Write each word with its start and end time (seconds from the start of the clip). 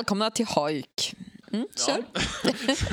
välkomna 0.00 0.30
till 0.30 0.46
Hojk. 0.46 1.14
Mm, 1.52 1.66
kör. 1.76 2.04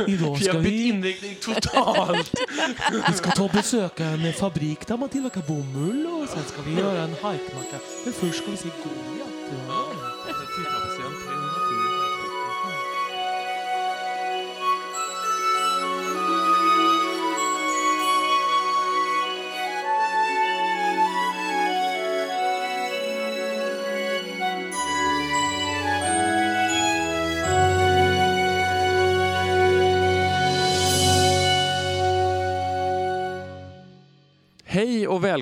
Idag 0.10 0.36
Vi 0.36 0.44
ska 0.44 0.58
vi, 0.58 0.88
inriktning 0.88 1.36
totalt. 1.42 2.34
vi 3.08 3.14
ska 3.14 3.32
ta 3.32 3.44
och 3.44 3.50
besöka 3.50 4.06
en 4.06 4.34
fabrik 4.34 4.88
där 4.88 4.98
man 4.98 5.10
tillverkar 5.10 5.42
bomull 5.42 6.08
och 6.08 6.30
sen 6.30 6.44
ska 6.44 6.62
vi 6.62 6.74
göra 6.76 7.02
en 7.02 7.16
hajkmacka. 7.22 7.80
Men 8.04 8.14
först 8.14 8.38
ska 8.44 8.52
vi 8.52 8.58
se 8.58 8.68
Goliat. 8.68 9.97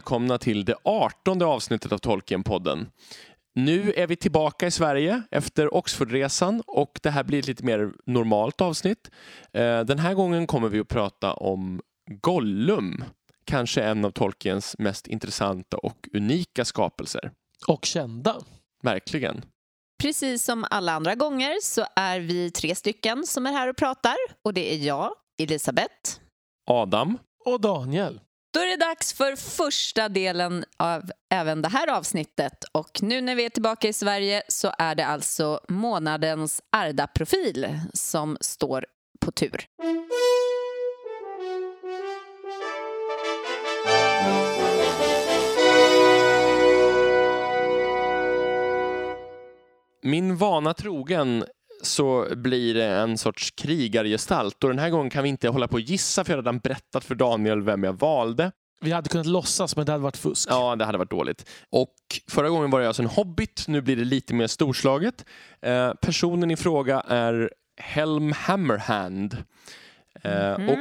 Välkomna 0.06 0.38
till 0.38 0.66
det 0.66 0.76
artonde 0.84 1.46
avsnittet 1.46 1.92
av 1.92 1.98
Tolkien-podden. 1.98 2.88
Nu 3.56 3.94
är 3.94 4.08
vi 4.08 4.16
tillbaka 4.16 4.68
i 4.68 4.72
Sverige 4.72 5.22
efter 5.32 5.74
Oxfordresan 5.76 6.62
och 6.68 7.00
det 7.04 7.10
här 7.10 7.24
blir 7.24 7.40
ett 7.40 7.48
lite 7.48 7.64
mer 7.64 7.92
normalt 8.06 8.62
avsnitt. 8.62 9.12
Eh, 9.54 9.80
Den 9.82 10.00
här 10.00 10.14
gången 10.14 10.48
kommer 10.48 10.70
vi 10.70 10.80
att 10.80 10.88
prata 10.88 11.34
om 11.34 11.82
Gollum, 12.22 13.04
kanske 13.46 13.84
en 13.84 14.06
av 14.06 14.12
Tolkiens 14.12 14.76
mest 14.80 15.08
intressanta 15.08 15.78
och 15.78 16.10
unika 16.14 16.66
skapelser. 16.66 17.32
Och 17.68 17.86
kända. 17.86 18.36
Verkligen. 18.84 19.42
Precis 20.02 20.44
som 20.46 20.66
alla 20.70 20.92
andra 20.92 21.16
gånger 21.16 21.54
så 21.62 21.86
är 21.96 22.20
vi 22.20 22.52
tre 22.52 22.76
stycken 22.76 23.26
som 23.26 23.46
är 23.46 23.52
här 23.52 23.68
och 23.70 23.78
pratar. 23.78 24.16
Och 24.44 24.54
det 24.54 24.74
är 24.74 24.78
jag, 24.78 25.12
Elisabeth. 25.42 26.20
Adam, 26.68 27.18
Och 27.46 27.62
Daniel. 27.62 28.20
Då 28.56 28.62
är 28.62 28.68
det 28.68 28.86
dags 28.86 29.14
för 29.14 29.36
första 29.36 30.10
delen 30.10 30.66
av 30.78 31.12
även 31.30 31.62
det 31.62 31.70
här 31.70 31.88
avsnittet. 31.98 32.64
Och 32.72 33.00
nu 33.02 33.22
när 33.22 33.36
vi 33.36 33.46
är 33.46 33.50
tillbaka 33.50 33.88
i 33.88 33.94
Sverige 33.94 34.44
så 34.48 34.72
är 34.78 34.96
det 34.96 35.06
alltså 35.06 35.60
månadens 35.68 36.62
Arda-profil 36.72 37.80
som 37.94 38.38
står 38.42 38.86
på 39.20 39.32
tur. 39.32 39.68
min 50.06 50.38
vana 50.38 50.74
trogen 50.74 51.44
så 51.86 52.28
blir 52.36 52.74
det 52.74 52.86
en 52.86 53.18
sorts 53.18 53.52
krigargestalt 53.52 54.64
och 54.64 54.70
den 54.70 54.80
här 54.80 54.90
gången 54.90 55.10
kan 55.10 55.24
vi 55.24 55.30
inte 55.30 55.50
hålla 55.50 55.68
på 55.68 55.74
och 55.74 55.80
gissa 55.80 56.24
för 56.24 56.32
jag 56.32 56.38
har 56.38 56.42
redan 56.44 56.60
berättat 56.60 57.06
för 57.06 57.16
Daniel 57.16 57.62
vem 57.62 57.84
jag 57.84 58.00
valde. 58.00 58.52
Vi 58.82 58.92
hade 58.92 59.10
kunnat 59.10 59.26
låtsas 59.26 59.76
men 59.76 59.86
det 59.86 59.92
hade 59.92 60.04
varit 60.04 60.18
fusk. 60.18 60.50
Ja, 60.52 60.76
det 60.76 60.86
hade 60.86 60.98
varit 60.98 61.10
dåligt. 61.12 61.50
Och 61.70 61.96
förra 62.28 62.50
gången 62.50 62.70
var 62.72 62.80
det 62.80 62.88
alltså 62.88 63.02
en 63.02 63.10
hobbit, 63.10 63.64
nu 63.68 63.82
blir 63.82 63.96
det 63.96 64.04
lite 64.04 64.34
mer 64.34 64.48
storslaget. 64.48 65.26
Eh, 65.62 65.94
personen 65.94 66.52
i 66.52 66.56
fråga 66.56 67.00
är 67.00 67.52
Helm 67.78 68.32
Hammerhand. 68.32 69.38
Eh, 70.24 70.54
Och 70.54 70.78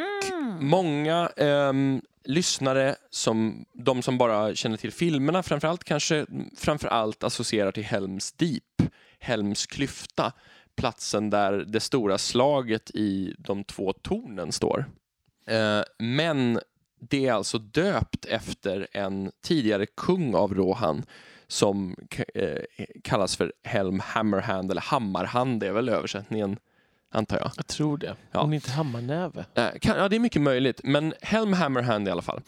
många 0.60 1.30
ehm, 1.36 2.00
lyssnare, 2.24 2.96
som, 3.10 3.64
de 3.72 4.02
som 4.02 4.18
bara 4.18 4.54
känner 4.54 4.76
till 4.76 4.92
filmerna 4.92 5.42
framförallt, 5.42 5.84
kanske 5.84 6.26
framförallt 6.56 7.24
associerar 7.24 7.72
till 7.72 7.84
Helms 7.84 8.32
Deep, 8.32 8.90
Helms 9.18 9.66
klyfta, 9.66 10.32
platsen 10.76 11.30
där 11.30 11.52
det 11.52 11.80
stora 11.80 12.18
slaget 12.18 12.90
i 12.90 13.34
de 13.38 13.64
två 13.64 13.92
tornen 13.92 14.52
står. 14.52 14.84
Eh, 15.46 15.82
men 15.98 16.60
det 17.00 17.26
är 17.26 17.32
alltså 17.32 17.58
döpt 17.58 18.24
efter 18.24 18.86
en 18.92 19.30
tidigare 19.42 19.86
kung 19.86 20.34
av 20.34 20.54
Rohan 20.54 21.02
som 21.46 21.96
eh, 22.34 22.58
kallas 23.02 23.36
för 23.36 23.52
Helm 23.62 24.00
Hammerhand, 24.00 24.70
eller 24.70 24.80
Hammarhand 24.80 25.62
är 25.62 25.72
väl 25.72 25.88
översättningen, 25.88 26.56
antar 27.10 27.36
jag. 27.38 27.50
Jag 27.56 27.66
tror 27.66 27.98
det. 27.98 28.16
Ja. 28.30 28.40
Om 28.40 28.52
inte 28.52 28.70
hammarnäve. 28.70 29.44
Eh, 29.54 29.68
ja, 29.82 30.08
det 30.08 30.16
är 30.16 30.20
mycket 30.20 30.42
möjligt, 30.42 30.80
men 30.84 31.14
Helm 31.22 31.52
Hammerhand 31.52 32.08
i 32.08 32.10
alla 32.10 32.22
fall. 32.22 32.40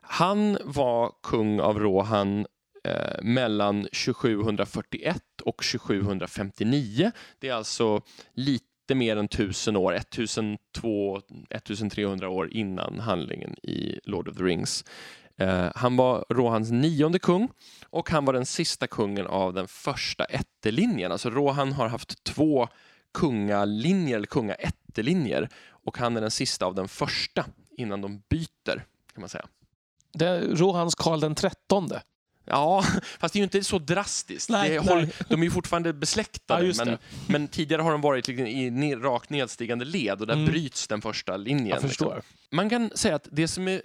Han 0.00 0.58
var 0.64 1.12
kung 1.22 1.60
av 1.60 1.78
Rohan 1.78 2.46
eh, 2.84 3.22
mellan 3.22 3.82
2741 3.82 5.22
och 5.44 5.62
2759. 5.62 7.12
Det 7.38 7.48
är 7.48 7.54
alltså 7.54 8.02
lite 8.34 8.94
mer 8.94 9.16
än 9.16 9.28
tusen 9.28 9.76
år, 9.76 9.94
1200-1300 9.94 12.24
år 12.24 12.52
innan 12.52 13.00
handlingen 13.00 13.54
i 13.62 14.00
Lord 14.04 14.28
of 14.28 14.36
the 14.36 14.42
Rings. 14.42 14.84
Eh, 15.36 15.70
han 15.74 15.96
var 15.96 16.24
Rohans 16.28 16.70
nionde 16.70 17.18
kung 17.18 17.48
och 17.90 18.10
han 18.10 18.24
var 18.24 18.32
den 18.32 18.46
sista 18.46 18.86
kungen 18.86 19.26
av 19.26 19.54
den 19.54 19.68
första 19.68 20.24
ättelinjen. 20.24 21.12
Alltså 21.12 21.30
Rohan 21.30 21.72
har 21.72 21.88
haft 21.88 22.24
två 22.24 22.68
kungalinjer, 23.14 24.16
eller 24.16 24.26
kungaättelinjer 24.26 25.48
och 25.68 25.98
han 25.98 26.16
är 26.16 26.20
den 26.20 26.30
sista 26.30 26.66
av 26.66 26.74
den 26.74 26.88
första 26.88 27.44
innan 27.76 28.00
de 28.00 28.22
byter, 28.28 28.84
kan 29.12 29.20
man 29.20 29.28
säga. 29.28 29.46
Det 30.12 30.26
är 30.26 30.40
Rohans 30.40 30.94
Karl 30.94 31.20
den 31.20 31.34
trettonde. 31.34 32.02
Ja, 32.44 32.84
fast 33.20 33.32
det 33.32 33.36
är 33.36 33.40
ju 33.40 33.44
inte 33.44 33.64
så 33.64 33.78
drastiskt. 33.78 34.50
Nej, 34.50 34.70
det 34.70 34.78
håll, 34.78 35.06
de 35.28 35.40
är 35.40 35.44
ju 35.44 35.50
fortfarande 35.50 35.92
besläktade, 35.92 36.66
Ja, 36.66 36.84
men, 36.84 36.98
men 37.28 37.48
tidigare 37.48 37.82
har 37.82 37.92
de 37.92 38.00
varit 38.00 38.28
liksom 38.28 38.46
i 38.46 38.70
ne- 38.70 39.00
rakt 39.00 39.30
nedstigande 39.30 39.84
led 39.84 40.20
och 40.20 40.26
där 40.26 40.34
Mm. 40.34 40.46
bryts 40.46 40.88
den 40.88 41.02
första 41.02 41.36
linjen. 41.36 41.78
Liksom. 41.82 42.20
Man 42.50 42.70
kan 42.70 42.90
säga 42.94 43.14
att 43.14 43.28
det 43.32 43.48
som 43.48 43.68
är 43.68 43.82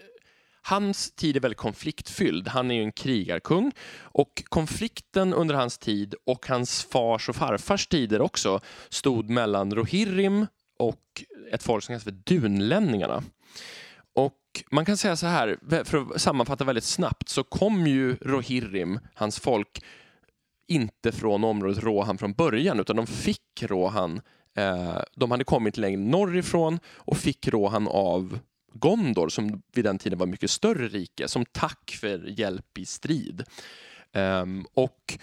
Hans 0.62 1.12
tid 1.12 1.36
är 1.36 1.40
väldigt 1.40 1.58
konfliktfylld. 1.58 2.48
Han 2.48 2.72
är 2.72 2.76
ju 2.76 2.84
en 2.84 2.92
krigarkung 2.92 3.72
och 4.00 4.44
konflikten 4.50 5.34
under 5.34 5.56
hans 5.56 5.78
tid 5.78 6.16
och 6.26 6.46
hans 6.48 6.84
fars 6.84 7.30
och 7.30 7.36
farfars 7.36 7.88
tider 7.88 8.22
också 8.22 8.60
stod 8.90 9.30
mellan 9.30 9.76
Rohirrim 9.76 10.48
och 10.80 11.24
ett 11.52 11.64
folk 11.64 11.84
som 11.84 11.94
kallas 11.94 12.04
för 12.04 12.12
dunlänningarna. 12.12 13.24
Och 14.16 14.34
man 14.72 14.86
kan 14.86 14.98
säga 14.98 15.16
så 15.16 15.28
här, 15.28 15.84
för 15.84 15.98
att 15.98 16.22
sammanfatta 16.22 16.64
väldigt 16.64 16.84
snabbt, 16.84 17.30
så 17.30 17.44
kom 17.44 17.88
ju 17.88 18.16
Rohirrim, 18.16 19.00
hans 19.14 19.40
folk, 19.40 19.84
inte 20.68 21.12
från 21.12 21.44
området 21.44 21.84
Rohan 21.84 22.18
från 22.18 22.34
början, 22.34 22.80
utan 22.80 22.96
de 22.96 23.08
fick 23.08 23.64
Rohan. 23.64 24.22
Eh, 24.56 24.98
de 25.16 25.32
hade 25.32 25.44
kommit 25.44 25.78
längre 25.78 26.00
norrifrån 26.02 26.80
och 26.86 27.18
fick 27.18 27.48
Rohan 27.48 27.88
av 27.88 28.40
Gondor, 28.74 29.30
som 29.30 29.62
vid 29.74 29.86
den 29.86 29.98
tiden 29.98 30.20
var 30.20 30.26
ett 30.26 30.32
mycket 30.32 30.52
större 30.52 30.88
rike, 30.88 31.28
som 31.28 31.46
tack 31.46 31.98
för 32.02 32.40
hjälp 32.40 32.78
i 32.78 32.86
strid. 32.86 33.44
Eh, 34.12 34.46
och 34.74 35.18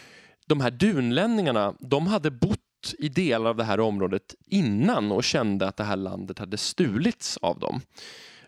de 0.47 0.61
här 0.61 0.71
dunlänningarna, 0.71 1.75
de 1.81 2.07
hade 2.07 2.31
bott 2.31 2.61
i 2.99 3.09
delar 3.09 3.51
av 3.51 3.57
det 3.57 3.65
här 3.65 3.81
området 3.81 4.35
innan 4.47 5.13
och 5.13 5.25
kände 5.25 5.69
att 5.69 5.77
det 5.77 5.85
här 5.85 5.97
landet 5.97 6.39
hade 6.39 6.57
stulits 6.57 7.37
av 7.37 7.59
dem. 7.59 7.81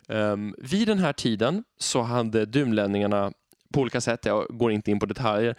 Um, 0.09 0.55
vid 0.59 0.89
den 0.89 0.99
här 0.99 1.13
tiden 1.13 1.65
så 1.79 2.03
hade 2.03 2.47
dunlänningarna 2.47 3.33
på 3.73 3.81
olika 3.81 4.01
sätt, 4.01 4.25
jag 4.25 4.47
går 4.51 4.73
inte 4.73 4.91
in 4.91 4.99
på 5.01 5.07
detaljer, 5.07 5.55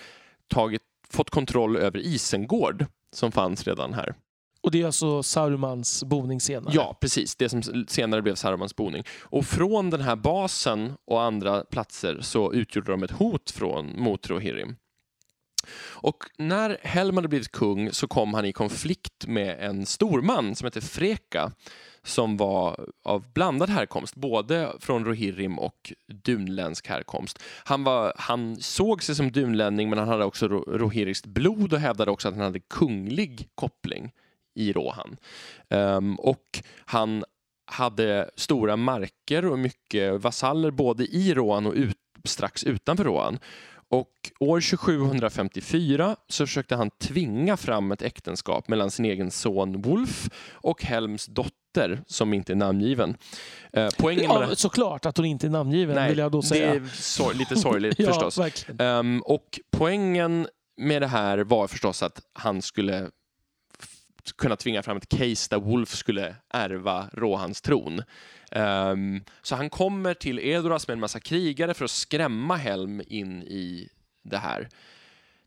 tagit, 0.47 0.81
fått 1.09 1.29
kontroll 1.29 1.77
över 1.77 1.99
Isengård 1.99 2.85
som 3.15 3.31
fanns 3.31 3.67
redan 3.67 3.93
här. 3.93 4.15
Och 4.61 4.71
det 4.71 4.81
är 4.81 4.85
alltså 4.85 5.23
Saurumans 5.23 6.03
boning 6.03 6.41
senare. 6.41 6.73
Ja, 6.75 6.97
precis. 7.01 7.35
Det 7.35 7.49
som 7.49 7.63
senare 7.87 8.21
blev 8.21 8.35
Sarumans 8.35 8.75
boning. 8.75 9.03
Och 9.21 9.45
från 9.45 9.89
den 9.89 10.01
här 10.01 10.15
basen 10.15 10.93
och 11.07 11.21
andra 11.21 11.63
platser 11.63 12.17
så 12.21 12.53
utgjorde 12.53 12.91
de 12.91 13.03
ett 13.03 13.11
hot 13.11 13.51
från, 13.51 13.99
mot 13.99 14.29
Rohirrim. 14.29 14.75
Och 15.91 16.23
när 16.37 16.77
Helm 16.81 17.15
hade 17.15 17.27
blivit 17.27 17.51
kung 17.51 17.91
så 17.91 18.07
kom 18.07 18.33
han 18.33 18.45
i 18.45 18.53
konflikt 18.53 19.27
med 19.27 19.57
en 19.59 19.85
storman 19.85 20.55
som 20.55 20.65
hette 20.65 20.81
Freka 20.81 21.51
som 22.03 22.37
var 22.37 22.87
av 23.03 23.25
blandad 23.33 23.69
härkomst, 23.69 24.15
både 24.15 24.73
från 24.79 25.05
Rohirrim 25.05 25.59
och 25.59 25.93
dunländsk 26.07 26.87
härkomst. 26.87 27.43
Han, 27.63 27.83
var, 27.83 28.13
han 28.17 28.57
såg 28.57 29.03
sig 29.03 29.15
som 29.15 29.31
dunlänning 29.31 29.89
men 29.89 29.99
han 29.99 30.07
hade 30.07 30.25
också 30.25 30.47
rohiriskt 30.47 31.25
blod 31.25 31.73
och 31.73 31.79
hävdade 31.79 32.11
också 32.11 32.27
att 32.27 32.35
han 32.35 32.43
hade 32.43 32.59
kunglig 32.59 33.49
koppling 33.55 34.11
i 34.55 34.73
Rohan. 34.73 35.17
Um, 35.69 36.15
och 36.15 36.63
han 36.85 37.23
hade 37.65 38.29
stora 38.35 38.75
marker 38.75 39.45
och 39.45 39.59
mycket 39.59 40.21
vasaller 40.21 40.71
både 40.71 41.05
i 41.05 41.33
Rohan 41.33 41.65
och 41.65 41.73
ut, 41.73 41.97
strax 42.23 42.63
utanför 42.63 43.03
Rohan. 43.03 43.39
Och 43.91 44.09
år 44.39 44.61
2754 44.61 46.15
så 46.27 46.45
försökte 46.45 46.75
han 46.75 46.89
tvinga 46.89 47.57
fram 47.57 47.91
ett 47.91 48.01
äktenskap 48.01 48.67
mellan 48.67 48.91
sin 48.91 49.05
egen 49.05 49.31
son 49.31 49.81
Wolf 49.81 50.29
och 50.53 50.83
Helms 50.83 51.25
dotter 51.25 52.01
som 52.07 52.33
inte 52.33 52.53
är 52.53 52.55
namngiven. 52.55 53.17
Eh, 53.73 53.89
poängen 53.97 54.27
med 54.27 54.41
Ja, 54.41 54.47
det 54.49 54.55
såklart 54.55 55.05
att 55.05 55.17
hon 55.17 55.25
inte 55.25 55.47
är 55.47 55.51
namngiven 55.51 56.07
vill 56.09 56.17
jag 56.17 56.31
då 56.31 56.41
det 56.41 56.47
säga. 56.47 56.73
är 56.75 56.83
sor- 56.93 57.33
lite 57.33 57.55
sorgligt 57.55 57.95
ja, 57.99 58.07
förstås. 58.07 58.65
Ehm, 58.79 59.21
och 59.21 59.59
poängen 59.71 60.47
med 60.81 61.01
det 61.01 61.07
här 61.07 61.37
var 61.37 61.67
förstås 61.67 62.03
att 62.03 62.21
han 62.33 62.61
skulle 62.61 63.09
kunna 64.31 64.55
tvinga 64.55 64.83
fram 64.83 64.97
ett 64.97 65.09
case 65.09 65.47
där 65.49 65.59
Wolf 65.59 65.89
skulle 65.89 66.35
ärva 66.49 67.09
Rohans 67.13 67.61
tron. 67.61 68.03
Um, 68.51 69.23
så 69.41 69.55
han 69.55 69.69
kommer 69.69 70.13
till 70.13 70.39
Edoras 70.39 70.87
med 70.87 70.93
en 70.93 70.99
massa 70.99 71.19
krigare 71.19 71.73
för 71.73 71.85
att 71.85 71.91
skrämma 71.91 72.55
Helm 72.55 73.01
in 73.07 73.43
i 73.43 73.89
det 74.23 74.37
här. 74.37 74.69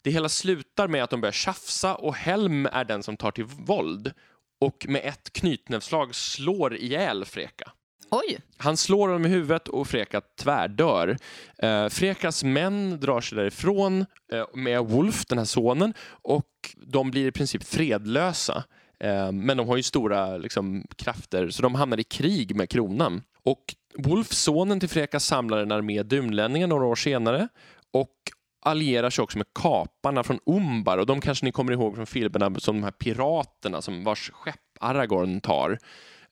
Det 0.03 0.11
hela 0.11 0.29
slutar 0.29 0.89
med 0.89 1.05
att 1.05 1.11
de 1.11 1.21
börjar 1.21 1.33
tjafsa 1.33 1.95
och 1.95 2.15
Helm 2.15 2.67
är 2.67 2.85
den 2.85 3.03
som 3.03 3.17
tar 3.17 3.31
till 3.31 3.45
våld 3.45 4.13
och 4.61 4.87
med 4.89 5.01
ett 5.05 5.33
knytnävsslag 5.33 6.15
slår 6.15 6.77
ihjäl 6.77 7.25
Freka. 7.25 7.73
Oj! 8.11 8.39
Han 8.57 8.77
slår 8.77 9.09
honom 9.09 9.27
i 9.27 9.29
huvudet 9.29 9.69
och 9.69 9.89
Freka 9.89 10.21
tvärdör. 10.21 11.17
Eh, 11.59 11.89
Frekas 11.89 12.45
män 12.45 13.01
drar 13.01 13.21
sig 13.21 13.39
därifrån 13.39 14.07
eh, 14.33 14.45
med 14.55 14.85
Wolf, 14.85 15.27
den 15.27 15.39
här 15.39 15.45
sonen, 15.45 15.95
och 16.09 16.49
de 16.77 17.11
blir 17.11 17.27
i 17.27 17.33
princip 17.33 17.65
fredlösa. 17.65 18.65
Eh, 19.01 19.33
men 19.33 19.57
de 19.57 19.69
har 19.69 19.77
ju 19.77 19.83
stora 19.83 20.37
liksom, 20.37 20.87
krafter, 20.97 21.51
så 21.51 21.63
de 21.63 21.75
hamnar 21.75 22.01
i 22.01 22.05
krig 22.05 22.57
med 22.57 22.71
kronan. 22.71 23.23
Och 23.45 23.75
Wolf, 23.99 24.33
sonen 24.33 24.81
till 24.81 24.89
Freka, 24.89 25.21
samlar 25.21 25.59
en 25.59 25.73
armé 25.73 26.03
dunlänningar 26.03 26.67
några 26.67 26.87
år 26.87 26.97
senare 26.97 27.49
och 27.93 28.17
allierar 28.63 29.11
sig 29.11 29.23
också 29.23 29.39
med 29.39 29.47
kaparna 29.55 30.23
från 30.23 30.39
Umbar 30.47 30.99
och 30.99 31.07
de 31.07 31.21
kanske 31.21 31.45
ni 31.45 31.53
kommer 31.53 31.73
ihåg 31.73 31.95
från 31.95 32.07
filmerna 32.07 32.61
som 32.61 32.77
de 32.77 32.83
här 32.83 32.91
piraterna 32.91 33.83
som 33.83 34.05
vars 34.05 34.31
skepp 34.31 34.61
Aragorn 34.81 35.41
tar. 35.41 35.79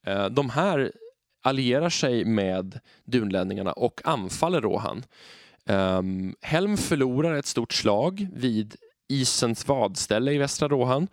Eh, 0.07 0.27
de 0.27 0.51
här 0.51 0.93
allierar 1.43 1.91
sig 1.91 2.25
med 2.25 2.81
dunlänningarna 3.05 3.73
och 3.73 4.01
anfaller 4.05 4.61
Rohan. 4.61 4.97
Um, 4.97 5.77
ehm, 5.77 6.35
Helm 6.41 6.77
förlorar 6.77 7.35
ett 7.35 7.47
stort 7.47 7.73
slag 7.73 8.29
vid 8.33 8.77
isens 9.09 9.69
vadställe 9.69 10.33
i 10.33 10.39
västra 10.39 10.69
Rohan 10.69 11.09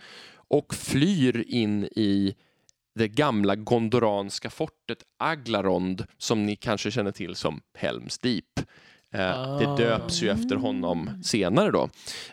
och 0.50 0.74
flyr 0.74 1.45
in 1.47 1.83
i 1.83 2.35
det 2.95 3.07
gamla 3.07 3.56
gondoranska 3.56 4.50
fortet 4.50 5.03
Aglarond 5.18 6.06
som 6.18 6.45
ni 6.45 6.56
kanske 6.56 6.91
känner 6.91 7.12
till 7.12 7.35
som 7.35 7.62
Helms 7.73 8.19
Deep. 8.19 8.59
Eh, 9.13 9.57
det 9.57 9.83
döps 9.83 10.21
ju 10.21 10.30
efter 10.30 10.56
honom 10.56 11.09
senare 11.24 11.71
då. 11.71 11.89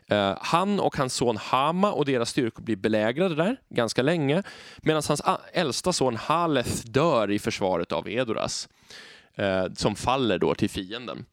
Eh, 0.06 0.38
han 0.40 0.80
och 0.80 0.96
hans 0.96 1.14
son 1.14 1.36
Hama 1.36 1.92
och 1.92 2.04
deras 2.04 2.30
styrkor 2.30 2.62
blir 2.62 2.76
belägrade 2.76 3.34
där 3.34 3.56
ganska 3.68 4.02
länge 4.02 4.42
medan 4.82 5.02
hans 5.08 5.22
äldsta 5.52 5.92
son 5.92 6.16
Haleth 6.16 6.86
dör 6.86 7.30
i 7.30 7.38
försvaret 7.38 7.92
av 7.92 8.08
Edoras 8.08 8.68
eh, 9.34 9.66
som 9.74 9.94
faller 9.94 10.38
då 10.38 10.54
till 10.54 10.70
fienden. 10.70 11.24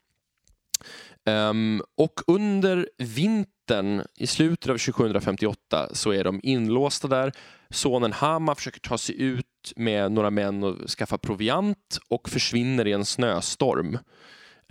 Um, 1.25 1.81
och 1.97 2.19
under 2.27 2.89
vintern, 2.97 4.03
i 4.15 4.27
slutet 4.27 4.69
av 4.69 4.77
2758, 4.77 5.89
så 5.93 6.11
är 6.11 6.23
de 6.23 6.39
inlåsta 6.43 7.07
där. 7.07 7.31
Sonen 7.69 8.13
Hama 8.13 8.55
försöker 8.55 8.79
ta 8.79 8.97
sig 8.97 9.21
ut 9.21 9.73
med 9.75 10.11
några 10.11 10.29
män 10.29 10.63
och 10.63 10.89
skaffa 10.89 11.17
proviant 11.17 11.99
och 12.09 12.29
försvinner 12.29 12.87
i 12.87 12.91
en 12.91 13.05
snöstorm. 13.05 13.97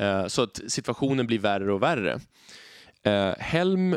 Eh, 0.01 0.27
så 0.27 0.43
att 0.43 0.61
situationen 0.69 1.27
blir 1.27 1.39
värre 1.39 1.73
och 1.73 1.83
värre. 1.83 2.21
Eh, 3.03 3.35
Helm 3.39 3.97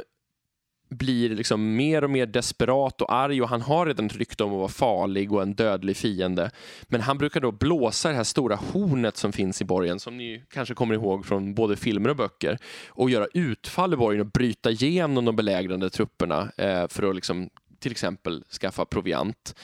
blir 0.89 1.29
liksom 1.29 1.75
mer 1.75 2.03
och 2.03 2.09
mer 2.09 2.25
desperat 2.25 3.01
och 3.01 3.13
arg 3.13 3.41
och 3.41 3.49
han 3.49 3.61
har 3.61 3.85
redan 3.85 4.05
ett 4.05 4.15
rykte 4.15 4.43
om 4.43 4.51
att 4.51 4.57
vara 4.57 4.67
farlig 4.67 5.33
och 5.33 5.41
en 5.41 5.53
dödlig 5.53 5.97
fiende. 5.97 6.51
Men 6.83 7.01
han 7.01 7.17
brukar 7.17 7.39
då 7.39 7.51
blåsa 7.51 8.09
det 8.09 8.15
här 8.15 8.23
stora 8.23 8.55
hornet 8.55 9.17
som 9.17 9.31
finns 9.31 9.61
i 9.61 9.65
borgen, 9.65 9.99
som 9.99 10.17
ni 10.17 10.43
kanske 10.53 10.73
kommer 10.73 10.93
ihåg 10.93 11.25
från 11.25 11.53
både 11.53 11.75
filmer 11.75 12.09
och 12.09 12.15
böcker, 12.15 12.57
och 12.87 13.09
göra 13.09 13.27
utfall 13.33 13.93
i 13.93 13.97
borgen 13.97 14.21
och 14.21 14.31
bryta 14.31 14.71
igenom 14.71 15.25
de 15.25 15.35
belägrande 15.35 15.89
trupperna 15.89 16.51
eh, 16.57 16.87
för 16.87 17.09
att 17.09 17.15
liksom, 17.15 17.49
till 17.79 17.91
exempel 17.91 18.43
skaffa 18.61 18.85
proviant. 18.85 19.55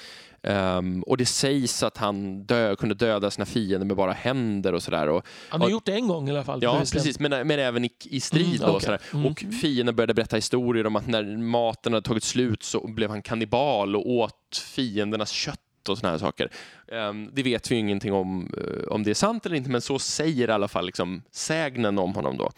Um, 0.43 1.03
och 1.03 1.17
det 1.17 1.25
sägs 1.25 1.83
att 1.83 1.97
han 1.97 2.43
dö, 2.43 2.75
kunde 2.75 2.95
döda 2.95 3.31
sina 3.31 3.45
fiender 3.45 3.85
med 3.85 3.97
bara 3.97 4.11
händer 4.11 4.73
och 4.73 4.83
sådär. 4.83 5.21
Han 5.49 5.61
har 5.61 5.67
och, 5.67 5.71
gjort 5.71 5.85
det 5.85 5.93
en 5.93 6.07
gång 6.07 6.27
i 6.27 6.31
alla 6.31 6.43
fall. 6.43 6.59
Ja, 6.63 6.79
precis, 6.91 7.19
men, 7.19 7.47
men 7.47 7.59
även 7.59 7.85
i, 7.85 7.91
i 8.03 8.19
strid. 8.19 8.61
Mm, 8.61 8.71
då, 8.71 8.75
okay. 8.75 8.97
mm. 9.13 9.25
och 9.25 9.45
fienden 9.61 9.95
började 9.95 10.13
berätta 10.13 10.35
historier 10.35 10.87
om 10.87 10.95
att 10.95 11.07
när 11.07 11.37
maten 11.37 11.93
hade 11.93 12.07
tagit 12.07 12.23
slut 12.23 12.63
så 12.63 12.87
blev 12.87 13.09
han 13.09 13.21
kannibal 13.21 13.95
och 13.95 14.09
åt 14.09 14.57
fiendernas 14.75 15.29
kött 15.29 15.59
och 15.87 15.97
såna 15.97 16.11
här 16.11 16.17
saker. 16.17 16.51
Um, 16.87 17.29
det 17.33 17.43
vet 17.43 17.71
vi 17.71 17.75
ju 17.75 17.81
ingenting 17.81 18.13
om, 18.13 18.53
uh, 18.57 18.87
om 18.87 19.03
det 19.03 19.09
är 19.09 19.15
sant 19.15 19.45
eller 19.45 19.55
inte, 19.55 19.69
men 19.69 19.81
så 19.81 19.99
säger 19.99 20.47
i 20.47 20.51
alla 20.51 20.67
fall 20.67 20.85
liksom, 20.85 21.21
sägnen 21.31 21.99
om 21.99 22.15
honom. 22.15 22.37
då. 22.37 22.51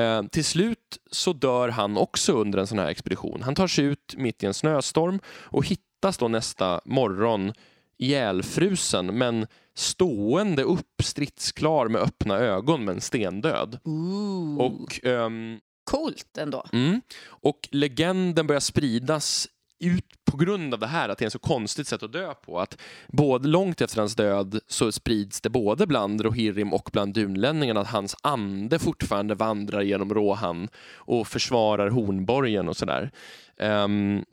Uh, 0.00 0.22
till 0.26 0.44
slut 0.44 0.98
så 1.10 1.32
dör 1.32 1.68
han 1.68 1.96
också 1.96 2.32
under 2.32 2.58
en 2.58 2.66
sån 2.66 2.78
här 2.78 2.88
expedition. 2.88 3.42
Han 3.42 3.54
tar 3.54 3.66
sig 3.66 3.84
ut 3.84 4.14
mitt 4.16 4.42
i 4.42 4.46
en 4.46 4.54
snöstorm 4.54 5.20
och 5.26 5.66
hittas 5.66 6.18
då 6.18 6.28
nästa 6.28 6.80
morgon 6.84 7.52
ihjälfrusen 7.98 9.06
men 9.06 9.46
stående 9.74 10.62
upp 10.62 11.02
stridsklar 11.02 11.88
med 11.88 12.02
öppna 12.02 12.38
ögon 12.38 12.84
men 12.84 13.00
stendöd. 13.00 13.78
Ooh. 13.84 14.58
Och, 14.58 15.04
um, 15.04 15.60
Coolt 15.84 16.38
ändå. 16.38 16.66
Mm, 16.72 17.00
och 17.22 17.68
legenden 17.70 18.46
börjar 18.46 18.60
spridas 18.60 19.48
ut 19.80 20.04
på 20.24 20.36
grund 20.36 20.74
av 20.74 20.80
det 20.80 20.86
här, 20.86 21.08
att 21.08 21.18
det 21.18 21.24
är 21.24 21.26
ett 21.26 21.32
så 21.32 21.38
konstigt 21.38 21.86
sätt 21.86 22.02
att 22.02 22.12
dö 22.12 22.34
på. 22.34 22.60
Att 22.60 22.80
både 23.08 23.48
långt 23.48 23.80
efter 23.80 23.98
hans 23.98 24.14
död 24.14 24.60
så 24.66 24.92
sprids 24.92 25.40
det 25.40 25.50
både 25.50 25.86
bland 25.86 26.20
Rohirrim 26.20 26.72
och 26.72 26.90
bland 26.92 27.14
dunlänningarna 27.14 27.80
att 27.80 27.90
hans 27.90 28.16
ande 28.22 28.78
fortfarande 28.78 29.34
vandrar 29.34 29.82
genom 29.82 30.14
Rohan 30.14 30.68
och 30.94 31.28
försvarar 31.28 31.90
Hornborgen 31.90 32.68
och 32.68 32.76
sådär. 32.76 33.10
Um, 33.56 34.24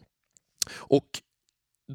och 0.75 1.07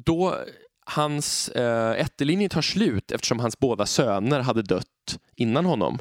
då 0.05 0.37
hans 0.85 1.49
eh, 1.49 1.91
ättelinje 1.91 2.49
tar 2.49 2.61
slut 2.61 3.11
eftersom 3.11 3.39
hans 3.39 3.59
båda 3.59 3.85
söner 3.85 4.39
hade 4.39 4.61
dött 4.61 5.19
innan 5.35 5.65
honom. 5.65 5.99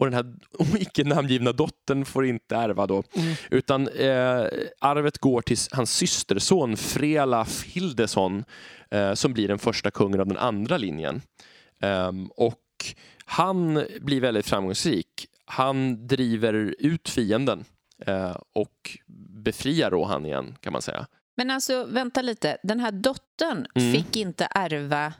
Och 0.00 0.10
den 0.10 0.14
här 0.14 0.34
icke 0.76 1.04
namngivna 1.04 1.52
dottern 1.52 2.04
får 2.04 2.26
inte 2.26 2.56
ärva 2.56 2.86
då. 2.86 3.02
Mm. 3.12 3.34
Utan 3.50 3.88
eh, 3.88 4.46
arvet 4.80 5.18
går 5.18 5.42
till 5.42 5.56
hans 5.72 5.92
systerson 5.92 6.76
Frelaf 6.76 7.64
Hildesson 7.64 8.44
eh, 8.90 9.14
som 9.14 9.32
blir 9.32 9.48
den 9.48 9.58
första 9.58 9.90
kungen 9.90 10.20
av 10.20 10.26
den 10.26 10.36
andra 10.36 10.76
linjen. 10.76 11.22
Um, 11.82 12.26
och 12.26 12.56
han 13.24 13.86
blir 14.00 14.20
väldigt 14.20 14.46
framgångsrik. 14.46 15.26
Han 15.44 16.06
driver 16.06 16.74
ut 16.78 17.08
fienden 17.08 17.64
eh, 18.06 18.36
och 18.52 18.98
befriar 19.44 19.90
Rohan 19.90 20.26
igen 20.26 20.56
kan 20.60 20.72
man 20.72 20.82
säga. 20.82 21.06
Men 21.36 21.50
alltså, 21.50 21.84
vänta 21.84 22.22
lite. 22.22 22.58
Den 22.62 22.80
här 22.80 22.92
dottern 22.92 23.66
mm. 23.74 23.92
fick 23.92 24.16
inte 24.16 24.48
ärva 24.50 25.12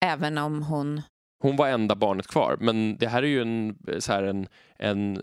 även 0.00 0.38
om 0.38 0.62
hon... 0.62 1.02
Hon 1.40 1.56
var 1.56 1.68
enda 1.68 1.94
barnet 1.94 2.26
kvar, 2.26 2.56
men 2.60 2.96
det 2.98 3.08
här 3.08 3.22
är 3.22 3.26
ju 3.26 3.42
en, 3.42 3.76
så 4.00 4.12
här 4.12 4.22
en, 4.22 4.46
en, 4.78 5.16
eh, 5.16 5.22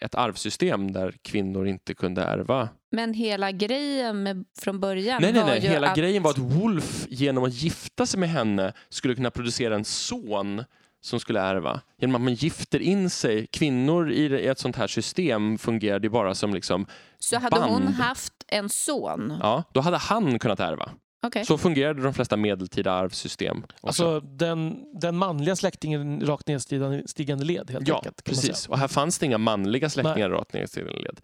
ett 0.00 0.14
arvsystem 0.14 0.92
där 0.92 1.14
kvinnor 1.22 1.66
inte 1.66 1.94
kunde 1.94 2.22
ärva. 2.22 2.68
Men 2.90 3.14
hela 3.14 3.50
grejen 3.52 4.22
med, 4.22 4.44
från 4.58 4.80
början 4.80 5.22
nej, 5.22 5.32
nej, 5.32 5.44
nej. 5.44 5.60
var 5.60 5.68
Hela 5.68 5.90
att... 5.90 5.96
grejen 5.96 6.22
var 6.22 6.30
att 6.30 6.38
Wolf 6.38 7.06
genom 7.08 7.44
att 7.44 7.52
gifta 7.54 8.06
sig 8.06 8.20
med 8.20 8.28
henne 8.28 8.72
skulle 8.88 9.14
kunna 9.14 9.30
producera 9.30 9.74
en 9.74 9.84
son 9.84 10.64
som 11.00 11.20
skulle 11.20 11.40
ärva. 11.40 11.80
Genom 11.98 12.14
att 12.14 12.20
man 12.22 12.34
gifter 12.34 12.80
in 12.80 13.10
sig. 13.10 13.46
Kvinnor 13.46 14.12
i 14.12 14.46
ett 14.46 14.58
sånt 14.58 14.76
här 14.76 14.86
system 14.86 15.58
fungerade 15.58 16.10
bara 16.10 16.34
som 16.34 16.54
liksom 16.54 16.86
Så 17.18 17.38
hade 17.38 17.56
band. 17.56 17.72
hon 17.72 17.86
haft 17.88 18.32
en 18.48 18.68
son? 18.68 19.38
Ja, 19.42 19.62
då 19.72 19.80
hade 19.80 19.96
han 19.96 20.38
kunnat 20.38 20.60
ärva. 20.60 20.90
Okay. 21.26 21.44
Så 21.44 21.58
fungerade 21.58 22.02
de 22.02 22.14
flesta 22.14 22.36
medeltida 22.36 22.92
arvsystem. 22.92 23.62
Också. 23.62 23.86
Alltså 23.86 24.20
den, 24.20 24.84
den 25.00 25.16
manliga 25.16 25.56
släktingen 25.56 26.26
rakt 26.26 26.48
nedstigande 26.48 27.44
led 27.44 27.70
helt 27.70 27.88
ja, 27.88 27.96
enkelt. 27.96 28.24
precis. 28.24 28.68
Och 28.68 28.78
här 28.78 28.88
fanns 28.88 29.18
det 29.18 29.26
inga 29.26 29.38
manliga 29.38 29.90
släktingar 29.90 30.28
Nej. 30.28 30.38
rakt 30.38 30.52
nedstigande 30.52 31.00
led. 31.00 31.20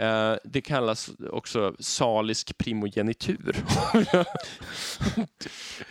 Uh, 0.00 0.36
det 0.44 0.60
kallas 0.60 1.10
också 1.30 1.74
salisk 1.78 2.58
primogenitur. 2.58 3.56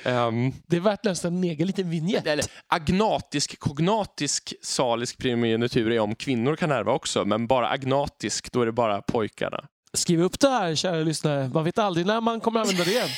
um, 0.06 0.54
det 0.68 0.76
är 0.76 0.80
värt 0.80 1.04
nästan 1.04 1.38
en 1.38 1.44
egen 1.44 1.68
liten 1.68 1.90
vignett. 1.90 2.28
Eller, 2.28 2.46
agnatisk, 2.68 3.60
kognatisk 3.60 4.54
salisk 4.62 5.18
primogenitur 5.18 5.92
är 5.92 6.00
om 6.00 6.16
kvinnor 6.16 6.56
kan 6.56 6.72
ärva 6.72 6.92
också, 6.92 7.26
men 7.26 7.48
bara 7.48 7.70
agnatisk, 7.70 8.52
då 8.52 8.62
är 8.62 8.66
det 8.66 8.72
bara 8.72 9.02
pojkarna. 9.02 9.68
Skriv 9.94 10.22
upp 10.22 10.40
det 10.40 10.50
här, 10.50 10.76
kära 10.76 11.04
lyssnare. 11.04 11.50
Man 11.54 11.64
vet 11.64 11.78
aldrig 11.78 12.06
när 12.06 12.22
man 12.22 12.40
kommer 12.40 12.60
använda 12.60 12.84
det 12.84 12.92
igen. 12.92 13.10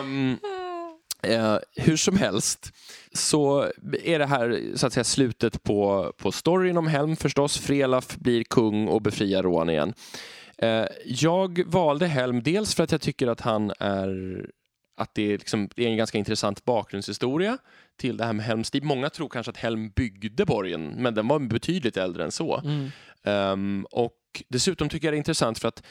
um, 0.00 0.38
uh, 1.26 1.58
hur 1.76 1.96
som 1.96 2.16
helst 2.16 2.72
så 3.12 3.72
är 4.04 4.18
det 4.18 4.26
här 4.26 4.62
så 4.74 4.86
att 4.86 4.92
säga 4.92 5.04
slutet 5.04 5.62
på, 5.62 6.12
på 6.16 6.32
storyn 6.32 6.76
om 6.76 6.86
Helm 6.86 7.16
förstås. 7.16 7.58
Frelaf 7.58 8.16
blir 8.16 8.44
kung 8.44 8.88
och 8.88 9.02
befriar 9.02 9.42
Rohan 9.42 9.70
igen. 9.70 9.94
Uh, 10.62 10.86
jag 11.04 11.64
valde 11.66 12.06
Helm 12.06 12.42
dels 12.42 12.74
för 12.74 12.84
att 12.84 12.92
jag 12.92 13.00
tycker 13.00 13.26
att 13.26 13.40
han 13.40 13.72
är 13.78 14.44
att 14.98 15.14
det 15.14 15.32
är, 15.32 15.38
liksom, 15.38 15.68
det 15.74 15.84
är 15.84 15.88
en 15.88 15.96
ganska 15.96 16.18
intressant 16.18 16.64
bakgrundshistoria 16.64 17.58
till 17.96 18.16
det 18.16 18.24
här 18.24 18.32
med 18.32 18.46
Helmstid. 18.46 18.84
Många 18.84 19.10
tror 19.10 19.28
kanske 19.28 19.50
att 19.50 19.56
Helm 19.56 19.90
byggde 19.90 20.46
borgen, 20.46 20.94
men 20.96 21.14
den 21.14 21.28
var 21.28 21.38
betydligt 21.38 21.96
äldre 21.96 22.24
än 22.24 22.32
så. 22.32 22.60
Mm. 22.64 22.90
Um, 23.28 23.86
och 23.90 24.14
dessutom 24.48 24.88
tycker 24.88 25.06
jag 25.06 25.12
det 25.12 25.16
är 25.16 25.18
intressant 25.18 25.58
för 25.58 25.68
att 25.68 25.82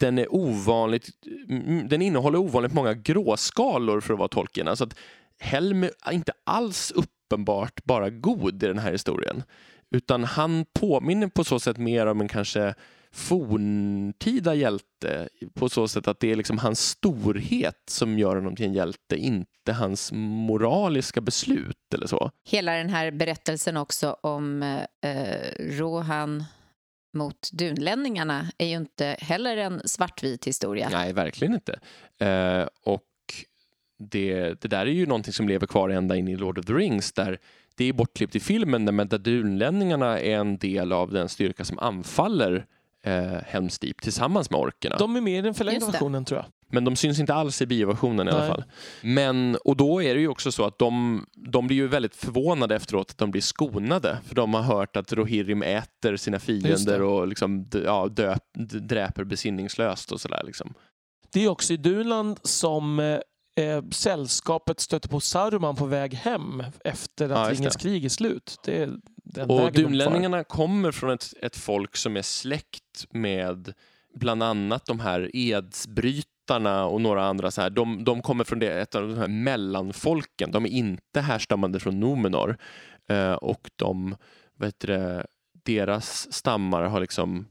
den 0.00 0.18
är 0.18 0.34
ovanligt, 0.34 1.08
mm, 1.48 1.88
den 1.88 2.02
innehåller 2.02 2.38
ovanligt 2.38 2.72
många 2.72 2.94
gråskalor 2.94 4.00
för 4.00 4.12
att 4.14 4.18
vara 4.18 4.28
Tolkien. 4.28 4.68
Alltså 4.68 4.84
att 4.84 4.96
Helm 5.38 5.84
är 5.84 6.12
inte 6.12 6.32
alls 6.44 6.90
uppenbart 6.90 7.84
bara 7.84 8.10
god 8.10 8.62
i 8.62 8.66
den 8.66 8.78
här 8.78 8.92
historien. 8.92 9.42
Utan 9.90 10.24
han 10.24 10.64
påminner 10.80 11.28
på 11.28 11.44
så 11.44 11.60
sätt 11.60 11.78
mer 11.78 12.06
om 12.06 12.20
en 12.20 12.28
kanske 12.28 12.74
forntida 13.12 14.54
hjälte 14.54 15.28
på 15.54 15.68
så 15.68 15.88
sätt 15.88 16.08
att 16.08 16.20
det 16.20 16.32
är 16.32 16.36
liksom 16.36 16.58
hans 16.58 16.80
storhet 16.80 17.82
som 17.90 18.18
gör 18.18 18.36
honom 18.36 18.56
till 18.56 18.66
en 18.66 18.72
hjälte, 18.72 19.16
inte 19.16 19.72
hans 19.72 20.12
moraliska 20.12 21.20
beslut 21.20 21.94
eller 21.94 22.06
så. 22.06 22.30
Hela 22.48 22.72
den 22.72 22.88
här 22.88 23.10
berättelsen 23.10 23.76
också 23.76 24.16
om 24.22 24.62
eh, 24.62 25.10
eh 25.10 25.52
Rohan 25.58 26.44
mot 27.12 27.50
dunlänningarna 27.52 28.46
är 28.58 28.66
ju 28.66 28.76
inte 28.76 29.16
heller 29.20 29.56
en 29.56 29.80
svartvit 29.84 30.46
historia. 30.46 30.88
Nej, 30.92 31.12
verkligen 31.12 31.54
inte. 31.54 31.80
Eh, 32.18 32.68
och 32.84 33.04
det, 33.98 34.60
det 34.60 34.68
där 34.68 34.86
är 34.86 34.90
ju 34.90 35.06
någonting 35.06 35.32
som 35.32 35.48
lever 35.48 35.66
kvar 35.66 35.88
ända 35.88 36.16
in 36.16 36.28
i 36.28 36.36
Lord 36.36 36.58
of 36.58 36.66
the 36.66 36.72
Rings 36.72 37.12
där 37.12 37.38
det 37.74 37.84
är 37.84 37.92
bortklippt 37.92 38.36
i 38.36 38.40
filmen 38.40 38.96
men 38.96 39.08
där 39.08 39.18
dunlänningarna 39.18 40.20
är 40.20 40.36
en 40.36 40.58
del 40.58 40.92
av 40.92 41.10
den 41.10 41.28
styrka 41.28 41.64
som 41.64 41.78
anfaller 41.78 42.66
eh, 43.02 43.32
Helms 43.46 43.78
Deep 43.78 44.02
tillsammans 44.02 44.50
med 44.50 44.60
orkerna. 44.60 44.96
De 44.96 45.16
är 45.16 45.20
med 45.20 45.38
i 45.38 45.42
den 45.42 45.54
förlängda 45.54 45.86
versionen 45.86 46.24
tror 46.24 46.38
jag. 46.40 46.46
Men 46.70 46.84
de 46.84 46.96
syns 46.96 47.20
inte 47.20 47.34
alls 47.34 47.62
i 47.62 47.66
bioversionen 47.66 48.28
i 48.28 48.30
alla 48.30 48.46
fall. 48.46 48.64
Men, 49.00 49.56
och 49.64 49.76
då 49.76 50.02
är 50.02 50.14
det 50.14 50.20
ju 50.20 50.28
också 50.28 50.52
så 50.52 50.64
att 50.64 50.78
de, 50.78 51.24
de 51.34 51.66
blir 51.66 51.76
ju 51.76 51.88
väldigt 51.88 52.16
förvånade 52.16 52.76
efteråt 52.76 53.10
att 53.10 53.18
de 53.18 53.30
blir 53.30 53.42
skonade. 53.42 54.18
För 54.26 54.34
de 54.34 54.54
har 54.54 54.62
hört 54.62 54.96
att 54.96 55.12
Rohirrim 55.12 55.62
äter 55.62 56.16
sina 56.16 56.38
fiender 56.38 57.02
och 57.02 57.26
liksom, 57.26 57.68
ja, 57.84 58.08
döp, 58.08 58.42
dräper 58.82 59.24
besinningslöst 59.24 60.12
och 60.12 60.20
sådär. 60.20 60.42
Liksom. 60.44 60.74
Det 61.32 61.44
är 61.44 61.48
också 61.48 61.72
i 61.72 61.76
Dunland 61.76 62.38
som 62.42 63.00
eh, 63.00 63.64
eh, 63.64 63.84
sällskapet 63.90 64.80
stöter 64.80 65.08
på 65.08 65.20
Saruman 65.20 65.76
på 65.76 65.86
väg 65.86 66.14
hem 66.14 66.62
efter 66.84 67.28
Ja, 67.28 67.36
att 67.36 67.48
just 67.48 67.60
Ringens 67.60 67.76
krig 67.76 68.04
är 68.04 68.08
slut. 68.08 68.56
Det 68.64 68.82
är 68.82 68.92
den 69.24 69.50
Och 69.50 69.72
dunlänningarna 69.72 70.44
kommer 70.44 70.92
från 70.92 71.10
ett, 71.10 71.34
ett 71.42 71.56
folk 71.56 71.96
som 71.96 72.16
är 72.16 72.22
släkt 72.22 73.06
med 73.10 73.72
bland 74.14 74.42
annat 74.42 74.86
de 74.86 75.00
här 75.00 75.30
edsbrytarna 75.36 76.24
och 76.56 77.00
några 77.00 77.24
andra. 77.24 77.50
Så 77.50 77.60
här. 77.60 77.70
De, 77.70 78.04
de 78.04 78.22
kommer 78.22 78.44
från 78.44 78.58
det, 78.58 78.80
ett 78.80 78.94
av 78.94 79.08
de 79.08 79.18
här 79.18 79.28
mellanfolken. 79.28 80.50
De 80.50 80.64
är 80.64 80.70
inte 80.70 81.20
härstammande 81.20 81.80
från 81.80 82.00
Numenor. 82.00 82.56
Eh, 83.08 83.32
och 83.32 83.70
de, 83.76 84.16
vet 84.58 84.80
det, 84.80 85.26
deras 85.64 86.32
stammar 86.32 86.82
har 86.82 87.00
liksom 87.00 87.46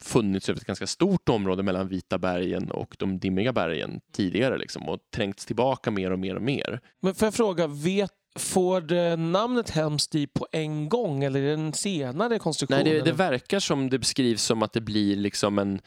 funnits 0.00 0.48
över 0.48 0.60
ett 0.60 0.66
ganska 0.66 0.86
stort 0.86 1.28
område 1.28 1.62
mellan 1.62 1.88
Vita 1.88 2.18
bergen 2.18 2.70
och 2.70 2.96
de 2.98 3.18
dimmiga 3.18 3.52
bergen 3.52 4.00
tidigare 4.12 4.58
liksom, 4.58 4.88
och 4.88 4.98
trängts 5.14 5.46
tillbaka 5.46 5.90
mer 5.90 6.10
och 6.10 6.18
mer 6.18 6.34
och 6.34 6.42
mer. 6.42 6.80
Men 7.00 7.14
får 7.14 7.26
jag 7.26 7.34
fråga, 7.34 7.66
vet, 7.66 8.12
får 8.38 8.80
det 8.80 9.16
namnet 9.16 9.70
Helms 9.70 10.08
Deep 10.08 10.34
på 10.34 10.46
en 10.52 10.88
gång 10.88 11.24
eller 11.24 11.40
är 11.40 11.46
det 11.46 11.52
en 11.52 11.72
senare 11.72 12.38
konstruktion? 12.38 12.84
Nej, 12.84 12.94
det, 12.94 13.00
det 13.00 13.12
verkar 13.12 13.60
som 13.60 13.90
det 13.90 13.98
beskrivs 13.98 14.42
som 14.42 14.62
att 14.62 14.72
det 14.72 14.80
blir 14.80 15.16
liksom 15.16 15.58
en 15.58 15.80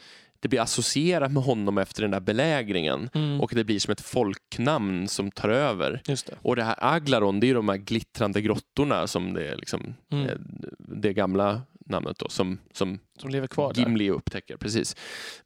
det 0.46 0.50
blir 0.50 0.60
associerat 0.60 1.32
med 1.32 1.42
honom 1.42 1.78
efter 1.78 2.02
den 2.02 2.10
där 2.10 2.20
belägringen 2.20 3.10
Mm, 3.14 3.40
och 3.40 3.52
det 3.54 3.64
blir 3.64 3.78
som 3.78 3.92
ett 3.92 4.00
folknamn 4.00 5.08
som 5.08 5.30
tar 5.30 5.48
över. 5.48 6.00
det. 6.06 6.28
Och 6.42 6.56
det 6.56 6.64
här 6.64 6.76
Aglaron, 6.78 7.40
det 7.40 7.46
är 7.46 7.48
ju 7.48 7.54
de 7.54 7.68
här 7.68 7.76
glittrande 7.76 8.40
grottorna 8.40 9.06
som 9.06 9.32
det 9.34 9.48
är 9.48 9.56
liksom 9.56 9.94
Mm. 10.12 10.26
eh, 10.28 10.36
det 10.78 11.12
gamla 11.12 11.62
namnet 11.86 12.18
då 12.18 12.28
som, 12.28 12.58
som 12.72 12.98
Som 13.18 13.30
lever 13.30 13.46
kvar 13.46 13.72
där. 13.74 13.80
Gimli 13.82 14.10
upptäcker. 14.10 14.56
Precis. 14.56 14.96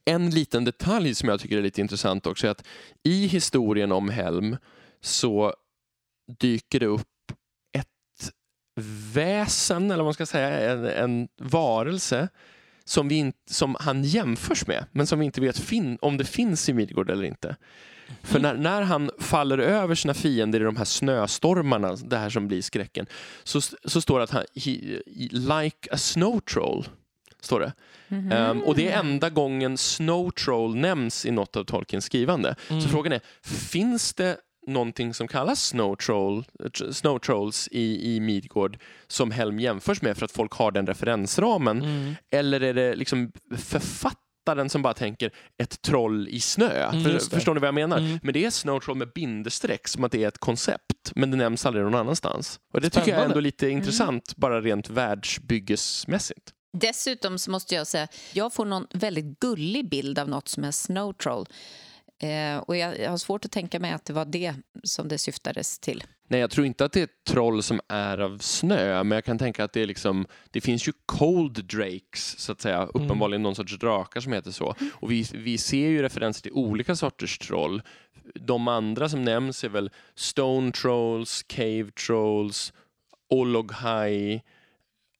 En 0.04 0.30
liten 0.30 0.64
detalj 0.64 1.14
som 1.14 1.28
jag 1.28 1.40
tycker 1.40 1.58
är 1.58 1.62
lite 1.62 1.80
intressant 1.80 2.26
också 2.26 2.46
är 2.46 2.50
att 2.50 2.64
i 3.02 3.26
historien 3.26 3.92
om 3.92 4.08
Helm 4.08 4.56
så 5.00 5.54
dyker 6.40 6.80
det 6.80 6.86
upp 6.86 7.06
ett 7.78 8.32
väsen, 9.14 9.84
eller 9.84 9.96
vad 9.96 10.04
man 10.04 10.14
ska 10.14 10.26
säga, 10.26 10.70
en, 10.72 10.84
en 10.86 11.28
varelse 11.38 12.28
som, 12.90 13.08
vi 13.08 13.32
som 13.50 13.76
han 13.80 14.04
jämförs 14.04 14.66
med, 14.66 14.84
men 14.92 15.06
som 15.06 15.18
vi 15.18 15.24
inte 15.24 15.40
vet 15.40 15.70
om 16.00 16.16
det 16.16 16.24
finns 16.24 16.68
i 16.68 16.72
Midgård 16.72 17.10
eller 17.10 17.24
inte. 17.24 17.56
För 18.22 18.40
när, 18.40 18.54
när 18.54 18.82
han 18.82 19.10
faller 19.18 19.58
över 19.58 19.94
sina 19.94 20.14
fiender 20.14 20.60
i 20.60 20.64
de 20.64 20.76
här 20.76 20.84
snöstormarna, 20.84 21.96
det 21.96 22.18
här 22.18 22.30
som 22.30 22.48
blir 22.48 22.62
skräcken, 22.62 23.06
så, 23.44 23.60
så 23.60 24.00
står 24.00 24.18
det 24.18 24.24
att 24.24 24.30
han, 24.30 24.44
he, 24.54 25.00
like 25.32 25.88
a 25.90 25.96
snow 25.96 26.40
troll, 26.40 26.88
står 27.40 27.60
det. 27.60 27.72
Mhm. 28.08 28.32
Ehm, 28.32 28.62
och 28.62 28.74
det 28.74 28.88
är 28.88 28.98
enda 28.98 29.30
gången 29.30 29.78
Snow 29.78 30.30
Troll 30.30 30.76
nämns 30.76 31.26
i 31.26 31.30
något 31.30 31.56
av 31.56 31.64
Tolkiens 31.64 32.04
skrivande. 32.04 32.56
Mm. 32.68 32.82
Så 32.82 32.88
frågan 32.88 33.12
är, 33.12 33.20
finns 33.42 34.14
det 34.14 34.36
någonting 34.66 35.14
som 35.14 35.28
kallas 35.28 35.64
Snow, 35.66 35.96
Troll, 35.96 36.44
tr- 36.60 36.92
Snow 36.92 37.18
Trolls 37.18 37.68
i, 37.72 38.14
i 38.16 38.20
Midgård 38.20 38.78
som 39.06 39.30
Helm 39.30 39.60
jämförs 39.60 40.02
med 40.02 40.16
för 40.16 40.24
att 40.24 40.32
folk 40.32 40.52
har 40.52 40.70
den 40.72 40.86
referensramen? 40.86 41.82
Mm. 41.82 42.14
Eller 42.30 42.60
är 42.60 42.74
det 42.74 42.94
liksom 42.94 43.32
författaren 43.56 44.68
som 44.70 44.82
bara 44.82 44.94
tänker 44.94 45.30
ett 45.62 45.82
troll 45.82 46.28
i 46.28 46.40
snö? 46.40 46.88
Mm, 46.92 47.04
För, 47.04 47.18
förstår 47.36 47.54
ni 47.54 47.60
vad 47.60 47.68
jag 47.68 47.74
menar? 47.74 47.98
Mm. 47.98 48.18
Men 48.22 48.32
det 48.34 48.44
är 48.44 48.50
Snow 48.50 48.80
Troll 48.80 48.96
med 48.96 49.12
bindestreck 49.14 49.88
som 49.88 50.04
att 50.04 50.12
det 50.12 50.24
är 50.24 50.28
ett 50.28 50.38
koncept, 50.38 51.12
men 51.14 51.30
det 51.30 51.36
nämns 51.36 51.66
aldrig 51.66 51.84
någon 51.84 51.94
annanstans. 51.94 52.60
Och 52.72 52.80
det 52.80 52.90
tycker 52.90 52.98
jag 53.00 53.08
är 53.08 53.12
Spännande. 53.12 53.32
ändå 53.34 53.40
lite 53.40 53.66
Mm. 53.66 53.78
intressant, 53.78 54.36
bara 54.36 54.60
rent 54.60 54.90
världsbyggesmässigt. 54.90 56.52
Dessutom 56.72 57.38
så 57.38 57.50
måste 57.50 57.74
jag 57.74 57.86
säga, 57.86 58.08
jag 58.32 58.52
får 58.52 58.64
någon 58.64 58.86
väldigt 58.94 59.40
gullig 59.40 59.90
bild 59.90 60.18
av 60.18 60.28
något 60.28 60.48
som 60.48 60.64
är 60.64 60.70
Snow 60.70 61.12
Troll. 61.12 61.46
Eh, 62.22 62.58
och 62.58 62.76
jag, 62.76 63.00
jag 63.00 63.10
har 63.10 63.16
svårt 63.16 63.44
att 63.44 63.50
tänka 63.50 63.80
mig 63.80 63.92
att 63.92 64.04
det 64.04 64.12
var 64.12 64.24
det 64.24 64.54
som 64.84 65.08
det 65.08 65.18
syftades 65.18 65.78
till. 65.78 66.04
Nej, 66.28 66.40
jag 66.40 66.50
tror 66.50 66.66
inte 66.66 66.84
att 66.84 66.92
det 66.92 67.00
är 67.00 67.04
ett 67.04 67.24
troll 67.28 67.62
som 67.62 67.80
är 67.88 68.18
av 68.18 68.38
snö, 68.38 69.04
men 69.04 69.16
jag 69.16 69.24
kan 69.24 69.38
tänka 69.38 69.64
att 69.64 69.72
det 69.72 69.80
är 69.82 69.86
liksom, 69.86 70.26
det 70.50 70.60
finns 70.60 70.88
ju 70.88 70.92
cold 71.06 71.64
drakes, 71.64 72.38
så 72.38 72.52
att 72.52 72.60
säga, 72.60 72.84
uppenbarligen 72.84 73.42
någon 73.42 73.54
sorts 73.54 73.78
drakar 73.78 74.20
som 74.20 74.32
heter 74.32 74.50
så. 74.50 74.74
Och 74.92 75.10
vi, 75.10 75.26
vi 75.34 75.58
ser 75.58 75.88
ju 75.88 76.02
referenser 76.02 76.42
till 76.42 76.52
olika 76.52 76.96
sorters 76.96 77.38
troll. 77.38 77.82
De 78.34 78.68
andra 78.68 79.08
som 79.08 79.24
nämns 79.24 79.64
är 79.64 79.68
väl 79.68 79.90
stone 80.14 80.72
trolls, 80.72 81.42
cave 81.42 81.90
trolls, 82.06 82.72
ologhai 83.28 84.42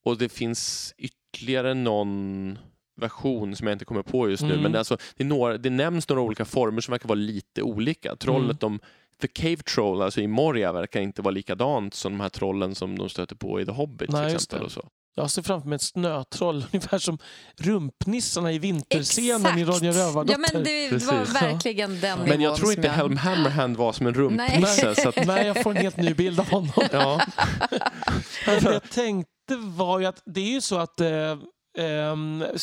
och 0.04 0.18
det 0.18 0.28
finns 0.28 0.94
ytterligare 0.98 1.74
någon 1.74 2.58
version 3.00 3.56
som 3.56 3.66
jag 3.66 3.74
inte 3.74 3.84
kommer 3.84 4.02
på 4.02 4.30
just 4.30 4.42
nu. 4.42 4.50
Mm. 4.50 4.62
Men 4.62 4.72
det, 4.72 4.76
är 4.76 4.78
alltså, 4.80 4.96
det, 5.16 5.22
är 5.22 5.26
några, 5.28 5.58
det 5.58 5.70
nämns 5.70 6.08
några 6.08 6.22
olika 6.22 6.44
former 6.44 6.80
som 6.80 6.92
verkar 6.92 7.08
vara 7.08 7.18
lite 7.18 7.62
olika. 7.62 8.16
Trollet 8.16 8.60
de 8.60 8.80
The 9.20 9.28
Cave 9.28 9.56
Troll, 9.56 10.02
alltså 10.02 10.20
i 10.20 10.26
Moria, 10.26 10.72
verkar 10.72 11.00
inte 11.00 11.22
vara 11.22 11.34
likadant 11.34 11.94
som 11.94 12.12
de 12.12 12.20
här 12.20 12.28
trollen 12.28 12.74
som 12.74 12.98
de 12.98 13.08
stöter 13.08 13.36
på 13.36 13.60
i 13.60 13.66
The 13.66 13.72
Hobbit 13.72 14.10
Nej, 14.10 14.26
till 14.26 14.36
exempel. 14.36 14.58
det. 14.58 14.64
Och 14.64 14.72
så. 14.72 14.88
Jag 15.14 15.30
ser 15.30 15.42
framför 15.42 15.68
mig 15.68 15.76
ett 15.76 15.82
snötroll, 15.82 16.64
ungefär 16.72 16.98
som 16.98 17.18
rumpnissarna 17.56 18.52
i 18.52 18.58
vinterscenen 18.58 19.58
i 19.58 19.64
Ronja 19.64 19.92
Ja, 19.92 19.98
Rövardotter. 20.06 20.44
men 20.54 20.64
det 20.64 20.88
Precis. 20.88 21.08
var 21.08 21.40
verkligen 21.40 22.00
den 22.00 22.18
Men 22.18 22.40
jag 22.40 22.56
tror 22.56 22.72
inte 22.72 22.86
jag... 22.86 22.94
Helm 22.94 23.16
Hammerhand 23.16 23.76
var 23.76 23.92
som 23.92 24.06
en 24.06 24.14
rumpnisse. 24.14 24.94
Så 24.94 25.08
att, 25.08 25.16
Nej, 25.26 25.46
jag 25.46 25.62
får 25.62 25.70
en 25.70 25.76
helt 25.76 25.96
ny 25.96 26.14
bild 26.14 26.40
av 26.40 26.50
honom. 26.50 26.70
ja. 26.92 27.20
Jag 28.46 28.90
tänkte 28.90 29.56
var 29.56 29.98
ju 29.98 30.06
att 30.06 30.22
det 30.24 30.40
är 30.40 30.52
ju 30.52 30.60
så 30.60 30.78
att 30.78 31.00
eh, 31.00 31.08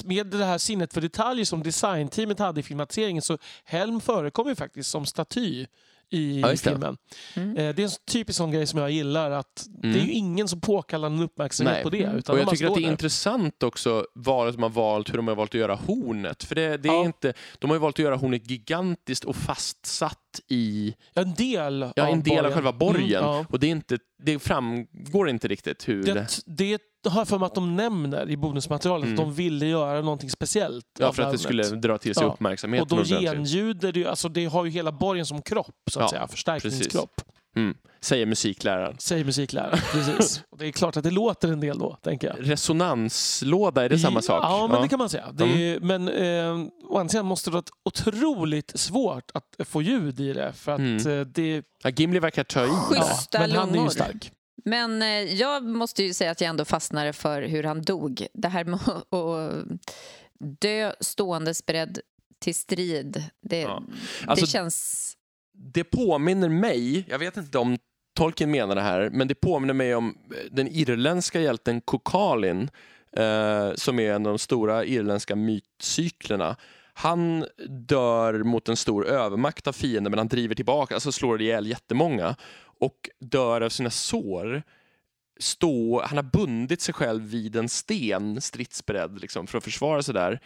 med 0.05 0.27
det 0.27 0.45
här 0.45 0.57
sinnet 0.57 0.93
för 0.93 1.01
detaljer 1.01 1.45
som 1.45 1.63
designteamet 1.63 2.39
hade 2.39 2.59
i 2.59 2.63
filmatiseringen 2.63 3.21
så 3.21 3.38
Helm 3.63 4.01
förekommer 4.01 4.50
ju 4.51 4.55
faktiskt 4.55 4.89
som 4.89 5.05
staty 5.05 5.65
i 6.09 6.39
Ja, 6.41 6.47
det. 6.47 6.57
filmen. 6.57 6.97
Mm. 7.36 7.50
Eh, 7.57 7.75
det 7.75 7.81
är 7.81 7.86
en 7.86 7.91
typisk 8.12 8.38
sån 8.38 8.51
grej 8.51 8.67
som 8.67 8.79
jag 8.79 8.91
gillar 8.91 9.31
att 9.31 9.65
det 9.67 9.88
är 9.88 9.93
Mm. 9.93 10.05
ju 10.07 10.12
ingen 10.13 10.47
som 10.47 10.62
påkallar 10.62 11.09
någon 11.09 11.24
uppmärksamhet 11.24 11.74
Nej. 11.75 11.83
på 11.83 11.89
det. 11.89 11.97
Utan 12.17 12.36
Och 12.36 12.41
jag 12.41 12.50
tycker 12.50 12.67
att 12.67 12.74
det 12.75 12.79
är 12.79 12.83
där. 12.83 12.91
intressant 12.91 13.63
också 13.63 14.05
valet 14.15 14.53
de 14.55 14.63
har 14.63 14.69
valt, 14.69 15.09
hur 15.13 15.17
de 15.17 15.27
har 15.27 15.36
valt 15.36 15.51
att 15.51 15.59
göra 15.59 15.75
hornet. 15.75 16.43
För 16.43 16.55
det, 16.55 16.77
det 16.77 16.89
är 16.89 16.93
Ja. 16.93 17.05
inte, 17.05 17.33
de 17.59 17.69
har 17.69 17.75
ju 17.75 17.79
valt 17.79 17.95
att 17.95 18.00
göra 18.03 18.15
hornet 18.15 18.50
gigantiskt 18.50 19.24
och 19.25 19.36
fastsatt 19.36 20.41
i 20.47 20.95
Ja, 21.13 21.21
en 21.21 21.33
del 21.33 21.91
ja, 21.95 22.07
av 22.07 22.13
en 22.13 22.24
del 22.24 22.45
av 22.45 22.51
själva 22.53 22.74
borgen. 22.74 23.24
Mm, 23.24 23.36
ja. 23.36 23.45
Och 23.50 23.59
det, 23.59 23.67
är 23.67 23.71
inte, 23.71 23.97
det 24.24 24.39
framgår 24.39 25.29
inte 25.29 25.47
riktigt 25.47 25.88
hur... 25.89 26.03
Det, 26.03 26.27
det 26.45 26.79
har 27.09 27.19
jag 27.21 27.27
för 27.27 27.37
mig 27.39 27.45
att 27.45 27.55
de 27.55 27.75
nämner 27.75 28.29
i 28.29 28.37
bonusmaterialet. 28.37 29.05
Mm. 29.07 29.19
Att 29.19 29.25
de 29.25 29.33
ville 29.33 29.65
göra 29.65 30.01
någonting 30.01 30.29
speciellt 30.29 30.85
ja, 30.99 31.13
för 31.13 31.23
att 31.23 31.31
det 31.31 31.37
skulle 31.37 31.63
dra 31.63 31.97
till 31.97 32.15
sig 32.15 32.23
Ja. 32.23 32.33
uppmärksamheten. 32.33 32.97
Och 32.99 33.05
då 33.07 33.15
genljuder 33.19 33.91
det 33.91 33.99
ju, 33.99 34.07
alltså 34.07 34.29
det 34.29 34.45
har 34.45 34.65
ju 34.65 34.71
hela 34.71 34.91
borgen 34.91 35.25
som 35.25 35.41
kropp, 35.41 35.75
så 35.91 35.99
att 35.99 36.03
Ja, 36.03 36.09
säga. 36.09 36.27
Förstärkningskropp. 36.27 37.21
Mm. 37.55 37.75
Säger 38.01 38.25
musikläraren. 38.25 38.95
Säger 38.99 39.25
musikläraren. 39.25 39.79
Precis. 39.91 40.41
Och 40.51 40.57
det 40.57 40.67
är 40.67 40.71
klart 40.71 40.97
att 40.97 41.03
det 41.03 41.11
låter 41.11 41.47
en 41.51 41.59
del 41.59 41.79
då, 41.79 41.97
tänker 42.03 42.27
jag. 42.27 42.49
Resonanslåda, 42.49 43.85
är 43.85 43.89
det 43.89 43.99
samma 43.99 44.21
sak? 44.21 44.43
Ja, 44.43 44.67
men 44.71 44.81
det 44.81 44.87
kan 44.87 44.99
man 44.99 45.09
säga. 45.09 45.31
Det 45.33 45.43
Mm. 45.43 45.57
är, 45.59 45.79
Men 45.79 46.07
eh, 46.63 46.67
å 46.89 46.97
andra 46.97 47.09
sidan 47.09 47.25
måste 47.25 47.49
det 47.49 47.53
vara 47.53 47.63
otroligt 47.85 48.71
svårt 48.79 49.31
att 49.33 49.67
få 49.67 49.81
ljud 49.81 50.19
i 50.19 50.33
det. 50.33 50.53
För 50.53 50.71
att 50.71 50.79
Mm. 50.79 51.19
eh, 51.19 51.25
det... 51.27 51.63
Ja, 51.83 51.89
Gimli 51.89 52.19
verkar 52.19 52.43
ta 52.43 52.65
i. 52.65 52.69
Schyssta 52.69 53.39
men 53.39 53.51
han 53.51 53.75
är 53.75 53.83
ju 53.83 53.89
stark. 53.89 54.31
Men 54.67 55.01
eh, 55.01 55.33
jag 55.33 55.63
måste 55.63 56.03
ju 56.03 56.13
säga 56.13 56.31
att 56.31 56.41
jag 56.41 56.50
ändå 56.50 56.65
fastnade 56.65 57.13
för 57.13 57.41
hur 57.41 57.63
han 57.63 57.81
dog. 57.81 58.27
Det 58.33 58.47
här 58.47 58.63
med 58.63 58.79
att 58.89 59.79
dö 60.59 60.93
ståendes 61.00 61.65
beredd 61.65 62.00
till 62.39 62.55
strid. 62.55 63.24
Det, 63.41 63.62
Ja. 63.62 63.83
Alltså- 64.27 64.45
det 64.45 64.51
känns... 64.51 65.13
Det 65.74 65.83
påminner 65.83 66.50
mig, 66.50 67.05
jag 67.09 67.19
vet 67.19 67.38
inte 67.38 67.57
om 67.57 67.77
Tolkien 68.15 68.51
menar 68.51 68.75
det 68.75 68.81
här, 68.81 69.09
men 69.09 69.27
det 69.27 69.36
påminner 69.36 69.74
mig 69.74 69.95
om 69.95 70.17
den 70.51 70.67
irländska 70.67 71.41
hjälten 71.41 71.81
Kokalin 71.81 72.69
eh, 73.17 73.74
som 73.75 74.00
är 74.00 74.13
en 74.13 74.25
av 74.25 74.31
de 74.31 74.39
stora 74.39 74.86
irländska 74.86 75.36
mytcyklerna. 75.36 76.55
Han 76.93 77.45
dör 77.69 78.43
mot 78.43 78.69
en 78.69 78.77
stor 78.77 79.07
övermakt 79.07 79.67
av 79.67 79.74
fiender 79.74 80.09
men 80.12 80.17
han 80.17 80.27
driver 80.27 80.55
tillbaka, 80.55 80.93
alltså 80.93 81.12
slår 81.12 81.41
ihjäl 81.41 81.67
jättemånga 81.67 82.36
och 82.79 83.10
dör 83.19 83.62
av 83.62 83.69
sina 83.69 83.89
sår. 83.89 84.63
Stå, 85.39 86.01
han 86.05 86.17
har 86.17 86.24
bundit 86.24 86.81
sig 86.81 86.93
själv 86.93 87.24
vid 87.24 87.55
en 87.55 87.69
sten 87.69 88.41
stridsberedd 88.41 89.22
liksom, 89.22 89.48
för 89.48 89.57
att 89.57 89.63
försvara 89.63 90.03
sig 90.03 90.13
där. 90.13 90.39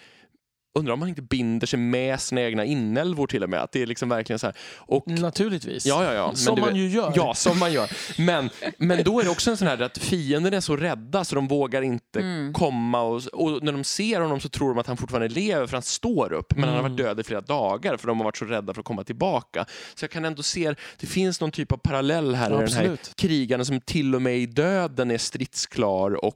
Undrar 0.79 0.93
om 0.93 0.99
han 1.01 1.09
inte 1.09 1.21
binder 1.21 1.67
sig 1.67 1.79
med 1.79 2.19
sina 2.21 2.41
egna 2.41 2.65
inälvor 2.65 3.27
till 3.27 3.43
och 3.43 3.49
med. 3.49 3.61
Att 3.61 3.71
det 3.71 3.81
är 3.81 3.85
liksom 3.85 4.09
verkligen 4.09 4.39
så 4.39 4.47
här. 4.47 4.55
Och 4.77 5.07
Naturligtvis. 5.07 5.85
Ja, 5.85 6.03
ja, 6.03 6.13
ja. 6.13 6.27
Men 6.27 6.35
Som 6.37 6.55
du 6.55 6.61
man 6.61 6.75
ju 6.75 6.87
gör. 6.89 7.13
Ja, 7.15 7.33
som 7.33 7.59
man 7.59 7.73
gör. 7.73 7.89
Men, 8.17 8.49
men 8.77 9.03
då 9.03 9.19
är 9.19 9.23
det 9.23 9.29
också 9.29 9.51
en 9.51 9.57
sån 9.57 9.67
här 9.67 9.81
att 9.81 9.97
fienden 9.97 10.53
är 10.53 10.59
så 10.61 10.75
rädda 10.77 11.23
så 11.25 11.35
de 11.35 11.47
vågar 11.47 11.81
inte 11.81 12.19
Mm. 12.19 12.53
komma 12.53 13.01
och, 13.01 13.21
och 13.33 13.63
när 13.63 13.71
de 13.71 13.83
ser 13.83 14.21
honom 14.21 14.39
så 14.39 14.49
tror 14.49 14.69
de 14.69 14.77
att 14.77 14.87
han 14.87 14.97
fortfarande 14.97 15.29
lever 15.29 15.67
för 15.67 15.73
han 15.73 15.81
står 15.83 16.33
upp 16.33 16.55
men 16.55 16.63
han 16.63 16.73
har 16.75 16.81
varit 16.83 16.99
Mm. 16.99 17.05
död 17.05 17.19
i 17.19 17.23
flera 17.23 17.41
dagar 17.41 17.97
för 17.97 18.07
de 18.07 18.17
har 18.17 18.23
varit 18.23 18.37
så 18.37 18.45
rädda 18.45 18.73
för 18.73 18.81
att 18.81 18.85
komma 18.85 19.03
tillbaka. 19.03 19.65
Så 19.95 20.03
jag 20.03 20.11
kan 20.11 20.25
ändå 20.25 20.43
se, 20.43 20.75
det 20.99 21.07
finns 21.07 21.41
någon 21.41 21.51
typ 21.51 21.71
av 21.71 21.77
parallell 21.77 22.35
här 22.35 22.49
i 22.63 22.65
den 22.65 22.73
här 22.73 22.97
krigaren 23.15 23.65
som 23.65 23.81
till 23.81 24.15
och 24.15 24.21
med 24.21 24.37
i 24.37 24.45
döden 24.45 25.11
är 25.11 25.17
stridsklar 25.17 26.25
och, 26.25 26.35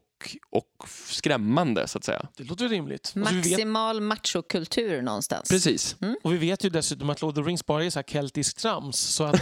och 0.49 0.85
skrämmande 1.05 1.87
så 1.87 1.97
att 1.97 2.03
säga. 2.03 2.27
Det 2.37 2.43
låter 2.43 2.69
rimligt. 2.69 3.11
Vi, 3.15 3.21
vet, 3.21 3.33
Maximal 3.33 4.01
machokultur 4.01 5.01
någonstans. 5.01 5.49
Precis. 5.49 5.95
och 6.23 6.33
vi 6.33 6.37
vet 6.37 6.63
ju 6.63 6.69
dessutom 6.69 7.09
att 7.09 7.21
Lord 7.21 7.37
of 7.37 7.43
the 7.43 7.49
Rings 7.49 7.65
bara 7.65 7.85
är 7.85 7.89
så 7.89 7.99
här 7.99 8.03
keltisk 8.03 8.57
trams. 8.57 8.97
Så 8.97 9.23
att... 9.23 9.41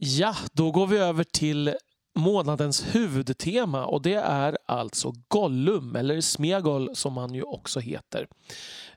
ja, 0.00 0.36
då 0.52 0.70
går 0.70 0.86
vi 0.86 0.98
över 0.98 1.24
till 1.24 1.74
månadens 2.18 2.94
huvudtema 2.94 3.84
och 3.86 4.02
det 4.02 4.14
är 4.14 4.58
alltså 4.66 5.12
Gollum, 5.28 5.96
eller 5.96 6.20
Smegol 6.20 6.96
som 6.96 7.16
han 7.16 7.34
ju 7.34 7.42
också 7.42 7.80
heter. 7.80 8.28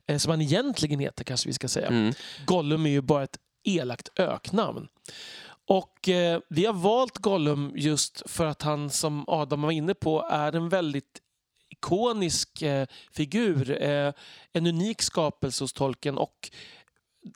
Eh, 0.08 0.18
Som 0.18 0.30
han 0.30 0.42
egentligen 0.42 1.00
heter 1.00 1.24
kanske 1.24 1.50
vi 1.50 1.54
ska 1.54 1.68
säga. 1.68 1.88
Mm. 1.88 2.14
Gollum 2.46 2.86
är 2.86 2.90
ju 2.90 3.02
bara 3.02 3.24
ett 3.24 3.38
elakt 3.64 4.20
öknamn. 4.20 4.88
Och 5.68 6.10
eh, 6.10 6.40
vi 6.50 6.66
har 6.66 6.74
valt 6.74 7.18
Gollum 7.18 7.72
just 7.76 8.24
för 8.26 8.46
att 8.46 8.62
han, 8.62 8.90
som 8.90 9.24
Adam 9.28 9.62
var 9.62 9.72
inne 9.72 9.94
på, 9.94 10.28
är 10.32 10.56
en 10.56 10.70
väldigt 10.70 11.20
ikonisk 11.70 12.62
eh, 12.62 12.88
figur. 13.12 13.84
Eh, 13.84 14.14
en 14.54 14.68
unik 14.68 15.02
skapelse 15.02 15.64
hos 15.64 15.74
Tolkien 15.74 16.18
och 16.18 16.52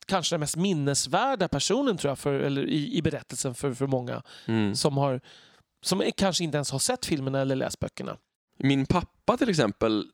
kanske 0.06 0.34
den 0.36 0.40
mest 0.40 0.56
minnesvärda 0.56 1.48
personen 1.48 1.98
tror 1.98 2.12
jag, 2.12 2.20
för, 2.20 2.34
eller 2.34 2.66
i, 2.70 2.98
i 2.98 3.02
berättelsen 3.02 3.56
för, 3.56 3.74
för 3.74 3.88
många 3.88 4.22
Mm. 4.48 4.76
som, 4.76 4.98
har, 4.98 5.22
som 5.86 6.12
kanske 6.18 6.44
inte 6.44 6.58
ens 6.58 6.72
har 6.72 6.80
sett 6.80 7.06
filmerna 7.06 7.42
eller 7.42 7.56
läst 7.56 7.80
böckerna. 7.80 8.18
Min 8.60 8.86
pappa 8.86 9.38
till 9.38 9.50
exempel, 9.50 10.06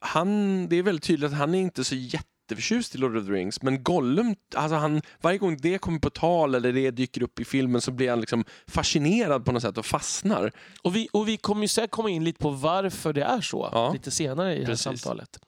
han, 0.00 0.68
det 0.68 0.76
är 0.76 0.82
väldigt 0.82 1.04
tydligt 1.04 1.30
att 1.32 1.38
han 1.38 1.54
är 1.54 1.58
inte 1.60 1.84
så 1.84 1.94
jätteförtjust 1.94 2.94
i 2.94 2.98
Lord 2.98 3.16
of 3.16 3.26
the 3.26 3.32
Rings, 3.32 3.62
men 3.62 3.82
Gollum, 3.82 4.34
alltså 4.54 4.76
han, 4.76 5.02
varje 5.20 5.38
gång 5.38 5.56
det 5.56 5.78
kommer 5.78 5.98
på 5.98 6.10
tal 6.10 6.54
eller 6.54 6.72
det 6.72 6.90
dyker 6.90 7.22
upp 7.22 7.40
i 7.40 7.44
filmen 7.44 7.80
så 7.80 7.90
blir 7.92 8.10
han 8.10 8.20
liksom 8.20 8.44
fascinerad 8.66 9.44
på 9.44 9.52
något 9.52 9.62
sätt 9.62 9.78
och 9.78 9.86
fastnar. 9.86 10.52
Och 10.82 10.96
vi, 10.96 11.08
och 11.12 11.28
vi 11.28 11.36
kommer 11.36 11.62
ju 11.62 11.68
säkert 11.68 11.90
komma 11.90 12.10
in 12.10 12.24
lite 12.24 12.38
på 12.38 12.50
varför 12.50 13.12
det 13.12 13.22
är 13.22 13.40
så 13.40 13.68
Ja. 13.72 13.92
lite 13.92 14.10
senare 14.10 14.56
i 14.56 14.60
det 14.60 14.66
här 14.66 14.74
samtalet. 14.74 15.38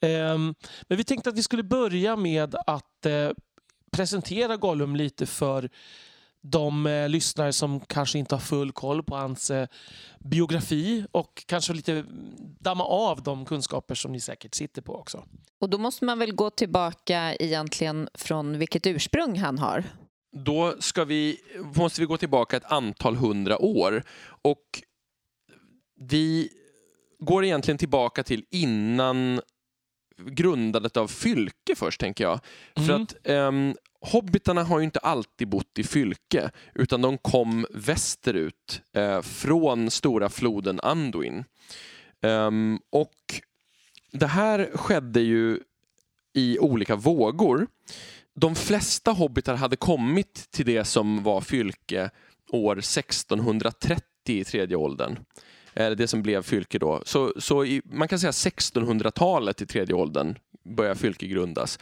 Ehm, 0.00 0.54
men 0.88 0.98
vi 0.98 1.04
tänkte 1.04 1.30
att 1.30 1.36
vi 1.38 1.42
skulle 1.42 1.62
börja 1.62 2.16
med 2.16 2.54
att 2.66 3.06
eh, 3.06 3.30
presentera 3.92 4.56
Gollum 4.56 4.96
lite 4.96 5.26
för 5.26 5.70
de 6.42 6.86
eh, 6.86 7.08
lyssnare 7.08 7.52
som 7.52 7.80
kanske 7.80 8.18
inte 8.18 8.34
har 8.34 8.40
full 8.40 8.72
koll 8.72 9.02
på 9.02 9.16
hans 9.16 9.50
eh, 9.50 9.68
biografi 10.18 11.06
och 11.12 11.44
kanske 11.46 11.72
lite 11.72 12.04
damma 12.60 12.84
av 12.84 13.22
de 13.22 13.44
kunskaper 13.44 13.94
som 13.94 14.12
ni 14.12 14.20
säkert 14.20 14.54
sitter 14.54 14.82
på 14.82 14.94
också. 14.94 15.24
Och 15.60 15.70
då 15.70 15.78
måste 15.78 16.04
man 16.04 16.18
väl 16.18 16.34
gå 16.34 16.50
tillbaka 16.50 17.34
egentligen 17.34 18.08
från 18.14 18.58
vilket 18.58 18.86
ursprung 18.86 19.38
han 19.38 19.58
har. 19.58 19.84
Då 20.36 20.74
ska 20.80 21.04
vi, 21.04 21.40
måste 21.76 22.00
vi 22.00 22.06
gå 22.06 22.16
tillbaka 22.16 22.56
ett 22.56 22.72
antal 22.72 23.16
hundra 23.16 23.58
år 23.58 24.04
och 24.42 24.82
vi 26.00 26.48
går 27.18 27.44
egentligen 27.44 27.78
tillbaka 27.78 28.22
till 28.22 28.44
innan 28.50 29.40
grundandet 30.26 30.96
av 30.96 31.08
Fylke 31.08 31.74
först, 31.76 32.00
tänker 32.00 32.24
jag. 32.24 32.40
För 32.76 32.82
Mm. 32.82 33.02
att 33.02 33.16
ehm, 33.24 33.74
hobbitarna 34.00 34.62
har 34.64 34.78
ju 34.78 34.84
inte 34.84 34.98
alltid 34.98 35.48
bott 35.48 35.78
i 35.78 35.84
Fylke, 35.84 36.50
utan 36.74 37.02
de 37.02 37.18
kom 37.18 37.66
västerut 37.70 38.82
eh, 38.92 39.22
från 39.22 39.90
stora 39.90 40.28
floden 40.28 40.80
Anduin. 40.82 41.44
Ehm, 42.22 42.78
och 42.90 43.14
det 44.12 44.26
här 44.26 44.70
skedde 44.74 45.20
ju 45.20 45.60
i 46.34 46.58
olika 46.58 46.96
vågor. 46.96 47.66
De 48.34 48.54
flesta 48.54 49.10
hobbitar 49.12 49.54
hade 49.54 49.76
kommit 49.76 50.50
till 50.50 50.66
det 50.66 50.84
som 50.84 51.22
var 51.22 51.40
Fylke 51.40 52.10
år 52.52 52.78
1630 52.78 54.02
i 54.26 54.44
tredje 54.44 54.76
åldern. 54.76 55.18
Eller 55.78 55.96
det 55.96 56.08
som 56.08 56.22
blev 56.22 56.42
Fylke 56.42 56.78
då. 56.78 57.02
Så, 57.06 57.32
så 57.36 57.64
i, 57.64 57.82
man 57.84 58.08
kan 58.08 58.18
säga 58.18 58.30
1600-talet 58.30 59.62
i 59.62 59.66
tredje 59.66 59.94
åldern 59.94 60.38
börjar 60.76 60.94
Fylke 60.94 61.26
grundas. 61.26 61.78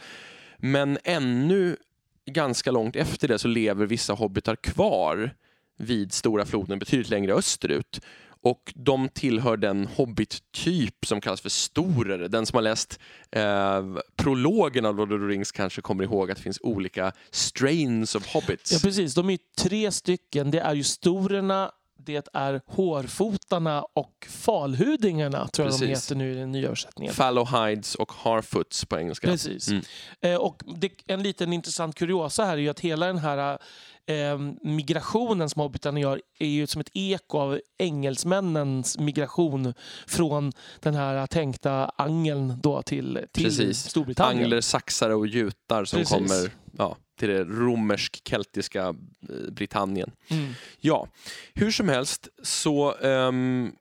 Men 0.57 0.97
ännu 1.03 1.77
ganska 2.25 2.71
långt 2.71 2.95
efter 2.95 3.27
det 3.27 3.39
så 3.39 3.47
lever 3.47 3.85
vissa 3.85 4.13
hobbitar 4.13 4.55
kvar 4.55 5.35
vid 5.77 6.13
Stora 6.13 6.45
floden 6.45 6.79
betydligt 6.79 7.09
längre 7.09 7.33
österut. 7.33 7.99
Och 8.41 8.73
de 8.75 9.09
tillhör 9.09 9.57
den 9.57 9.87
hobbit-typ 9.87 11.05
som 11.05 11.21
kallas 11.21 11.41
för 11.41 11.49
storare. 11.49 12.27
Den 12.27 12.45
som 12.45 12.55
har 12.55 12.61
läst 12.61 12.99
eh, 13.31 13.85
prologen 14.15 14.85
av 14.85 14.95
Lord 14.95 15.13
of 15.13 15.21
the 15.21 15.25
Rings 15.25 15.51
kanske 15.51 15.81
kommer 15.81 16.03
ihåg 16.03 16.31
att 16.31 16.37
det 16.37 16.43
finns 16.43 16.59
olika 16.61 17.11
strains 17.31 18.15
of 18.15 18.33
hobbits. 18.33 18.71
Ja, 18.71 18.79
precis. 18.83 19.13
De 19.13 19.29
är 19.29 19.39
tre 19.57 19.91
stycken. 19.91 20.51
Det 20.51 20.59
är 20.59 20.73
ju 20.73 20.83
storerna, 20.83 21.71
det 22.07 22.27
är 22.33 22.61
hårfotarna 22.65 23.85
och 23.93 24.27
falhudingarna, 24.29 25.47
tror 25.47 25.67
jag 25.67 25.73
de 25.73 25.79
Precis. 25.79 26.05
heter 26.05 26.15
nu 26.15 26.31
i 26.31 26.35
den 26.35 26.51
nya 26.51 26.65
översättningen. 26.67 27.13
Fallowhides 27.13 27.95
och 27.95 28.11
Harfoots 28.11 28.85
på 28.85 28.97
engelska. 28.97 29.27
Precis. 29.27 29.67
Mm. 29.67 29.83
Eh, 30.21 30.35
och 30.35 30.63
det, 30.75 30.91
en 31.07 31.23
liten 31.23 31.53
intressant 31.53 31.95
kuriosa 31.95 32.45
här 32.45 32.53
är 32.53 32.57
ju 32.57 32.69
att 32.69 32.79
hela 32.79 33.07
den 33.07 33.17
här 33.17 33.57
eh, 34.05 34.39
migrationen 34.61 35.49
som 35.49 35.61
hobbitarna 35.61 35.99
gör 35.99 36.21
är 36.39 36.47
ju 36.47 36.67
som 36.67 36.81
ett 36.81 36.89
eko 36.93 37.37
av 37.37 37.59
engelsmännens 37.77 38.97
migration 38.97 39.73
från 40.07 40.51
den 40.79 40.95
här 40.95 41.27
tänkta 41.27 41.91
angeln 41.95 42.59
då 42.61 42.81
till, 42.81 43.25
till 43.31 43.43
Precis. 43.43 43.89
Storbritannien. 43.89 44.43
Angler, 44.43 44.61
saxare 44.61 45.15
och 45.15 45.27
jutar 45.27 45.85
som 45.85 45.99
Precis. 45.99 46.13
kommer 46.13 46.51
ja, 46.77 46.97
till 47.19 47.29
det 47.29 47.43
romersk-keltiska 47.43 48.87
eh, 49.29 49.51
Britannien. 49.51 50.11
Mm. 50.29 50.53
Ja, 50.79 51.07
hur 51.53 51.71
som 51.71 51.89
helst 51.89 52.27
så 52.43 52.95
ehm, 52.95 53.71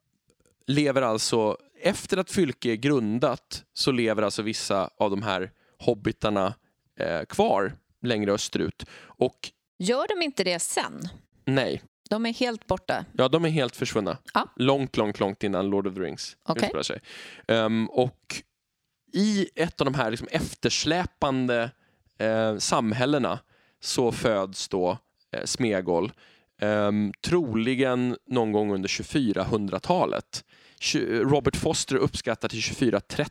lever 0.66 1.02
alltså, 1.02 1.56
efter 1.82 2.16
att 2.16 2.30
Fylke 2.30 2.70
är 2.70 2.76
grundat, 2.76 3.64
så 3.72 3.92
lever 3.92 4.22
alltså 4.22 4.42
vissa 4.42 4.90
av 4.98 5.10
de 5.10 5.22
här 5.22 5.50
hobbitarna 5.78 6.54
eh, 7.00 7.22
kvar 7.24 7.72
längre 8.02 8.32
österut. 8.32 8.84
Och 9.00 9.50
Gör 9.78 10.06
de 10.08 10.24
inte 10.24 10.44
det 10.44 10.58
sen? 10.58 11.08
nej, 11.44 11.82
De 12.10 12.26
är 12.26 12.32
helt 12.32 12.66
borta. 12.66 13.04
ja, 13.12 13.28
de 13.28 13.44
är 13.44 13.48
helt 13.48 13.76
försvunna. 13.76 14.18
Ja. 14.34 14.48
Långt, 14.56 14.96
långt, 14.96 15.20
långt 15.20 15.42
innan 15.42 15.66
Lord 15.70 15.86
of 15.86 15.94
the 15.94 16.00
Rings 16.00 16.36
Okej. 16.42 16.62
utspelar 16.64 16.82
sig. 16.82 17.00
Ehm, 17.48 17.90
och 17.90 18.42
i 19.12 19.48
ett 19.54 19.80
av 19.80 19.84
de 19.84 19.94
här 19.94 20.10
liksom 20.10 20.28
eftersläpande 20.30 21.70
eh, 22.18 22.56
samhällena 22.58 23.38
så 23.80 24.12
föds 24.12 24.68
då 24.68 24.98
eh, 25.32 25.44
Smegol. 25.44 26.12
Um, 26.62 27.12
troligen 27.26 28.16
någon 28.26 28.52
gång 28.52 28.72
under 28.74 28.88
2400-talet. 28.88 30.44
Tju- 30.80 31.24
Robert 31.24 31.56
Foster 31.56 31.96
uppskattar 31.96 32.48
till 32.48 32.62
2430. 32.62 33.30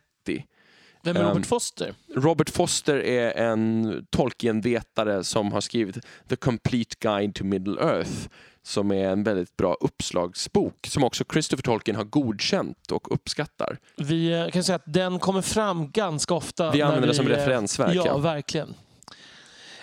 Vem 1.03 1.15
är 1.15 1.21
Ehm, 1.21 1.27
Robert 1.27 1.45
Foster? 1.45 1.93
Robert 2.15 2.49
Foster 2.49 2.95
är 2.97 3.31
en 3.51 4.05
Tolkien-vetare 4.11 5.23
som 5.23 5.51
har 5.51 5.61
skrivit 5.61 5.97
The 6.29 6.35
Complete 6.35 6.95
Guide 6.99 7.35
to 7.35 7.43
Middle 7.43 7.81
Earth 7.81 8.29
som 8.67 8.91
är 8.91 9.09
en 9.09 9.23
väldigt 9.23 9.57
bra 9.57 9.73
uppslagsbok 9.81 10.87
som 10.87 11.03
också 11.03 11.23
Christopher 11.31 11.63
Tolkien 11.63 11.97
har 11.97 12.03
godkänt 12.03 12.91
och 12.91 13.13
uppskattar. 13.13 13.77
Vi 13.97 14.31
eh, 14.31 14.47
kan 14.49 14.63
säga 14.63 14.75
att 14.75 14.93
den 14.93 15.19
kommer 15.19 15.41
fram 15.41 15.91
ganska 15.91 16.33
ofta. 16.33 16.71
Vi 16.71 16.81
använder 16.81 17.07
det 17.07 17.13
som 17.13 17.27
eh, 17.27 17.29
referensverk. 17.29 17.95
Ja, 17.95 18.03
Ja. 18.05 18.17
verkligen. 18.17 18.73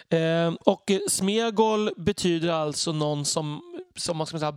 Eh, 0.08 0.54
och 0.64 0.90
eh, 0.90 0.98
Smegol 1.08 1.90
betyder 1.96 2.48
alltså 2.48 2.92
någon 2.92 3.24
som 3.24 3.62
som 3.96 4.16
man 4.16 4.26
ska 4.26 4.38
säga, 4.38 4.54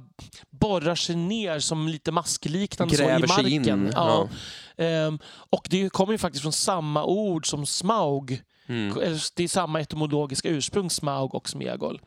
borrar 0.49 0.95
sig 0.95 1.15
ner 1.15 1.59
som 1.59 1.87
lite 1.87 2.11
maskliknande 2.11 2.95
så, 2.95 3.03
i 3.03 3.05
Gräver 3.05 3.27
sig 3.27 3.43
marken. 3.43 3.85
in. 3.85 3.91
Ja. 3.93 4.29
Ehm, 4.77 5.19
och 5.49 5.67
det 5.69 5.89
kommer 5.89 6.11
ju 6.13 6.17
faktiskt 6.17 6.41
från 6.41 6.53
samma 6.53 7.05
ord 7.05 7.47
som 7.49 7.65
smaug. 7.65 8.41
Mm. 8.67 8.93
Det 9.35 9.43
är 9.43 9.47
samma 9.47 9.81
etymologiska 9.81 10.49
ursprung, 10.49 10.89
smaug 10.89 11.35
och 11.35 11.49
smegol. 11.49 12.01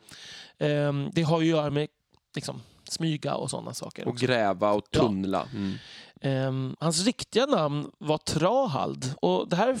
Ehm, 0.59 1.09
det 1.13 1.21
har 1.21 1.41
ju 1.41 1.51
att 1.53 1.57
göra 1.57 1.69
med 1.71 1.87
liksom, 2.35 2.61
smyga 2.83 3.35
och 3.35 3.49
sådana 3.49 3.73
saker. 3.73 4.05
Och 4.07 4.13
också. 4.13 4.25
gräva 4.25 4.71
och 4.71 4.85
Ja. 4.91 4.99
tunnla. 4.99 5.47
Mm. 5.53 5.75
Ehm, 6.21 6.75
hans 6.79 7.05
riktiga 7.05 7.45
namn 7.45 7.91
var 7.97 8.17
Trahald. 8.17 9.13
Och 9.21 9.49
det 9.49 9.55
här 9.55 9.77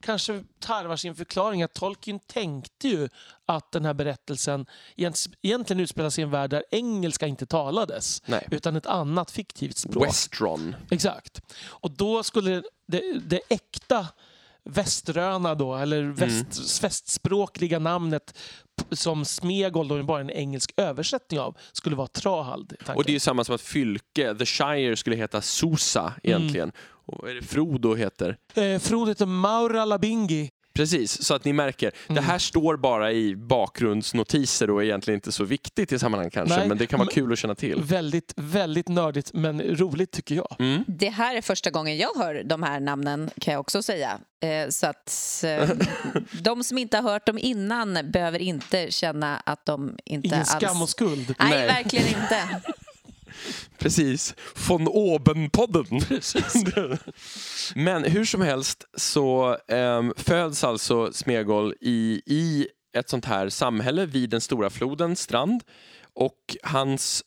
kanske 0.00 0.44
tarvar 0.60 0.96
sin 0.96 1.14
förklaring. 1.14 1.62
att 1.62 1.72
Tolkien 1.74 2.18
tänkte 2.18 2.88
ju 2.88 3.08
att 3.46 3.72
den 3.72 3.84
här 3.84 3.94
berättelsen 3.94 4.66
egent- 4.96 5.28
egentligen 5.42 5.80
utspelar 5.80 6.10
sig 6.10 6.22
i 6.22 6.24
en 6.24 6.30
värld 6.30 6.50
där 6.50 6.64
engelska 6.70 7.26
inte 7.26 7.46
talades. 7.46 8.22
Nej. 8.26 8.48
Utan 8.50 8.76
ett 8.76 8.86
annat 8.86 9.30
fiktivt 9.30 9.76
språk. 9.76 10.06
Westron. 10.06 10.76
Exakt. 10.90 11.40
Och 11.66 11.90
då 11.90 12.22
skulle 12.22 12.62
det, 12.86 13.02
det 13.26 13.40
äkta 13.48 14.06
väströna 14.68 15.54
då, 15.54 15.76
eller 15.76 16.02
väst, 16.02 16.84
västspråkliga 16.84 17.78
namnet 17.78 18.38
som 18.90 19.24
Smegol, 19.24 19.88
då 19.88 20.02
bara 20.02 20.20
en 20.20 20.30
engelsk 20.30 20.72
översättning 20.76 21.40
av, 21.40 21.56
skulle 21.72 21.96
vara 21.96 22.06
Trahald. 22.06 22.72
Och 22.94 23.04
det 23.04 23.10
är 23.10 23.14
ju 23.14 23.20
samma 23.20 23.44
som 23.44 23.54
att 23.54 23.60
Fylke, 23.60 24.34
The 24.34 24.46
Shire, 24.46 24.96
skulle 24.96 25.16
heta 25.16 25.40
Sosa 25.40 26.12
egentligen. 26.22 26.72
Och 26.78 27.18
vad 27.22 27.30
är 27.30 27.34
det 27.34 27.42
Frodo 27.42 27.94
heter? 27.94 28.36
Eh, 28.54 28.78
Frodo 28.78 29.08
heter 29.08 29.26
Maura 29.26 29.84
Labingi. 29.84 30.50
Precis, 30.78 31.22
så 31.24 31.34
att 31.34 31.44
ni 31.44 31.52
märker. 31.52 31.90
Det 32.06 32.12
Mm. 32.12 32.24
här 32.24 32.38
står 32.38 32.76
bara 32.76 33.12
i 33.12 33.36
bakgrundsnotiser 33.36 34.70
och 34.70 34.80
är 34.82 34.84
egentligen 34.86 35.16
inte 35.18 35.32
så 35.32 35.44
viktigt 35.44 35.92
i 35.92 35.98
sammanhanget 35.98 36.32
kanske. 36.34 36.56
Nej, 36.58 36.68
men 36.68 36.78
det 36.78 36.86
kan 36.86 36.98
vara 36.98 37.08
kul 37.10 37.32
att 37.32 37.38
känna 37.38 37.54
till. 37.54 37.82
Väldigt, 37.82 38.32
väldigt 38.36 38.88
nördigt, 38.88 39.30
men 39.34 39.62
roligt 39.62 40.10
tycker 40.12 40.34
jag. 40.34 40.56
Mm. 40.58 40.84
Det 40.86 41.08
här 41.08 41.36
är 41.36 41.40
första 41.42 41.70
gången 41.70 41.96
jag 41.96 42.14
hör 42.16 42.42
de 42.44 42.62
här 42.62 42.80
namnen 42.80 43.30
kan 43.40 43.52
jag 43.54 43.60
också 43.60 43.82
säga. 43.82 44.18
Eh, 44.40 44.68
Så 44.70 44.86
att 44.86 45.44
eh, 45.46 45.70
de 46.42 46.64
som 46.64 46.78
inte 46.78 46.96
har 46.96 47.10
hört 47.10 47.26
dem 47.26 47.38
innan 47.38 47.98
behöver 48.12 48.38
inte 48.38 48.90
känna 48.90 49.36
att 49.36 49.66
de 49.66 49.96
inte 50.04 50.26
Ingen 50.28 50.38
alls... 50.38 50.48
skam 50.48 50.82
och 50.82 50.88
skuld. 50.88 51.34
Nej, 51.38 51.50
Nej. 51.50 51.66
verkligen 51.66 52.06
inte. 52.08 52.60
Precis. 53.78 54.34
Von 54.68 54.88
Oben-podden. 54.88 56.00
Men 57.74 58.04
hur 58.04 58.24
som 58.24 58.40
helst 58.40 58.84
så 58.96 59.56
ehm, 59.68 60.12
föds 60.16 60.64
alltså 60.64 61.12
Smegol 61.12 61.74
i, 61.80 62.22
i 62.26 62.66
ett 62.96 63.08
sånt 63.08 63.24
här 63.24 63.48
samhälle 63.48 64.06
vid 64.06 64.30
den 64.30 64.40
stora 64.40 64.70
floden, 64.70 65.16
strand. 65.16 65.62
Och 66.14 66.56
hans 66.62 67.22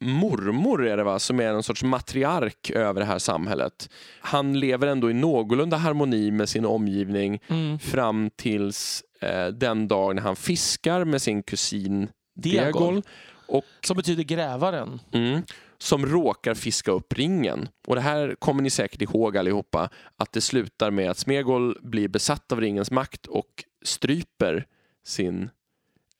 mormor 0.00 0.86
är 0.86 0.96
det 0.96 1.04
va, 1.04 1.18
som 1.18 1.40
är 1.40 1.52
någon 1.52 1.62
sorts 1.62 1.82
matriark 1.82 2.70
över 2.70 3.00
det 3.00 3.06
här 3.06 3.18
samhället. 3.18 3.90
Han 4.20 4.60
lever 4.60 4.86
ändå 4.86 5.10
i 5.10 5.14
någorlunda 5.14 5.76
harmoni 5.76 6.30
med 6.30 6.48
sin 6.48 6.64
omgivning 6.64 7.40
Mm. 7.48 7.78
fram 7.78 8.30
tills 8.36 9.02
eh, 9.20 9.46
den 9.46 9.88
dag 9.88 10.14
när 10.14 10.22
han 10.22 10.36
fiskar 10.36 11.04
med 11.04 11.22
sin 11.22 11.42
kusin 11.42 12.08
Diagol. 12.36 12.72
Diagol. 12.82 13.02
Och 13.48 13.64
Som 13.84 13.96
betyder 13.96 14.22
grävaren. 14.22 15.00
Mm. 15.12 15.42
Som 15.78 16.06
råkar 16.06 16.54
fiska 16.54 16.90
upp 16.92 17.12
ringen. 17.12 17.68
Och 17.86 17.94
det 17.94 18.00
här 18.00 18.34
kommer 18.38 18.62
ni 18.62 18.70
säkert 18.70 19.02
ihåg 19.02 19.36
allihopa. 19.36 19.88
Att 20.16 20.32
det 20.32 20.40
slutar 20.40 20.90
med 20.90 21.10
att 21.10 21.18
Smegol 21.18 21.78
blir 21.82 22.08
besatt 22.08 22.52
av 22.52 22.60
ringens 22.60 22.90
makt 22.90 23.26
och 23.26 23.64
stryper 23.84 24.66
sin 25.04 25.50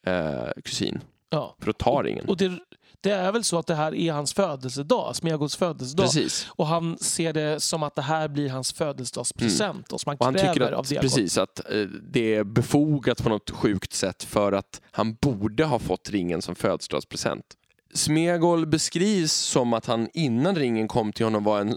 eh, 0.06 0.48
kusin 0.64 1.00
Ja. 1.30 1.56
för 1.60 1.70
att 1.70 1.78
ta 1.78 2.02
ringen. 2.02 2.28
Och 2.28 2.36
det, 2.36 2.58
det 3.00 3.10
är 3.10 3.32
väl 3.32 3.44
så 3.44 3.58
att 3.58 3.66
det 3.66 3.74
här 3.74 3.94
är 3.94 4.12
hans 4.12 4.34
födelsedag, 4.34 5.16
Smegols 5.16 5.56
födelsedag. 5.56 6.06
Precis. 6.06 6.46
Och 6.50 6.66
han 6.66 6.98
ser 6.98 7.32
det 7.32 7.60
som 7.60 7.82
att 7.82 7.94
det 7.94 8.02
här 8.02 8.28
blir 8.28 8.50
hans 8.50 8.72
födelsedagspresent 8.72 9.92
och 9.92 10.00
som 10.00 10.10
han 10.10 10.16
Mm. 10.16 10.20
Och 10.20 10.24
han 10.26 10.34
kräver 10.34 10.54
tycker 10.54 10.72
av 10.72 10.80
att, 10.80 10.88
Diagol. 10.88 11.02
precis, 11.02 11.38
att 11.38 11.70
eh, 11.70 11.80
det 12.12 12.34
är 12.34 12.44
befogat 12.44 13.22
på 13.22 13.28
något 13.28 13.50
sjukt 13.50 13.92
sätt 13.92 14.22
för 14.24 14.52
att 14.52 14.80
han 14.90 15.14
borde 15.14 15.64
ha 15.64 15.78
fått 15.78 16.10
ringen 16.10 16.42
som 16.42 16.54
födelsedagspresent. 16.54 17.44
Smegol 17.94 18.66
beskrivs 18.66 19.32
som 19.32 19.72
att 19.72 19.86
han 19.86 20.08
innan 20.14 20.56
ringen 20.56 20.88
kom 20.88 21.12
till 21.12 21.26
honom 21.26 21.44
var 21.44 21.60
en 21.60 21.76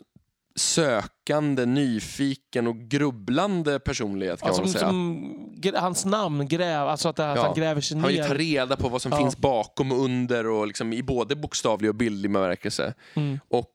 sökande, 0.56 1.66
nyfiken 1.66 2.68
och 2.68 2.78
grubblande 2.78 3.80
personlighet 3.80 4.40
kan 4.40 4.48
Alltså, 4.48 4.62
man 4.62 4.72
säga. 4.72 4.88
som, 4.88 5.74
hans 5.76 6.06
namn, 6.06 6.48
gräv, 6.48 6.88
alltså 6.88 7.10
att, 7.10 7.16
det, 7.16 7.24
Ja. 7.24 7.44
han 7.46 7.54
gräver 7.56 7.82
sig 7.82 7.98
Han 7.98 8.08
vill 8.08 8.20
ner. 8.22 8.28
ta 8.28 8.34
reda 8.34 8.76
på 8.78 8.90
vad 8.90 9.02
som 9.02 9.12
Ja. 9.12 9.18
finns 9.18 9.38
bakom 9.38 9.92
och 9.92 10.00
under 10.04 10.48
och 10.48 10.68
liksom 10.68 10.94
i 10.94 11.04
både 11.04 11.36
bokstavlig 11.36 11.90
och 11.90 11.96
bildlig 11.96 12.32
bemärkelse. 12.32 12.94
Mm. 13.14 13.40
Och 13.48 13.74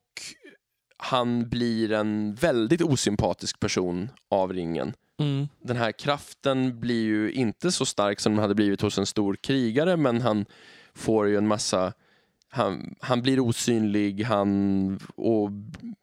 han 0.96 1.48
blir 1.48 1.92
en 1.92 2.34
väldigt 2.34 2.82
osympatisk 2.82 3.60
person 3.60 4.10
av 4.30 4.52
ringen. 4.52 4.92
Mm. 5.20 5.48
Den 5.62 5.76
här 5.76 5.92
kraften 5.92 6.80
blir 6.80 7.04
ju 7.04 7.32
inte 7.32 7.72
så 7.72 7.87
stark 7.87 8.20
som 8.20 8.32
den 8.32 8.42
hade 8.42 8.54
blivit 8.54 8.80
hos 8.80 8.98
en 8.98 9.06
stor 9.06 9.37
krigare 9.37 9.96
men 9.96 10.20
han 10.20 10.46
får 10.94 11.26
ju 11.28 11.37
en 11.37 11.46
massa 11.46 11.92
han, 12.54 12.94
han 13.00 13.22
blir 13.22 13.40
osynlig 13.40 14.22
han, 14.24 15.00
och 15.16 15.50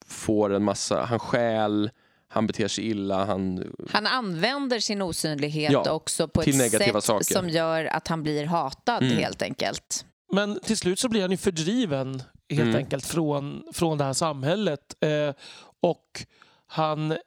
får 0.05 0.53
en 0.53 0.63
massa, 0.63 1.01
han 1.03 1.19
stjäl, 1.19 1.89
han 2.27 2.47
beter 2.47 2.67
sig 2.67 2.87
illa, 2.89 3.25
han, 3.25 3.63
Han 3.91 4.07
använder 4.07 4.79
sin 4.79 5.01
osynlighet 5.01 5.71
Ja, 5.71 5.91
också 5.91 6.27
på 6.27 6.41
till 6.43 6.61
ett 6.61 6.71
sätt 6.71 7.03
saker. 7.03 7.33
som 7.33 7.49
gör 7.49 7.85
att 7.85 8.07
han 8.07 8.23
blir 8.23 8.45
hatad 8.45 9.03
Mm. 9.03 9.17
helt 9.17 9.41
enkelt. 9.41 10.05
Men 10.33 10.59
till 10.59 10.77
slut 10.77 10.99
så 10.99 11.09
blir 11.09 11.21
han 11.21 11.31
ju 11.31 11.37
fördriven 11.37 12.23
helt 12.49 12.61
Mm. 12.61 12.75
enkelt 12.75 13.05
från, 13.05 13.63
från 13.73 13.97
det 13.97 14.03
här 14.03 14.13
samhället. 14.13 14.95
Eh, 15.03 15.35
och 15.81 16.25
han 16.67 17.17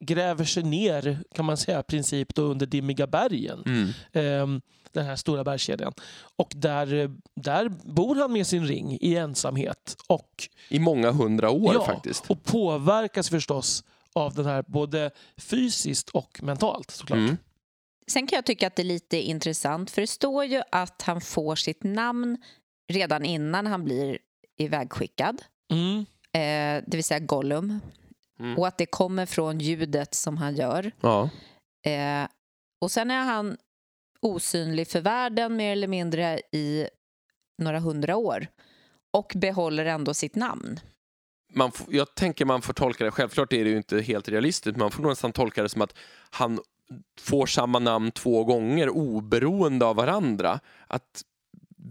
gräver 0.00 0.44
sig 0.44 0.62
ner, 0.62 1.18
kan 1.34 1.44
man 1.44 1.56
säga, 1.56 1.80
i 1.80 1.82
princip 1.82 2.34
då 2.34 2.42
under 2.42 2.66
Dimmiga 2.66 3.06
bergen. 3.06 3.62
mm, 3.66 3.88
eh, 4.12 4.60
den 4.92 5.06
här 5.06 5.16
stora 5.16 5.44
bergskedjan. 5.44 5.92
Och 6.36 6.52
där, 6.56 7.10
där 7.34 7.68
bor 7.68 8.14
han 8.14 8.32
med 8.32 8.46
sin 8.46 8.66
ring 8.66 8.98
i 9.00 9.16
ensamhet. 9.16 9.96
Och, 10.06 10.48
i 10.68 10.78
många 10.78 11.10
hundra 11.10 11.50
år 11.50 11.74
ja, 11.74 11.84
faktiskt. 11.86 12.30
och 12.30 12.44
påverkas 12.44 13.28
förstås 13.30 13.84
av 14.14 14.34
den 14.34 14.46
här 14.46 14.64
både 14.66 15.10
fysiskt 15.38 16.08
och 16.08 16.40
mentalt 16.42 16.90
såklart. 16.90 17.18
Mm. 17.18 17.36
Sen 18.06 18.26
kan 18.26 18.36
jag 18.36 18.46
tycka 18.46 18.66
att 18.66 18.76
det 18.76 18.82
är 18.82 18.84
lite 18.84 19.16
intressant 19.16 19.90
för 19.90 20.00
det 20.00 20.06
står 20.06 20.44
ju 20.44 20.62
att 20.72 21.02
han 21.02 21.20
får 21.20 21.56
sitt 21.56 21.82
namn 21.82 22.38
redan 22.92 23.24
innan 23.24 23.66
han 23.66 23.84
blir 23.84 24.18
ivägskickad, 24.58 25.42
Mm. 25.72 25.98
eh, 26.32 26.84
det 26.86 26.96
vill 26.96 27.04
säga 27.04 27.20
Gollum. 27.20 27.80
Mm. 28.40 28.58
Och 28.58 28.66
att 28.66 28.78
det 28.78 28.86
kommer 28.86 29.26
från 29.26 29.58
ljudet 29.58 30.14
som 30.14 30.36
han 30.36 30.56
gör. 30.56 30.92
Ja. 31.00 31.30
Eh, 31.90 32.28
och 32.80 32.90
sen 32.90 33.10
är 33.10 33.24
han 33.24 33.56
osynlig 34.22 34.88
för 34.88 35.00
världen 35.00 35.56
mer 35.56 35.72
eller 35.72 35.88
mindre 35.88 36.40
i 36.52 36.88
några 37.58 37.78
hundra 37.80 38.16
år 38.16 38.46
och 39.10 39.32
behåller 39.36 39.84
ändå 39.84 40.14
sitt 40.14 40.34
namn. 40.34 40.80
man 41.54 41.72
jag 41.88 42.14
tänker 42.14 42.44
man 42.44 42.62
får 42.62 42.72
tolka 42.72 43.04
det, 43.04 43.10
självklart 43.10 43.52
är 43.52 43.64
det 43.64 43.70
ju 43.70 43.76
inte 43.76 44.00
helt 44.00 44.28
realistiskt, 44.28 44.76
men 44.76 44.84
man 44.84 44.90
får 44.90 45.02
nog 45.02 45.10
nästan 45.10 45.32
tolka 45.32 45.62
det 45.62 45.68
som 45.68 45.82
att 45.82 45.94
han 46.30 46.60
får 47.20 47.46
samma 47.46 47.78
namn 47.78 48.10
två 48.10 48.44
gånger 48.44 48.88
oberoende 48.88 49.86
av 49.86 49.96
varandra. 49.96 50.60
Att 50.86 51.22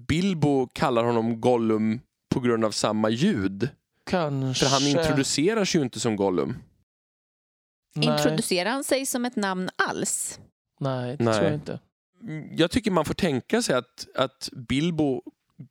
Bilbo 0.08 0.68
kallar 0.74 1.04
honom 1.04 1.42
Gollum 1.42 2.00
på 2.34 2.40
grund 2.40 2.66
av 2.66 2.72
samma 2.72 3.10
ljud. 3.10 3.70
Kanske... 4.06 4.66
För 4.66 4.72
han 4.72 4.88
introduceras 4.88 5.76
ju 5.76 5.82
inte 5.82 6.00
som 6.00 6.16
Gollum. 6.16 6.58
Nej, 7.96 8.10
Introducerar 8.10 8.70
han 8.70 8.84
sig 8.84 9.06
som 9.06 9.26
ett 9.26 9.36
namn 9.36 9.70
alls? 9.76 10.40
nej 10.80 11.18
det 11.18 11.24
Nej. 11.24 11.34
tror 11.34 11.46
jag 11.46 11.54
inte. 11.54 11.80
Jag 12.52 12.72
tycker 12.72 12.92
man 12.92 13.06
får 13.06 13.14
tänka 13.14 13.62
sig 13.62 13.76
att, 13.76 14.08
att 14.16 14.50
Bilbo 14.52 15.22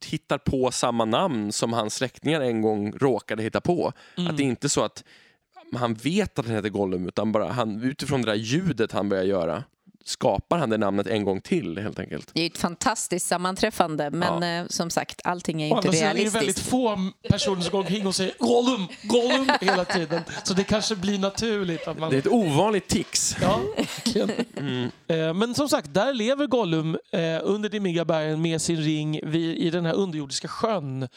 hittar 0.05 0.37
på 0.37 0.71
samma 0.71 1.05
namn 1.05 1.51
som 1.51 1.73
hans 1.73 1.95
släktingar 1.95 2.41
en 2.41 2.61
gång 2.61 2.91
råkade 2.91 3.43
hitta 3.43 3.61
på. 3.61 3.93
Mm. 4.17 4.29
Att 4.29 4.37
det 4.37 4.43
är 4.43 4.45
inte 4.45 4.69
så 4.69 4.83
att 4.83 5.03
han 5.75 5.93
vet 5.93 6.39
att 6.39 6.45
han 6.45 6.55
heter 6.55 6.69
Gollum 6.69 7.07
utan 7.07 7.31
bara 7.31 7.51
han, 7.51 7.81
utifrån 7.81 8.21
det 8.21 8.31
där 8.31 8.35
ljudet 8.35 8.91
han 8.91 9.09
börjar 9.09 9.23
göra 9.23 9.63
skapar 10.05 10.57
han 10.57 10.69
det 10.69 10.77
namnet 10.77 11.07
en 11.07 11.23
gång 11.25 11.41
till 11.41 11.77
helt 11.77 11.99
enkelt. 11.99 12.31
Det 12.33 12.41
är 12.41 12.45
ett 12.45 12.57
fantastiskt 12.57 13.27
sammanträffande, 13.27 14.11
men 14.11 14.41
Ja. 14.43 14.61
eh, 14.61 14.67
som 14.67 14.89
sagt, 14.89 15.21
allting 15.23 15.61
är 15.61 15.65
ju 15.65 15.69
inte 15.75 15.77
andra 15.87 15.91
sidan 15.91 16.09
är 16.09 16.13
det 16.13 16.19
väldigt 16.19 16.35
realistiskt. 16.41 16.69
få 16.69 17.11
personer 17.29 17.61
som 17.61 17.71
går 17.71 17.79
omkring 17.79 18.07
och 18.07 18.15
säger 18.15 18.33
Gollum, 18.39 18.87
Gollum 19.03 19.49
hela 19.61 19.85
tiden. 19.85 20.21
Så 20.43 20.53
det 20.53 20.63
kanske 20.63 20.95
blir 20.95 21.19
naturligt 21.19 21.87
att 21.87 21.99
man... 21.99 22.09
Det 22.09 22.15
är 22.15 22.19
ett 22.19 22.27
ovanligt 22.27 22.87
tics. 22.87 23.35
Ja, 23.41 23.61
verkligen. 23.77 24.31
Mm. 24.57 24.89
Eh, 25.07 25.33
Men 25.33 25.55
som 25.55 25.69
sagt, 25.69 25.93
där 25.93 26.13
lever 26.13 26.47
Gollum 26.47 26.97
eh, 27.11 27.39
under 27.43 27.69
Dimmiga 27.69 28.05
bergen 28.05 28.41
med 28.41 28.61
sin 28.61 28.77
ring 28.77 29.15
i 29.35 29.69
den 29.69 29.85
här 29.85 29.93
underjordiska 29.93 30.47
sjön 30.47 31.07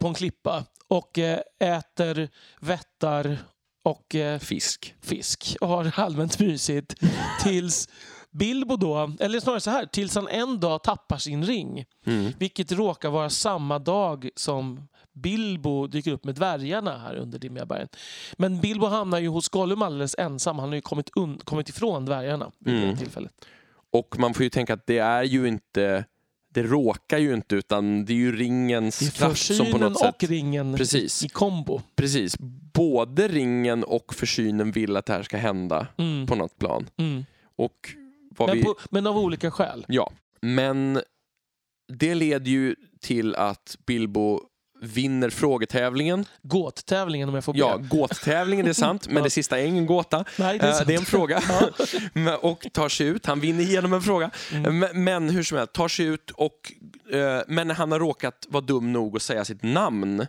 på 0.00 0.06
en 0.08 0.14
klippa 0.14 0.64
och 0.88 1.18
äter 1.60 2.28
vättar 2.60 3.38
och 3.82 4.14
eh, 4.14 4.38
Fisk. 4.38 4.94
fisk 5.02 5.56
och 5.60 5.68
har 5.68 5.92
allmänt 5.96 6.38
mysigt 6.40 6.94
tills 7.42 7.88
Bilbo 8.30 8.76
då, 8.76 9.12
eller 9.20 9.40
snarare 9.40 9.60
så 9.60 9.70
här, 9.70 9.86
tills 9.86 10.14
han 10.14 10.28
en 10.28 10.60
dag 10.60 10.82
tappar 10.82 11.18
sin 11.18 11.44
ring. 11.44 11.84
Mm. 12.06 12.32
Vilket 12.38 12.72
råkar 12.72 13.10
vara 13.10 13.30
samma 13.30 13.78
dag 13.78 14.28
som 14.36 14.88
Bilbo 15.12 15.86
dyker 15.86 16.12
upp 16.12 16.24
med 16.24 16.34
dvärgarna 16.34 16.98
här 16.98 17.14
under 17.16 17.38
Dimmiga 17.38 17.66
bergen. 17.66 17.88
Men 18.38 18.60
Bilbo 18.60 18.86
hamnar 18.86 19.18
ju 19.18 19.28
hos 19.28 19.48
Gollum 19.48 19.82
alldeles 19.82 20.14
ensam. 20.18 20.58
Han 20.58 20.68
har 20.68 20.74
ju 20.76 20.80
kommit, 20.80 21.10
kommit 21.44 21.68
ifrån 21.68 22.04
dvärgarna 22.04 22.50
vid 22.58 22.74
Mm. 22.74 22.90
det 22.90 22.96
tillfället. 22.96 23.32
Och 23.92 24.18
man 24.18 24.34
får 24.34 24.42
ju 24.44 24.50
tänka 24.50 24.74
att 24.74 24.86
det 24.86 24.98
är 24.98 25.22
ju 25.22 25.48
inte, 25.48 26.04
det 26.52 26.62
råkar 26.62 27.18
ju 27.18 27.34
inte 27.34 27.54
utan 27.56 28.04
det 28.04 28.12
är 28.12 28.16
ju 28.16 28.36
ringens 28.36 29.10
kraft 29.10 29.56
som 29.56 29.66
på 29.72 29.78
något 29.78 29.98
sätt... 29.98 30.22
och 30.22 30.28
ringen 30.28 30.76
Precis. 30.76 31.24
i 31.24 31.28
kombo. 31.28 31.82
Precis. 31.96 32.36
Både 32.74 33.28
ringen 33.28 33.84
och 33.84 34.14
försynen 34.14 34.72
vill 34.72 34.96
att 34.96 35.06
det 35.06 35.12
här 35.12 35.22
ska 35.22 35.36
hända 35.36 35.86
Mm. 35.98 36.26
på 36.26 36.34
något 36.34 36.58
plan. 36.58 36.86
Mm. 36.96 37.24
Och 37.56 37.76
Men, 38.38 38.52
vi... 38.56 38.62
på, 38.62 38.74
men 38.90 39.06
av 39.06 39.18
olika 39.18 39.50
skäl. 39.50 39.84
Ja, 39.88 40.12
men 40.42 41.00
det 41.92 42.14
leder 42.14 42.50
ju 42.50 42.76
till 43.00 43.34
att 43.34 43.76
Bilbo 43.86 44.40
vinner 44.82 45.30
frågetävlingen. 45.30 46.24
Gåttävlingen 46.42 47.28
om 47.28 47.34
jag 47.34 47.44
får 47.44 47.52
be. 47.52 47.58
Ja, 47.58 47.76
gåttävlingen 47.76 48.64
det 48.64 48.70
är 48.70 48.72
sant, 48.72 49.06
men 49.08 49.16
Ja. 49.16 49.22
det 49.22 49.30
sista 49.30 49.58
är 49.60 49.64
ingen 49.64 49.86
gåta. 49.86 50.24
Nej, 50.38 50.58
det 50.58 50.66
är, 50.66 50.80
Eh. 50.80 50.86
Det 50.86 50.94
är 50.94 50.98
en 50.98 51.04
fråga. 51.04 51.42
Men- 52.12 52.38
och 52.42 52.66
tar 52.72 52.88
sig 52.88 53.06
ut. 53.06 53.26
Han 53.26 53.40
vinner 53.40 53.60
igenom 53.64 53.92
en 53.92 54.02
fråga. 54.02 54.30
Mm. 54.52 54.78
Men, 54.78 55.04
men 55.04 55.30
hur 55.30 55.42
som 55.42 55.58
helst, 55.58 55.72
tar 55.72 55.88
sig 55.88 56.06
ut 56.06 56.30
och... 56.30 56.72
eh, 57.12 57.40
men 57.48 57.70
han 57.70 57.92
har 57.92 57.98
råkat 57.98 58.46
vara 58.48 58.64
dum 58.64 58.92
nog 58.92 59.16
att 59.16 59.22
säga 59.22 59.44
sitt 59.44 59.62
namn. 59.62 60.26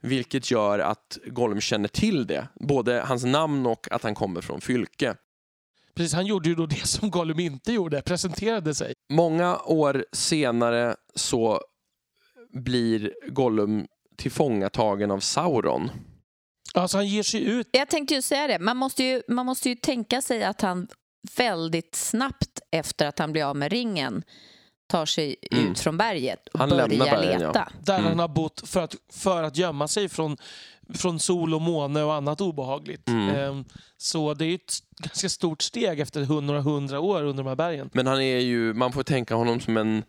Vilket 0.00 0.50
gör 0.50 0.78
att 0.78 1.18
Gollum 1.26 1.60
känner 1.60 1.88
till 1.88 2.26
det. 2.26 2.48
Både 2.60 3.00
hans 3.06 3.24
namn 3.24 3.66
och 3.66 3.88
att 3.90 4.02
han 4.02 4.14
kommer 4.14 4.40
från 4.40 4.60
Fylke. 4.60 5.14
Precis, 5.94 6.14
han 6.14 6.26
gjorde 6.26 6.48
ju 6.48 6.54
då 6.54 6.66
det 6.66 6.86
som 6.86 7.10
Gollum 7.10 7.40
inte 7.40 7.72
gjorde, 7.72 8.02
presenterade 8.02 8.74
sig. 8.74 8.92
Många 9.12 9.56
år 9.58 10.04
senare 10.12 10.96
så 11.14 11.60
blir 12.54 13.12
Gollum 13.28 13.86
tillfångatagen 14.16 15.10
av 15.10 15.20
Sauron. 15.20 15.90
Alltså 16.74 16.96
han 16.96 17.06
ger 17.06 17.22
sig 17.22 17.42
ut. 17.44 17.68
Jag 17.72 17.88
tänkte 17.88 18.14
ju 18.14 18.22
säga 18.22 18.46
det. 18.46 18.58
Man 18.58 18.76
måste 18.76 19.04
ju, 19.04 19.22
man 19.28 19.46
måste 19.46 19.68
ju 19.68 19.74
tänka 19.74 20.22
sig 20.22 20.44
att 20.44 20.60
han 20.60 20.88
väldigt 21.36 21.94
snabbt 21.94 22.60
efter 22.70 23.06
att 23.06 23.18
han 23.18 23.32
blir 23.32 23.44
av 23.44 23.56
med 23.56 23.72
ringen 23.72 24.22
tar 24.88 25.06
sig 25.06 25.36
Mm. 25.52 25.70
ut 25.72 25.80
från 25.80 25.96
berget 25.96 26.48
och 26.48 26.60
Han 26.60 26.68
börjar 26.68 26.88
bergen, 26.88 27.40
ja. 27.40 27.46
leta. 27.48 27.68
Där 27.80 27.94
Mm. 27.98 28.06
han 28.08 28.18
har 28.18 28.28
bott 28.28 28.68
för 28.68 28.80
att, 28.80 28.94
för 29.12 29.42
att 29.42 29.56
gömma 29.56 29.88
sig 29.88 30.08
från, 30.08 30.36
från 30.94 31.18
sol 31.20 31.54
och 31.54 31.62
måne 31.62 32.02
och 32.02 32.14
annat 32.14 32.40
obehagligt. 32.40 33.08
Mm. 33.08 33.28
Ehm, 33.36 33.64
så 33.96 34.34
det 34.34 34.44
är 34.44 34.54
ett 34.54 34.72
ganska 34.98 35.28
stort 35.28 35.62
steg 35.62 36.00
efter 36.00 36.22
hundra, 36.24 36.60
hundra 36.60 37.00
år 37.00 37.22
under 37.22 37.42
de 37.42 37.48
här 37.48 37.56
bergen. 37.56 37.90
Men 37.92 38.06
han 38.06 38.20
är 38.20 38.38
ju, 38.38 38.74
man 38.74 38.92
får 38.92 39.02
tänka 39.02 39.34
honom 39.34 39.60
som 39.60 39.76
en 39.76 40.02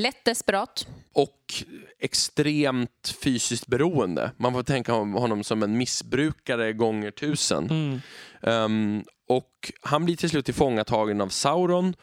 Lätt 0.00 0.24
desperat. 0.24 0.86
och 1.12 1.54
extremt 1.98 3.14
fysiskt 3.22 3.66
beroende. 3.66 4.32
Man 4.36 4.52
får 4.52 4.62
tänka 4.62 4.92
honom 4.92 5.44
som 5.44 5.62
en 5.62 5.78
missbrukare 5.78 6.72
gånger 6.72 7.10
tusen. 7.10 7.70
Mm. 7.70 8.00
Ehm, 8.42 9.04
och 9.28 9.72
han 9.80 10.04
blir 10.04 10.16
till 10.16 10.30
slut 10.30 10.44
tillfångatagen 10.44 11.20
av 11.20 11.28
Sauron 11.28 11.94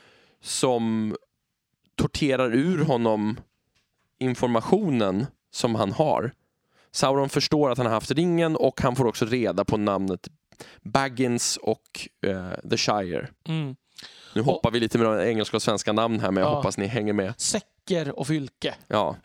som 0.42 1.16
torterar 1.96 2.56
ur 2.56 2.84
honom 2.86 3.40
informationen 4.20 5.26
som 5.52 5.76
han 5.76 5.92
har. 5.92 6.32
Sauron 6.92 7.30
förstår 7.30 7.70
att 7.72 7.78
han 7.78 7.88
har 7.88 7.94
haft 7.94 8.12
ringen 8.12 8.56
och 8.56 8.82
han 8.82 8.96
får 8.96 9.06
också 9.08 9.26
reda 9.26 9.66
på 9.66 9.78
namnet 9.78 10.28
Baggins 10.84 11.58
och 11.58 12.08
eh, 12.28 12.70
The 12.70 12.78
Shire. 12.78 13.28
Mm. 13.48 13.76
Nu 14.36 14.42
hoppar 14.42 14.72
vi 14.72 14.80
lite 14.80 14.98
med 14.98 15.28
engelska 15.28 15.58
och 15.58 15.62
svenska 15.64 15.94
namn 15.94 16.20
här 16.20 16.32
men 16.32 16.44
jag 16.44 16.52
Ja. 16.52 16.56
hoppas 16.56 16.78
ni 16.78 16.86
hänger 16.88 17.14
med. 17.14 17.34
Säcker 17.88 18.20
och 18.20 18.28
fylke. 18.28 18.76
Ja. 18.88 19.16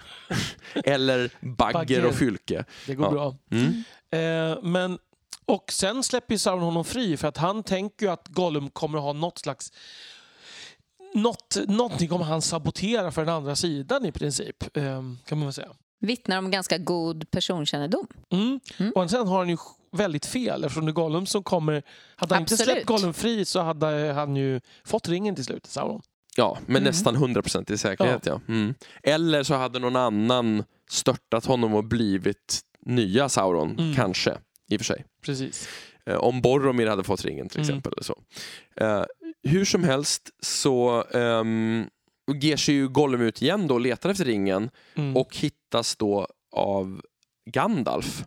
Eller 0.84 1.30
Bagger, 1.40 1.72
Bagger. 1.72 2.06
och 2.06 2.14
Fylke. 2.14 2.64
Det 2.86 2.94
går 2.94 3.06
Ja. 3.06 3.10
bra. 3.12 3.36
Mm. 3.50 3.84
Eh, 4.10 4.62
men, 4.62 4.98
och 5.46 5.72
sen 5.72 6.02
släpper 6.02 6.36
Sauron 6.36 6.62
honom 6.64 6.84
fri 6.84 7.16
för 7.16 7.28
att 7.28 7.36
han 7.36 7.62
tänker 7.62 8.06
ju 8.06 8.12
att 8.12 8.28
Gollum 8.28 8.70
kommer 8.70 8.98
att 8.98 9.04
ha 9.04 9.12
något 9.12 9.38
slags 9.38 9.72
något, 11.14 11.56
någonting 11.68 12.08
kommer 12.08 12.24
han 12.24 12.42
sabotera 12.42 13.10
för 13.12 13.24
den 13.24 13.34
andra 13.34 13.56
sidan 13.56 14.06
i 14.06 14.12
princip. 14.12 14.76
Eh, 14.76 14.82
kan 15.26 15.38
man 15.38 15.46
väl 15.46 15.52
säga. 15.52 15.68
Vittnar 16.00 16.38
om 16.38 16.50
ganska 16.50 16.78
god 16.78 17.30
personkännedom. 17.30 18.06
Mm. 18.30 18.60
Mm. 18.78 18.92
Och 18.92 19.10
sen 19.10 19.28
har 19.28 19.38
han 19.38 19.48
ju 19.48 19.56
väldigt 19.92 20.26
fel 20.26 20.64
eftersom 20.64 20.86
det 20.86 20.90
är 20.90 20.94
Gollum 20.94 21.26
som 21.26 21.42
kommer... 21.42 21.82
Hade 22.16 22.34
han 22.34 22.42
inte 22.42 22.54
Absolut. 22.54 22.72
släppt 22.72 22.86
Gollum 22.86 23.14
fri 23.14 23.44
så 23.44 23.60
hade 23.60 24.12
han 24.12 24.36
ju 24.36 24.60
fått 24.84 25.08
ringen 25.08 25.34
till 25.34 25.44
slut, 25.44 25.66
Sauron. 25.66 26.02
Ja, 26.36 26.58
med 26.66 26.76
Mm. 26.76 26.82
nästan 26.84 27.16
100% 27.16 27.70
i 27.70 27.78
säkerhet. 27.78 28.26
Ja. 28.26 28.40
Mm. 28.48 28.74
Eller 29.02 29.42
så 29.42 29.54
hade 29.54 29.78
någon 29.78 29.96
annan 29.96 30.64
störtat 30.90 31.44
honom 31.46 31.74
och 31.74 31.84
blivit 31.84 32.60
nya 32.86 33.28
Sauron, 33.28 33.78
Mm. 33.78 33.94
kanske. 33.94 34.38
I 34.68 34.76
och 34.76 34.80
för 34.80 34.84
sig. 34.84 35.04
Precis. 35.24 35.68
Eh, 36.06 36.16
om 36.16 36.40
Boromir 36.40 36.86
hade 36.86 37.04
fått 37.04 37.24
ringen 37.24 37.48
till 37.48 37.58
Mm. 37.60 37.68
exempel. 37.68 37.92
Eller 37.92 38.02
så. 38.04 38.18
Eh, 38.76 39.04
hur 39.42 39.64
som 39.64 39.84
helst 39.84 40.30
så 40.42 41.02
um, 41.02 41.86
ger 42.34 42.56
sig 42.56 42.74
ju 42.74 42.88
Gollum 42.88 43.20
ut 43.20 43.42
igen 43.42 43.66
då 43.66 43.74
och 43.74 43.80
letar 43.80 44.10
efter 44.10 44.24
ringen 44.24 44.70
Mm. 44.94 45.16
och 45.16 45.36
hittas 45.36 45.96
då 45.96 46.26
av 46.56 47.00
Gandalf 47.50 48.24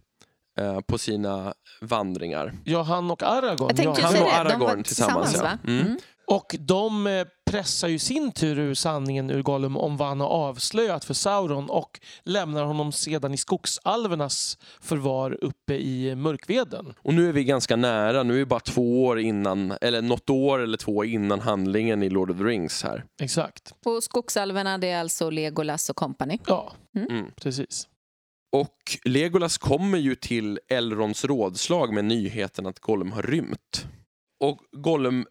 eh, 0.59 0.79
på 0.79 0.97
sina 0.97 1.53
vandringar. 1.81 2.53
ja, 2.63 2.81
han 2.83 3.11
och 3.11 3.23
Aragorn. 3.23 3.67
Jag 3.69 3.75
tänkte 3.77 4.01
ja, 4.01 4.07
Han 4.07 4.21
och 4.23 4.33
Aragorn 4.33 4.83
tillsammans, 4.83 5.29
tillsammans, 5.31 5.59
ja. 5.65 5.71
va? 5.73 5.79
Mm. 5.81 5.97
Mm. 6.27 6.37
Och 6.37 6.55
de 6.59 7.07
eh, 7.07 7.27
pressar 7.51 7.87
ju 7.87 7.99
sin 7.99 8.31
tur 8.31 8.59
ur 8.59 8.73
sanningen 8.73 9.29
ur 9.29 9.41
Gollum 9.41 9.77
om 9.77 9.97
vad 9.97 10.07
han 10.07 10.19
har 10.19 10.27
avslöjat 10.27 11.05
för 11.05 11.13
Sauron 11.13 11.69
och 11.69 11.99
lämnar 12.23 12.63
honom 12.63 12.91
sedan 12.91 13.33
i 13.33 13.37
skogsalvernas 13.37 14.57
förvar 14.81 15.37
uppe 15.41 15.73
i 15.73 16.15
Mörkveden. 16.15 16.93
Och 17.01 17.13
nu 17.13 17.29
är 17.29 17.33
vi 17.33 17.43
ganska 17.43 17.75
nära, 17.75 18.23
nu 18.23 18.33
är 18.33 18.37
vi 18.37 18.45
bara 18.45 18.59
två 18.59 19.05
år 19.05 19.19
innan, 19.19 19.73
eller 19.81 20.01
något 20.01 20.29
år 20.29 20.59
eller 20.59 20.77
två 20.77 21.03
innan 21.03 21.39
handlingen 21.39 22.03
i 22.03 22.09
Lord 22.09 22.31
of 22.31 22.37
the 22.37 22.43
Rings 22.43 22.83
här. 22.83 23.03
Exakt. 23.21 23.73
Och 23.85 24.03
skogsalverna 24.03 24.77
det 24.77 24.89
är 24.89 24.99
alltså 24.99 25.29
Legolas 25.29 25.89
och 25.89 25.95
company. 25.95 26.37
Ja, 26.47 26.73
Mm. 27.09 27.25
precis. 27.41 27.87
Och 28.55 28.77
Legolas 29.05 29.57
kommer 29.57 29.97
ju 29.97 30.15
till 30.15 30.59
Elrons 30.69 31.25
rådslag 31.25 31.93
med 31.93 32.05
nyheten 32.05 32.65
att 32.65 32.79
Gollum 32.79 33.11
har 33.11 33.21
rymt. 33.23 33.85
Och 34.43 34.59
Gollum 34.77 35.25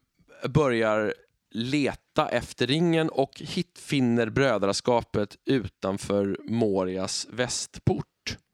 börjar 0.48 1.14
leta 1.50 2.28
efter 2.28 2.66
ringen 2.66 3.08
och 3.08 3.30
hit 3.40 3.78
finner 3.78 4.30
brödraskapet 4.30 5.36
utanför 5.44 6.38
Morias 6.48 7.26
västport. 7.30 8.06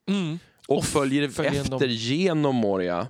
Mm. 0.09 0.39
Och, 0.67 0.77
Och 0.77 0.85
följer, 0.85 1.29
följer 1.29 1.61
efter 1.61 1.79
dem. 1.79 1.89
genom 1.89 2.55
Moria. 2.55 3.07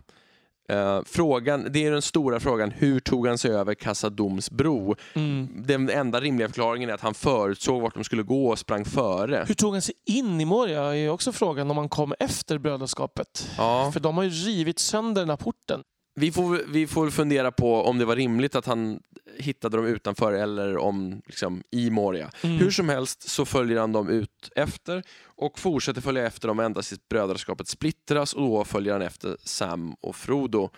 Eh, 0.69 1.01
frågan, 1.05 1.67
det 1.69 1.85
är 1.85 1.91
den 1.91 2.01
stora 2.01 2.39
frågan, 2.39 2.71
hur 2.71 2.99
tog 2.99 3.27
han 3.27 3.37
sig 3.37 3.51
över 3.51 3.73
Kassadoms 3.73 4.51
bro? 4.51 4.95
Mm. 5.13 5.63
Den 5.67 5.89
enda 5.89 6.21
rimliga 6.21 6.47
förklaringen 6.47 6.89
är 6.89 6.93
att 6.93 7.01
han 7.01 7.13
förutsåg 7.13 7.81
vart 7.81 7.93
de 7.93 8.03
skulle 8.03 8.23
gå 8.23 8.47
och 8.47 8.59
sprang 8.59 8.85
före. 8.85 9.45
Hur 9.47 9.55
tog 9.55 9.73
han 9.73 9.81
sig 9.81 9.95
in 10.05 10.41
i 10.41 10.45
Moria 10.45 10.95
är 10.95 11.09
också 11.09 11.31
frågan 11.31 11.71
om 11.71 11.77
han 11.77 11.89
kom 11.89 12.13
efter 12.19 12.57
brödraskapet. 12.57 13.51
Ja. 13.57 13.91
För 13.93 13.99
de 13.99 14.17
har 14.17 14.23
ju 14.23 14.29
rivit 14.29 14.79
sönder 14.79 15.21
den 15.21 15.29
här 15.29 15.37
porten. 15.37 15.83
Vi 16.15 16.31
får, 16.31 16.61
vi 16.67 16.87
får 16.87 17.09
fundera 17.09 17.51
på 17.51 17.83
om 17.83 17.97
det 17.97 18.05
var 18.05 18.15
rimligt 18.15 18.55
att 18.55 18.65
han 18.65 18.99
hittade 19.37 19.77
dem 19.77 19.85
utanför 19.85 20.33
eller 20.33 20.77
om 20.77 21.21
liksom, 21.25 21.63
i 21.71 21.89
Moria. 21.89 22.31
Mm. 22.43 22.57
Hur 22.57 22.71
som 22.71 22.89
helst 22.89 23.29
så 23.29 23.45
följer 23.45 23.79
han 23.79 23.91
dem 23.91 24.09
ut 24.09 24.49
efter 24.55 25.03
och 25.23 25.59
fortsätter 25.59 26.01
följa 26.01 26.27
efter 26.27 26.47
dem 26.47 26.59
ända 26.59 26.81
tills 26.81 27.09
brödraskapet 27.09 27.67
splittras 27.67 28.33
och 28.33 28.41
då 28.41 28.63
följer 28.63 28.93
han 28.93 29.01
efter 29.01 29.37
Sam 29.43 29.95
och 30.01 30.15
Frodo. 30.15 30.69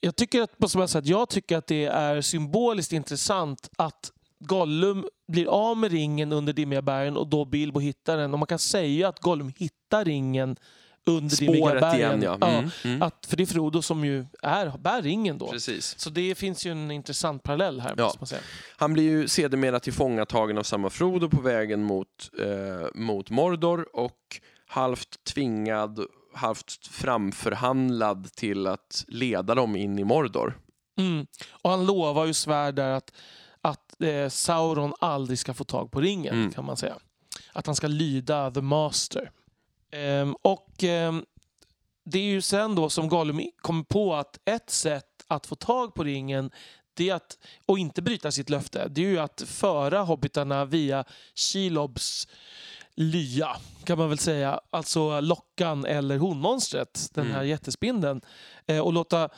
Jag 0.00 0.16
tycker 0.16 0.42
att, 0.42 0.58
på 0.58 0.68
samma 0.68 0.88
sätt, 0.88 1.06
jag 1.06 1.28
tycker 1.28 1.56
att 1.56 1.66
det 1.66 1.84
är 1.84 2.20
symboliskt 2.20 2.92
intressant 2.92 3.70
att 3.76 4.12
Gollum 4.40 5.06
blir 5.32 5.46
av 5.46 5.76
med 5.76 5.92
ringen 5.92 6.32
under 6.32 6.52
Dimmiga 6.52 6.82
bergen 6.82 7.16
och 7.16 7.26
då 7.26 7.44
Bilbo 7.44 7.80
hittar 7.80 8.16
den. 8.16 8.32
Och 8.32 8.38
man 8.38 8.46
kan 8.46 8.58
säga 8.58 9.08
att 9.08 9.20
Gollum 9.20 9.52
hittar 9.56 10.04
ringen 10.04 10.56
under 11.08 11.36
Spåret 11.36 11.80
bergen. 11.80 12.22
igen 12.22 12.38
ja. 12.40 12.48
Mm, 12.48 12.70
mm. 12.84 13.02
Att, 13.02 13.26
för 13.28 13.36
det 13.36 13.42
är 13.42 13.46
Frodo 13.46 13.82
som 13.82 14.04
ju 14.04 14.26
är, 14.42 14.72
bär 14.78 15.02
ringen 15.02 15.38
då. 15.38 15.50
Precis. 15.50 15.98
Så 15.98 16.10
det 16.10 16.34
finns 16.34 16.66
ju 16.66 16.72
en 16.72 16.90
intressant 16.90 17.42
parallell 17.42 17.80
här. 17.80 17.94
Ja. 17.98 18.14
Han 18.76 18.92
blir 18.92 19.04
ju 19.04 19.28
sedermera 19.28 19.80
tillfångatagen 19.80 20.58
av 20.58 20.62
samma 20.62 20.90
Frodo 20.90 21.28
på 21.28 21.40
vägen 21.40 21.82
mot, 21.82 22.30
eh, 22.40 22.86
mot 23.00 23.30
Mordor 23.30 23.88
och 23.96 24.40
halvt 24.66 25.24
tvingad, 25.24 26.00
halvt 26.34 26.86
framförhandlad 26.86 28.32
till 28.32 28.66
att 28.66 29.04
leda 29.08 29.54
dem 29.54 29.76
in 29.76 29.98
i 29.98 30.04
Mordor. 30.04 30.58
Mm. 30.98 31.26
Och 31.50 31.70
han 31.70 31.86
lovar 31.86 32.26
ju 32.26 32.34
svärd 32.34 32.74
där 32.74 32.90
att, 32.90 33.12
att 33.60 34.02
eh, 34.02 34.28
Sauron 34.28 34.94
aldrig 35.00 35.38
ska 35.38 35.54
få 35.54 35.64
tag 35.64 35.90
på 35.90 36.00
ringen, 36.00 36.34
Mm. 36.34 36.52
kan 36.52 36.64
man 36.64 36.76
säga. 36.76 36.94
Att 37.52 37.66
han 37.66 37.74
ska 37.76 37.86
lyda 37.86 38.50
the 38.50 38.60
master. 38.60 39.30
Ehm, 39.90 40.34
och 40.42 40.84
ehm, 40.84 41.24
det 42.04 42.18
är 42.18 42.22
ju 42.22 42.42
sen 42.42 42.74
då 42.74 42.90
som 42.90 43.08
Gollum 43.08 43.40
kommer 43.60 43.84
på 43.84 44.14
att 44.14 44.38
ett 44.44 44.70
sätt 44.70 45.04
att 45.26 45.46
få 45.46 45.54
tag 45.54 45.94
på 45.94 46.04
ringen 46.04 46.50
det 46.94 47.10
är 47.10 47.14
att, 47.14 47.38
och 47.66 47.78
inte 47.78 48.02
bryta 48.02 48.32
sitt 48.32 48.50
löfte, 48.50 48.88
det 48.88 49.00
är 49.00 49.08
ju 49.08 49.18
att 49.18 49.42
föra 49.46 50.00
hobbitarna 50.02 50.64
via 50.64 51.04
Shelobs 51.34 52.28
lya, 52.94 53.56
kan 53.84 53.98
man 53.98 54.08
väl 54.08 54.18
säga. 54.18 54.60
Alltså 54.70 55.20
lockan 55.20 55.84
eller 55.84 56.18
honmonstret, 56.18 57.10
den 57.14 57.26
här 57.26 57.34
Mm. 57.34 57.48
jättespindeln. 57.48 58.20
Eh, 58.66 58.78
och 58.80 58.92
låta, 58.92 59.28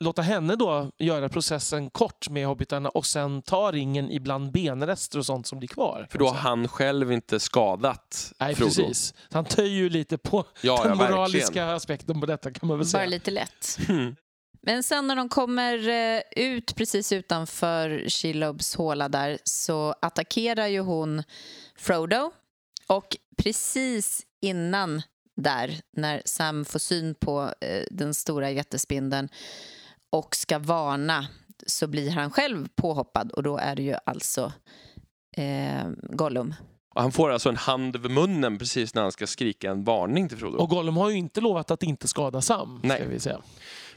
låta 0.00 0.22
henne 0.22 0.56
då 0.56 0.90
göra 0.98 1.28
processen 1.28 1.90
kort 1.90 2.28
med 2.28 2.46
hobbitarna 2.46 2.88
och 2.88 3.06
sen 3.06 3.42
ta 3.42 3.72
ringen 3.72 4.10
ibland 4.10 4.52
benrester 4.52 5.18
och 5.18 5.26
sånt 5.26 5.46
som 5.46 5.58
blir 5.58 5.68
kvar. 5.68 6.06
För 6.10 6.18
då 6.18 6.26
har 6.28 6.34
han 6.34 6.68
själv 6.68 7.12
inte 7.12 7.40
skadat 7.40 8.32
Nej, 8.40 8.54
Frodo. 8.54 8.68
precis. 8.68 9.14
Så 9.28 9.36
Han 9.36 9.44
töjer 9.44 9.74
ju 9.74 9.88
lite 9.88 10.18
på 10.18 10.44
Ja, 10.62 10.80
den 10.84 10.88
ja, 10.88 10.94
moraliska 11.08 11.40
verkligen. 11.46 11.68
aspekten 11.68 12.20
på 12.20 12.26
detta 12.26 12.50
kan 12.52 12.68
man 12.68 12.78
väl 12.78 12.84
Bara 12.86 12.90
säga. 12.90 13.06
lite 13.06 13.30
lätt. 13.30 13.78
Mm. 13.88 14.16
Men 14.62 14.82
sen 14.82 15.06
när 15.06 15.16
de 15.16 15.28
kommer 15.28 15.88
eh, 15.88 16.22
ut 16.36 16.74
precis 16.76 17.12
utanför 17.12 18.04
Shelobs 18.08 18.74
håla 18.74 19.08
där 19.08 19.38
så 19.44 19.94
attackerar 20.02 20.66
ju 20.66 20.80
hon 20.80 21.22
Frodo. 21.78 22.30
Och 22.86 23.16
precis 23.36 24.22
innan 24.42 25.02
där, 25.36 25.80
när 25.96 26.22
Sam 26.24 26.64
får 26.64 26.78
syn 26.78 27.14
på 27.14 27.52
eh, 27.60 27.82
den 27.90 28.14
stora 28.14 28.50
jättespindeln 28.50 29.28
och 30.10 30.36
ska 30.36 30.58
varna 30.58 31.26
så 31.66 31.86
blir 31.86 32.10
han 32.10 32.30
själv 32.30 32.68
påhoppad 32.74 33.32
och 33.32 33.42
då 33.42 33.56
är 33.56 33.76
det 33.76 33.82
ju 33.82 33.94
alltså 34.06 34.52
eh, 35.36 35.90
Gollum. 36.02 36.54
Och 36.94 37.02
han 37.02 37.12
får 37.12 37.30
alltså 37.30 37.48
en 37.48 37.56
hand 37.56 37.96
över 37.96 38.08
munnen 38.08 38.58
precis 38.58 38.94
när 38.94 39.02
han 39.02 39.12
ska 39.12 39.26
skrika 39.26 39.70
en 39.70 39.84
varning 39.84 40.28
till 40.28 40.38
Frodo. 40.38 40.58
Och 40.58 40.68
Gollum 40.68 40.96
har 40.96 41.10
ju 41.10 41.16
inte 41.16 41.40
lovat 41.40 41.70
att 41.70 41.82
inte 41.82 42.08
skada 42.08 42.40
Sam. 42.40 42.80
Nej. 42.82 43.00
Ska 43.00 43.08
vi 43.08 43.20
säga. 43.20 43.40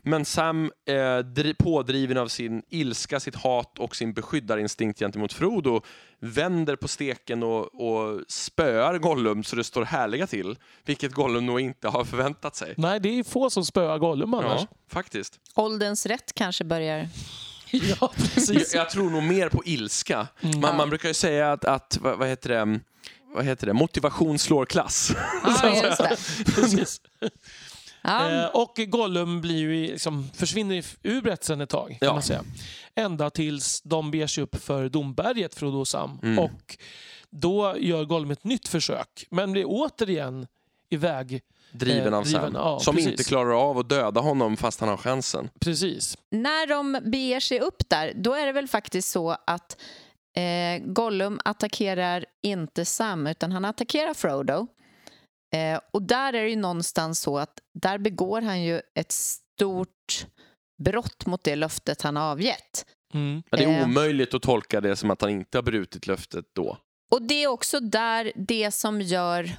Men 0.05 0.25
Sam, 0.25 0.71
eh, 0.87 0.93
dri- 1.19 1.53
pådriven 1.59 2.17
av 2.17 2.27
sin 2.27 2.63
ilska, 2.69 3.19
sitt 3.19 3.35
hat 3.35 3.79
och 3.79 3.95
sin 3.95 4.13
beskyddarinstinkt 4.13 4.99
gentemot 4.99 5.33
Frodo, 5.33 5.81
vänder 6.19 6.75
på 6.75 6.87
steken 6.87 7.43
och, 7.43 7.59
och 7.81 8.21
spöar 8.27 8.97
Gollum 8.97 9.43
så 9.43 9.55
det 9.55 9.63
står 9.63 9.85
härliga 9.85 10.27
till. 10.27 10.55
Vilket 10.85 11.11
Gollum 11.11 11.45
nog 11.45 11.59
inte 11.59 11.87
har 11.87 12.03
förväntat 12.03 12.55
sig. 12.55 12.73
Nej, 12.77 12.99
det 12.99 13.19
är 13.19 13.23
få 13.23 13.49
som 13.49 13.65
spöar 13.65 13.97
Gollum 13.97 14.33
annars. 14.33 14.61
Ja, 14.61 14.77
faktiskt. 14.89 15.39
Ålderns 15.55 16.05
rätt 16.05 16.33
kanske 16.33 16.63
börjar... 16.63 17.07
Ja, 17.89 17.95
Jag, 17.99 18.15
precis. 18.15 18.73
jag 18.73 18.89
tror 18.89 19.09
nog 19.09 19.23
mer 19.23 19.49
på 19.49 19.63
ilska. 19.65 20.27
Man, 20.61 20.77
man 20.77 20.89
brukar 20.89 21.07
ju 21.07 21.13
säga 21.13 21.51
att, 21.51 21.65
att 21.65 21.97
vad, 22.01 22.17
vad 22.17 22.27
heter 22.27 22.49
det? 22.49 22.79
Vad 23.35 23.45
heter 23.45 23.67
det? 23.67 23.73
Motivation 23.73 24.39
slår 24.39 24.65
klass. 24.65 25.11
Ja, 25.43 25.81
just 25.83 25.97
det. 25.97 26.17
precis. 26.55 27.01
Ja. 28.05 28.31
Eh, 28.31 28.45
och 28.45 28.75
Gollum 28.87 29.41
blir 29.41 29.57
ju, 29.57 29.87
liksom, 29.87 30.29
försvinner 30.33 30.85
ur 31.03 31.21
berättelsen 31.21 31.61
ett 31.61 31.69
tag. 31.69 31.87
Kan 31.89 31.97
Ja. 32.07 32.13
man 32.13 32.21
säga. 32.23 32.43
Ända 32.95 33.29
tills 33.29 33.81
de 33.81 34.11
beger 34.11 34.27
sig 34.27 34.43
upp 34.43 34.63
för 34.63 34.89
Domberget, 34.89 35.55
Frodo 35.55 35.77
och 35.79 35.87
Sam. 35.87 36.19
Mm. 36.23 36.39
Och 36.39 36.77
då 37.29 37.75
gör 37.79 38.05
Gollum 38.05 38.31
ett 38.31 38.43
nytt 38.43 38.67
försök, 38.67 39.25
men 39.29 39.51
blir 39.51 39.63
återigen 39.67 40.47
iväg. 40.89 41.41
Driven 41.73 42.13
av 42.13 42.23
driven, 42.23 42.41
Sam. 42.41 42.55
ja, 42.55 42.79
som 42.79 42.95
precis. 42.95 43.11
inte 43.11 43.23
klarar 43.23 43.69
av 43.69 43.77
att 43.77 43.89
döda 43.89 44.21
honom 44.21 44.57
fast 44.57 44.79
han 44.79 44.89
har 44.89 44.97
chansen. 44.97 45.49
Precis. 45.59 46.17
När 46.31 46.67
de 46.67 46.99
beger 47.11 47.39
sig 47.39 47.59
upp 47.59 47.89
där, 47.89 48.13
då 48.15 48.33
är 48.33 48.45
det 48.45 48.51
väl 48.51 48.67
faktiskt 48.67 49.11
så 49.11 49.37
att 49.47 49.81
eh, 50.37 50.83
Gollum 50.85 51.39
attackerar 51.45 52.25
inte 52.43 52.85
Sam, 52.85 53.27
utan 53.27 53.51
han 53.51 53.65
attackerar 53.65 54.13
Frodo. 54.13 54.67
Eh, 55.55 55.79
och 55.93 56.01
där 56.01 56.33
är 56.33 56.43
det 56.43 56.49
ju 56.49 56.55
någonstans 56.55 57.19
så 57.19 57.37
att 57.37 57.59
där 57.81 57.97
begår 57.97 58.41
han 58.41 58.63
ju 58.63 58.81
ett 58.95 59.11
stort 59.11 60.27
brott 60.83 61.25
mot 61.25 61.43
det 61.43 61.55
löftet 61.55 62.01
han 62.01 62.15
har 62.15 62.31
avgett. 62.31 62.85
Mm. 63.13 63.43
Men 63.51 63.59
det 63.59 63.65
är 63.65 63.79
Eh. 63.79 63.83
omöjligt 63.85 64.33
att 64.33 64.41
tolka 64.41 64.81
det 64.81 64.95
som 64.95 65.11
att 65.11 65.21
han 65.21 65.29
inte 65.29 65.57
har 65.57 65.63
brutit 65.63 66.07
löftet 66.07 66.45
då. 66.55 66.77
Och 67.11 67.21
det 67.21 67.43
är 67.43 67.47
också 67.47 67.79
där 67.79 68.31
det 68.35 68.71
som 68.71 69.01
gör... 69.01 69.51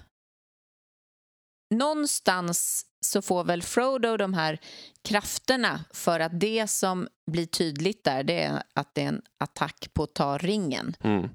Någonstans 1.70 2.86
så 3.00 3.22
får 3.22 3.44
väl 3.44 3.62
Frodo 3.62 4.16
de 4.16 4.34
här 4.34 4.58
krafterna 5.02 5.84
för 5.92 6.20
att 6.20 6.40
det 6.40 6.70
som 6.70 7.08
blir 7.26 7.46
tydligt 7.46 8.04
där 8.04 8.22
det 8.24 8.42
är 8.42 8.62
att 8.74 8.94
det 8.94 9.02
är 9.02 9.08
en 9.08 9.22
attack 9.38 9.88
på 9.92 10.02
att 10.02 10.14
ta 10.14 10.38
ringen. 10.38 10.96
Mm. 11.00 11.28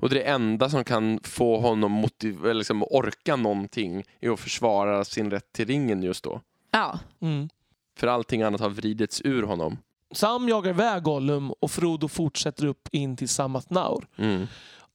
Och 0.00 0.08
det 0.10 0.22
enda 0.22 0.70
som 0.70 0.84
kan 0.84 1.20
få 1.22 1.60
honom 1.60 1.92
motiv- 1.92 2.44
liksom 2.54 2.82
orka 2.82 3.36
någonting 3.36 4.04
är 4.20 4.30
att 4.30 4.40
försvara 4.40 5.04
sin 5.04 5.30
rätt 5.30 5.52
till 5.52 5.66
ringen 5.66 6.02
just 6.02 6.24
då. 6.24 6.40
Ja, 6.70 6.98
Mm. 7.20 7.48
För 7.96 8.06
allting 8.06 8.42
annat 8.42 8.60
har 8.60 8.70
vridits 8.70 9.20
ur 9.24 9.42
honom. 9.42 9.78
Sam 10.14 10.48
jagar 10.48 10.70
iväg 10.70 11.02
Gollum 11.02 11.50
och 11.52 11.70
Frodo 11.70 12.08
fortsätter 12.08 12.66
upp 12.66 12.88
in 12.92 13.16
till 13.16 13.28
Sammath 13.28 13.66
Naur. 13.72 14.06
Mm. 14.16 14.46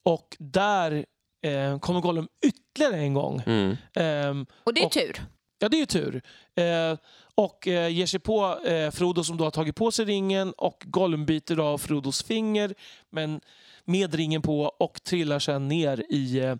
Och 0.04 0.36
där 0.40 1.06
eh, 1.42 1.80
kommer 1.80 2.02
Gollum 2.02 2.28
ytterligare 2.46 3.02
en 3.02 3.14
gång. 3.14 3.42
Mm. 3.46 3.76
Ehm, 3.96 4.46
och 4.64 4.74
det 4.74 4.82
är 4.82 4.86
Och- 4.86 4.92
tur. 4.92 5.22
Ja, 5.60 5.70
det 5.70 5.78
är 5.78 5.80
ju 5.80 5.86
tur. 5.86 6.22
Eh, 6.56 6.98
och 7.36 7.68
eh, 7.68 7.88
ger 7.90 8.06
sig 8.06 8.20
på 8.20 8.60
eh, 8.66 8.92
Frodo 8.92 9.24
som 9.24 9.38
då 9.38 9.44
har 9.44 9.52
tagit 9.52 9.76
på 9.76 9.92
sig 9.92 10.06
ringen 10.06 10.52
och 10.58 10.84
Gollum 10.86 11.26
biter 11.26 11.58
av 11.60 11.78
Frodos 11.78 12.24
finger 12.24 12.74
men 13.12 13.42
med 13.86 14.14
ringen 14.16 14.42
på 14.42 14.62
och 14.64 15.04
trillar 15.04 15.40
sen 15.40 15.68
ner 15.68 16.04
i, 16.10 16.40
eh, 16.40 16.56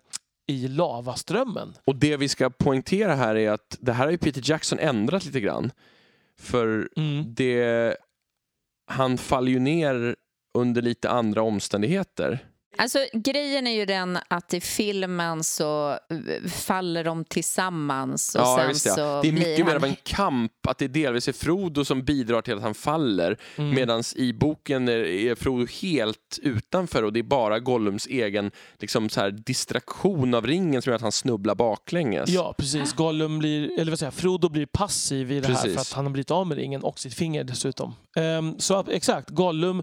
i 0.46 0.68
lavaströmmen. 0.68 1.74
Och 1.84 1.96
det 1.96 2.16
vi 2.16 2.28
ska 2.28 2.50
poängtera 2.50 3.14
här 3.14 3.34
är 3.36 3.50
att 3.50 3.76
det 3.80 3.92
här 3.92 4.04
har 4.04 4.10
ju 4.12 4.18
Peter 4.18 4.42
Jackson 4.50 4.78
ändrat 4.78 5.24
lite 5.24 5.40
grann. 5.40 5.70
För 6.40 6.88
Mm. 6.96 7.34
det, 7.34 7.96
han 8.86 9.18
faller 9.18 9.52
ju 9.52 9.58
ner 9.58 10.16
under 10.58 10.82
lite 10.82 11.10
andra 11.10 11.42
omständigheter. 11.42 12.47
Alltså, 12.76 12.98
grejen 13.12 13.66
är 13.66 13.70
ju 13.70 13.86
den 13.86 14.18
att 14.28 14.54
i 14.54 14.60
filmen 14.60 15.44
så 15.44 15.90
eh, 15.90 16.50
faller 16.50 17.04
de 17.04 17.24
tillsammans 17.24 18.34
och 18.34 18.40
Ja, 18.40 18.56
sen 18.58 18.68
visst 18.68 18.86
ja. 18.86 18.94
så 18.94 19.22
Det 19.22 19.28
är 19.28 19.32
mycket 19.32 19.58
mer 19.66 19.72
han... 19.72 19.76
av 19.76 19.84
en 19.84 19.96
kamp, 20.02 20.52
att 20.68 20.78
det 20.78 20.88
delvis 20.88 21.28
är 21.28 21.32
Frodo 21.32 21.84
som 21.84 22.04
bidrar 22.04 22.42
till 22.42 22.54
att 22.54 22.62
han 22.62 22.74
faller. 22.74 23.36
Mm. 23.56 23.74
Medan 23.74 24.02
i 24.16 24.32
boken 24.32 24.88
är, 24.88 24.98
är 24.98 25.34
Frodo 25.34 25.66
helt 25.82 26.38
utanför 26.42 27.02
och 27.02 27.12
det 27.12 27.18
är 27.18 27.22
bara 27.22 27.58
Gollums 27.58 28.06
egen 28.06 28.50
liksom, 28.78 29.08
så 29.08 29.20
här, 29.20 29.30
distraktion 29.30 30.34
av 30.34 30.46
ringen 30.46 30.82
som 30.82 30.90
gör 30.90 30.96
att 30.96 31.02
han 31.02 31.12
snubblar 31.12 31.54
baklänges. 31.54 32.30
Ja, 32.30 32.54
precis. 32.58 32.92
Gollum 32.92 33.38
blir, 33.38 33.80
eller 33.80 33.92
vad 33.92 33.98
säger 33.98 34.06
jag, 34.12 34.14
Frodo 34.14 34.48
blir 34.48 34.66
passiv 34.66 35.32
i 35.32 35.40
det 35.40 35.46
här 35.46 35.54
Precis. 35.54 35.74
för 35.74 35.80
att 35.80 35.92
han 35.92 36.04
har 36.04 36.12
blivit 36.12 36.30
av 36.30 36.46
med 36.46 36.56
ringen 36.58 36.82
och 36.82 36.98
sitt 36.98 37.14
finger 37.14 37.44
dessutom. 37.44 37.94
Ehm, 38.16 38.58
så 38.58 38.84
exakt, 38.90 39.30
Gollum, 39.30 39.82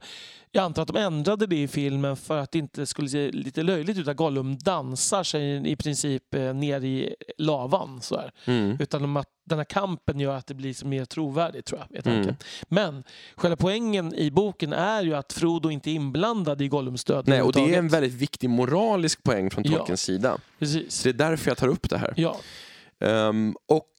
jag 0.55 0.63
antar 0.63 0.81
att 0.81 0.87
de 0.87 0.97
ändrade 0.97 1.47
det 1.47 1.55
i 1.55 1.67
filmen 1.67 2.15
för 2.15 2.37
att 2.37 2.51
det 2.51 2.59
inte 2.59 2.85
skulle 2.85 3.09
se 3.09 3.31
lite 3.31 3.63
löjligt 3.63 3.97
ut 3.97 4.07
att 4.07 4.17
Gollum 4.17 4.57
dansar 4.57 5.23
sig 5.23 5.71
i 5.71 5.75
princip 5.75 6.33
eh, 6.33 6.53
ner 6.53 6.83
i 6.83 7.15
lavan. 7.37 8.01
Så 8.01 8.17
här. 8.17 8.31
Mm. 8.45 8.77
Utan 8.79 9.01
de 9.01 9.17
att 9.17 9.27
den 9.45 9.57
här 9.57 9.65
kampen 9.65 10.19
gör 10.19 10.35
att 10.35 10.47
det 10.47 10.53
blir 10.53 10.85
mer 10.85 11.05
trovärdigt 11.05 11.65
tror 11.65 11.85
jag. 11.89 12.07
Mm. 12.07 12.35
Men 12.67 13.03
själva 13.35 13.55
poängen 13.55 14.13
i 14.15 14.31
boken 14.31 14.73
är 14.73 15.03
ju 15.03 15.15
att 15.15 15.33
Frodo 15.33 15.69
inte 15.69 15.89
är 15.89 15.93
inblandad 15.93 16.61
i 16.61 16.67
Gollums 16.67 17.03
död 17.03 17.27
Nej, 17.27 17.41
och 17.41 17.53
det 17.53 17.73
är 17.73 17.79
en 17.79 17.87
väldigt 17.87 18.13
viktig 18.13 18.49
moralisk 18.49 19.23
poäng 19.23 19.49
från 19.49 19.63
Ja. 19.67 19.77
Tolkiens 19.77 20.01
sida. 20.01 20.37
Precis. 20.59 20.93
Så 20.93 21.03
det 21.03 21.23
är 21.23 21.29
därför 21.29 21.51
jag 21.51 21.57
tar 21.57 21.67
upp 21.67 21.89
det 21.89 21.97
här. 21.97 22.13
Ja. 22.17 22.37
Ehm, 22.99 23.55
och 23.67 23.89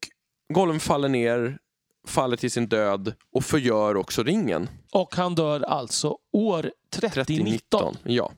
Gollum 0.54 0.80
faller 0.80 1.08
ner, 1.08 1.58
faller 2.06 2.36
till 2.36 2.50
sin 2.50 2.68
död 2.68 3.14
och 3.32 3.44
förgör 3.44 3.96
också 3.96 4.22
ringen. 4.22 4.68
Och 4.92 5.16
han 5.16 5.34
dör 5.34 5.60
alltså 5.60 6.18
år 6.32 6.72
3019. 6.90 7.94
3019. 7.94 7.96
Ja, 8.02 8.32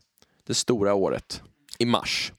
det 0.47 0.55
stora 0.55 0.95
året. 0.95 1.43
I 1.79 1.87
mars. 1.87 2.33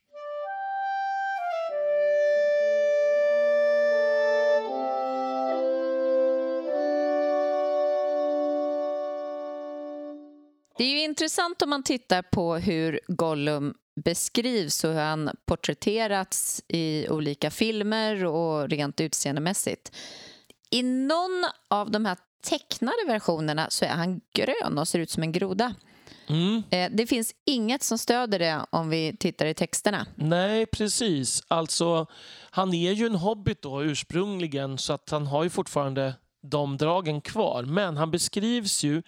Det 10.77 10.83
är 10.83 10.89
ju 10.89 11.03
intressant 11.03 11.61
om 11.61 11.69
man 11.69 11.83
tittar 11.83 12.21
på 12.21 12.55
hur 12.55 12.99
Gollum 13.07 13.73
beskrivs 14.05 14.83
och 14.83 14.93
hur 14.93 14.99
han 14.99 15.29
porträtterats 15.45 16.63
i 16.67 17.07
olika 17.09 17.51
filmer 17.51 18.25
och 18.25 18.69
rent 18.69 19.01
utseendemässigt. 19.01 19.91
I 20.69 20.83
någon 20.83 21.45
av 21.67 21.91
de 21.91 22.05
här 22.05 22.17
tecknade 22.43 22.97
versionerna 23.07 23.67
så 23.69 23.85
är 23.85 23.89
han 23.89 24.21
grön 24.33 24.77
och 24.77 24.87
ser 24.87 24.99
ut 24.99 25.09
som 25.11 25.23
en 25.23 25.31
groda. 25.31 25.73
Mm. 26.27 26.63
Eh, 26.69 26.89
Det 26.91 27.07
finns 27.07 27.33
inget 27.45 27.83
som 27.83 27.97
stöder 27.97 28.39
det 28.39 28.65
om 28.69 28.89
vi 28.89 29.17
tittar 29.19 29.45
i 29.45 29.53
texterna. 29.53 30.05
Nej, 30.15 30.65
precis. 30.65 31.43
Alltså, 31.47 32.05
han 32.51 32.73
är 32.73 32.91
ju 32.91 33.05
en 33.05 33.15
hobbit 33.15 33.61
då 33.61 33.83
ursprungligen 33.83 34.77
så 34.77 34.93
att 34.93 35.09
han 35.09 35.27
har 35.27 35.43
ju 35.43 35.49
fortfarande 35.49 36.13
de 36.41 36.77
dragen 36.77 37.21
kvar. 37.21 37.63
Men 37.63 37.97
han 37.97 38.11
beskrivs 38.11 38.83
ju 38.83 39.03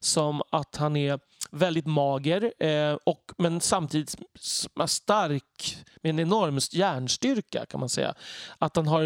som 0.00 0.42
att 0.50 0.76
han 0.76 0.96
är 0.96 1.20
väldigt 1.50 1.86
mager 1.86 2.52
eh, 2.64 2.98
och, 3.04 3.32
men 3.38 3.60
samtidigt 3.60 4.16
stark 4.86 5.76
med 6.02 6.10
en 6.10 6.18
enorm 6.18 6.58
järnstyrka 6.72 7.66
kan 7.66 7.80
man 7.80 7.88
säga. 7.88 8.14
Att 8.58 8.76
han 8.76 8.86
har 8.86 9.04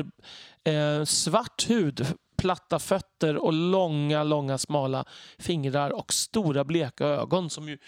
eh, 0.64 1.04
svart 1.04 1.70
hud 1.70 2.06
platta 2.36 2.78
fötter 2.78 3.36
och 3.36 3.52
långa, 3.52 4.22
långa 4.22 4.58
smala 4.58 5.04
fingrar 5.38 5.90
och 5.90 6.12
stora 6.12 6.64
bleka 6.64 7.06
ögon 7.06 7.50
som 7.50 7.68
ju 7.68 7.78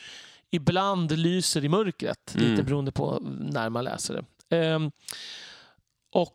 ibland 0.51 1.13
lyser 1.19 1.65
i 1.65 1.69
mörkret, 1.69 2.35
Mm. 2.35 2.51
lite 2.51 2.63
beroende 2.63 2.93
på 2.93 3.19
när 3.41 3.69
man 3.69 3.85
läser 3.85 4.15
det. 4.49 4.57
Ehm, 4.57 4.91
och 6.13 6.35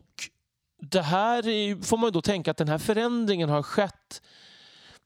det 0.81 1.01
här 1.01 1.47
är, 1.47 1.83
får 1.83 1.97
man 1.97 2.07
ju 2.07 2.11
då 2.11 2.21
tänka 2.21 2.51
att 2.51 2.57
den 2.57 2.67
här 2.67 2.77
förändringen 2.77 3.49
har 3.49 3.63
skett 3.63 4.21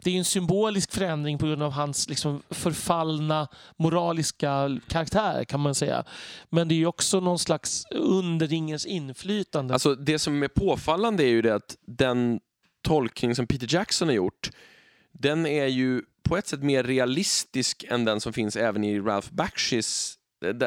det 0.03 0.11
är 0.11 0.17
en 0.17 0.25
symbolisk 0.25 0.91
förändring 0.91 1.37
på 1.37 1.45
grund 1.45 1.63
av 1.63 1.71
hans 1.71 2.09
liksom 2.09 2.41
förfallna 2.49 3.47
moraliska 3.77 4.79
karaktär 4.87 5.43
kan 5.43 5.59
man 5.59 5.75
säga. 5.75 6.03
Men 6.49 6.67
det 6.67 6.75
är 6.75 6.77
ju 6.77 6.85
också 6.85 7.19
någon 7.19 7.39
slags 7.39 7.85
underringens 7.91 8.85
inflytande. 8.85 9.73
Alltså, 9.73 9.95
det 9.95 10.19
som 10.19 10.43
är 10.43 10.47
påfallande 10.47 11.23
är 11.23 11.27
ju 11.27 11.41
det 11.41 11.55
att 11.55 11.75
den 11.87 12.39
tolkning 12.83 13.35
som 13.35 13.47
Peter 13.47 13.67
Jackson 13.69 14.07
har 14.07 14.15
gjort, 14.15 14.51
den 15.11 15.45
är 15.45 15.67
ju 15.67 16.01
på 16.23 16.37
ett 16.37 16.47
sätt 16.47 16.63
mer 16.63 16.83
realistisk 16.83 17.85
än 17.89 18.05
den 18.05 18.21
som 18.21 18.33
finns 18.33 18.55
även 18.55 18.83
i 18.83 18.99
Ralph 18.99 19.33
Bakshis 19.33 20.17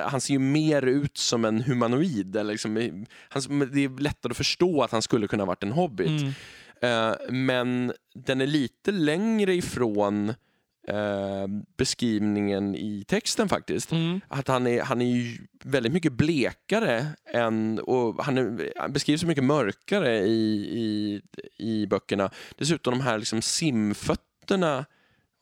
han 0.05 0.21
ser 0.21 0.35
ju 0.35 0.39
mer 0.39 0.83
ut 0.83 1.19
som 1.19 1.45
en 1.45 1.63
humanoid. 1.63 2.37
Eller 2.37 2.53
liksom, 2.53 3.07
han, 3.29 3.71
det 3.73 3.85
är 3.85 4.01
lättare 4.01 4.31
att 4.31 4.37
förstå 4.37 4.83
att 4.83 4.93
han 4.93 5.03
skulle 5.03 5.27
kunna 5.27 5.43
ha 5.43 5.47
varit 5.47 5.63
en 5.63 5.73
hobbit. 5.73 6.23
Mm. 6.23 6.33
Eh, 6.83 7.17
men 7.29 7.93
den 8.15 8.41
är 8.41 8.47
lite 8.47 8.93
längre 8.93 9.55
ifrån 9.55 10.29
eh, 10.89 11.47
beskrivningen 11.77 12.75
i 12.75 13.05
texten 13.09 13.49
faktiskt. 13.49 13.93
Mm. 13.93 14.21
Att 14.29 14.49
han 14.49 14.67
är, 14.67 14.83
han 14.83 15.03
är 15.03 15.17
ju 15.17 15.39
väldigt 15.65 15.93
mycket 15.93 16.13
blekare 16.13 17.07
än, 17.33 17.79
och 17.79 18.25
han, 18.25 18.39
är, 18.39 18.73
han 18.77 18.93
beskrivs 18.93 19.21
så 19.21 19.27
mycket 19.27 19.45
mörkare 19.45 20.19
i, 20.19 20.55
i, 20.79 21.21
i 21.57 21.87
böckerna. 21.87 22.31
Dessutom 22.59 22.99
de 22.99 23.05
här 23.05 23.19
liksom 23.19 23.43
simfötterna 23.43 24.85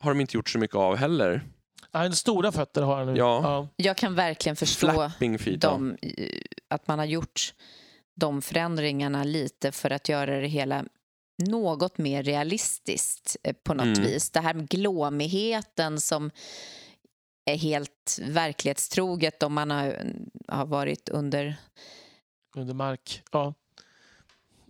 har 0.00 0.10
de 0.10 0.20
inte 0.20 0.36
gjort 0.36 0.48
så 0.48 0.58
mycket 0.58 0.76
av 0.76 0.96
heller. 0.96 1.42
Nej, 1.94 2.12
stora 2.12 2.52
fötter 2.52 2.82
har 2.82 2.96
han 2.96 3.06
nu. 3.06 3.16
Ja. 3.18 3.68
Jag 3.76 3.96
kan 3.96 4.14
verkligen 4.14 4.56
förstå 4.56 4.92
Flapping 4.92 5.38
feet. 5.38 5.62
ja. 5.62 5.70
de, 5.70 5.96
eh, 6.02 6.40
att 6.68 6.88
man 6.88 6.98
har 6.98 7.06
gjort 7.06 7.54
de 8.14 8.42
förändringarna 8.42 9.24
lite 9.24 9.72
för 9.72 9.90
att 9.90 10.08
göra 10.08 10.40
det 10.40 10.46
hela 10.46 10.84
något 11.48 11.98
mer 11.98 12.22
realistiskt 12.22 13.36
eh, 13.42 13.52
på 13.64 13.74
något 13.74 13.84
Mm. 13.98 14.02
vis. 14.02 14.30
Det 14.30 14.40
här 14.40 14.54
med 14.54 14.68
glåmigheten 14.68 16.00
som 16.00 16.30
är 17.44 17.56
helt 17.56 18.18
verklighetstroget 18.28 19.42
om 19.42 19.54
man 19.54 19.70
har, 19.70 20.02
har 20.48 20.66
varit 20.66 21.08
under... 21.08 21.56
Under 22.56 22.74
mark. 22.74 23.22
Ja. 23.32 23.54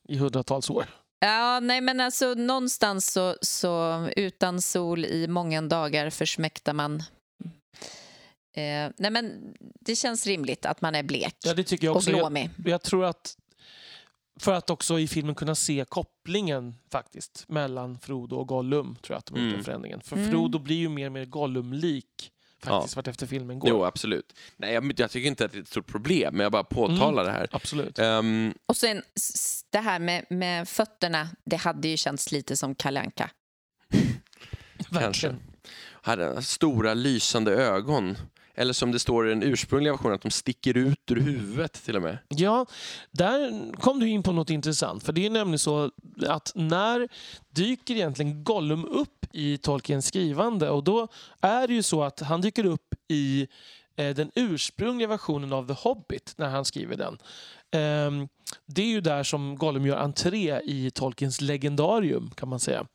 I 0.08 0.16
hundratals 0.16 0.70
år. 0.70 0.86
Ja, 1.24 1.60
nej 1.60 1.80
men 1.80 2.00
alltså 2.00 2.34
någonstans 2.34 3.12
så, 3.12 3.36
så 3.42 4.06
utan 4.16 4.62
sol 4.62 5.04
i 5.04 5.26
många 5.28 5.62
dagar 5.62 6.10
försmäktar 6.10 6.72
man. 6.72 7.02
Eh, 8.56 8.90
nej 8.96 9.10
men 9.10 9.54
det 9.80 9.96
känns 9.96 10.26
rimligt 10.26 10.66
att 10.66 10.80
man 10.80 10.94
är 10.94 11.02
blek 11.02 11.36
Ja, 11.44 11.54
det 11.54 11.64
tycker 11.64 11.86
jag 11.86 11.92
och 11.92 11.96
också. 11.96 12.10
Jag, 12.10 12.18
glåmig. 12.18 12.50
jag 12.64 12.82
tror 12.82 13.04
att 13.04 13.36
för 14.40 14.52
att 14.52 14.70
också 14.70 14.98
i 14.98 15.08
filmen 15.08 15.34
kunna 15.34 15.54
se 15.54 15.84
kopplingen 15.88 16.74
faktiskt 16.90 17.44
mellan 17.48 17.98
Frodo 17.98 18.36
och 18.36 18.48
Gollum 18.48 18.96
tror 19.02 19.14
jag 19.14 19.18
att 19.18 19.26
de 19.26 19.32
har 19.34 19.38
gjort 19.40 19.46
Mm. 19.46 19.56
den 19.56 19.64
förändringen. 19.64 20.00
För 20.00 20.16
Mm. 20.16 20.30
Frodo 20.30 20.58
blir 20.58 20.76
ju 20.76 20.88
mer 20.88 21.06
och 21.06 21.12
mer 21.12 21.24
Gollum-lik 21.24 22.32
faktiskt 22.66 22.96
vart 22.96 23.08
efter 23.08 23.26
filmen 23.26 23.58
går. 23.58 23.70
Jo, 23.70 23.84
absolut. 23.84 24.32
Nej, 24.56 24.74
jag, 24.74 24.92
jag 24.96 25.10
tycker 25.10 25.28
inte 25.28 25.44
att 25.44 25.52
det 25.52 25.58
är 25.58 25.62
ett 25.62 25.68
stort 25.68 25.86
problem, 25.86 26.34
men 26.36 26.42
jag 26.44 26.52
bara 26.52 26.64
påtalar 26.64 27.24
det 27.24 27.30
här. 27.30 27.48
Absolut. 27.52 27.98
Ehm, 27.98 28.54
Och 28.66 28.76
sen 28.76 29.02
det 29.70 29.78
här 29.78 29.98
med, 29.98 30.26
med 30.30 30.68
fötterna, 30.68 31.28
det 31.44 31.56
hade 31.56 31.88
ju 31.88 31.96
känts 31.96 32.32
lite 32.32 32.56
som 32.56 32.74
kalanka. 32.74 33.30
Verkligen. 34.90 35.36
hade 36.02 36.42
stora 36.42 36.94
lysande 36.94 37.52
ögon. 37.52 38.16
Eller 38.54 38.72
som 38.72 38.92
det 38.92 38.98
står 38.98 39.26
i 39.26 39.30
den 39.30 39.42
ursprungliga 39.42 39.92
versionen, 39.92 40.14
att 40.14 40.22
de 40.22 40.30
sticker 40.30 40.76
ut 40.76 41.10
ur 41.10 41.20
huvudet 41.20 41.72
till 41.84 41.96
och 41.96 42.02
med. 42.02 42.18
Ja, 42.28 42.66
där 43.10 43.72
kom 43.80 44.00
du 44.00 44.08
in 44.08 44.22
på 44.22 44.32
något 44.32 44.50
intressant. 44.50 45.02
För 45.04 45.12
det 45.12 45.26
är 45.26 45.30
nämligen 45.30 45.58
så 45.58 45.90
att 46.26 46.52
när 46.54 47.08
dyker 47.50 47.94
egentligen 47.94 48.44
Gollum 48.44 48.84
upp 48.84 49.21
i 49.35 49.59
Tolkiens 49.59 50.07
skrivande? 50.07 50.70
Och 50.70 50.85
då 50.85 51.09
är 51.41 51.66
det 51.68 51.74
ju 51.74 51.83
så 51.83 52.03
att 52.03 52.20
han 52.20 52.41
dyker 52.41 52.64
upp 52.66 52.95
i 53.09 53.49
eh, 53.97 54.14
den 54.14 54.30
ursprungliga 54.35 55.09
versionen 55.09 55.53
av 55.53 55.66
The 55.66 55.72
Hobbit 55.72 56.35
när 56.37 56.49
han 56.49 56.64
skriver 56.64 56.97
den. 56.97 57.18
Ehm, 57.74 58.28
det 58.66 58.83
är 58.83 58.87
ju 58.87 59.01
där 59.01 59.22
som 59.22 59.57
Gollum 59.59 59.87
gör 59.87 59.97
entré 59.97 60.61
i 60.64 60.91
Tolkiens 60.91 61.41
legendarium 61.41 62.30
kan 62.30 62.49
man 62.49 62.61
säga. 62.61 62.87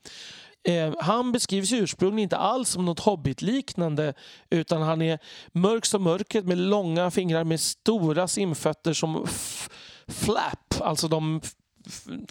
Ehm, 0.67 0.95
han 0.99 1.31
beskrivs 1.31 1.73
ursprungligen 1.73 2.23
inte 2.23 2.37
alls 2.37 2.69
som 2.69 2.85
något 2.85 2.99
hobbitliknande 2.99 4.13
utan 4.49 4.81
han 4.81 5.01
är 5.01 5.19
mörk 5.51 5.85
som 5.85 6.03
mörkret 6.03 6.45
med 6.45 6.57
långa 6.57 7.11
fingrar 7.11 7.43
med 7.43 7.59
stora 7.59 8.27
simfötter 8.27 8.93
som 8.93 9.23
f- 9.25 9.69
flap, 10.07 10.81
alltså 10.81 11.07
de 11.07 11.41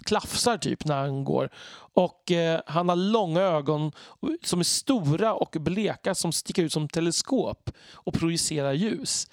klafsar 0.05 0.57
typ 0.57 0.85
när 0.85 0.97
han 0.97 1.23
går. 1.23 1.49
Och 1.93 2.31
eh, 2.31 2.61
han 2.65 2.89
har 2.89 2.95
långa 2.95 3.41
ögon 3.41 3.91
som 4.43 4.59
är 4.59 4.63
stora 4.63 5.33
och 5.33 5.55
bleka 5.59 6.15
som 6.15 6.31
sticker 6.31 6.63
ut 6.63 6.73
som 6.73 6.89
teleskop 6.89 7.71
och 7.93 8.13
projicerar 8.13 8.73
ljus. 8.73 9.27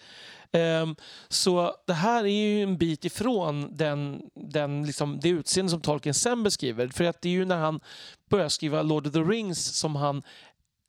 Ehm, 0.54 0.96
så 1.28 1.74
det 1.86 1.92
här 1.92 2.24
är 2.24 2.46
ju 2.46 2.62
en 2.62 2.78
bit 2.78 3.04
ifrån 3.04 3.76
den, 3.76 4.22
den, 4.34 4.86
liksom, 4.86 5.20
det 5.20 5.28
utseende 5.28 5.70
som 5.70 5.80
Tolkien 5.80 6.14
sen 6.14 6.42
beskriver. 6.42 6.88
För 6.88 7.04
att 7.04 7.22
det 7.22 7.28
är 7.28 7.32
ju 7.32 7.44
när 7.44 7.56
han 7.56 7.80
börjar 8.30 8.48
skriva 8.48 8.82
Lord 8.82 9.06
of 9.06 9.12
the 9.12 9.20
Rings 9.20 9.78
som 9.78 9.96
han, 9.96 10.22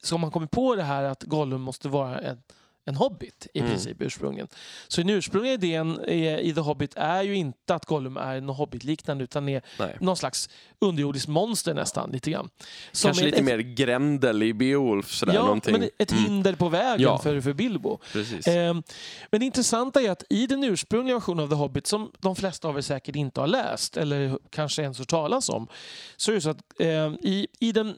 som 0.02 0.22
han 0.22 0.32
kommer 0.32 0.46
på 0.46 0.74
det 0.74 0.82
här 0.82 1.02
att 1.02 1.22
Gollum 1.22 1.60
måste 1.60 1.88
vara 1.88 2.18
en, 2.18 2.42
en 2.88 2.94
hobbit 2.96 3.46
i 3.54 3.58
Mm. 3.58 3.70
princip 3.70 3.96
ursprungligen. 4.00 4.48
Så 4.88 5.00
den 5.00 5.10
ursprungliga 5.10 5.52
idén 5.54 6.00
eh, 6.00 6.38
i 6.38 6.52
The 6.54 6.60
Hobbit 6.60 6.92
är 6.96 7.22
ju 7.22 7.34
inte 7.34 7.74
att 7.74 7.84
Gollum 7.86 8.16
är 8.16 8.40
något 8.40 8.56
hobbitliknande 8.56 9.24
utan 9.24 9.48
är 9.48 9.62
Nej. 9.78 9.96
någon 10.00 10.16
slags 10.16 10.48
underjordiskt 10.78 11.28
monster 11.28 11.74
nästan 11.74 12.10
lite 12.10 12.30
grann. 12.30 12.48
Som 12.92 13.08
Kanske 13.08 13.24
lite 13.24 13.36
ett, 13.38 13.44
mer 13.44 13.58
Grendel 13.58 14.42
i 14.42 14.54
Beowulf. 14.54 15.12
Sådär, 15.14 15.34
Ja, 15.34 15.42
någonting. 15.42 15.72
men 15.72 15.90
ett 15.98 16.12
Mm, 16.12 16.24
hinder 16.24 16.54
på 16.54 16.68
vägen 16.68 17.00
Ja. 17.02 17.18
för, 17.18 17.40
för 17.40 17.52
Bilbo. 17.52 17.98
precis. 18.12 18.46
Ehm, 18.46 18.82
Men 19.30 19.40
det 19.40 19.46
intressanta 19.46 20.02
är 20.02 20.10
att 20.10 20.24
i 20.30 20.46
den 20.46 20.64
ursprungliga 20.64 21.14
versionen 21.16 21.44
av 21.44 21.48
The 21.48 21.54
Hobbit, 21.54 21.86
som 21.86 22.10
de 22.20 22.36
flesta 22.36 22.68
av 22.68 22.76
er 22.78 22.80
säkert 22.82 23.16
inte 23.16 23.40
har 23.40 23.46
läst 23.46 23.96
eller 23.96 24.38
kanske 24.50 24.82
ens 24.82 24.98
hört 24.98 25.08
talas 25.08 25.48
om, 25.48 25.68
så 26.16 26.30
är 26.30 26.34
det 26.34 26.40
så 26.40 26.50
att 26.50 26.80
ehm, 26.80 27.14
i, 27.22 27.46
i 27.60 27.72
den, 27.72 27.96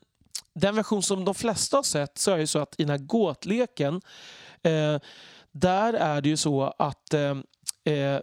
den 0.55 0.75
version 0.77 1.03
som 1.03 1.25
de 1.25 1.35
flesta 1.35 1.77
har 1.77 1.83
sett 1.83 2.19
så 2.19 2.31
är 2.31 2.39
det 2.39 2.47
så 2.47 2.59
att 2.59 2.75
i 2.79 2.83
den 2.85 2.91
här 2.91 3.07
gåtleken, 3.07 3.95
eh, 3.95 4.01
där 5.53 5.95
är 5.95 6.21
det 6.21 6.29
ju 6.29 6.37
så 6.37 6.75
att 6.79 7.15
eh, 7.15 7.95
eh, 7.95 8.21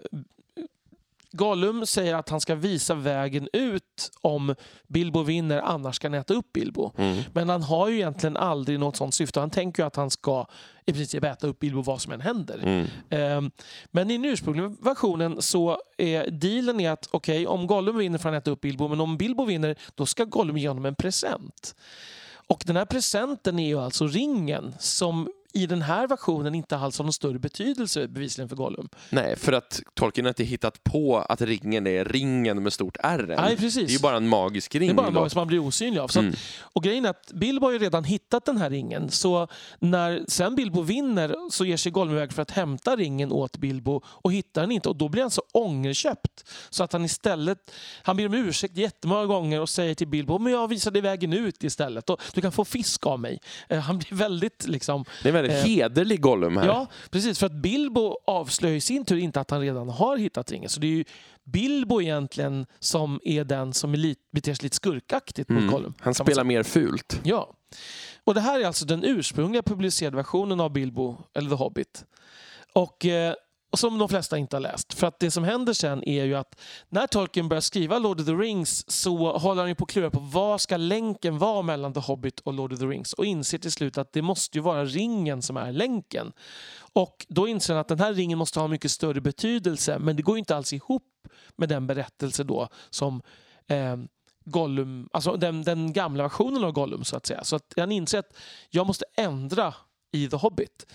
Gollum 1.32 1.86
säger 1.86 2.16
att 2.16 2.30
han 2.30 2.42
ska 2.42 2.56
visa 2.56 2.94
vägen 2.94 3.50
ut 3.54 4.12
om 4.22 4.56
Bilbo 4.88 5.24
vinner, 5.24 5.58
annars 5.58 5.96
ska 5.96 6.08
han 6.08 6.14
äta 6.14 6.34
upp 6.34 6.54
Bilbo. 6.54 6.92
Mm. 6.98 7.24
Men 7.34 7.50
han 7.50 7.64
har 7.64 7.88
ju 7.88 7.96
egentligen 7.96 8.38
aldrig 8.38 8.80
något 8.80 8.96
sånt 8.96 9.14
syfte. 9.14 9.40
Han 9.40 9.50
tänker 9.50 9.84
ju 9.84 9.88
att 9.88 9.96
han 9.96 10.10
ska 10.10 10.46
i 10.86 10.94
princip 10.94 11.24
äta 11.24 11.48
upp 11.48 11.60
Bilbo 11.60 11.82
vad 11.82 12.02
som 12.02 12.14
än 12.14 12.22
händer. 12.22 12.60
Mm. 12.64 12.88
Ehm, 13.10 13.52
Men 13.92 14.12
i 14.12 14.18
den 14.18 14.26
ursprungliga 14.26 14.76
versionen 14.82 15.42
så 15.42 15.82
är 15.98 16.30
dealen 16.30 16.80
är 16.80 16.92
att 16.92 17.08
okej, 17.12 17.48
om 17.48 17.68
Gollum 17.68 17.98
vinner 17.98 18.18
får 18.18 18.30
han 18.30 18.38
äta 18.38 18.52
upp 18.52 18.62
Bilbo, 18.62 18.88
men 18.88 19.02
om 19.02 19.18
Bilbo 19.18 19.46
vinner 19.46 19.76
då 19.96 20.06
ska 20.06 20.26
Gollum 20.26 20.58
ge 20.58 20.68
honom 20.68 20.86
en 20.86 20.96
present. 20.96 21.76
Och 22.48 22.64
den 22.66 22.76
här 22.76 22.86
presenten 22.86 23.60
är 23.60 23.68
ju 23.68 23.80
alltså 23.80 24.08
ringen 24.08 24.76
som 24.80 25.30
i 25.56 25.66
den 25.66 25.82
här 25.82 26.08
versionen 26.08 26.56
inte 26.56 26.78
alls 26.78 26.98
har 26.98 27.06
någon 27.06 27.14
större 27.14 27.40
betydelse 27.40 28.08
bevisligen 28.08 28.50
för 28.50 28.56
Gollum. 28.56 28.90
Nej, 29.10 29.36
för 29.36 29.54
att 29.54 29.82
Tolkien 29.94 30.26
har 30.26 30.30
inte 30.30 30.44
hittat 30.44 30.84
på 30.84 31.18
att 31.18 31.42
ringen 31.42 31.88
är 31.88 32.06
ringen 32.06 32.64
med 32.64 32.74
stort 32.74 32.98
R. 33.04 33.36
Nej, 33.38 33.58
precis. 33.58 33.76
Det 33.88 33.92
är 33.92 33.98
ju 33.98 34.00
bara 34.00 34.18
en 34.18 34.28
magisk 34.28 34.76
ring. 34.76 34.88
Det 34.88 34.94
är 34.94 34.96
bara 34.96 35.10
då. 35.10 35.20
något 35.20 35.32
som 35.32 35.40
man 35.40 35.48
blir 35.48 35.60
osynlig 35.60 36.00
av. 36.00 36.12
Mm. 36.18 36.30
att, 36.30 36.36
och 36.62 36.84
grejen 36.84 37.06
är 37.06 37.10
att 37.10 37.32
Bilbo 37.34 37.66
har 37.66 37.72
ju 37.72 37.80
redan 37.80 38.04
hittat 38.04 38.46
den 38.46 38.58
här 38.58 38.70
ringen. 38.70 39.10
Så 39.10 39.48
när 39.80 40.26
sen 40.28 40.56
Bilbo 40.56 40.82
vinner 40.82 41.36
så 41.52 41.66
ger 41.66 41.78
sig 41.78 41.92
Gollum 41.92 42.16
iväg 42.16 42.34
för 42.34 42.42
att 42.42 42.52
hämta 42.52 42.96
ringen 42.96 43.32
åt 43.32 43.58
Bilbo 43.58 44.02
och 44.06 44.34
hittar 44.34 44.62
den 44.62 44.72
inte. 44.72 44.90
Och 44.90 44.96
då 44.96 45.10
blir 45.10 45.22
han 45.22 45.32
så 45.32 45.42
ångerköpt 45.52 46.46
så 46.70 46.84
att 46.84 46.94
han 46.94 47.06
istället 47.06 47.72
han 48.04 48.18
ber 48.18 48.26
om 48.26 48.34
ursäkt 48.34 48.78
jättemånga 48.78 49.26
gånger 49.26 49.62
och 49.62 49.70
säger 49.70 49.96
till 49.96 50.08
Bilbo 50.08 50.40
men 50.40 50.54
jag 50.54 50.68
visade 50.68 51.02
vägen 51.02 51.34
ut 51.34 51.64
istället 51.64 52.10
och 52.10 52.22
du 52.34 52.42
kan 52.42 52.52
få 52.52 52.66
fisk 52.66 53.06
av 53.06 53.20
mig. 53.20 53.40
Eh, 53.70 53.80
Han 53.80 53.98
blir 53.98 54.14
väldigt 54.18 54.68
liksom 54.68 55.06
Det 55.24 55.30
är 55.30 55.34
en 55.44 55.45
väldigt 55.48 55.66
Eh, 55.66 55.72
hederlig 55.72 56.22
Gollum 56.22 56.58
här. 56.58 56.66
Ja, 56.66 56.88
precis. 57.10 57.40
För 57.40 57.46
att 57.46 57.52
Bilbo 57.54 58.18
avslöjar 58.28 58.76
i 58.76 58.82
sin 58.82 59.06
tur 59.06 59.18
inte 59.18 59.40
att 59.40 59.52
han 59.52 59.62
redan 59.62 59.90
har 59.90 60.18
hittat 60.18 60.52
ringen. 60.52 60.70
Så 60.70 60.80
det 60.80 60.88
är 60.88 60.92
ju 60.92 61.04
Bilbo 61.44 62.02
egentligen 62.02 62.66
som 62.80 63.20
är 63.24 63.44
den 63.44 63.74
som 63.74 63.94
är 63.94 63.98
lite, 63.98 64.22
beter 64.32 64.54
sig 64.54 64.64
lite 64.64 64.76
skurkaktigt 64.76 65.50
mot 65.50 65.60
Mm. 65.62 65.72
Gollum. 65.74 65.94
Han 66.00 66.14
spelar 66.14 66.44
mer 66.44 66.64
fult. 66.64 67.20
Ja. 67.24 67.54
Och 68.24 68.34
det 68.34 68.42
här 68.42 68.60
är 68.60 68.66
alltså 68.68 68.86
den 68.86 69.04
ursprungliga 69.04 69.64
publicerade 69.64 70.18
versionen 70.18 70.60
av 70.60 70.74
Bilbo, 70.74 71.18
eller 71.34 71.50
The 71.50 71.56
Hobbit. 71.56 72.06
Och, 72.74 73.06
eh, 73.06 73.34
och 73.76 73.80
som 73.80 73.98
de 73.98 74.10
flesta 74.10 74.38
inte 74.38 74.56
har 74.56 74.62
läst. 74.62 74.94
För 74.94 75.08
att 75.08 75.20
det 75.20 75.32
som 75.32 75.44
händer 75.44 75.74
sen 75.74 76.04
är 76.04 76.24
ju 76.24 76.36
att 76.36 76.62
när 76.90 77.08
Tolkien 77.08 77.50
börjar 77.50 77.62
skriva 77.62 78.00
Lord 78.00 78.20
of 78.20 78.26
the 78.26 78.32
Rings 78.32 78.92
så 78.92 79.38
håller 79.38 79.62
han 79.62 79.70
ju 79.70 79.76
på 79.76 79.84
att 79.84 79.90
klura 79.90 80.10
på 80.10 80.20
vad 80.20 80.62
ska 80.62 80.78
länken 80.78 81.38
vara 81.38 81.62
mellan 81.62 81.94
The 81.94 82.00
Hobbit 82.00 82.40
och 82.40 82.54
Lord 82.54 82.74
of 82.74 82.80
the 82.80 82.86
Rings 82.86 83.14
och 83.14 83.26
inser 83.26 83.58
till 83.58 83.72
slut 83.72 83.98
att 83.98 84.14
det 84.14 84.22
måste 84.22 84.58
ju 84.58 84.62
vara 84.62 84.86
ringen 84.86 85.42
som 85.42 85.58
är 85.58 85.72
länken. 85.72 86.32
Och 86.94 87.26
då 87.30 87.48
inser 87.48 87.74
han 87.74 87.82
att 87.82 87.88
den 87.88 88.00
här 88.00 88.14
ringen 88.14 88.38
måste 88.38 88.60
ha 88.60 88.68
mycket 88.68 88.92
större 88.92 89.22
betydelse 89.22 90.00
men 90.00 90.16
det 90.16 90.22
går 90.22 90.36
ju 90.36 90.40
inte 90.40 90.56
alls 90.56 90.74
ihop 90.74 91.28
med 91.56 91.70
den 91.70 91.88
berättelse 91.88 92.44
då 92.44 92.68
som 92.90 93.22
eh, 93.68 93.98
Gollum, 94.46 95.10
alltså 95.14 95.36
den, 95.38 95.64
den 95.64 95.94
gamla 95.94 96.24
versionen 96.24 96.64
av 96.64 96.72
Gollum 96.72 97.04
så 97.04 97.18
att 97.18 97.26
säga. 97.26 97.44
Så 97.44 97.56
att 97.56 97.74
han 97.78 97.92
inser 97.92 98.20
att 98.20 98.38
jag 98.70 98.88
måste 98.88 99.06
ändra 99.18 99.74
i 100.12 100.30
The 100.30 100.36
Hobbit. 100.36 100.86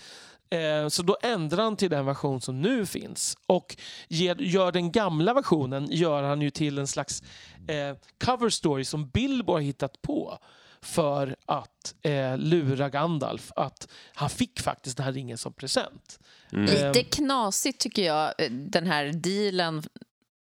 Eh, 0.51 0.87
så 0.87 1.03
då 1.03 1.17
ändrar 1.21 1.63
han 1.63 1.77
till 1.77 1.89
den 1.89 2.05
version 2.05 2.41
som 2.41 2.61
nu 2.61 2.85
finns. 2.85 3.37
Och 3.47 3.77
ger, 4.07 4.35
gör 4.35 4.71
den 4.71 4.91
gamla 4.91 5.33
versionen 5.33 5.87
gör 5.91 6.23
han 6.23 6.41
ju 6.41 6.49
till 6.49 6.77
en 6.77 6.87
slags 6.87 7.23
eh, 7.67 7.95
cover 8.25 8.49
story 8.49 8.85
som 8.85 9.09
Bilbo 9.09 9.53
har 9.53 9.59
hittat 9.59 10.01
på 10.01 10.39
för 10.81 11.35
att 11.45 11.95
eh, 12.01 12.37
lura 12.37 12.89
Gandalf 12.89 13.51
att 13.55 13.87
han 14.13 14.29
fick 14.29 14.59
faktiskt 14.59 14.97
den 14.97 15.03
här 15.03 15.13
ringen 15.13 15.37
som 15.37 15.53
present. 15.53 16.19
Mm. 16.51 16.65
Lite 16.65 17.03
knasigt 17.03 17.79
tycker 17.79 18.03
jag, 18.03 18.33
eh, 18.37 18.51
den 18.51 18.87
här 18.87 19.05
dealen 19.13 19.83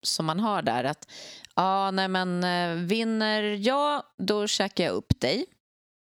som 0.02 0.26
man 0.26 0.40
har 0.40 0.62
där. 0.62 0.84
Att 0.84 1.08
ja, 1.56 1.92
nej 1.92 2.08
men 2.08 2.44
eh, 2.44 2.86
vinner 2.86 3.44
jag, 3.44 4.04
då 4.18 4.48
käkar 4.48 4.84
jag 4.84 4.94
upp 4.94 5.20
dig. 5.20 5.46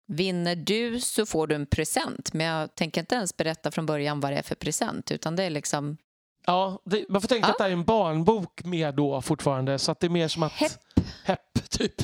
Vinner 0.06 0.56
du 0.56 1.00
så 1.00 1.26
får 1.26 1.46
du 1.46 1.54
en 1.54 1.66
present, 1.66 2.32
men 2.32 2.46
jag 2.46 2.74
tänker 2.74 3.00
inte 3.00 3.14
ens 3.14 3.36
berätta 3.36 3.70
från 3.70 3.86
början 3.86 4.20
vad 4.20 4.32
det 4.32 4.36
är 4.38 4.42
för 4.42 4.54
present, 4.54 5.10
utan 5.10 5.36
det 5.36 5.42
är 5.42 5.50
liksom 5.50 5.96
Ja, 6.46 6.82
det, 6.84 7.04
man 7.08 7.20
får 7.20 7.28
tänka 7.28 7.48
Ja. 7.48 7.52
att 7.52 7.58
det 7.58 7.64
är 7.64 7.70
en 7.70 7.84
barnbok 7.84 8.64
mer 8.64 8.92
då 8.92 9.22
fortfarande, 9.22 9.78
så 9.78 9.92
att 9.92 10.00
det 10.00 10.06
är 10.06 10.10
mer 10.10 10.28
som 10.28 10.42
att... 10.42 10.52
Hepp. 10.52 10.72
Hepp, 11.24 11.40
typ. 11.70 11.94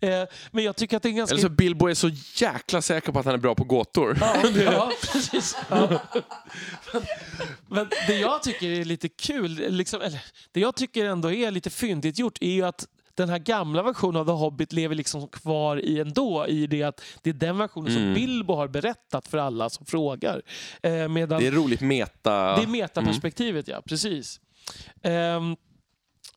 eh, 0.00 0.24
men 0.50 0.64
jag 0.64 0.76
tycker 0.76 0.96
att 0.96 1.02
det 1.02 1.08
är 1.08 1.12
ganska... 1.12 1.34
Eller 1.34 1.42
så 1.42 1.48
Bilbo 1.48 1.86
är 1.86 1.94
så 1.94 2.08
jäkla 2.34 2.82
säker 2.82 3.12
på 3.12 3.18
att 3.18 3.24
han 3.24 3.34
är 3.34 3.38
bra 3.38 3.54
på 3.54 3.64
gåtor. 3.64 4.18
Ja, 4.20 4.36
ja, 4.64 4.92
precis. 5.12 5.56
Ja. 5.70 5.88
Men, 6.92 7.02
men 7.68 7.88
det 8.06 8.14
jag 8.18 8.42
tycker 8.42 8.66
är 8.70 8.84
lite 8.84 9.08
kul, 9.08 9.50
liksom, 9.68 10.00
eller 10.00 10.20
det 10.52 10.60
jag 10.60 10.76
tycker 10.76 11.04
ändå 11.04 11.32
är 11.32 11.50
lite 11.50 11.70
fyndigt 11.70 12.18
gjort, 12.18 12.38
är 12.40 12.50
ju 12.50 12.62
att 12.66 12.86
den 13.16 13.28
här 13.28 13.38
gamla 13.38 13.82
versionen 13.82 14.20
av 14.20 14.24
The 14.24 14.32
Hobbit 14.32 14.72
lever 14.72 14.94
liksom 14.94 15.28
kvar 15.28 15.76
i 15.76 16.00
ändå 16.00 16.46
i 16.46 16.66
det 16.66 16.82
att 16.82 17.02
det 17.22 17.30
är 17.30 17.34
den 17.34 17.58
versionen 17.58 17.92
som 17.92 18.02
Mm. 18.02 18.14
Bilbo 18.14 18.54
har 18.54 18.68
berättat 18.68 19.28
för 19.28 19.38
alla 19.38 19.70
som 19.70 19.86
frågar. 19.86 20.42
Eh, 20.82 21.08
medan 21.08 21.40
Det 21.40 21.46
är 21.46 21.52
roligt 21.52 21.80
meta... 21.80 22.56
det 22.56 22.62
är 22.62 22.66
metaperspektivet, 22.66 23.68
ja. 23.68 23.82
Precis. 23.84 24.40
Ehm, 25.02 25.56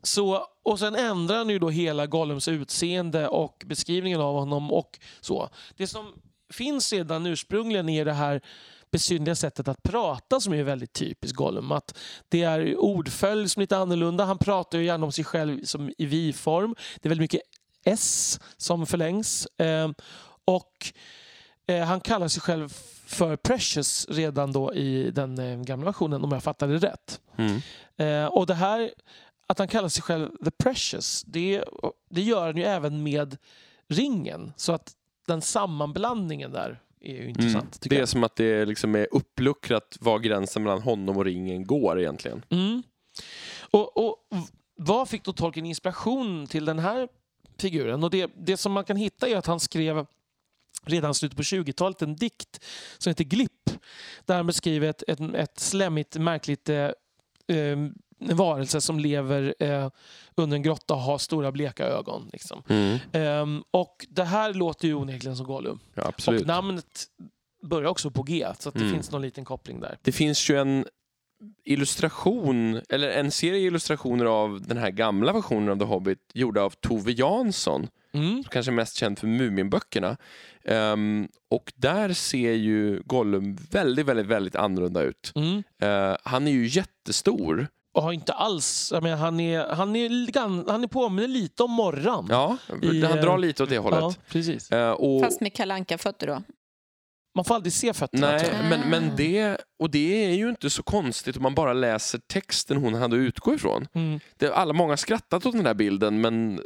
så, 0.04 0.48
och 0.64 0.80
sen 0.80 0.96
ändrar 0.96 1.38
han 1.38 1.50
ju 1.50 1.60
då 1.60 1.70
hela 1.70 2.06
Gollums 2.08 2.48
utseende 2.48 3.28
och 3.28 3.64
beskrivningen 3.66 4.22
av 4.22 4.36
honom 4.36 4.72
och 4.72 5.00
så. 5.22 5.50
Det 5.78 5.88
som 5.88 6.14
finns 6.54 6.94
redan 6.94 7.26
ursprungligen 7.26 7.90
är 7.90 8.06
det 8.06 8.14
här 8.14 8.42
besynliga 8.92 9.36
sättet 9.36 9.68
att 9.68 9.84
prata 9.84 10.40
som 10.40 10.54
är 10.54 10.64
väldigt 10.64 10.94
typiskt 10.94 11.36
Gollum. 11.36 11.72
Att 11.72 11.98
det 12.30 12.44
är 12.44 12.78
ordföljd 12.78 13.52
som 13.52 13.60
är 13.60 13.64
lite 13.64 13.78
annorlunda. 13.78 14.26
Han 14.26 14.38
pratar 14.38 14.78
ju 14.78 14.86
gärna 14.86 15.06
om 15.06 15.12
sig 15.12 15.24
själv 15.24 15.64
som 15.64 15.94
i 15.98 16.06
vi-form. 16.06 16.76
Det 17.02 17.08
är 17.08 17.10
väldigt 17.10 17.24
mycket 17.24 17.42
S 17.84 18.40
som 18.58 18.86
förlängs. 18.86 19.48
Ehm, 19.58 19.96
och 20.46 20.94
eh, 21.68 21.86
han 21.86 22.02
kallar 22.02 22.28
sig 22.28 22.42
själv 22.42 22.70
för 23.06 23.36
Precious 23.36 24.08
redan 24.10 24.52
då 24.52 24.74
i 24.74 25.12
den 25.12 25.40
eh, 25.40 25.60
gamla 25.60 25.86
versionen 25.86 26.24
om 26.24 26.32
jag 26.32 26.44
fattade 26.44 26.80
det 26.80 26.88
rätt. 26.88 27.22
Mm. 27.38 27.62
Eh, 27.98 28.26
och 28.26 28.46
det 28.46 28.54
här 28.54 28.92
att 29.48 29.60
han 29.60 29.68
kallar 29.68 29.90
sig 29.90 30.04
själv 30.04 30.30
The 30.46 30.52
Precious, 30.52 31.24
det, 31.28 31.64
det 32.10 32.22
gör 32.22 32.46
han 32.46 32.58
ju 32.58 32.64
även 32.64 33.04
med 33.04 33.38
ringen. 33.88 34.54
Så 34.56 34.74
att 34.74 34.94
den 35.28 35.42
sammanblandningen 35.42 36.52
där 36.52 36.82
är 37.02 37.14
ju 37.14 37.30
intressant. 37.30 37.56
Mm. 37.56 37.70
Det 37.82 37.96
är 37.96 38.00
jag. 38.00 38.10
som 38.10 38.24
att 38.24 38.36
det 38.36 38.66
liksom 38.66 38.96
är 38.96 39.08
uppluckrat 39.12 39.98
var 40.00 40.20
gränsen 40.20 40.64
mellan 40.64 40.82
honom 40.82 41.18
och 41.18 41.26
ringen 41.26 41.66
går 41.66 42.00
egentligen. 42.00 42.46
Mm. 42.50 42.84
Och, 43.72 43.98
och 43.98 44.16
vad 44.76 45.10
fick 45.10 45.24
då 45.24 45.34
Tolkien 45.34 45.66
inspiration 45.66 46.48
till 46.48 46.66
den 46.66 46.80
här 46.80 47.08
figuren? 47.58 48.04
Och 48.04 48.10
det, 48.10 48.32
det 48.38 48.58
som 48.58 48.72
man 48.72 48.84
kan 48.84 48.98
hitta 48.98 49.28
är 49.28 49.38
att 49.38 49.46
han 49.46 49.60
skrev 49.60 50.06
redan 50.86 51.14
slutet 51.14 51.38
på 51.38 51.44
20-talet 51.44 52.02
en 52.02 52.16
dikt 52.16 52.66
som 52.98 53.10
heter 53.10 53.24
Glipp. 53.24 53.70
Där 54.26 54.36
han 54.36 54.48
beskriver 54.48 54.88
ett, 54.88 55.04
ett, 55.08 55.20
ett 55.34 55.60
slemmigt, 55.60 56.18
märkligt 56.18 56.70
eh, 56.70 56.92
eh, 57.48 57.78
varelse 58.20 58.82
som 58.82 59.00
lever 59.00 59.56
eh, 59.60 59.90
under 60.36 60.56
en 60.58 60.64
grotta 60.64 60.94
och 60.94 61.00
har 61.00 61.18
stora 61.18 61.52
bleka 61.52 61.86
ögon. 61.86 62.30
Liksom. 62.34 62.64
Mm. 62.70 62.98
Ehm, 63.12 63.64
och 63.72 64.06
det 64.10 64.24
här 64.24 64.54
låter 64.54 64.88
ju 64.88 64.94
onekligen 64.94 65.38
som 65.38 65.46
Gollum. 65.46 65.80
Ja. 65.94 66.12
Och 66.28 66.46
namnet 66.46 67.04
börjar 67.64 67.90
också 67.90 68.12
på 68.12 68.24
G, 68.24 68.48
så 68.60 68.70
att 68.70 68.76
det 68.76 68.82
Mm. 68.82 68.94
finns 68.94 69.12
någon 69.12 69.22
liten 69.22 69.46
koppling 69.46 69.80
där. 69.80 69.98
Det 70.02 70.12
finns 70.12 70.50
ju 70.50 70.58
en 70.60 70.86
illustration, 71.64 72.82
eller 72.90 73.10
en 73.10 73.32
serie 73.32 73.68
illustrationer 73.68 74.26
av 74.26 74.62
den 74.62 74.78
här 74.78 74.92
gamla 74.92 75.34
versionen 75.34 75.70
av 75.70 75.78
The 75.80 75.86
Hobbit 75.86 76.20
gjorda 76.34 76.62
av 76.62 76.70
Tove 76.70 77.12
Jansson, 77.12 77.88
Mm. 78.14 78.44
kanske 78.44 78.72
mest 78.72 78.96
känd 78.96 79.20
för 79.20 79.28
Muminböckerna. 79.28 80.18
Ehm, 80.66 81.28
och 81.50 81.74
där 81.76 82.14
ser 82.14 82.52
ju 82.54 83.02
Gollum 83.06 83.56
väldigt, 83.72 84.06
väldigt, 84.06 84.26
väldigt 84.26 84.56
annorlunda 84.56 85.02
ut. 85.02 85.32
Mm. 85.36 85.64
Eh, 85.82 86.18
han 86.24 86.48
är 86.48 86.52
ju 86.52 86.68
jättestor. 86.68 87.68
Och 88.00 88.04
har 88.06 88.14
inte 88.14 88.34
alls... 88.34 88.90
Jag 88.94 89.04
menar, 89.04 89.18
han, 89.18 89.40
är, 89.40 89.68
han, 89.68 89.96
är, 89.96 90.72
han 90.72 90.84
är 90.84 90.88
påminner 90.88 91.28
lite 91.28 91.64
om 91.64 91.72
Morran. 91.72 92.28
Ja, 92.30 92.58
I, 92.82 93.02
han 93.02 93.18
eh, 93.18 93.24
drar 93.24 93.38
lite 93.38 93.64
åt 93.64 93.70
det 93.70 93.78
hållet. 93.78 94.00
Ja, 94.00 94.14
precis. 94.30 94.72
Eh, 94.72 94.92
och, 94.92 95.22
Fast 95.22 95.42
med 95.42 95.54
kalanka 95.54 95.98
fötter 95.98 96.28
då? 96.28 96.44
Man 97.36 97.46
får 97.46 97.56
aldrig 97.56 97.74
se 97.74 97.94
fötterna. 97.94 98.32
Nej, 98.32 98.52
men, 98.70 98.90
men 98.90 99.16
det, 99.16 99.58
och 99.80 99.90
det 99.90 100.26
är 100.26 100.34
ju 100.34 100.50
inte 100.50 100.70
så 100.70 100.84
konstigt 100.84 101.38
om 101.38 101.44
man 101.44 101.56
bara 101.56 101.74
läser 101.74 102.20
texten 102.28 102.78
hon 102.78 102.94
hade 102.94 103.16
att 103.16 103.20
utgå 103.20 103.54
ifrån. 103.54 103.88
Mm. 103.94 104.20
Det, 104.38 104.54
alla 104.54 104.74
många 104.74 104.92
har 104.92 104.98
skrattat 104.98 105.46
åt 105.46 105.54
den 105.54 105.66
här 105.66 105.74
bilden, 105.74 106.22
men 106.22 106.62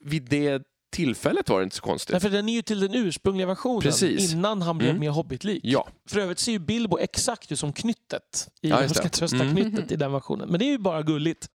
vid 0.00 0.22
det 0.22 0.62
tillfället 0.92 1.48
var 1.48 1.58
det 1.58 1.64
inte 1.64 1.76
så 1.76 1.82
konstigt. 1.82 2.12
Därför 2.12 2.28
den 2.30 2.48
är 2.48 2.52
ju 2.52 2.62
till 2.62 2.80
den 2.80 2.94
ursprungliga 2.94 3.46
versionen 3.46 3.80
Precis. 3.82 4.32
innan 4.32 4.62
han 4.62 4.78
blev 4.78 4.90
Mm. 4.90 5.00
mer 5.00 5.10
hobbitlik. 5.10 5.60
Ja, 5.64 5.88
För 6.08 6.20
övrigt 6.20 6.38
ser 6.38 6.52
ju 6.52 6.58
Bilbo 6.58 6.98
exakt 6.98 7.52
ut 7.52 7.58
som 7.58 7.72
knyttet 7.72 8.48
i 8.62 8.68
Ja, 8.68 8.80
Jag 8.82 8.96
ska 8.96 9.08
trösta 9.08 9.36
Mm. 9.36 9.56
knyttet 9.56 9.92
i 9.92 9.96
den 9.96 10.12
versionen. 10.12 10.48
Men 10.48 10.58
det 10.58 10.64
är 10.64 10.70
ju 10.70 10.78
bara 10.78 11.02
gulligt. 11.02 11.48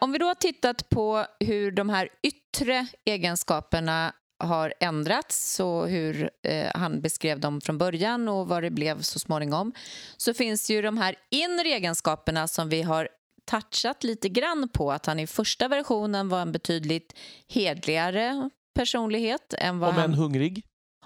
Om 0.00 0.12
vi 0.12 0.18
då 0.18 0.26
har 0.26 0.34
tittat 0.34 0.88
på 0.88 1.26
hur 1.40 1.70
de 1.70 1.88
här 1.88 2.08
yttre 2.22 2.86
egenskaperna 3.04 4.12
har 4.42 4.74
ändrats 4.80 5.54
så 5.54 5.86
hur 5.86 6.30
eh, 6.42 6.66
han 6.74 7.00
beskrev 7.00 7.40
dem 7.40 7.60
från 7.60 7.78
början 7.78 8.28
och 8.28 8.48
vad 8.48 8.62
det 8.62 8.70
blev 8.70 9.00
så 9.02 9.18
småningom 9.18 9.72
så 10.16 10.34
finns 10.34 10.70
ju 10.70 10.82
de 10.82 10.98
här 10.98 11.14
inre 11.30 11.68
egenskaperna 11.68 12.48
som 12.48 12.68
vi 12.68 12.82
har 12.82 13.08
touchat 13.50 14.04
lite 14.04 14.28
grann 14.28 14.68
på 14.68 14.92
att 14.92 15.06
han 15.06 15.18
i 15.20 15.26
första 15.26 15.68
versionen 15.68 16.28
var 16.28 16.40
en 16.42 16.52
betydligt 16.52 17.14
hedligare 17.48 18.50
personlighet 18.74 19.54
än 19.58 19.78
vad 19.78 19.88
Om 19.90 19.94
han... 19.96 20.04
en 20.04 20.14
hungrig. 20.14 20.62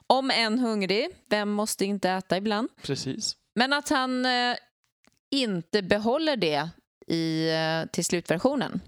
om 0.06 0.30
en 0.30 0.58
hungrig, 0.58 1.08
vem 1.28 1.50
måste 1.50 1.84
inte 1.84 2.10
äta 2.10 2.36
ibland? 2.36 2.68
Precis. 2.82 3.36
Men 3.54 3.72
att 3.72 3.88
han 3.88 4.26
eh, 4.26 4.56
inte 5.30 5.82
behåller 5.82 6.36
det 6.36 6.68
i, 7.06 7.48
eh, 7.50 7.90
till 7.92 8.04
slutversionen. 8.04 8.80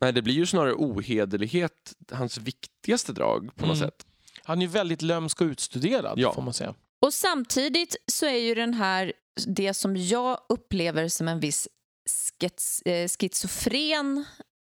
nej, 0.00 0.12
det 0.12 0.22
blir 0.22 0.34
ju 0.34 0.46
snarare 0.46 0.74
ohederlighet, 0.74 1.94
hans 2.12 2.38
viktigaste 2.38 3.12
drag 3.12 3.50
på 3.56 3.66
något 3.66 3.76
Mm. 3.76 3.88
sätt. 3.90 4.06
Han 4.44 4.58
är 4.58 4.62
ju 4.62 4.68
väldigt 4.72 5.02
lömsk 5.02 5.40
och 5.40 5.44
utstuderad, 5.44 6.18
Ja. 6.18 6.32
får 6.32 6.42
man 6.42 6.54
säga. 6.54 6.74
Och 7.02 7.14
samtidigt 7.14 7.96
så 8.12 8.26
är 8.26 8.38
ju 8.38 8.54
den 8.54 8.74
här 8.74 9.12
det 9.46 9.74
som 9.74 9.96
jag 9.96 10.38
upplever 10.48 11.08
som 11.08 11.28
en 11.28 11.40
viss 11.40 11.68
skets, 12.10 12.82
eh, 12.84 13.08
schizofren 13.08 14.24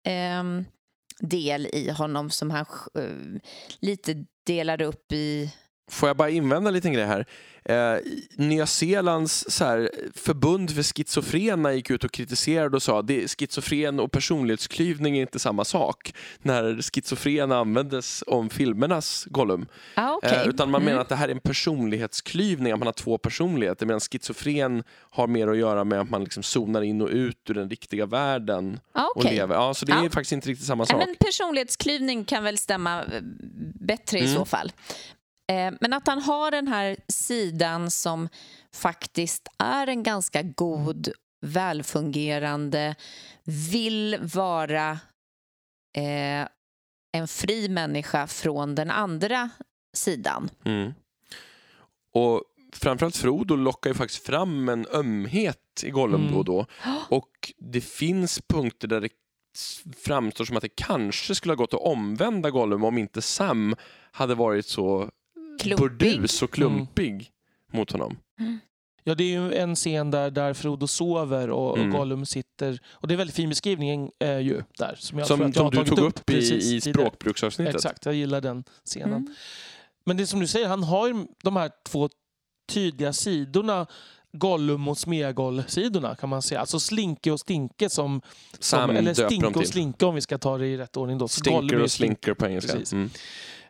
ehm, 0.09 0.65
del 1.21 1.69
i 1.73 1.91
honom 1.91 2.31
som 2.31 2.51
han 2.51 2.67
eh, 2.99 3.41
lite 3.81 4.25
delar 4.47 4.83
upp 4.83 5.13
i... 5.13 5.53
Får 5.91 6.09
jag 6.09 6.17
bara 6.17 6.31
invända 6.31 6.69
en 6.69 6.75
liten 6.75 6.93
grej 6.93 7.05
här? 7.05 7.27
Eh, 7.65 8.01
Nya 8.37 8.67
Zeelands 8.67 9.45
så 9.49 9.65
här, 9.65 9.91
förbund 10.15 10.75
för 10.75 10.83
schizofrena 10.83 11.73
gick 11.73 11.91
ut 11.91 12.05
och 12.05 12.11
kritiserade 12.13 12.77
och 12.77 12.83
sa 12.83 13.01
att 13.01 13.11
schizofren 13.39 14.01
och 14.01 14.13
personlighetsklyvning 14.13 15.17
är 15.17 15.21
inte 15.21 15.39
samma 15.39 15.65
sak. 15.65 16.15
När 16.39 16.83
schizofren 16.83 17.53
användes 17.53 18.25
om 18.27 18.51
filmernas 18.51 19.27
Gollum. 19.31 19.67
Ah, 19.95 20.15
okay. 20.15 20.35
Eh, 20.43 20.49
utan 20.49 20.71
man 20.71 20.81
Mm. 20.83 20.91
menar 20.91 21.03
att 21.03 21.09
det 21.09 21.17
här 21.17 21.29
är 21.29 21.33
en 21.33 21.41
personlighetsklyvning, 21.41 22.73
att 22.73 22.79
man 22.79 22.87
har 22.87 22.93
två 22.93 23.19
personligheter. 23.19 23.87
Medan 23.87 24.01
schizofren 24.01 24.83
har 25.11 25.27
mer 25.27 25.49
att 25.49 25.57
göra 25.59 25.85
med 25.85 26.01
att 26.01 26.11
man 26.11 26.25
liksom 26.25 26.43
zonar 26.43 26.83
in 26.83 27.01
och 27.03 27.09
ut 27.09 27.51
ur 27.51 27.55
den 27.55 27.71
riktiga 27.71 28.07
världen 28.07 28.81
ah, 28.93 29.05
och 29.07 29.17
okay. 29.17 29.35
lever. 29.35 29.55
Ja, 29.55 29.75
så 29.75 29.87
det 29.87 29.93
är 29.93 30.03
Ja. 30.05 30.11
faktiskt 30.11 30.33
inte 30.33 30.49
riktigt 30.49 30.67
samma 30.67 30.87
sak. 30.87 31.03
men 31.07 31.17
personlighetsklyvning 31.21 32.25
kan 32.25 32.45
väl 32.45 32.59
stämma 32.59 33.05
bättre 33.81 34.19
i 34.19 34.23
Mm. 34.23 34.35
så 34.35 34.45
fall. 34.45 34.73
Eh, 35.51 35.73
men 35.81 35.93
att 35.93 36.07
han 36.07 36.23
har 36.23 36.51
den 36.51 36.69
här 36.69 36.97
sidan 37.09 37.91
som 37.91 38.29
faktiskt 38.75 39.49
är 39.59 39.87
en 39.87 40.03
ganska 40.03 40.43
god, 40.43 41.09
välfungerande, 41.41 42.95
vill 43.45 44.19
vara 44.35 44.91
eh, 45.97 46.49
en 47.13 47.29
fri 47.29 47.69
människa 47.69 48.27
från 48.27 48.75
den 48.75 48.91
andra 48.91 49.51
sidan. 49.93 50.51
Mm. 50.65 50.95
Och 52.15 52.43
framförallt 52.73 53.17
Frodo 53.17 53.57
lockar 53.57 53.91
ju 53.91 53.95
faktiskt 53.95 54.27
fram 54.27 54.69
en 54.69 54.87
ömhet 54.93 55.59
i 55.85 55.91
Gollum 55.91 56.21
Mm. 56.21 56.33
då 56.33 56.39
och 56.39 56.45
då. 56.45 56.67
Och 57.17 57.53
det 57.59 57.81
finns 57.81 58.41
punkter 58.41 58.89
där 58.89 59.01
det 59.01 59.09
framstår 59.97 60.45
som 60.45 60.57
att 60.57 60.63
det 60.63 60.77
kanske 60.77 61.35
skulle 61.35 61.53
ha 61.53 61.57
gått 61.57 61.75
att 61.75 61.81
omvända 61.81 62.51
Gollum 62.51 62.85
om 62.85 62.99
inte 62.99 63.23
Sam 63.23 63.77
hade 64.13 64.35
varit 64.35 64.67
så 64.67 65.11
Klumpig. 65.63 65.91
burdus 66.01 66.43
och 66.43 66.51
klumpig 66.51 67.31
mot 67.73 67.93
honom. 67.93 68.17
Ja, 69.05 69.15
det 69.15 69.25
är 69.25 69.29
ju 69.41 69.55
en 69.55 69.75
scen 69.77 70.11
där, 70.11 70.31
där 70.31 70.55
Frodo 70.55 70.87
sover 70.87 71.51
och, 71.51 71.79
Mm. 71.79 71.91
och 71.93 71.99
Gollum 71.99 72.27
sitter. 72.27 72.79
Och 72.91 73.09
det 73.09 73.15
är 73.15 73.19
väldigt 73.19 73.37
fin 73.37 73.49
beskrivning 73.49 74.11
eh, 74.19 74.39
ju 74.39 74.63
där. 74.79 74.95
Som, 74.99 75.19
jag 75.19 75.27
tror 75.27 75.37
Som, 75.37 75.47
att 75.47 75.57
jag 75.57 75.63
har 75.63 75.73
som 75.73 75.85
du 75.85 75.91
tog 75.91 75.99
upp, 75.99 76.27
precis 76.27 76.73
i, 76.73 76.77
i 76.77 76.81
språkbruksavsnittet. 76.81 77.75
Exakt, 77.75 78.07
jag 78.07 78.15
gillar 78.15 78.41
den 78.41 78.65
scenen. 78.85 79.13
Mm. 79.13 79.35
Men 80.05 80.17
det 80.17 80.23
är 80.23 80.27
som 80.27 80.41
du 80.41 80.47
säger, 80.47 80.69
han 80.69 80.83
har 80.83 81.09
ju 81.09 81.27
de 81.43 81.57
här 81.57 81.71
två 81.87 82.09
tydliga 82.73 83.13
sidorna. 83.13 83.87
Gollum 84.33 84.89
och 84.89 84.99
Smeagol-sidorna 84.99 86.15
kan 86.15 86.29
man 86.29 86.43
säga. 86.43 86.61
Alltså 86.61 86.81
Slinke 86.81 87.31
och 87.31 87.41
Stinke 87.41 87.91
som... 87.91 88.21
Som 88.59 88.91
eller 88.91 89.15
Stinke 89.15 89.47
och. 89.47 89.67
Slinke 89.67 90.07
om 90.07 90.15
vi 90.15 90.21
ska 90.21 90.39
ta 90.39 90.59
det 90.59 90.67
i 90.67 90.77
rätt 90.77 90.97
ordning 90.97 91.19
då. 91.19 91.29
Så 91.29 91.41
Stinker 91.41 91.83
och 91.83 91.91
slinker 91.91 92.35
på 92.35 92.47
engelska. 92.47 92.79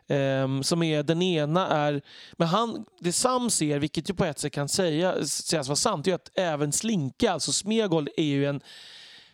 Ehm, 0.07 0.63
som 0.63 0.83
är, 0.83 1.03
den 1.03 1.21
ena 1.21 1.67
är... 1.67 2.01
Men 2.33 2.47
han, 2.47 2.85
det 2.99 3.11
Sam 3.11 3.49
ser, 3.49 3.79
vilket 3.79 4.09
ju 4.09 4.13
på 4.13 4.25
ett 4.25 4.39
sätt 4.39 4.53
kan 4.53 4.69
säga, 4.69 5.25
sägas 5.25 5.67
vara 5.67 5.75
sant, 5.75 6.07
är 6.07 6.11
ju 6.11 6.15
att 6.15 6.31
även 6.35 6.71
Slinke, 6.71 7.31
alltså 7.31 7.51
Smeagol, 7.51 8.09
är 8.17 8.23
ju 8.23 8.45
en 8.45 8.61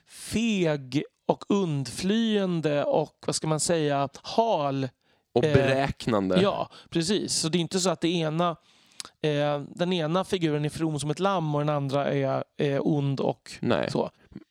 feg 0.07 1.03
och 1.27 1.43
undflyende 1.49 2.83
och 2.83 3.23
vad 3.25 3.35
ska 3.35 3.47
man 3.47 3.59
säga, 3.59 4.09
hal. 4.23 4.89
Och 5.33 5.45
Eh, 5.45 5.53
beräknande. 5.53 6.41
Ja, 6.41 6.69
precis. 6.89 7.33
Så 7.33 7.49
det 7.49 7.57
är 7.57 7.59
inte 7.59 7.79
så 7.79 7.89
att 7.89 8.01
det 8.01 8.09
ena, 8.09 8.55
eh, 9.21 9.61
den 9.75 9.93
ena 9.93 10.23
figuren 10.23 10.65
är 10.65 10.69
from 10.69 10.99
som 10.99 11.09
ett 11.09 11.19
lamm 11.19 11.55
och 11.55 11.61
den 11.61 11.69
andra 11.69 12.13
är 12.13 12.43
eh, 12.57 12.79
ond 12.81 13.19
och 13.19 13.51
Nej. 13.59 13.91
så. 13.91 14.09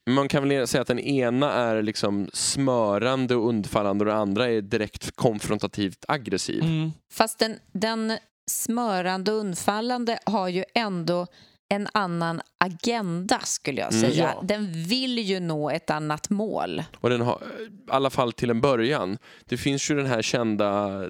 Man 0.09 0.27
kan 0.27 0.47
väl 0.49 0.67
säga 0.67 0.81
att 0.81 0.87
den 0.87 0.99
ena 0.99 1.51
är 1.53 1.81
liksom 1.81 2.29
smörande 2.33 3.35
och 3.35 3.47
undfallande 3.47 4.03
och 4.05 4.11
den 4.11 4.17
andra 4.19 4.47
är 4.49 4.61
direkt 4.61 5.15
konfrontativt 5.15 6.05
aggressiv. 6.07 6.63
Mm. 6.63 6.91
Fast 7.13 7.39
den, 7.39 7.55
den 7.71 8.17
smörande 8.51 9.31
och 9.31 9.37
undfallande 9.39 10.19
har 10.25 10.47
ju 10.47 10.63
ändå 10.75 11.27
en 11.71 11.87
annan 11.93 12.41
agenda, 12.57 13.39
skulle 13.39 13.81
jag 13.81 13.93
Mm. 13.93 14.11
säga. 14.11 14.33
Ja. 14.35 14.41
Den 14.47 14.73
vill 14.83 15.19
ju 15.19 15.39
nå 15.39 15.69
ett 15.69 15.89
annat 15.89 16.29
mål. 16.29 16.83
Och 16.97 17.09
den 17.09 17.21
har, 17.21 17.41
i 17.59 17.69
alla 17.87 18.09
fall 18.09 18.33
till 18.33 18.49
en 18.49 18.61
början. 18.61 19.17
Det 19.45 19.57
finns 19.57 19.91
ju 19.91 19.95
den 19.95 20.05
här 20.05 20.21
kända 20.21 21.01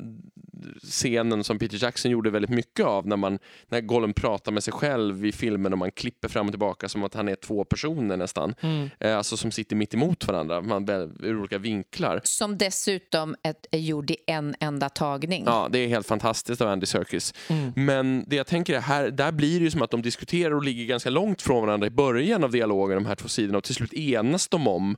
scenen 0.83 1.43
som 1.43 1.59
Peter 1.59 1.83
Jackson 1.83 2.11
gjorde 2.11 2.29
väldigt 2.29 2.51
mycket 2.51 2.85
av 2.85 3.07
när, 3.07 3.17
man, 3.17 3.39
när 3.67 3.81
Gollum 3.81 4.13
pratar 4.13 4.51
med 4.51 4.63
sig 4.63 4.73
själv 4.73 5.25
i 5.25 5.31
filmen 5.31 5.73
och 5.73 5.79
man 5.79 5.91
klipper 5.91 6.27
fram 6.27 6.45
och 6.45 6.51
tillbaka 6.51 6.89
som 6.89 7.03
att 7.03 7.13
han 7.13 7.27
är 7.27 7.35
två 7.35 7.63
personer 7.63 8.17
nästan. 8.17 8.55
Mm. 8.61 8.89
Eh, 8.99 9.17
alltså 9.17 9.37
som 9.37 9.51
sitter 9.51 9.75
mitt 9.75 9.93
emot 9.93 10.27
varandra, 10.27 10.61
man, 10.61 10.89
ur 11.19 11.39
olika 11.39 11.57
vinklar. 11.57 12.21
Som 12.23 12.57
dessutom 12.57 13.35
ett, 13.43 13.67
är 13.71 13.79
gjord 13.79 14.11
i 14.11 14.17
en 14.27 14.55
enda 14.59 14.89
tagning. 14.89 15.43
Ja, 15.45 15.67
det 15.71 15.79
är 15.79 15.87
helt 15.87 16.07
fantastiskt 16.07 16.61
av 16.61 16.67
Andy 16.67 16.85
Serkis. 16.85 17.33
Mm. 17.47 17.71
Men 17.75 18.23
det 18.27 18.35
jag 18.35 18.47
tänker 18.47 18.73
är 18.73 18.81
här, 18.81 19.11
där 19.11 19.31
blir 19.31 19.59
det 19.59 19.63
ju 19.63 19.71
som 19.71 19.81
att 19.81 19.91
de 19.91 20.01
diskuterar 20.01 20.55
och 20.55 20.63
ligger 20.63 20.85
ganska 20.85 21.09
långt 21.09 21.41
från 21.41 21.65
varandra 21.65 21.87
i 21.87 21.91
början 21.91 22.43
av 22.43 22.51
dialogen, 22.51 22.95
de 22.95 23.05
här 23.05 23.15
två 23.15 23.27
sidorna, 23.27 23.57
och 23.57 23.63
till 23.63 23.75
slut 23.75 23.93
enas 23.93 24.47
de 24.47 24.67
om 24.67 24.97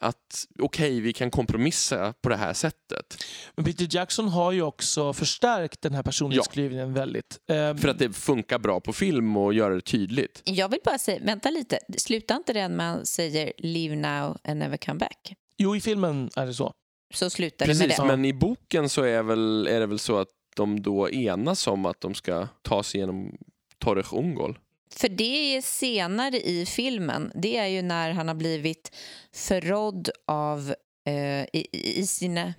att 0.00 0.46
okej, 0.58 1.00
vi 1.00 1.12
kan 1.12 1.30
kompromissa 1.30 2.12
på 2.22 2.28
det 2.28 2.36
här 2.36 2.52
sättet. 2.52 3.24
Men 3.56 3.64
Peter 3.64 3.88
Jackson 3.90 4.28
har 4.28 4.52
ju 4.52 4.62
också 4.62 5.12
förstärkt 5.12 5.82
den 5.82 5.94
här 5.94 6.02
personlighetsbeskrivningen 6.02 6.92
väldigt. 6.94 7.38
Eh, 7.50 7.76
För 7.76 7.88
att 7.88 7.98
det 7.98 8.12
funkar 8.12 8.58
bra 8.58 8.80
på 8.80 8.92
film 8.92 9.36
och 9.36 9.54
göra 9.54 9.74
det 9.74 9.80
tydligt. 9.80 10.42
Jag 10.44 10.68
vill 10.68 10.80
bara 10.84 10.98
säga, 10.98 11.20
vänta 11.24 11.50
lite, 11.50 11.78
slutar 11.98 12.36
inte 12.36 12.52
den 12.52 12.76
man 12.76 13.06
säger 13.06 13.52
leave 13.58 13.96
now 13.96 14.38
and 14.44 14.58
never 14.58 14.76
come 14.76 14.98
back? 14.98 15.34
Jo, 15.56 15.76
i 15.76 15.80
filmen 15.80 16.30
är 16.36 16.46
det 16.46 16.54
så. 16.54 16.72
Så 17.14 17.30
slutar 17.30 17.66
det 17.66 17.72
med 17.74 17.80
Precis, 17.82 17.96
det. 17.96 18.04
men 18.06 18.24
i 18.24 18.32
boken 18.32 18.88
så 18.88 19.02
är, 19.02 19.22
väl, 19.22 19.66
är 19.66 19.80
det 19.80 19.86
väl 19.86 19.98
så 19.98 20.18
att 20.18 20.28
de 20.56 20.82
då 20.82 21.10
enas 21.10 21.66
om 21.66 21.86
att 21.86 22.00
de 22.00 22.14
ska 22.14 22.48
ta 22.62 22.82
sig 22.82 22.98
igenom 22.98 23.36
Torres 23.78 24.12
Ungol. 24.12 24.58
För 24.96 25.08
det 25.08 25.56
är 25.56 25.62
senare 25.62 26.40
i 26.40 26.66
filmen. 26.66 27.32
Det 27.34 27.56
är 27.56 27.66
ju 27.66 27.82
när 27.82 28.10
han 28.10 28.28
har 28.28 28.34
blivit 28.34 28.96
förrådd 29.32 30.10
av... 30.26 30.74
Eh, 31.06 31.42
i, 31.52 31.68
i, 31.72 32.06
sina, 32.06 32.54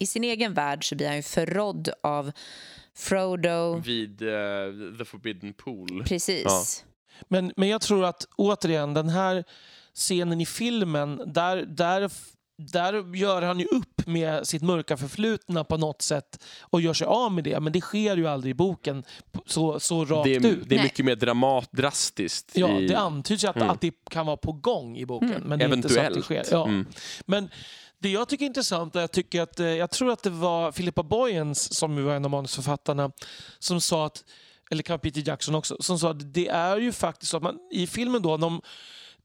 I 0.00 0.06
sin 0.06 0.24
egen 0.24 0.54
värld 0.54 0.88
så 0.88 0.94
blir 0.94 1.06
han 1.06 1.16
ju 1.16 1.22
förrådd 1.22 1.88
av 2.02 2.32
Frodo. 2.94 3.80
Vid 3.84 4.22
eh, 4.22 4.98
The 4.98 5.04
Forbidden 5.04 5.54
Pool. 5.54 6.04
Precis. 6.04 6.44
Ja. 6.44 6.64
Men, 7.28 7.52
men 7.56 7.68
jag 7.68 7.80
tror 7.80 8.04
att 8.04 8.26
återigen, 8.36 8.94
den 8.94 9.08
här 9.08 9.44
scenen 9.94 10.40
i 10.40 10.46
filmen, 10.46 11.22
där, 11.26 11.56
där, 11.56 12.10
där 12.66 13.16
gör 13.16 13.42
han 13.42 13.60
ju 13.60 13.66
upp 13.66 14.06
med 14.06 14.46
sitt 14.46 14.62
mörka 14.62 14.96
förflutna 14.96 15.64
på 15.64 15.76
något 15.76 16.02
sätt 16.02 16.44
och 16.60 16.80
gör 16.80 16.94
sig 16.94 17.06
av 17.06 17.32
med 17.32 17.44
det. 17.44 17.60
Men 17.60 17.72
det 17.72 17.80
sker 17.80 18.16
ju 18.16 18.26
aldrig 18.26 18.50
i 18.50 18.54
boken 18.54 19.04
så, 19.46 19.80
så 19.80 20.04
rakt 20.04 20.24
Det 20.24 20.34
är, 20.34 20.46
ut. 20.46 20.68
det 20.68 20.74
är 20.74 20.76
Nej. 20.76 20.84
mycket 20.84 21.04
mer 21.04 21.16
dramat, 21.16 21.68
drastiskt. 21.72 22.50
Ja, 22.54 22.80
i, 22.80 22.86
det 22.86 22.98
antyds 22.98 23.44
ju 23.44 23.48
att, 23.48 23.56
Mm. 23.56 23.70
att 23.70 23.80
det 23.80 23.92
kan 24.10 24.26
vara 24.26 24.36
på 24.36 24.52
gång 24.52 24.96
i 24.96 25.06
boken. 25.06 25.30
Mm. 25.30 25.42
Men 25.42 25.58
det 25.58 25.64
är 25.64 25.72
inte 25.72 25.88
så 25.88 25.94
att 25.94 26.00
det 26.00 26.00
Eventuellt. 26.06 26.24
sker. 26.48 26.56
Ja. 26.56 26.64
Mm. 26.66 26.86
Men 27.26 27.48
det 27.98 28.08
jag 28.10 28.28
tycker 28.28 28.44
är 28.44 28.46
intressant 28.46 28.96
är 28.96 29.00
jag 29.00 29.12
tycker 29.12 29.42
att 29.42 29.60
eh, 29.60 29.66
jag 29.66 29.90
tror 29.90 30.12
att 30.12 30.22
det 30.22 30.30
var 30.30 30.72
Philippa 30.72 31.02
Boyens 31.02 31.74
som 31.74 32.04
var 32.04 32.14
en 32.14 32.24
av 32.24 32.30
manusförfattarna 32.30 33.10
som 33.58 33.80
sa 33.80 34.06
att 34.06 34.24
eller 34.70 34.82
kan 34.82 34.98
Peter 34.98 35.22
Jackson 35.28 35.54
också, 35.54 35.76
som 35.82 35.98
sa 35.98 36.10
att 36.10 36.34
det 36.34 36.48
är 36.48 36.76
ju 36.76 36.92
faktiskt 36.92 37.30
så 37.30 37.36
att 37.36 37.42
man 37.42 37.58
i 37.70 37.86
filmen 37.86 38.22
då, 38.22 38.36
de, 38.36 38.60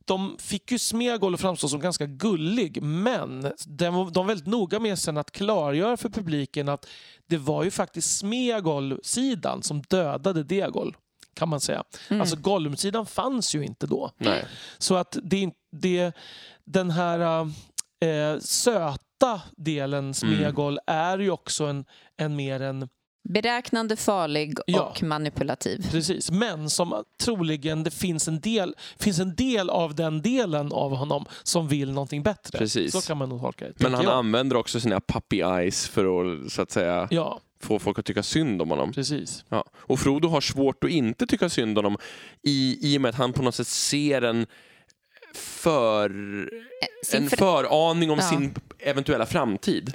de 0.08 0.38
fick 0.40 0.72
ju 0.72 0.80
Smeagol 0.80 1.34
att 1.34 1.42
framstå 1.42 1.68
som 1.68 1.80
ganska 1.80 2.06
gullig, 2.06 2.82
men 2.82 3.42
de 3.66 3.94
var, 3.94 4.12
de 4.12 4.14
var 4.14 4.24
väldigt 4.24 4.48
noga 4.48 4.80
med 4.80 5.00
sen 5.00 5.18
att 5.18 5.32
klargöra 5.32 5.98
för 5.98 6.10
publiken 6.10 6.70
att 6.70 6.88
det 7.28 7.38
var 7.38 7.64
ju 7.64 7.72
faktiskt 7.72 8.18
Smeagol-sidan 8.18 9.64
som 9.64 9.82
dödade 9.82 10.44
Degol, 10.44 10.98
kan 11.34 11.50
man 11.50 11.62
säga. 11.62 11.84
Mm. 12.10 12.22
Alltså 12.22 12.36
Gollum-sidan 12.36 13.06
fanns 13.06 13.56
ju 13.56 13.66
inte 13.66 13.88
då. 13.88 14.12
Nej. 14.18 14.46
Så 14.78 14.96
att 14.96 15.18
det, 15.24 15.52
det, 15.72 16.12
den 16.66 16.92
här 16.92 17.42
eh, 18.06 18.40
söta 18.40 19.42
delen 19.58 20.14
Smeagol 20.14 20.80
är 20.88 21.20
ju 21.20 21.32
också 21.32 21.66
en, 21.66 21.86
en 22.18 22.36
mer 22.36 22.62
en... 22.62 22.90
Beräknande, 23.30 23.96
farlig 23.96 24.58
Ja. 24.68 24.82
och 24.82 25.04
manipulativ. 25.04 25.92
Precis, 25.92 26.32
men 26.32 26.70
som 26.70 27.04
troligen 27.24 27.84
det 27.84 27.92
finns 27.92 28.28
en 28.28 28.40
del 28.40 28.76
finns 29.00 29.20
en 29.20 29.36
del 29.36 29.70
av 29.70 29.96
den 29.96 30.22
delen 30.22 30.72
av 30.72 30.96
honom 30.96 31.26
som 31.44 31.68
vill 31.68 31.92
någonting 31.92 32.24
bättre. 32.24 32.58
Precis. 32.58 32.92
Så 32.94 33.02
kan 33.02 33.18
man 33.18 33.30
nog 33.30 33.42
tolka 33.42 33.66
det. 33.66 33.74
Men 33.84 33.94
han 33.94 34.04
jag. 34.04 34.14
använder 34.14 34.56
också 34.56 34.80
sina 34.80 35.00
puppy 35.02 35.42
eyes 35.42 35.88
för 35.88 36.06
att 36.46 36.52
så 36.52 36.62
att 36.62 36.72
säga 36.72 37.08
Ja, 37.12 37.40
få 37.62 37.80
folk 37.80 38.00
att 38.00 38.06
tycka 38.06 38.24
synd 38.24 38.62
om 38.62 38.70
honom. 38.70 38.92
precis. 38.94 39.46
Ja. 39.50 39.66
Och 39.76 40.00
Frodo 40.00 40.28
har 40.28 40.42
svårt 40.42 40.84
att 40.84 40.90
inte 40.90 41.28
tycka 41.28 41.50
synd 41.50 41.78
om 41.78 41.86
honom 41.86 42.00
i, 42.44 42.78
i 42.94 42.98
och 42.98 43.02
med 43.02 43.10
att 43.10 43.16
han 43.16 43.34
på 43.34 43.42
något 43.42 43.56
sätt 43.56 43.68
ser 43.68 44.22
en 44.22 44.46
för, 45.34 46.10
Sin 47.06 47.24
en 47.24 47.30
för- 47.30 47.38
föraning 47.38 48.12
om 48.12 48.20
Ja. 48.22 48.30
sin 48.30 48.56
eventuella 48.80 49.26
framtid. 49.26 49.94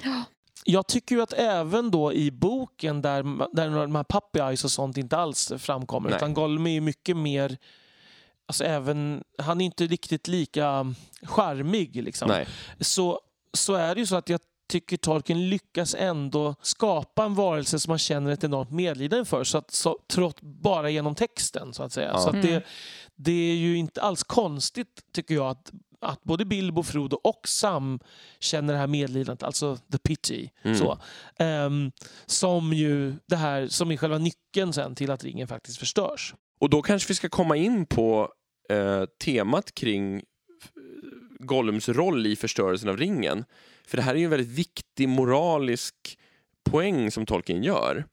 Jag 0.65 0.87
tycker 0.87 1.15
ju 1.15 1.21
att 1.21 1.33
även 1.33 1.91
då 1.91 2.13
i 2.13 2.31
boken 2.31 3.01
där, 3.01 3.23
där 3.55 3.69
de 3.69 3.95
här 3.95 4.03
puppy 4.03 4.39
eyes 4.39 4.63
och 4.63 4.71
sånt 4.71 4.97
inte 4.97 5.17
alls 5.17 5.51
framkommer 5.57 6.09
Nej. 6.09 6.17
utan 6.17 6.33
Gollum 6.33 6.67
är 6.67 6.71
ju 6.71 6.81
mycket 6.81 7.17
mer 7.17 7.57
Alltså 8.45 8.63
även, 8.63 9.23
han 9.37 9.61
är 9.61 9.65
inte 9.65 9.85
riktigt 9.85 10.27
lika 10.27 10.93
charmig 11.23 12.03
liksom. 12.03 12.27
Nej. 12.27 12.47
så, 12.79 13.19
så 13.53 13.73
är 13.73 13.95
det 13.95 14.01
ju 14.01 14.07
så 14.07 14.15
att 14.15 14.29
jag 14.29 14.39
tycker 14.69 14.97
Tolkien 14.97 15.49
lyckas 15.49 15.95
ändå 15.99 16.55
skapa 16.61 17.23
en 17.25 17.35
varelse 17.35 17.79
som 17.79 17.91
man 17.91 17.97
känner 17.99 18.31
ett 18.31 18.43
enormt 18.43 18.71
medlidande 18.71 19.25
för. 19.25 19.43
Så 19.43 19.57
att, 19.57 19.71
så, 19.71 19.99
trots 20.07 20.41
bara 20.41 20.89
genom 20.89 21.15
texten 21.15 21.73
så 21.73 21.83
att 21.83 21.93
säga. 21.93 22.09
Ja. 22.13 22.17
Så 22.19 22.27
att 22.29 22.35
Mm. 22.35 22.45
det, 22.47 22.63
det 23.15 23.51
är 23.51 23.55
ju 23.55 23.77
inte 23.77 24.01
alls 24.01 24.23
konstigt 24.23 25.01
tycker 25.13 25.35
jag 25.35 25.49
att, 25.49 25.71
att 26.03 26.23
både 26.23 26.45
Bilbo, 26.45 26.83
Frodo 26.83 27.19
och 27.23 27.47
Sam 27.47 27.99
känner 28.39 28.73
det 28.73 28.79
här 28.79 28.87
medlidandet, 28.87 29.43
alltså 29.43 29.77
the 29.91 29.97
pity. 29.97 30.49
Mm. 30.61 30.77
Så, 30.77 30.97
Ehm, 31.39 31.91
som 32.25 32.73
ju 32.73 33.15
det 33.25 33.35
här 33.35 33.67
som 33.67 33.91
är 33.91 33.97
själva 33.97 34.17
nyckeln 34.17 34.73
sen 34.73 34.95
till 34.95 35.11
att 35.11 35.23
ringen 35.23 35.47
faktiskt 35.47 35.77
förstörs. 35.77 36.35
Och 36.59 36.69
då 36.69 36.81
kanske 36.81 37.07
vi 37.07 37.15
ska 37.15 37.29
komma 37.29 37.55
in 37.55 37.85
på 37.85 38.29
eh, 38.69 39.05
temat 39.23 39.73
kring 39.73 40.15
eh, 40.15 40.21
Gollums 41.39 41.89
roll 41.89 42.27
i 42.27 42.35
förstörelsen 42.35 42.89
av 42.89 42.97
ringen. 42.97 43.45
För 43.87 43.97
det 43.97 44.03
här 44.03 44.13
är 44.15 44.19
ju 44.19 44.23
en 44.23 44.29
väldigt 44.29 44.57
viktig 44.57 45.09
moralisk 45.09 45.95
poäng 46.63 47.11
som 47.11 47.25
Tolkien 47.25 47.63
gör. 47.63 48.05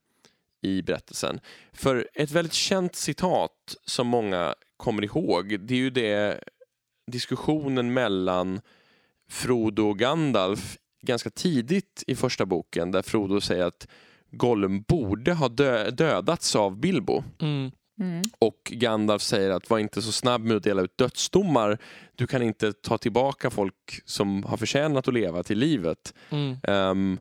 i 0.63 0.83
berättelsen. 0.83 1.41
För 1.73 2.09
ett 2.15 2.31
väldigt 2.31 2.53
känt 2.53 2.97
citat 2.97 3.77
som 3.85 4.07
många 4.07 4.55
kommer 4.77 5.05
ihåg, 5.05 5.61
det 5.61 5.75
är 5.75 5.79
ju 5.79 5.91
det 5.91 6.41
diskussionen 7.11 7.93
mellan 7.93 8.61
Frodo 9.29 9.89
och 9.89 9.99
Gandalf 9.99 10.77
ganska 11.03 11.31
tidigt 11.31 12.05
i 12.07 12.15
första 12.15 12.47
boken 12.47 12.91
där 12.91 13.03
Frodo 13.03 13.41
säger 13.41 13.65
att 13.65 13.89
Gollum 14.31 14.83
borde 14.83 15.33
ha 15.33 15.49
dö 15.49 15.91
dödats 15.91 16.57
av 16.57 16.77
Bilbo. 16.81 17.25
Mm. 17.41 17.71
Mm. 18.01 18.23
Och 18.39 18.73
Gandalf 18.73 19.23
säger 19.23 19.51
att 19.51 19.71
var 19.71 19.79
inte 19.79 20.03
så 20.03 20.13
snabb 20.13 20.41
med 20.41 20.57
att 20.57 20.63
dela 20.63 20.83
ut 20.83 20.99
dödsdomar. 20.99 21.79
Du 22.15 22.27
kan 22.27 22.43
inte 22.43 22.73
ta 22.73 22.99
tillbaka 22.99 23.51
folk 23.51 24.01
som 24.05 24.45
har 24.45 24.57
förtjänat 24.57 25.09
att 25.09 25.15
leva 25.15 25.43
till 25.43 25.59
livet. 25.59 26.15
Mm. 26.31 26.57
Ehm, 26.63 27.19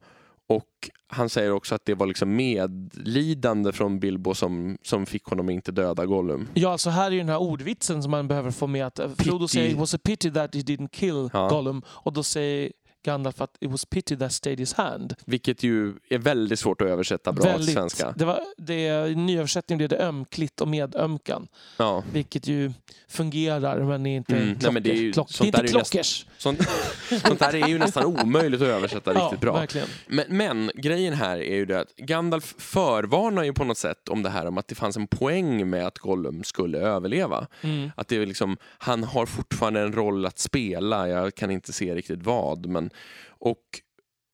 och 0.50 0.90
han 1.08 1.30
säger 1.30 1.52
också 1.52 1.76
att 1.76 1.86
det 1.86 1.94
var 1.94 2.08
liksom 2.08 2.36
medlidande 2.36 3.72
från 3.72 4.00
Bilbo 4.00 4.34
som, 4.36 4.78
som 4.82 5.06
fick 5.06 5.24
honom 5.24 5.48
att 5.48 5.54
inte 5.54 5.72
döda 5.72 6.06
Gollum. 6.06 6.48
Ja, 6.54 6.72
alltså 6.72 6.90
här 6.90 7.08
är 7.08 7.12
ju 7.12 7.18
den 7.18 7.30
här 7.30 7.38
ordvitsen 7.42 8.02
som 8.04 8.12
man 8.12 8.28
behöver 8.28 8.52
få 8.52 8.68
med. 8.68 8.86
Att 8.86 9.00
eh, 9.00 9.10
Frodo 9.18 9.40
Pity. 9.40 9.48
säger 9.48 9.70
it 9.70 9.78
was 9.78 9.94
a 9.94 9.98
pity 10.04 10.32
that 10.32 10.56
he 10.56 10.62
didn't 10.62 10.90
kill 10.92 11.30
Ja. 11.34 11.50
Gollum. 11.50 11.82
Och 11.88 12.14
då 12.14 12.24
säger 12.24 12.72
Gandalf 13.04 13.42
att 13.42 13.58
it 13.60 13.72
was 13.72 13.86
pity 13.86 14.18
that 14.18 14.32
stayed 14.34 14.60
his 14.60 14.74
hand. 14.74 15.14
Vilket 15.26 15.64
ju 15.64 15.94
är 16.10 16.18
väldigt 16.18 16.60
svårt 16.60 16.82
att 16.82 16.88
översätta 16.88 17.32
bra 17.32 17.58
till 17.58 17.74
svenska. 17.74 18.14
Det 18.18 18.26
var, 18.26 18.40
det, 18.58 19.08
I 19.10 19.16
nyöversättningen 19.16 19.78
blev 19.78 19.90
det 19.90 19.98
ömkligt 20.06 20.62
och 20.62 20.68
medömkan. 20.68 21.48
Ja. 21.78 22.04
Vilket 22.14 22.48
ju 22.48 22.72
fungerar 23.08 23.84
men 23.84 24.06
är 24.06 24.16
inte 24.18 24.34
Mm, 24.36 24.48
nej, 24.48 24.56
klocker. 24.56 24.72
men 24.74 24.84
det 24.84 24.90
är 24.92 24.94
ju- 24.94 25.14
klock, 25.14 25.28
det 25.28 25.34
är 25.34 25.36
sånt 25.38 25.46
inte 25.48 25.58
där 25.58 25.64
är 25.64 25.68
ju 25.68 25.74
nästan- 25.78 25.92
klockers. 25.92 26.26
Sånt, 26.38 26.60
sånt 27.28 27.40
där 27.40 27.56
är 27.56 27.68
ju 27.68 27.78
nästan 27.80 28.06
omöjligt 28.06 28.62
att 28.62 28.68
översätta 28.68 29.12
riktigt 29.14 29.28
ja, 29.32 29.38
bra. 29.42 29.54
Verkligen. 29.54 29.88
Men, 30.08 30.26
men 30.30 30.72
grejen 30.76 31.14
här 31.14 31.38
är 31.38 31.56
ju 31.56 31.66
det 31.66 31.80
att 31.80 31.96
Gandalf 31.96 32.56
förvarnar 32.58 33.44
ju 33.44 33.54
på 33.54 33.64
något 33.64 33.78
sätt 33.78 34.10
om 34.10 34.24
det 34.24 34.30
här 34.30 34.46
om 34.46 34.58
att 34.58 34.68
det 34.68 34.76
fanns 34.76 34.98
en 34.98 35.08
poäng 35.08 35.70
med 35.70 35.88
att 35.88 35.98
Gollum 35.98 36.44
skulle 36.44 36.78
överleva. 36.80 37.48
Mm. 37.62 37.92
Att 37.96 38.08
det 38.08 38.16
är 38.16 38.26
liksom, 38.26 38.58
han 38.78 39.04
har 39.04 39.26
fortfarande 39.26 39.80
en 39.82 39.94
roll 39.94 40.26
att 40.26 40.40
spela, 40.40 41.08
jag 41.10 41.36
kan 41.36 41.52
inte 41.52 41.74
se 41.74 41.96
riktigt 41.96 42.24
vad. 42.24 42.66
Men, 42.66 42.89
och 43.28 43.64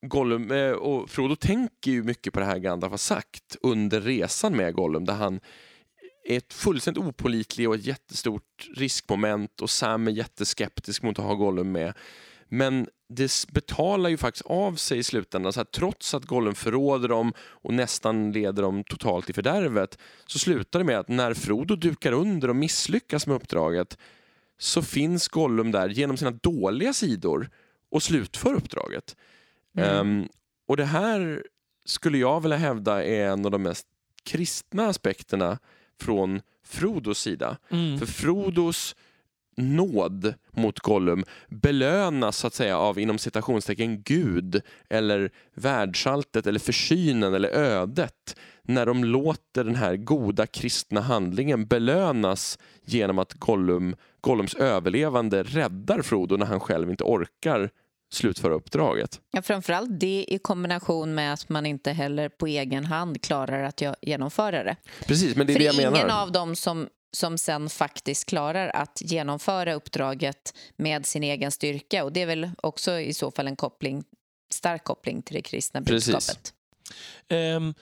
Gollum, 0.08 0.52
eh, 0.52 0.72
och 0.72 1.10
Frodo 1.10 1.36
tänker 1.36 1.92
ju 1.92 2.04
mycket 2.04 2.34
på 2.34 2.40
det 2.40 2.46
här 2.46 2.58
Gandalf 2.58 2.92
har 2.92 2.98
sagt 2.98 3.58
under 3.62 4.02
resan 4.02 4.56
med 4.56 4.74
Gollum 4.74 5.06
där 5.06 5.14
han 5.14 5.40
är 6.26 6.38
ett 6.38 6.54
fullständigt 6.54 7.04
opålitlig 7.04 7.70
och 7.70 7.76
ett 7.76 7.86
jättestort 7.86 8.70
riskmoment 8.76 9.62
och 9.62 9.70
Sam 9.70 10.08
är 10.08 10.12
jätteskeptisk 10.12 11.04
mot 11.04 11.20
att 11.20 11.26
ha 11.26 11.34
Gollum 11.34 11.72
med. 11.72 11.94
Men 12.50 12.88
det 13.10 13.32
betalar 13.52 14.10
ju 14.10 14.18
faktiskt 14.18 14.46
av 14.46 14.76
sig 14.76 14.98
i 14.98 15.04
slutändan. 15.04 15.54
Så 15.54 15.60
här, 15.60 15.66
trots 15.66 16.14
att 16.14 16.26
Gollum 16.26 16.56
förråder 16.56 17.08
dem 17.08 17.34
och 17.38 17.74
nästan 17.74 18.32
leder 18.32 18.64
dem 18.64 18.84
totalt 18.84 19.30
i 19.30 19.34
fördärvet 19.34 19.98
så 20.28 20.40
slutar 20.40 20.80
det 20.80 20.86
med 20.86 21.00
att 21.00 21.08
när 21.08 21.34
Frodo 21.34 21.76
dukar 21.76 22.12
under 22.12 22.50
och 22.50 22.56
misslyckas 22.56 23.28
med 23.28 23.36
uppdraget 23.36 23.98
så 24.58 24.82
finns 24.82 25.28
Gollum 25.28 25.72
där 25.72 25.90
genom 25.90 26.18
sina 26.18 26.32
dåliga 26.32 26.94
sidor 26.94 27.50
och 27.96 28.04
slutför 28.04 28.54
uppdraget. 28.54 29.16
Mm. 29.78 29.90
Ehm, 29.90 30.28
och 30.68 30.78
det 30.78 30.86
här 30.86 31.44
skulle 31.86 32.18
jag 32.18 32.42
vilja 32.42 32.58
hävda 32.58 33.06
är 33.06 33.28
en 33.28 33.46
av 33.46 33.52
de 33.52 33.64
mest 33.64 33.88
kristna 34.24 34.88
aspekterna 34.88 35.60
från 36.00 36.42
Frodos 36.64 37.20
sida. 37.20 37.58
Mm. 37.70 38.00
För 38.00 38.06
Frodos 38.06 38.96
nåd 39.58 40.34
mot 40.52 40.80
Gollum 40.80 41.24
belönas 41.48 42.38
så 42.38 42.48
att 42.48 42.54
säga 42.54 42.78
av 42.78 43.00
inom 43.00 43.18
citationstecken 43.18 44.02
Gud 44.02 44.62
eller 44.90 45.32
världsalltet 45.54 46.48
eller 46.48 46.60
försynen 46.60 47.34
eller 47.34 47.50
ödet 47.50 48.36
när 48.62 48.86
de 48.86 49.04
låter 49.04 49.64
den 49.64 49.76
här 49.76 49.96
goda 49.96 50.48
kristna 50.48 51.02
handlingen 51.02 51.66
belönas 51.66 52.60
genom 52.86 53.20
att 53.20 53.34
Gollum, 53.34 53.96
Gollums 54.22 54.56
överlevande 54.56 55.44
räddar 55.44 56.02
Frodo 56.02 56.38
när 56.38 56.46
han 56.46 56.60
själv 56.60 56.90
inte 56.90 57.04
orkar 57.04 57.70
slutföra 58.16 58.54
uppdraget. 58.54 59.22
Ja, 59.32 59.42
framförallt 59.42 60.00
det 60.00 60.26
i 60.28 60.40
kombination 60.40 61.16
med 61.16 61.34
att 61.34 61.50
man 61.50 61.66
inte 61.66 61.92
heller 61.92 62.30
på 62.30 62.48
egen 62.48 62.86
hand 62.86 63.22
klarar 63.22 63.64
att 63.64 63.82
genomföra 64.02 64.64
det. 64.64 64.76
Precis, 65.08 65.36
men 65.36 65.48
det 65.48 65.54
är 65.54 65.56
För 65.56 65.60
det 65.60 65.66
jag 65.66 65.76
ingen 65.76 65.94
menar. 65.94 66.22
av 66.22 66.32
dem 66.32 66.56
som, 66.56 66.90
som 67.18 67.38
sen 67.38 67.70
faktiskt 67.70 68.26
klarar 68.26 68.68
att 68.70 69.02
genomföra 69.02 69.74
uppdraget 69.74 70.54
med 70.78 71.06
sin 71.06 71.24
egen 71.24 71.52
styrka. 71.52 72.04
Och 72.04 72.14
det 72.14 72.22
är 72.22 72.26
väl 72.26 72.50
också 72.64 73.00
i 73.00 73.14
så 73.14 73.32
fall 73.32 73.48
en 73.48 73.56
koppling, 73.56 74.04
stark 74.54 74.84
koppling 74.84 75.22
till 75.22 75.36
det 75.36 75.42
kristna 75.42 75.82
budskapet. 75.82 76.54
Ehm, 77.28 77.74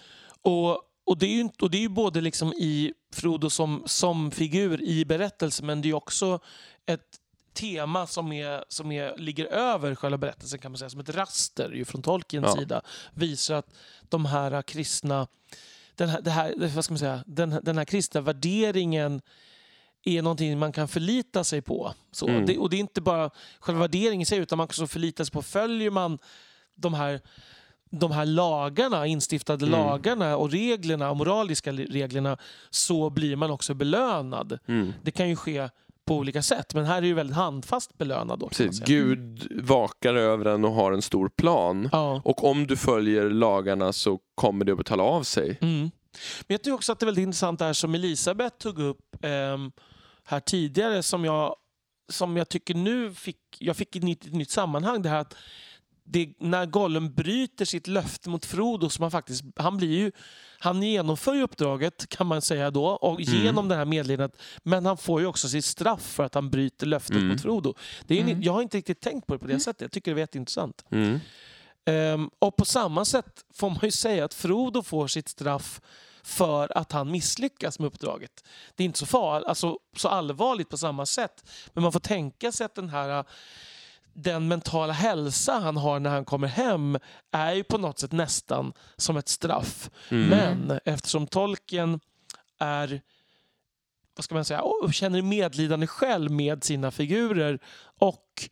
och, 0.41 0.69
och, 1.05 1.17
det 1.17 1.25
är 1.25 1.29
ju, 1.33 1.39
inte- 1.41 1.65
och 1.65 1.71
det 1.71 1.77
är 1.77 1.81
ju 1.81 1.89
både 1.89 2.21
liksom 2.21 2.53
i 2.53 2.93
Frodo 3.13 3.49
som, 3.49 3.83
som 3.85 4.31
figur 4.31 4.81
i 4.83 5.05
berättelsen 5.05 5.65
men 5.65 5.81
det 5.81 5.89
är 5.89 5.93
också 5.93 6.39
ett 6.85 7.01
tema 7.53 8.07
som, 8.07 8.31
är, 8.31 8.63
som 8.67 8.91
är, 8.91 9.17
ligger 9.17 9.45
över 9.45 9.95
själva 9.95 10.17
berättelsen 10.17 10.59
kan 10.59 10.71
man 10.71 10.77
säga, 10.79 10.89
som 10.89 10.99
ett 10.99 11.09
raster 11.09 11.71
ju 11.71 11.85
från 11.85 12.01
Tolkiens 12.01 12.45
Ja. 12.47 12.55
sida. 12.61 12.81
Visar 13.13 13.55
att 13.55 13.73
de 14.09 14.25
här 14.25 14.61
kristna, 14.61 15.27
den 15.95 16.09
här, 16.09 16.29
här, 16.29 16.53
vad 16.75 16.85
ska 16.85 16.91
man 16.93 16.99
säga, 16.99 17.23
den, 17.27 17.59
den 17.63 17.77
här 17.77 17.85
kristna 17.85 18.21
värderingen 18.21 19.21
är 20.05 20.21
någonting 20.21 20.59
man 20.59 20.71
kan 20.71 20.87
förlita 20.87 21.43
sig 21.43 21.61
på. 21.61 21.93
Så, 22.11 22.27
Mm. 22.27 22.45
det, 22.45 22.57
och 22.57 22.69
det 22.69 22.75
är 22.75 22.79
inte 22.79 23.01
bara 23.01 23.29
själva 23.59 23.81
värderingen 23.81 24.21
i 24.21 24.25
sig 24.25 24.37
utan 24.39 24.57
man 24.57 24.67
kan 24.67 24.71
också 24.71 24.87
förlita 24.87 25.25
sig 25.25 25.31
på, 25.33 25.41
följer 25.41 25.91
man 25.91 26.19
de 26.75 26.93
här 26.93 27.21
de 27.95 28.11
här 28.11 28.25
lagarna, 28.25 29.07
instiftade 29.07 29.65
Mm. 29.65 29.79
lagarna 29.79 30.37
och 30.37 30.51
reglerna, 30.51 31.13
moraliska 31.13 31.71
reglerna, 31.71 32.37
så 32.69 33.09
blir 33.09 33.35
man 33.35 33.51
också 33.51 33.73
belönad. 33.73 34.59
Mm. 34.67 34.93
Det 35.03 35.11
kan 35.11 35.29
ju 35.29 35.35
ske 35.35 35.69
på 36.05 36.15
olika 36.15 36.41
sätt, 36.41 36.73
men 36.73 36.85
här 36.85 36.97
är 36.97 37.01
det 37.01 37.07
ju 37.07 37.13
väldigt 37.13 37.35
handfast 37.35 37.97
belönad. 37.97 38.39
Då, 38.39 38.49
Precis. 38.49 38.79
Gud 38.79 39.47
vakar 39.63 40.15
över 40.15 40.45
en 40.45 40.65
och 40.65 40.71
har 40.71 40.91
en 40.91 41.01
stor 41.01 41.29
plan. 41.29 41.89
Ja. 41.91 42.21
Och 42.25 42.43
om 42.43 42.67
du 42.67 42.77
följer 42.77 43.29
lagarna 43.29 43.93
så 43.93 44.19
kommer 44.35 44.65
det 44.65 44.71
att 44.71 44.77
betala 44.77 45.03
av 45.03 45.23
sig. 45.23 45.57
Mm. 45.61 45.79
Men 45.79 45.91
jag 46.47 46.63
tycker 46.63 46.73
också 46.73 46.91
att 46.91 46.99
det 46.99 47.03
är 47.03 47.05
väldigt 47.05 47.23
intressant 47.23 47.59
det 47.59 47.65
här 47.65 47.73
som 47.73 47.95
Elisabeth 47.95 48.57
tog 48.57 48.79
upp 48.79 49.15
ehm, 49.21 49.71
här 50.23 50.39
tidigare 50.39 51.03
som 51.03 51.25
jag, 51.25 51.55
som 52.11 52.37
jag 52.37 52.49
tycker 52.49 52.75
nu 52.75 53.13
fick, 53.13 53.37
jag 53.59 53.77
fick 53.77 53.95
i 53.95 53.99
ett 53.99 54.05
nytt, 54.05 54.33
nytt 54.33 54.49
sammanhang. 54.49 55.01
Det 55.01 55.09
här 55.09 55.19
att 55.19 55.35
det, 56.05 56.33
när 56.39 56.65
Gollum 56.65 57.13
bryter 57.13 57.65
sitt 57.65 57.87
löfte 57.87 58.29
mot 58.29 58.45
Frodo, 58.45 58.89
som 58.89 59.01
han 59.01 59.11
faktiskt, 59.11 59.43
han 59.55 59.77
blir 59.77 59.97
ju, 59.97 60.11
han 60.59 60.83
genomför 60.83 61.33
ju 61.33 61.41
uppdraget 61.43 62.09
kan 62.09 62.27
man 62.27 62.41
säga 62.41 62.71
då, 62.71 62.85
och 62.85 63.21
Mm. 63.21 63.43
genom 63.43 63.67
det 63.67 63.75
här 63.75 63.85
medlidandet, 63.85 64.41
men 64.63 64.85
han 64.85 64.97
får 64.97 65.21
ju 65.21 65.27
också 65.27 65.49
sitt 65.49 65.65
straff 65.65 66.01
för 66.01 66.23
att 66.23 66.33
han 66.35 66.49
bryter 66.49 66.85
löftet 66.87 67.15
Mm. 67.15 67.27
mot 67.27 67.41
Frodo. 67.41 67.73
Det 68.07 68.13
är, 68.13 68.23
ju- 68.23 68.31
Mm. 68.31 68.43
Jag 68.43 68.53
har 68.53 68.61
inte 68.61 68.77
riktigt 68.77 69.01
tänkt 69.01 69.27
på 69.27 69.33
det 69.33 69.39
på 69.39 69.47
det 69.47 69.59
sättet, 69.59 69.81
jag 69.81 69.91
tycker 69.91 70.11
det 70.15 70.19
är 70.19 70.23
jätteintressant. 70.23 70.85
Mm. 70.91 71.19
Ehm, 71.85 72.29
och 72.39 72.55
på 72.55 72.65
samma 72.65 73.05
sätt 73.05 73.45
får 73.53 73.69
man 73.69 73.79
ju 73.83 73.91
säga 73.91 74.25
att 74.25 74.33
Frodo 74.33 74.83
får 74.83 75.07
sitt 75.07 75.29
straff 75.29 75.81
för 76.23 76.77
att 76.77 76.91
han 76.91 77.11
misslyckas 77.11 77.79
med 77.79 77.87
uppdraget. 77.87 78.43
Det 78.75 78.83
är 78.83 78.85
inte 78.85 78.99
så, 78.99 79.05
far, 79.05 79.41
alltså, 79.41 79.77
så 79.95 80.07
allvarligt 80.07 80.69
på 80.69 80.77
samma 80.77 81.05
sätt, 81.05 81.49
men 81.73 81.81
man 81.83 81.91
får 81.91 81.99
tänka 81.99 82.51
sig 82.51 82.65
att 82.65 82.75
den 82.75 82.89
här 82.89 83.23
den 84.13 84.47
mentala 84.47 84.93
hälsa 84.93 85.59
han 85.59 85.77
har 85.77 85.99
när 85.99 86.09
han 86.09 86.25
kommer 86.25 86.47
hem 86.47 86.97
är 87.31 87.53
ju 87.53 87.63
på 87.63 87.77
något 87.77 87.99
sätt 87.99 88.11
nästan 88.11 88.73
som 88.97 89.17
ett 89.17 89.27
straff. 89.29 89.89
Mm. 90.09 90.29
Men 90.29 90.79
eftersom 90.85 91.27
tolken 91.27 91.99
är 92.59 93.01
vad 94.15 94.23
ska 94.23 94.35
man 94.35 94.45
säga, 94.45 94.61
och 94.61 94.93
känner 94.93 95.21
medlidande 95.21 95.87
själv 95.87 96.31
med 96.31 96.63
sina 96.63 96.91
figurer 96.91 97.59
och 97.99 98.49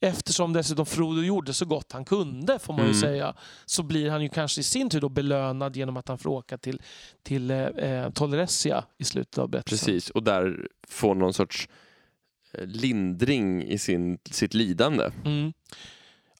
eftersom 0.00 0.52
dessutom 0.52 0.86
Frodo 0.86 1.22
gjorde 1.22 1.52
så 1.54 1.64
gott 1.64 1.92
han 1.92 2.04
kunde 2.04 2.58
får 2.58 2.72
man 2.72 2.82
ju 2.82 2.88
Mm. 2.90 3.00
säga 3.00 3.34
så 3.66 3.82
blir 3.82 4.10
han 4.10 4.22
ju 4.22 4.28
kanske 4.28 4.60
i 4.60 4.64
sin 4.64 4.90
tur 4.90 5.00
då 5.00 5.08
belönad 5.08 5.76
genom 5.76 5.96
att 5.96 6.08
han 6.08 6.18
får 6.18 6.30
åka 6.30 6.58
till, 6.58 6.82
till 7.22 7.50
eh, 7.50 7.58
eh, 7.58 8.10
Tolressia 8.10 8.84
i 8.98 9.04
slutet 9.04 9.38
av 9.38 9.48
berättelsen. 9.48 9.86
Precis, 9.86 10.10
och 10.10 10.22
där 10.22 10.68
får 10.88 11.14
någon 11.14 11.32
sorts 11.34 11.68
lindring 12.58 13.62
i 13.64 13.78
sin, 13.78 14.18
sitt 14.30 14.54
lidande. 14.54 15.10
Mm. 15.24 15.52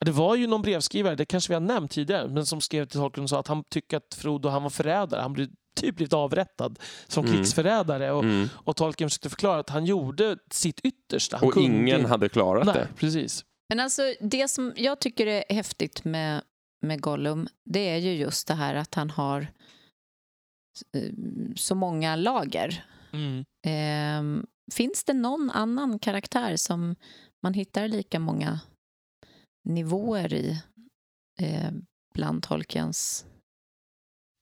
Det 0.00 0.10
var 0.10 0.36
ju 0.36 0.46
någon 0.46 0.62
brevskrivare, 0.62 1.14
det 1.14 1.24
kanske 1.24 1.50
vi 1.50 1.54
har 1.54 1.60
nämnt 1.60 1.90
tidigare, 1.90 2.28
men 2.28 2.46
som 2.46 2.60
skrev 2.60 2.84
till 2.86 3.00
Tolkien 3.00 3.22
och 3.24 3.30
sa 3.30 3.40
att 3.40 3.48
han 3.48 3.64
tycker 3.70 3.96
att 3.96 4.14
Frodo 4.14 4.48
han 4.48 4.62
var 4.62 4.70
förrädare. 4.70 5.20
Han 5.20 5.32
blev 5.32 5.48
typ 5.76 5.96
blivit 5.96 6.12
avrättad 6.12 6.78
som 7.08 7.24
Mm. 7.24 7.36
krigsförrädare. 7.36 8.10
Och, 8.12 8.24
Mm. 8.24 8.48
och 8.54 8.76
Tolkien 8.76 9.10
försökte 9.10 9.30
förklara 9.30 9.60
att 9.60 9.70
han 9.70 9.84
gjorde 9.84 10.36
sitt 10.50 10.80
yttersta. 10.80 11.36
Han 11.36 11.48
Och 11.48 11.54
kunde- 11.54 11.68
ingen 11.78 12.04
hade 12.04 12.28
klarat 12.28 12.66
Nej, 12.66 12.74
det. 12.74 12.88
precis. 12.96 13.44
Men 13.68 13.80
alltså, 13.80 14.02
det 14.20 14.48
som 14.48 14.72
jag 14.76 15.00
tycker 15.00 15.26
är 15.26 15.44
häftigt 15.54 16.04
med, 16.04 16.42
med 16.82 17.00
Gollum 17.00 17.48
det 17.64 17.88
är 17.88 17.96
ju 17.96 18.12
just 18.14 18.48
det 18.48 18.54
här 18.54 18.74
att 18.74 18.94
han 18.94 19.10
har 19.10 19.40
eh, 20.96 21.10
så 21.56 21.74
många 21.74 22.16
lager. 22.16 22.84
Mm. 23.12 23.44
Ehm, 23.66 24.46
finns 24.72 25.04
det 25.04 25.12
någon 25.12 25.50
annan 25.50 25.98
karaktär 25.98 26.56
som 26.56 26.96
man 27.42 27.54
hittar 27.54 27.88
lika 27.88 28.18
många 28.18 28.60
nivåer 29.64 30.34
i 30.34 30.62
eh, 31.40 31.70
bland 32.14 32.42
Tolkiens 32.42 33.26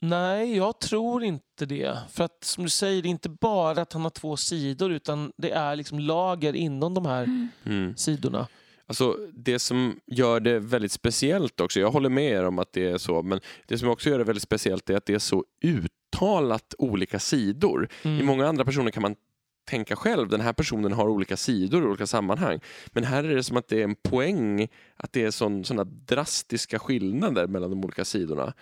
Nej, 0.02 0.56
jag 0.56 0.78
tror 0.80 1.24
inte 1.24 1.66
det. 1.66 1.98
För 2.10 2.24
att 2.24 2.44
som 2.44 2.64
du 2.64 2.70
säger, 2.70 3.02
det 3.02 3.08
är 3.08 3.10
inte 3.10 3.28
bara 3.28 3.82
att 3.82 3.92
han 3.92 4.02
har 4.02 4.10
två 4.10 4.36
sidor 4.36 4.92
utan 4.92 5.32
det 5.36 5.50
är 5.50 5.76
liksom 5.76 5.98
lager 5.98 6.52
inom 6.56 6.94
de 6.94 7.06
här 7.06 7.48
Mm. 7.64 7.96
sidorna. 7.96 8.48
Alltså, 8.86 9.16
det 9.34 9.58
som 9.58 10.00
gör 10.06 10.40
det 10.40 10.58
väldigt 10.58 10.92
speciellt 10.92 11.60
också, 11.60 11.80
jag 11.80 11.90
håller 11.90 12.08
med 12.08 12.24
er 12.32 12.44
om 12.44 12.58
att 12.58 12.72
det 12.72 12.88
är 12.88 12.98
så, 12.98 13.22
men 13.22 13.40
det 13.66 13.78
som 13.78 13.88
också 13.88 14.10
gör 14.10 14.18
det 14.18 14.24
väldigt 14.24 14.42
speciellt 14.42 14.90
är 14.90 14.96
att 14.96 15.06
det 15.06 15.14
är 15.14 15.18
så 15.18 15.44
uttalat 15.64 16.74
olika 16.78 17.18
sidor. 17.18 17.88
Mm. 18.02 18.20
I 18.20 18.22
många 18.22 18.46
andra 18.48 18.64
personer 18.64 18.90
kan 18.90 19.02
man 19.02 19.16
tänka 19.64 19.96
själv, 19.96 20.28
den 20.28 20.40
här 20.40 20.52
personen 20.52 20.92
har 20.92 21.08
olika 21.08 21.36
sidor 21.36 21.82
i 21.82 21.86
olika 21.86 22.06
sammanhang. 22.06 22.60
Men 22.86 23.04
här 23.04 23.24
är 23.24 23.34
det 23.36 23.44
som 23.44 23.56
att 23.56 23.68
det 23.68 23.80
är 23.80 23.84
en 23.84 23.94
poäng, 23.94 24.68
att 24.96 25.12
det 25.12 25.22
är 25.24 25.30
sån, 25.30 25.64
såna 25.64 25.84
drastiska 25.84 26.78
skillnader 26.78 27.46
mellan 27.46 27.70
de 27.70 27.84
olika 27.84 28.04
sidorna. 28.04 28.54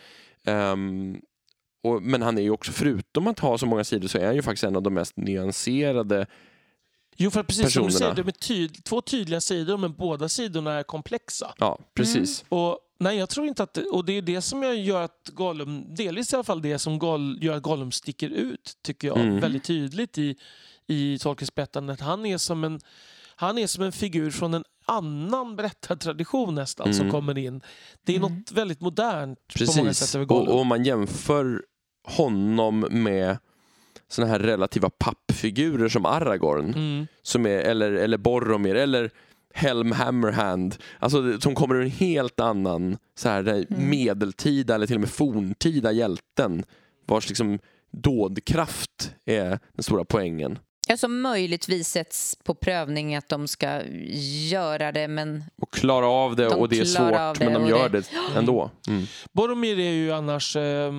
Ehm, 0.45 1.21
och, 1.83 2.03
men 2.03 2.23
han 2.23 2.39
är 2.39 2.43
ju 2.43 2.51
också, 2.51 2.73
förutom 2.73 3.27
att 3.27 3.39
ha 3.39 3.59
så 3.59 3.67
många 3.67 3.85
sidor, 3.85 4.09
så 4.09 4.19
är 4.19 4.27
han 4.27 4.35
ju 4.35 4.43
faktiskt 4.43 4.65
en 4.65 4.77
av 4.77 4.83
de 4.83 4.95
mest 4.95 5.17
nyanserade 5.17 6.27
Jo, 7.17 7.31
för 7.31 7.43
precis 7.43 7.73
som 7.73 7.83
du 7.83 7.89
personerna. 7.89 8.15
säger, 8.15 8.25
de 8.25 8.29
är 8.29 8.33
tyd- 8.33 8.85
två 8.85 9.01
tydliga 9.01 9.41
sidor 9.41 9.77
men 9.77 9.93
båda 9.95 10.29
sidorna 10.29 10.73
är 10.73 10.83
komplexa. 10.83 11.55
Ja, 11.59 11.79
precis. 11.95 12.45
Och 12.49 12.79
nej, 13.01 13.19
jag 13.19 13.29
tror 13.29 13.47
inte 13.47 13.63
att 13.63 13.75
det, 13.75 13.83
och 13.85 14.05
det 14.05 14.13
är 14.13 14.23
det 14.23 14.41
som 14.43 14.63
jag 14.63 14.77
gör 14.77 15.03
att 15.03 15.31
Gollum, 15.33 15.95
delvis 15.95 16.33
i 16.33 16.37
alla 16.37 16.45
fall 16.45 16.63
det 16.63 16.79
som 16.79 16.99
Goll, 16.99 17.39
gör 17.41 17.57
att 17.57 17.63
Gollum 17.63 17.93
sticker 17.93 18.29
ut, 18.31 18.73
tycker 18.83 19.09
jag, 19.09 19.19
Mm. 19.19 19.41
väldigt 19.41 19.65
tydligt 19.65 20.19
i, 20.19 20.37
i 20.89 21.19
Tolkiens 21.19 21.55
berättande. 21.55 21.93
Att 21.93 22.01
Han 22.01 22.27
är 22.27 22.39
som 22.39 22.65
en 22.65 22.81
han 23.37 23.59
är 23.59 23.67
som 23.67 23.85
en 23.85 23.93
figur 23.93 24.31
från 24.31 24.55
en 24.55 24.65
annan 24.85 25.57
berättartradition 25.57 26.55
nästan 26.55 26.95
som 26.95 27.01
Mm. 27.07 27.13
kommer 27.13 27.39
in. 27.39 27.61
Det 28.05 28.13
är 28.13 28.17
Mm. 28.19 28.33
något 28.35 28.53
väldigt 28.53 28.81
modernt 28.81 29.39
på 29.59 29.65
många 29.77 29.89
Precis. 29.89 29.99
sätt 30.09 30.15
över 30.15 30.23
Och, 30.25 30.29
Gollum. 30.29 30.49
och 30.55 30.61
om 30.61 30.67
man 30.67 30.85
jämför 30.85 31.63
honom 32.09 32.87
med 32.91 33.39
såna 34.09 34.27
här 34.29 34.39
relativa 34.39 34.91
pappfigurer 34.91 35.89
som 35.89 36.07
Aragorn, 36.07 36.65
Mm. 36.75 37.07
som 37.23 37.47
är, 37.47 37.59
eller, 37.59 37.93
eller 37.93 38.19
Boromir, 38.19 38.75
eller 38.75 39.11
Helm 39.55 39.93
Hammerhand, 39.93 40.77
alltså, 40.99 41.41
som 41.41 41.55
kommer 41.55 41.75
ur 41.75 41.83
en 41.85 41.91
helt 41.91 42.41
annan 42.41 42.97
så 43.15 43.29
här, 43.29 43.49
Mm. 43.49 43.91
medeltida 43.91 44.75
eller 44.75 44.87
till 44.87 44.97
och 44.97 45.01
med 45.01 45.11
forntida 45.11 45.93
hjälten 45.93 46.65
vars 47.07 47.29
liksom 47.29 47.59
dådkraft 47.91 49.15
är 49.25 49.59
den 49.73 49.83
stora 49.83 50.05
poängen. 50.05 50.59
Ja, 50.89 50.97
som 50.97 51.21
möjligtvis 51.21 51.89
sätts 51.89 52.37
på 52.45 52.55
prövning 52.55 53.17
att 53.17 53.29
de 53.29 53.49
ska 53.49 53.83
göra 54.51 54.93
det, 54.93 55.09
men 55.09 55.45
Och 55.63 55.73
klara 55.73 56.07
av 56.07 56.37
det 56.37 56.45
De 56.49 56.55
och 56.55 56.69
det 56.69 56.79
är 56.79 56.85
svårt 56.85 57.39
det 57.39 57.45
men 57.51 57.53
de 57.63 57.69
gör 57.69 57.89
det- 57.89 58.01
det 58.01 58.39
ändå. 58.39 58.71
Mm. 58.89 59.07
Boromir 59.33 59.79
är 59.79 59.91
ju 59.93 60.13
annars 60.13 60.57
eh, 60.57 60.93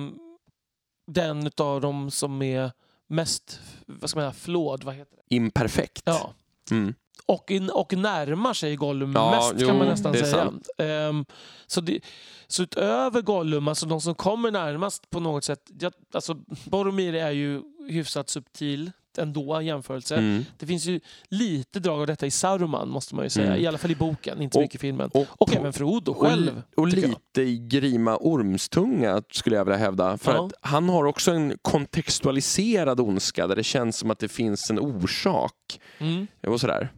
den 1.06 1.50
av 1.56 1.80
dem 1.80 2.10
som 2.10 2.42
är 2.42 2.70
mest 3.08 3.60
vad 3.86 4.10
ska 4.10 4.20
man 4.20 4.32
säga, 4.32 4.40
flawed, 4.44 4.84
vad 4.84 4.94
heter 4.94 5.16
det? 5.16 5.34
Imperfekt. 5.36 6.02
Ja. 6.04 6.34
Mm. 6.70 6.94
Och, 7.26 7.50
in, 7.50 7.70
och 7.70 7.92
närmar 7.96 8.54
sig 8.54 8.76
Gollum 8.76 9.12
Ja, 9.12 9.30
mest 9.30 9.54
jo, 9.62 9.68
kan 9.68 9.78
man 9.78 9.86
nästan 9.86 10.12
det 10.12 10.18
är 10.18 10.22
säga. 10.24 10.32
sant. 10.44 10.68
Ehm, 10.78 11.24
så, 11.66 11.80
det, 11.80 12.00
så 12.46 12.62
utöver 12.62 13.22
Gollum, 13.22 13.68
alltså 13.68 13.86
de 13.86 14.00
som 14.00 14.14
kommer 14.14 14.50
närmast 14.50 15.10
på 15.10 15.20
något 15.20 15.44
sätt. 15.44 15.70
Jag, 15.80 15.92
alltså 16.12 16.34
Boromir 16.64 17.14
är 17.14 17.30
ju 17.30 17.62
hyfsat 17.88 18.28
subtil 18.28 18.92
ändå 19.18 19.60
i 19.62 19.64
jämförelse. 19.64 20.16
Mm. 20.16 20.44
Det 20.58 20.66
finns 20.66 20.84
ju 20.86 21.00
lite 21.28 21.80
drag 21.80 22.00
av 22.00 22.06
detta 22.06 22.26
i 22.26 22.30
Saruman 22.30 22.88
måste 22.88 23.14
man 23.14 23.24
ju 23.24 23.30
säga. 23.30 23.46
Mm. 23.46 23.60
I 23.60 23.66
alla 23.66 23.78
fall 23.78 23.90
i 23.90 23.94
boken, 23.94 24.42
inte 24.42 24.54
så 24.54 24.58
Och- 24.58 24.62
mycket 24.62 24.74
i 24.74 24.78
filmen. 24.78 25.10
Och, 25.14 25.26
Och 25.38 25.56
även 25.56 25.72
Frodo 25.72 26.12
och, 26.12 26.18
själv. 26.18 26.62
och 26.76 26.88
jag. 26.88 26.94
lite 26.96 27.42
i 27.42 27.58
Grima 27.58 28.16
Ormstunga 28.16 29.22
skulle 29.32 29.56
jag 29.56 29.64
vilja 29.64 29.78
hävda. 29.78 30.18
För 30.18 30.34
Ja. 30.34 30.46
att 30.46 30.52
han 30.60 30.88
har 30.88 31.04
också 31.04 31.30
en 31.32 31.58
kontextualiserad 31.62 33.00
ondska 33.00 33.46
där 33.46 33.56
det 33.56 33.64
känns 33.64 33.96
som 33.98 34.10
att 34.10 34.18
det 34.18 34.28
finns 34.28 34.70
en 34.70 34.78
orsak. 34.78 35.80
Mm. 35.98 36.26
Och 36.46 36.60
sådär. 36.60 36.92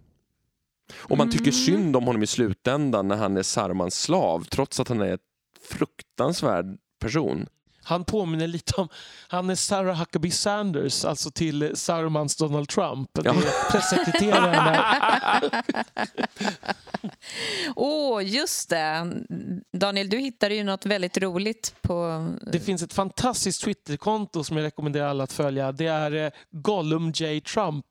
Och 0.95 1.19
man 1.19 1.31
tycker 1.31 1.45
Mm. 1.45 1.53
synd 1.53 1.97
om 1.97 2.05
honom 2.07 2.23
i 2.23 2.27
slutändan 2.27 3.09
när 3.09 3.17
han 3.17 3.37
är 3.37 3.43
Sarumans 3.43 3.95
slav 4.03 4.45
trots 4.45 4.81
att 4.81 4.89
han 4.89 5.01
är 5.01 5.15
ett 5.15 5.21
fruktansvärd 5.71 6.79
person. 7.01 7.47
Han 7.85 8.05
påminner 8.05 8.47
lite 8.47 8.75
om, 8.75 8.89
han 9.29 9.51
är 9.51 9.55
Sarah 9.55 9.97
Huckabee 9.99 10.31
Sanders, 10.31 11.05
alltså 11.05 11.31
till 11.31 11.71
Sarumans 11.77 12.37
Donald 12.37 12.69
Trump. 12.69 13.11
Det 13.13 13.23
Ja. 13.25 13.33
är 13.35 13.71
pressekreteraren 13.73 14.53
där. 14.53 15.63
Åh, 17.77 18.25
just 18.25 18.71
det. 18.71 19.13
Daniel, 19.73 20.09
du 20.11 20.19
hittade 20.19 20.55
ju 20.55 20.65
något 20.65 20.87
väldigt 20.87 21.19
roligt 21.19 21.75
på... 21.83 22.27
Det 22.53 22.61
finns 22.61 22.83
ett 22.83 22.93
fantastiskt 22.93 23.63
Twitterkonto 23.65 24.45
som 24.45 24.57
jag 24.57 24.65
rekommenderar 24.65 25.07
alla 25.09 25.25
att 25.25 25.33
följa. 25.33 25.73
Det 25.73 25.87
är 25.87 26.25
eh, 26.25 26.31
Gollum 26.51 27.11
J. 27.11 27.41
Trump. 27.41 27.87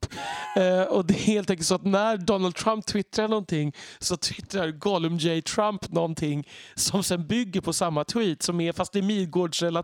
Eh, 0.55 0.81
och 0.81 1.05
det 1.05 1.13
är 1.13 1.17
helt 1.23 1.49
enkelt 1.49 1.67
så 1.67 1.75
att 1.75 1.85
när 1.85 2.17
Donald 2.17 2.55
Trump 2.55 2.85
twittrar 2.85 3.27
någonting 3.27 3.73
så 3.99 4.17
twittrar 4.17 4.67
Gollum 4.71 5.17
J. 5.17 5.41
Trump 5.41 5.91
någonting 5.91 6.47
som 6.75 7.03
sen 7.03 7.27
bygger 7.27 7.61
på 7.61 7.73
samma 7.73 8.03
tweet 8.03 8.43
som 8.43 8.61
är 8.61 8.71
fast 8.71 8.93
det 8.93 8.99
är 8.99 9.03
Midgårdsrelaterat 9.03 9.80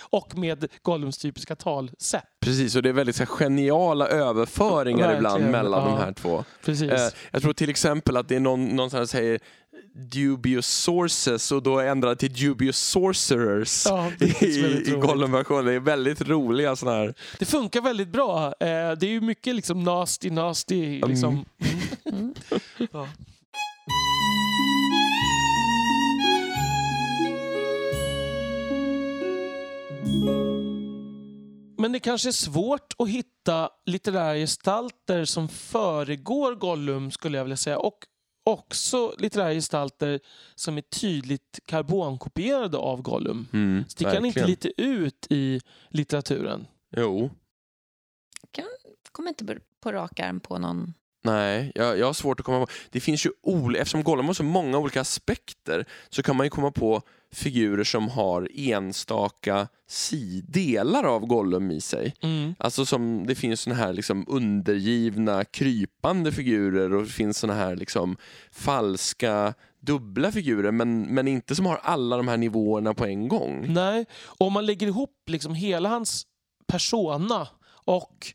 och 0.00 0.38
med 0.38 0.66
Gollums 0.82 1.18
typiska 1.18 1.56
talsätt. 1.56 2.24
Precis, 2.40 2.76
och 2.76 2.82
det 2.82 2.88
är 2.88 2.92
väldigt 2.92 3.16
så 3.16 3.22
här, 3.22 3.30
geniala 3.30 4.08
överföringar 4.08 4.98
Verkligen, 4.98 5.16
ibland 5.16 5.50
mellan 5.50 5.82
ja. 5.82 5.88
de 5.88 5.98
här 6.04 6.12
två. 6.12 6.44
Precis. 6.64 6.90
Eh, 6.90 7.10
jag 7.30 7.42
tror 7.42 7.52
till 7.52 7.70
exempel 7.70 8.16
att 8.16 8.28
det 8.28 8.36
är 8.36 8.40
någon, 8.40 8.66
någon 8.68 8.90
som 8.90 9.06
säger 9.06 9.40
dubious 9.94 10.66
sources 10.66 11.52
och 11.52 11.62
då 11.62 11.80
ändrar 11.80 12.14
till 12.14 12.32
dubious 12.32 12.78
sorcerers 12.78 13.86
Ja, 13.86 14.12
det 14.18 14.42
är 14.42 14.44
i, 14.44 14.88
i. 14.88 14.90
Gollum-versionen. 14.90 15.64
Det 15.64 15.72
är 15.72 15.80
väldigt 15.80 16.28
roliga 16.28 16.76
sådana 16.76 16.98
här. 16.98 17.14
Det 17.38 17.44
funkar 17.44 17.80
väldigt 17.80 18.08
bra. 18.08 18.46
Eh, 18.46 18.92
det 19.00 19.02
är 19.02 19.10
ju 19.10 19.20
mycket 19.20 19.54
liksom 19.54 19.84
nasty, 19.84 20.30
nasty. 20.30 21.00
Liksom. 21.00 21.44
Mm. 22.12 22.34
Ja. 22.92 23.08
Men 31.78 31.92
det 31.92 32.00
kanske 32.00 32.28
är 32.28 32.32
svårt 32.32 32.94
att 32.98 33.08
hitta 33.08 33.70
litterära 33.86 34.34
gestalter 34.34 35.24
som 35.24 35.48
föregår 35.48 36.54
Gollum 36.54 37.10
skulle 37.10 37.36
jag 37.38 37.44
vilja 37.44 37.56
säga. 37.56 37.78
Och 37.78 37.98
också 38.44 39.14
litterära 39.18 39.52
gestalter 39.52 40.20
som 40.54 40.78
är 40.78 40.82
tydligt 40.82 41.58
karbonkopierade 41.64 42.76
av 42.78 43.02
Gollum. 43.02 43.46
Mm, 43.52 43.84
Sticker 43.88 44.14
han 44.14 44.24
inte 44.24 44.46
lite 44.46 44.82
ut 44.82 45.26
i 45.30 45.60
litteraturen? 45.88 46.66
Jo. 46.96 47.30
kommer 49.12 49.28
inte 49.28 49.44
på- 49.44 49.54
på 49.80 49.92
rak 49.92 50.20
arm 50.20 50.40
på 50.40 50.58
någon... 50.58 50.94
Nej, 51.24 51.72
jag, 51.74 51.98
jag 51.98 52.06
har 52.06 52.12
svårt 52.12 52.40
att 52.40 52.46
komma 52.46 52.66
på. 52.66 52.72
Det 52.90 53.00
finns 53.00 53.26
ju 53.26 53.30
ol- 53.42 53.76
eftersom 53.76 54.02
Gollum 54.04 54.26
har 54.26 54.34
så 54.34 54.42
många 54.44 54.78
olika 54.78 55.00
aspekter 55.00 55.84
så 56.08 56.22
kan 56.22 56.36
man 56.36 56.46
ju 56.46 56.50
komma 56.50 56.70
på 56.70 57.02
figurer 57.32 57.84
som 57.84 58.08
har 58.08 58.48
enstaka 58.54 59.68
delar 60.44 61.04
av 61.04 61.26
Gollum 61.26 61.70
i 61.70 61.80
sig. 61.80 62.14
Mm. 62.22 62.54
Alltså 62.58 62.86
som 62.86 63.26
det 63.26 63.34
finns 63.34 63.60
såna 63.60 63.76
här 63.76 63.92
liksom 63.92 64.24
undergivna, 64.28 65.44
krypande 65.44 66.32
figurer 66.32 66.94
och 66.94 67.02
det 67.02 67.10
finns 67.10 67.38
såna 67.38 67.54
här 67.54 67.76
liksom 67.76 68.16
falska, 68.52 69.54
dubbla 69.80 70.32
figurer 70.32 70.70
men, 70.70 71.02
men 71.02 71.28
inte 71.28 71.54
som 71.54 71.66
har 71.66 71.80
alla 71.82 72.16
de 72.16 72.28
här 72.28 72.36
nivåerna 72.36 72.94
på 72.94 73.06
en 73.06 73.28
gång. 73.28 73.72
Nej, 73.72 74.06
och 74.24 74.46
om 74.46 74.52
man 74.52 74.66
lägger 74.66 74.86
ihop 74.86 75.22
liksom 75.26 75.54
hela 75.54 75.88
hans 75.88 76.26
persona 76.66 77.48
och, 77.84 78.26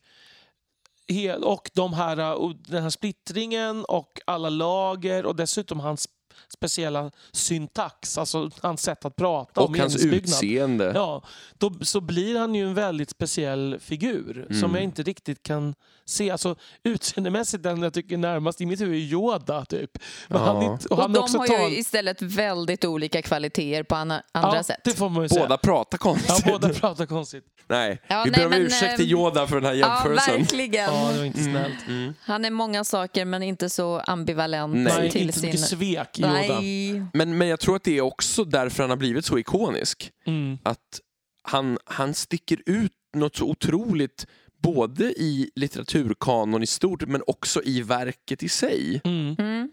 och 1.43 1.72
de 1.74 1.93
här, 1.93 2.36
och 2.36 2.56
den 2.56 2.84
här 2.84 2.89
splittringen 2.89 3.86
och 3.86 4.20
alla 4.26 4.50
lager 4.50 5.26
och 5.26 5.36
dessutom 5.36 5.80
hans 5.80 6.08
speciella 6.54 7.12
syntax, 7.32 8.18
alltså 8.18 8.50
hans 8.62 8.82
sätt 8.82 9.06
att 9.06 9.16
prata 9.16 9.62
Och 9.62 9.68
om 9.70 9.80
hans 9.80 10.06
utseende. 10.06 10.92
Ja, 10.96 11.24
då, 11.58 11.72
så 11.82 12.02
blir 12.02 12.40
han 12.40 12.56
ju 12.56 12.64
en 12.68 12.74
väldigt 12.74 13.10
speciell 13.10 13.78
figur 13.80 14.46
som 14.50 14.58
Mm. 14.58 14.76
jag 14.76 14.84
inte 14.84 15.04
riktigt 15.04 15.44
kan 15.44 15.76
se. 16.06 16.32
Alltså, 16.32 16.56
utseendemässigt 16.84 17.64
den 17.64 17.82
jag 17.82 17.94
tycker 17.94 18.18
närmast 18.18 18.62
i 18.62 18.66
mitt 18.66 18.82
huvud 18.82 18.96
är 18.96 19.00
Yoda 19.06 19.66
typ. 19.66 19.92
Men 20.28 20.42
Ja. 20.42 20.48
han, 20.48 20.58
är 20.62 20.72
inte- 20.72 20.86
och 20.88 20.92
Och 20.92 21.02
han 21.02 21.14
de 21.14 21.20
också 21.20 21.38
har 21.38 21.48
tal... 21.48 21.72
ju 21.72 21.78
istället 21.78 22.22
väldigt 22.22 22.86
olika 22.86 23.22
kvaliteter 23.22 23.84
på 23.84 23.96
andra 23.96 24.22
ja, 24.34 24.64
sätt. 24.64 24.80
det 24.84 24.92
får 24.98 25.10
man 25.10 25.24
ju 25.24 25.30
säga. 25.30 25.42
Båda 25.42 25.58
pratar 25.58 25.98
Ja, 25.98 26.04
konstigt. 26.04 26.46
båda 26.46 26.70
pratar 26.70 27.06
konstigt. 27.06 27.44
Nej, 27.68 28.02
Ja, 28.08 28.22
vi 28.26 28.32
nej, 28.32 28.40
ber 28.40 28.46
om 28.46 28.52
men, 28.52 28.62
ursäkt 28.62 28.96
till 28.98 29.06
eh, 29.06 29.12
Yoda 29.12 29.48
för 29.48 29.56
den 29.56 29.66
här 29.66 29.74
Ja, 29.74 29.88
jämförelsen. 29.96 30.38
verkligen. 30.38 30.94
Ja, 30.94 31.10
det 31.12 31.18
var 31.18 31.26
inte 31.26 31.44
snällt. 31.44 31.88
Mm. 31.88 32.14
Han 32.22 32.46
är 32.46 32.50
många 32.52 32.84
saker 32.84 33.26
men 33.26 33.44
inte 33.44 33.70
så 33.70 34.00
ambivalent 34.00 34.74
Nej. 34.76 34.94
Nej, 34.98 35.12
till 35.12 35.22
inte 35.22 35.34
så 35.34 35.40
sin... 35.40 35.50
mycket 35.50 35.68
svek 35.68 36.20
i 36.20 36.22
Yoda. 36.26 37.10
Men, 37.14 37.38
men 37.38 37.48
jag 37.48 37.60
tror 37.60 37.76
att 37.76 37.84
det 37.84 37.98
är 37.98 38.02
också 38.02 38.44
därför 38.44 38.84
han 38.84 38.90
har 38.90 38.98
blivit 38.98 39.26
så 39.26 39.40
ikonisk. 39.40 40.12
Mm. 40.26 40.58
Att 40.64 41.02
han, 41.44 41.78
han 41.86 42.14
sticker 42.14 42.62
ut 42.66 42.92
något 43.16 43.36
så 43.36 43.46
otroligt 43.46 44.28
både 44.62 45.04
i 45.04 45.52
litteraturkanon 45.56 46.64
i 46.64 46.68
stort 46.68 47.08
men 47.08 47.22
också 47.28 47.64
i 47.64 47.82
verket 47.82 48.44
i 48.44 48.50
sig. 48.50 49.02
Mm. 49.04 49.36
Mm. 49.40 49.70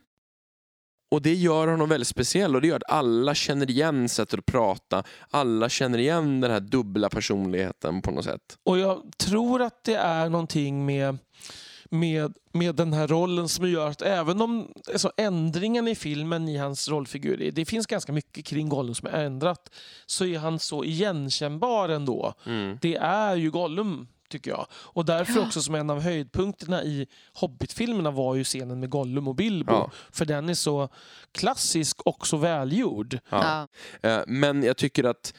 och 1.10 1.22
det 1.22 1.34
gör 1.34 1.68
honom 1.68 1.88
väldigt 1.88 2.08
speciell 2.08 2.54
och 2.54 2.60
det 2.60 2.68
gör 2.68 2.76
att 2.76 2.90
alla 2.90 3.34
känner 3.34 3.70
igen 3.70 4.08
sättet 4.08 4.38
att 4.38 4.46
prata. 4.46 5.02
Alla 5.30 5.68
känner 5.68 5.98
igen 5.98 6.40
den 6.40 6.50
här 6.50 6.60
dubbla 6.60 7.08
personligheten 7.08 8.02
på 8.02 8.10
något 8.10 8.24
sätt. 8.24 8.58
Och 8.64 8.78
jag 8.78 9.02
tror 9.16 9.62
att 9.62 9.84
det 9.84 9.94
är 9.94 10.28
någonting 10.28 10.86
med, 10.86 11.18
med, 11.92 12.34
med 12.52 12.74
den 12.74 12.92
här 12.92 13.06
rollen 13.08 13.48
som 13.48 13.70
gör 13.70 13.88
att 13.88 14.02
även 14.02 14.40
om 14.40 14.68
alltså 14.92 15.12
ändringen 15.16 15.88
i 15.88 15.94
filmen 15.94 16.48
i 16.48 16.56
hans 16.56 16.88
rollfigur, 16.88 17.50
det- 17.54 17.64
finns 17.64 17.86
ganska 17.86 18.12
mycket 18.12 18.44
kring 18.44 18.68
Gollum 18.68 18.94
som 18.94 19.08
är 19.08 19.12
ändrat, 19.24 19.70
så 20.06 20.24
är 20.24 20.38
han 20.38 20.58
så 20.58 20.84
igenkännbar 20.84 21.88
ändå. 21.88 22.34
Mm. 22.46 22.78
Det 22.80 22.96
är 22.96 23.36
ju 23.36 23.50
Gollum 23.50 24.08
tycker 24.28 24.50
jag. 24.50 24.66
Och 24.72 25.04
därför 25.04 25.40
också 25.40 25.62
som 25.62 25.74
en 25.74 25.90
av 25.90 26.00
höjdpunkterna 26.00 26.82
i 26.82 27.06
Hobbit-filmerna 27.34 28.10
var 28.10 28.34
ju 28.34 28.44
scenen 28.44 28.80
med 28.80 28.90
Gollum 28.90 29.28
och 29.28 29.34
Bilbo. 29.34 29.72
Ja. 29.72 29.90
För 30.10 30.24
den 30.24 30.48
är 30.48 30.54
så 30.54 30.88
klassisk 31.32 32.00
och 32.02 32.26
så 32.26 32.36
välgjord. 32.36 33.18
Ja. 33.28 33.68
Ja. 34.00 34.08
Eh, 34.10 34.22
Men 34.26 34.62
jag 34.62 34.76
tycker 34.76 35.04
att 35.04 35.34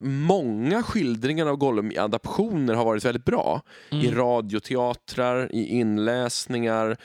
många 0.00 0.82
skildringar 0.82 1.46
av 1.46 1.56
Gollum 1.56 1.92
i 1.92 1.98
adaptioner 1.98 2.74
har 2.74 2.84
varit 2.84 3.04
väldigt 3.04 3.24
bra. 3.24 3.62
I 3.90 4.06
Mm. 4.06 4.14
radioteatrar, 4.18 5.52
i 5.54 5.64
inläsningar. 5.66 6.96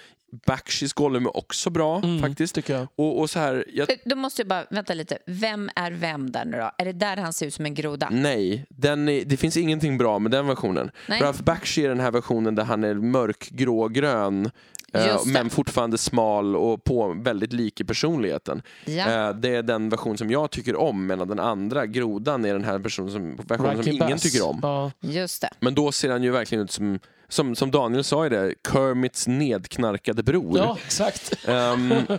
Bakshies 0.46 0.94
Gollum 0.94 1.26
är 1.26 1.38
också 1.38 1.70
bra 1.70 1.98
Mm, 1.98 2.22
faktiskt. 2.22 2.56
Tycker 2.56 2.74
jag. 2.74 2.88
Och, 2.96 3.20
och 3.20 3.30
så 3.30 3.40
här, 3.40 3.66
jag, 3.74 3.88
Då 4.06 4.16
måste 4.16 4.42
jag 4.42 4.48
bara, 4.48 4.66
vänta 4.70 4.94
lite, 4.94 5.18
vem 5.26 5.70
är 5.76 5.92
vem 5.92 6.32
där 6.32 6.46
nu 6.46 6.58
då? 6.58 6.72
Är 6.78 6.86
det 6.86 6.92
där 6.92 7.18
han 7.18 7.34
ser 7.34 7.46
ut 7.46 7.54
som 7.54 7.66
en 7.66 7.74
groda? 7.74 8.10
nej, 8.12 8.66
den 8.70 9.10
är, 9.10 9.26
det 9.26 9.38
finns 9.38 9.58
ingenting 9.58 9.98
bra 9.98 10.20
med 10.20 10.32
den 10.32 10.48
versionen. 10.48 10.92
Nej. 11.10 11.22
Ralph 11.22 11.44
Bakshi 11.44 11.86
är 11.86 11.90
den 11.90 12.00
här 12.00 12.12
versionen 12.12 12.56
där 12.56 12.64
han 12.64 12.84
är 12.84 12.94
mörkgrågrön. 12.94 14.52
Men 15.26 15.50
fortfarande 15.50 15.98
smal 15.98 16.56
och 16.56 16.84
på 16.84 17.16
väldigt 17.22 17.54
lik 17.54 17.82
i 17.82 17.84
personligheten. 17.84 18.62
Ja. 18.86 18.92
Eh, 19.30 19.36
Det 19.36 19.50
är 19.56 19.64
den 19.64 19.90
version 19.90 20.18
som 20.18 20.32
jag 20.32 20.52
tycker 20.52 20.76
om, 20.76 21.08
medan 21.08 21.28
den 21.28 21.40
andra, 21.40 21.86
grodan, 21.86 22.46
är 22.46 22.54
den 22.54 22.64
här 22.64 22.80
personen 22.80 23.12
som, 23.12 23.36
versionen 23.36 23.84
som 23.84 23.92
ingen 23.94 24.10
Bass. 24.10 24.22
tycker 24.22 24.46
om. 24.46 24.60
Ja. 24.62 24.92
Just 25.00 25.42
det. 25.42 25.50
Men 25.60 25.76
då 25.76 25.92
ser 25.92 26.10
han 26.12 26.24
ju 26.24 26.32
verkligen 26.32 26.64
ut 26.64 26.72
som, 26.72 27.00
som, 27.30 27.56
som 27.56 27.72
Daniel 27.72 28.04
sa 28.04 28.26
i 28.26 28.30
det, 28.30 28.54
Kermits 28.72 29.28
nedknarkade 29.28 30.24
bror. 30.24 30.58
ja, 30.58 30.78
exakt. 30.86 31.48
Ehm, 31.48 31.94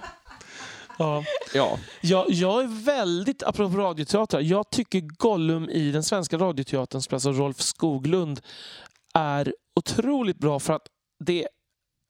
Ja. 0.99 1.25
ja. 1.55 1.79
Jag, 2.01 2.27
jag 2.31 2.63
är 2.65 2.85
väldigt, 2.85 3.43
apropå 3.43 3.77
radioteatrar, 3.79 4.41
jag 4.41 4.71
tycker 4.71 5.01
Gollum 5.01 5.69
i 5.71 5.91
den 5.91 6.03
svenska 6.03 6.39
radioteatern, 6.39 7.03
som 7.03 7.15
alltså 7.15 7.33
Rolf 7.33 7.61
Skoglund, 7.61 8.41
är 9.15 9.55
otroligt 9.81 10.39
bra 10.39 10.59
för 10.61 10.73
att 10.73 10.83
det, 11.25 11.47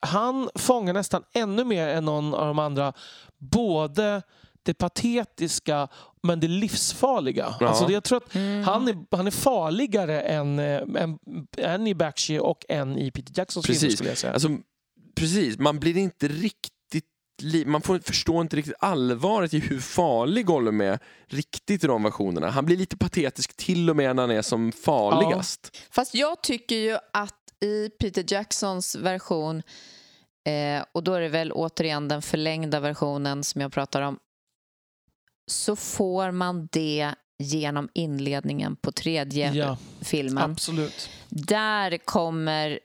han 0.07 0.50
fångar 0.54 0.92
nästan 0.92 1.22
ännu 1.34 1.64
mer 1.64 1.88
än 1.88 2.04
någon 2.04 2.34
av 2.34 2.46
de 2.46 2.59
andra 2.59 2.92
både 3.38 4.22
det 4.62 4.74
patetiska 4.74 5.88
men 6.22 6.40
det 6.40 6.48
livsfarliga. 6.48 7.54
Ja. 7.61 7.68
Alltså 7.68 7.86
det, 7.86 7.92
jag 7.92 8.04
tror 8.04 8.16
att 8.18 8.34
Mm. 8.34 8.64
han, 8.64 8.88
är, 8.88 9.16
han 9.16 9.26
är 9.26 9.30
farligare 9.30 10.20
än, 10.20 10.59
eh, 10.59 10.82
än, 11.02 11.18
än 11.57 11.86
i 11.86 11.94
Bakshi 11.94 12.38
och 12.38 12.64
än 12.68 12.98
i 12.98 13.11
Peter 13.11 13.32
Jacksons 13.36 13.66
Precis. 13.66 13.94
skulle 13.94 14.09
jag 14.09 14.18
säga. 14.18 14.32
Alltså, 14.32 14.48
precis, 15.16 15.59
man 15.59 15.78
blir 15.78 15.96
inte 15.96 16.28
riktigt 16.28 16.72
man 17.66 17.82
får, 17.82 17.98
förstår 17.98 18.40
inte 18.42 18.57
riktigt 18.57 18.74
allvaret 18.78 19.54
i 19.54 19.59
hur 19.59 19.80
farlig 19.80 20.46
Gollum 20.46 20.80
är 20.80 20.98
riktigt 21.26 21.84
i 21.84 21.86
de 21.86 22.02
versionerna. 22.02 22.50
Han 22.50 22.64
blir 22.66 22.76
lite 22.76 22.96
patetisk 22.96 23.57
till 23.57 23.90
och 23.90 23.96
med 23.96 24.16
när 24.16 24.22
han 24.22 24.30
är 24.30 24.42
som 24.42 24.72
farligast. 24.72 25.76
Fast 25.90 26.14
jag 26.14 26.42
tycker 26.42 26.76
ju 26.76 26.96
att 27.12 27.34
i 27.61 27.88
Peter 27.88 28.24
Jacksons 28.28 28.96
version, 28.96 29.62
eh, 30.47 30.84
och 30.92 31.05
då 31.05 31.14
är 31.14 31.20
det 31.20 31.28
väl 31.28 31.53
återigen 31.53 32.09
den 32.09 32.22
förlängda 32.22 32.80
versionen 32.80 33.44
som 33.44 33.61
jag 33.61 33.72
pratar 33.72 34.03
om, 34.03 34.18
så 35.51 35.76
får 35.76 36.30
man 36.30 36.68
det 36.72 37.14
genom 37.38 37.88
inledningen 37.94 38.76
på 38.76 38.92
tredje 38.92 39.53
ja, 39.53 39.78
filmen. 40.01 40.51
absolut. 40.51 41.11
Där 41.28 41.99
kommer 41.99 42.80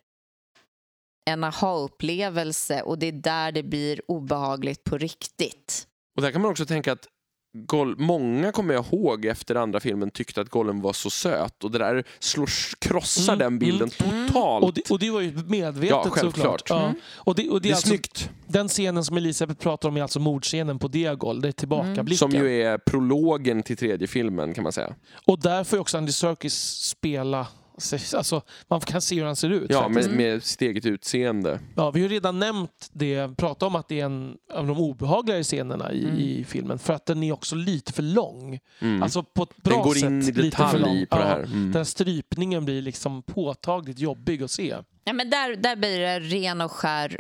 en 1.26 1.44
aha-upplevelse 1.44 2.82
och 2.82 3.00
det 3.00 3.06
är 3.06 3.12
där 3.12 3.52
det 3.52 3.64
blir 3.64 4.02
obehagligt 4.08 4.84
på 4.84 4.98
riktigt. 4.98 5.88
Och 6.16 6.22
där 6.22 6.32
kan 6.32 6.42
man 6.42 6.52
också 6.52 6.66
tänka 6.66 6.92
att 6.92 7.08
Goll- 7.54 7.96
många 7.98 8.52
kommer 8.52 8.74
jag 8.74 8.86
ihåg 8.86 9.26
efter 9.26 9.56
andra 9.56 9.80
filmen 9.80 10.12
tyckte 10.12 10.42
att 10.42 10.50
Gollum 10.50 10.82
var 10.82 10.94
så 10.94 11.10
söt 11.10 11.64
och 11.64 11.72
det 11.72 11.78
där 11.78 12.04
slår, 12.20 12.50
krossar 12.80 13.34
Mm, 13.34 13.40
den 13.40 13.60
bilden 13.60 13.90
mm. 14.04 14.28
totalt. 14.28 14.66
Och 14.66 14.74
det, 14.74 14.92
och 14.92 15.00
det 15.00 15.10
var 15.12 15.22
ju 15.22 15.32
medvetet 15.48 15.90
Ja, 15.90 16.04
självklart. 16.10 16.60
såklart. 16.60 16.70
Ja. 16.70 16.86
Mm. 16.86 17.00
Och 17.16 17.36
det, 17.36 17.50
och 17.50 17.62
det 17.62 17.68
det 17.68 17.70
är 17.72 17.74
alltså, 17.74 17.88
snyggt. 17.88 18.30
Den 18.48 18.68
scenen 18.68 19.04
som 19.06 19.18
Elisabeth 19.18 19.60
pratar 19.60 19.90
om 19.90 19.98
är 19.98 20.02
alltså 20.02 20.20
mordscenen 20.20 20.80
på 20.80 20.88
Diagol. 20.88 21.42
Det 21.42 21.48
är 21.48 21.52
tillbakablicken. 21.52 22.18
Som 22.18 22.32
ju 22.32 22.62
är 22.64 22.78
prologen 22.78 23.64
till 23.64 23.78
tredje 23.78 24.08
filmen 24.08 24.54
kan 24.54 24.64
man 24.64 24.74
säga. 24.74 24.96
Och 25.26 25.40
där 25.42 25.64
får 25.64 25.78
ju 25.78 25.82
också 25.82 25.98
Andy 25.98 26.12
Serkis 26.12 26.54
spela. 26.74 27.48
Alltså, 28.16 28.42
man 28.68 28.80
kan 28.80 29.02
se 29.02 29.16
hur 29.16 29.26
han 29.26 29.36
ser 29.36 29.50
ut. 29.50 29.66
Ja, 29.72 29.82
faktiskt. 29.84 30.10
med, 30.10 30.18
med 30.18 30.44
sitt 30.44 30.62
eget 30.62 30.86
utseende. 30.86 31.60
ja, 31.76 31.92
vi 31.92 32.02
har 32.02 32.10
ju 32.10 32.16
redan 32.16 32.40
nämnt 32.40 32.90
det, 32.94 33.38
pratat 33.38 33.64
om 33.64 33.76
att 33.76 33.88
det 33.88 34.00
är 34.00 34.06
en 34.06 34.38
av 34.54 34.68
de 34.68 34.78
obehagligare 34.80 35.44
scenerna 35.44 35.92
i, 35.92 36.04
Mm. 36.04 36.18
i 36.20 36.44
filmen. 36.44 36.80
För 36.80 36.94
att 36.94 37.06
den 37.06 37.24
är 37.24 37.32
också 37.32 37.56
lite 37.56 37.94
för 37.94 38.04
lång. 38.04 38.60
Mm. 38.80 39.04
Alltså 39.04 39.24
på 39.24 39.44
ett 39.44 39.58
bra 39.64 39.74
den 39.76 39.84
går 39.84 39.94
sätt. 39.94 40.04
in 40.04 40.22
i 40.22 40.32
lite 40.32 40.58
för 40.58 40.80
lång. 40.80 40.96
detalj 40.96 41.06
på 41.06 41.16
det 41.16 41.22
Ja, 41.22 41.28
här. 41.28 41.40
Mm. 41.44 41.64
Den 41.64 41.76
här 41.76 41.84
strypningen 41.84 42.66
blir 42.66 42.82
liksom 42.82 43.24
påtagligt 43.24 44.00
jobbig 44.00 44.44
att 44.44 44.52
se. 44.52 44.76
Ja, 45.04 45.14
men 45.14 45.30
där, 45.30 45.56
där 45.56 45.76
blir 45.76 46.00
det 46.00 46.20
ren 46.20 46.62
och 46.62 46.72
skär 46.72 47.20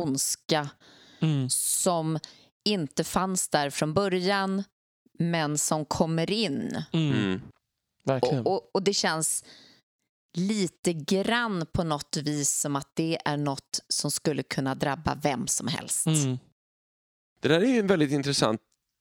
ondska 0.00 0.68
Mm. 1.22 1.48
som 1.50 2.18
inte 2.64 3.04
fanns 3.04 3.48
där 3.48 3.70
från 3.70 3.94
början 3.94 4.64
men 5.18 5.58
som 5.58 5.84
kommer 5.84 6.30
in. 6.30 6.82
Mm. 6.92 7.40
Verkligen. 8.04 8.46
Och, 8.46 8.52
och, 8.54 8.70
och 8.74 8.82
det 8.82 8.94
känns 8.94 9.44
lite 10.36 10.92
grann 10.92 11.66
på 11.72 11.84
något 11.84 12.16
vis 12.16 12.50
som 12.60 12.76
att 12.76 12.88
det 12.94 13.18
är 13.24 13.36
något 13.36 13.80
som 13.88 14.10
skulle 14.10 14.42
kunna 14.42 14.74
drabba 14.74 15.18
vem 15.22 15.46
som 15.46 15.68
helst. 15.68 16.06
Mm. 16.06 16.38
Det 17.40 17.48
där 17.48 17.60
är 17.60 17.66
ju 17.66 17.78
en 17.78 17.86
väldigt 17.86 18.12
intressant 18.12 18.60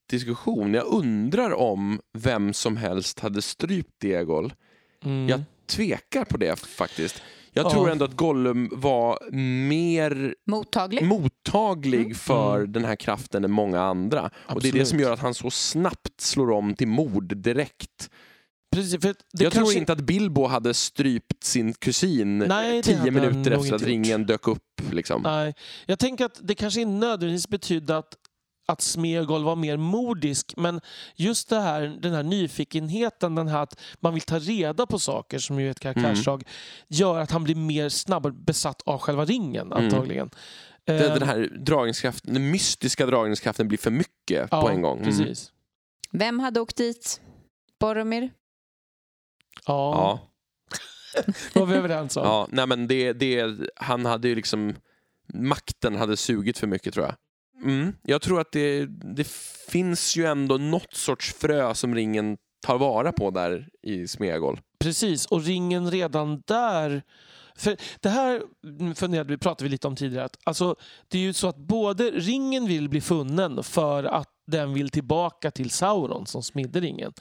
diskussion. 0.09 0.73
Jag 0.73 0.85
undrar 0.85 1.51
om 1.53 2.01
vem 2.17 2.53
som 2.53 2.77
helst 2.77 3.19
hade 3.19 3.41
strypt 3.41 3.99
Diegol. 3.99 4.53
Mm. 5.03 5.29
Jag 5.29 5.43
tvekar 5.65 6.25
på 6.25 6.37
det 6.37 6.59
faktiskt. 6.59 7.21
Jag 7.51 7.65
Ja. 7.65 7.71
tror 7.71 7.89
ändå 7.89 8.05
att 8.05 8.15
Gollum 8.15 8.69
var 8.71 9.31
mer 9.67 10.35
Mottaglig? 10.45 11.05
mottaglig 11.05 11.99
Mm. 12.01 12.15
för 12.15 12.57
Mm. 12.59 12.71
den 12.71 12.85
här 12.85 12.95
kraften 12.95 13.43
än 13.43 13.51
många 13.51 13.81
andra. 13.81 14.21
Och 14.35 14.61
det 14.61 14.67
är 14.67 14.71
det 14.71 14.79
Absolut. 14.81 14.87
som 14.87 14.99
gör 14.99 15.11
att 15.13 15.19
han 15.19 15.33
så 15.33 15.51
snabbt 15.51 16.21
slår 16.21 16.51
om 16.51 16.75
till 16.75 16.87
mord 16.87 17.37
direkt. 17.37 18.09
Precis, 18.71 19.01
för 19.01 19.07
det 19.07 19.43
jag 19.43 19.53
kanske... 19.53 19.71
tror 19.71 19.79
inte 19.79 19.93
att 19.93 19.99
Bilbo 20.01 20.45
hade 20.47 20.73
strypt 20.73 21.43
sin 21.43 21.73
kusin 21.73 22.37
Nej, 22.37 22.83
tio 22.83 23.11
minuter 23.11 23.51
efter 23.51 23.51
att 23.75 23.81
gjort. 23.81 23.81
ringen 23.81 24.25
dök 24.25 24.47
upp. 24.47 24.63
Liksom. 24.91 25.21
Nej, 25.21 25.53
jag 25.85 25.99
tänker 25.99 26.25
att 26.25 26.39
det 26.43 26.55
kanske 26.55 26.81
inte 26.81 27.07
nödvändigtvis 27.07 27.47
betydde 27.47 27.97
att, 27.97 28.13
att 28.67 28.81
Smeagol 28.81 29.43
var 29.43 29.55
mer 29.55 29.77
mordisk, 29.77 30.53
men 30.57 30.81
just 31.15 31.49
det 31.49 31.59
här, 31.59 31.81
den 32.01 32.13
här 32.13 32.23
nyfikenheten, 32.23 33.35
den 33.35 33.47
här 33.47 33.63
att 33.63 33.79
man 33.99 34.13
vill 34.13 34.21
ta 34.23 34.39
reda 34.39 34.85
på 34.85 34.99
saker 34.99 35.39
som 35.39 35.59
ju 35.59 35.67
är 35.67 35.71
ett 35.71 35.79
karaktärsdrag, 35.79 36.43
gör 36.87 37.19
att 37.19 37.31
han 37.31 37.43
blir 37.43 37.55
mer 37.55 37.89
snabbare 37.89 38.33
besatt 38.33 38.81
av 38.85 38.99
själva 38.99 39.25
ringen 39.25 39.71
Mm. 39.71 39.83
antagligen. 39.85 40.29
Den, 40.29 40.95
Eh, 40.95 41.13
den 41.13 41.27
här 41.27 41.39
dragningskraften, 41.65 42.33
den 42.33 42.51
mystiska 42.51 43.05
dragningskraften 43.05 43.67
blir 43.67 43.77
för 43.77 43.91
mycket 43.91 44.47
ja, 44.51 44.61
på 44.61 44.69
en 44.69 44.81
gång. 44.81 44.97
Mm. 44.99 45.09
Precis. 45.09 45.51
Vem 46.11 46.39
hade 46.39 46.59
åkt 46.59 46.75
dit? 46.77 47.21
Boromir? 47.79 48.29
Ja, 49.65 50.19
Ja. 50.23 50.25
var 51.59 51.65
vi 51.65 51.75
överens 51.75 52.17
om. 52.17 52.23
Ja, 52.23 52.47
nej 52.51 52.67
men 52.67 52.87
det, 52.87 53.13
det, 53.13 53.55
han 53.75 54.05
hade 54.05 54.27
ju 54.27 54.35
liksom, 54.35 54.75
makten 55.33 55.95
hade 55.95 56.17
sugit 56.17 56.57
för 56.57 56.67
mycket 56.67 56.93
tror 56.93 57.05
jag. 57.05 57.15
Mm. 57.63 57.93
Jag 58.03 58.21
tror 58.21 58.41
att 58.41 58.51
det, 58.51 58.85
det 59.15 59.27
finns 59.69 60.17
ju 60.17 60.25
ändå 60.25 60.57
något 60.57 60.93
sorts 60.93 61.33
frö 61.33 61.75
som 61.75 61.95
ringen 61.95 62.37
tar 62.65 62.77
vara 62.77 63.11
på 63.11 63.31
där 63.31 63.67
i 63.83 64.07
Smeagol. 64.07 64.59
Precis, 64.79 65.25
och 65.25 65.43
ringen 65.43 65.91
redan 65.91 66.41
där... 66.45 67.03
För 67.55 67.77
det 67.99 68.09
här 68.09 68.41
funderade 68.95 69.29
vi, 69.29 69.37
pratade 69.37 69.63
vi 69.63 69.69
lite 69.69 69.87
om 69.87 69.95
tidigare. 69.95 70.25
Att, 70.25 70.37
alltså, 70.43 70.75
det 71.07 71.17
är 71.17 71.21
ju 71.21 71.33
så 71.33 71.47
att 71.47 71.57
både 71.57 72.03
ringen 72.03 72.67
vill 72.67 72.89
bli 72.89 73.01
funnen 73.01 73.63
för 73.63 74.03
att 74.03 74.29
den 74.49 74.73
vill 74.73 74.89
tillbaka 74.89 75.51
till 75.51 75.69
Sauron 75.69 76.25
som 76.27 76.43
smidde 76.43 76.79
ringen. 76.79 77.13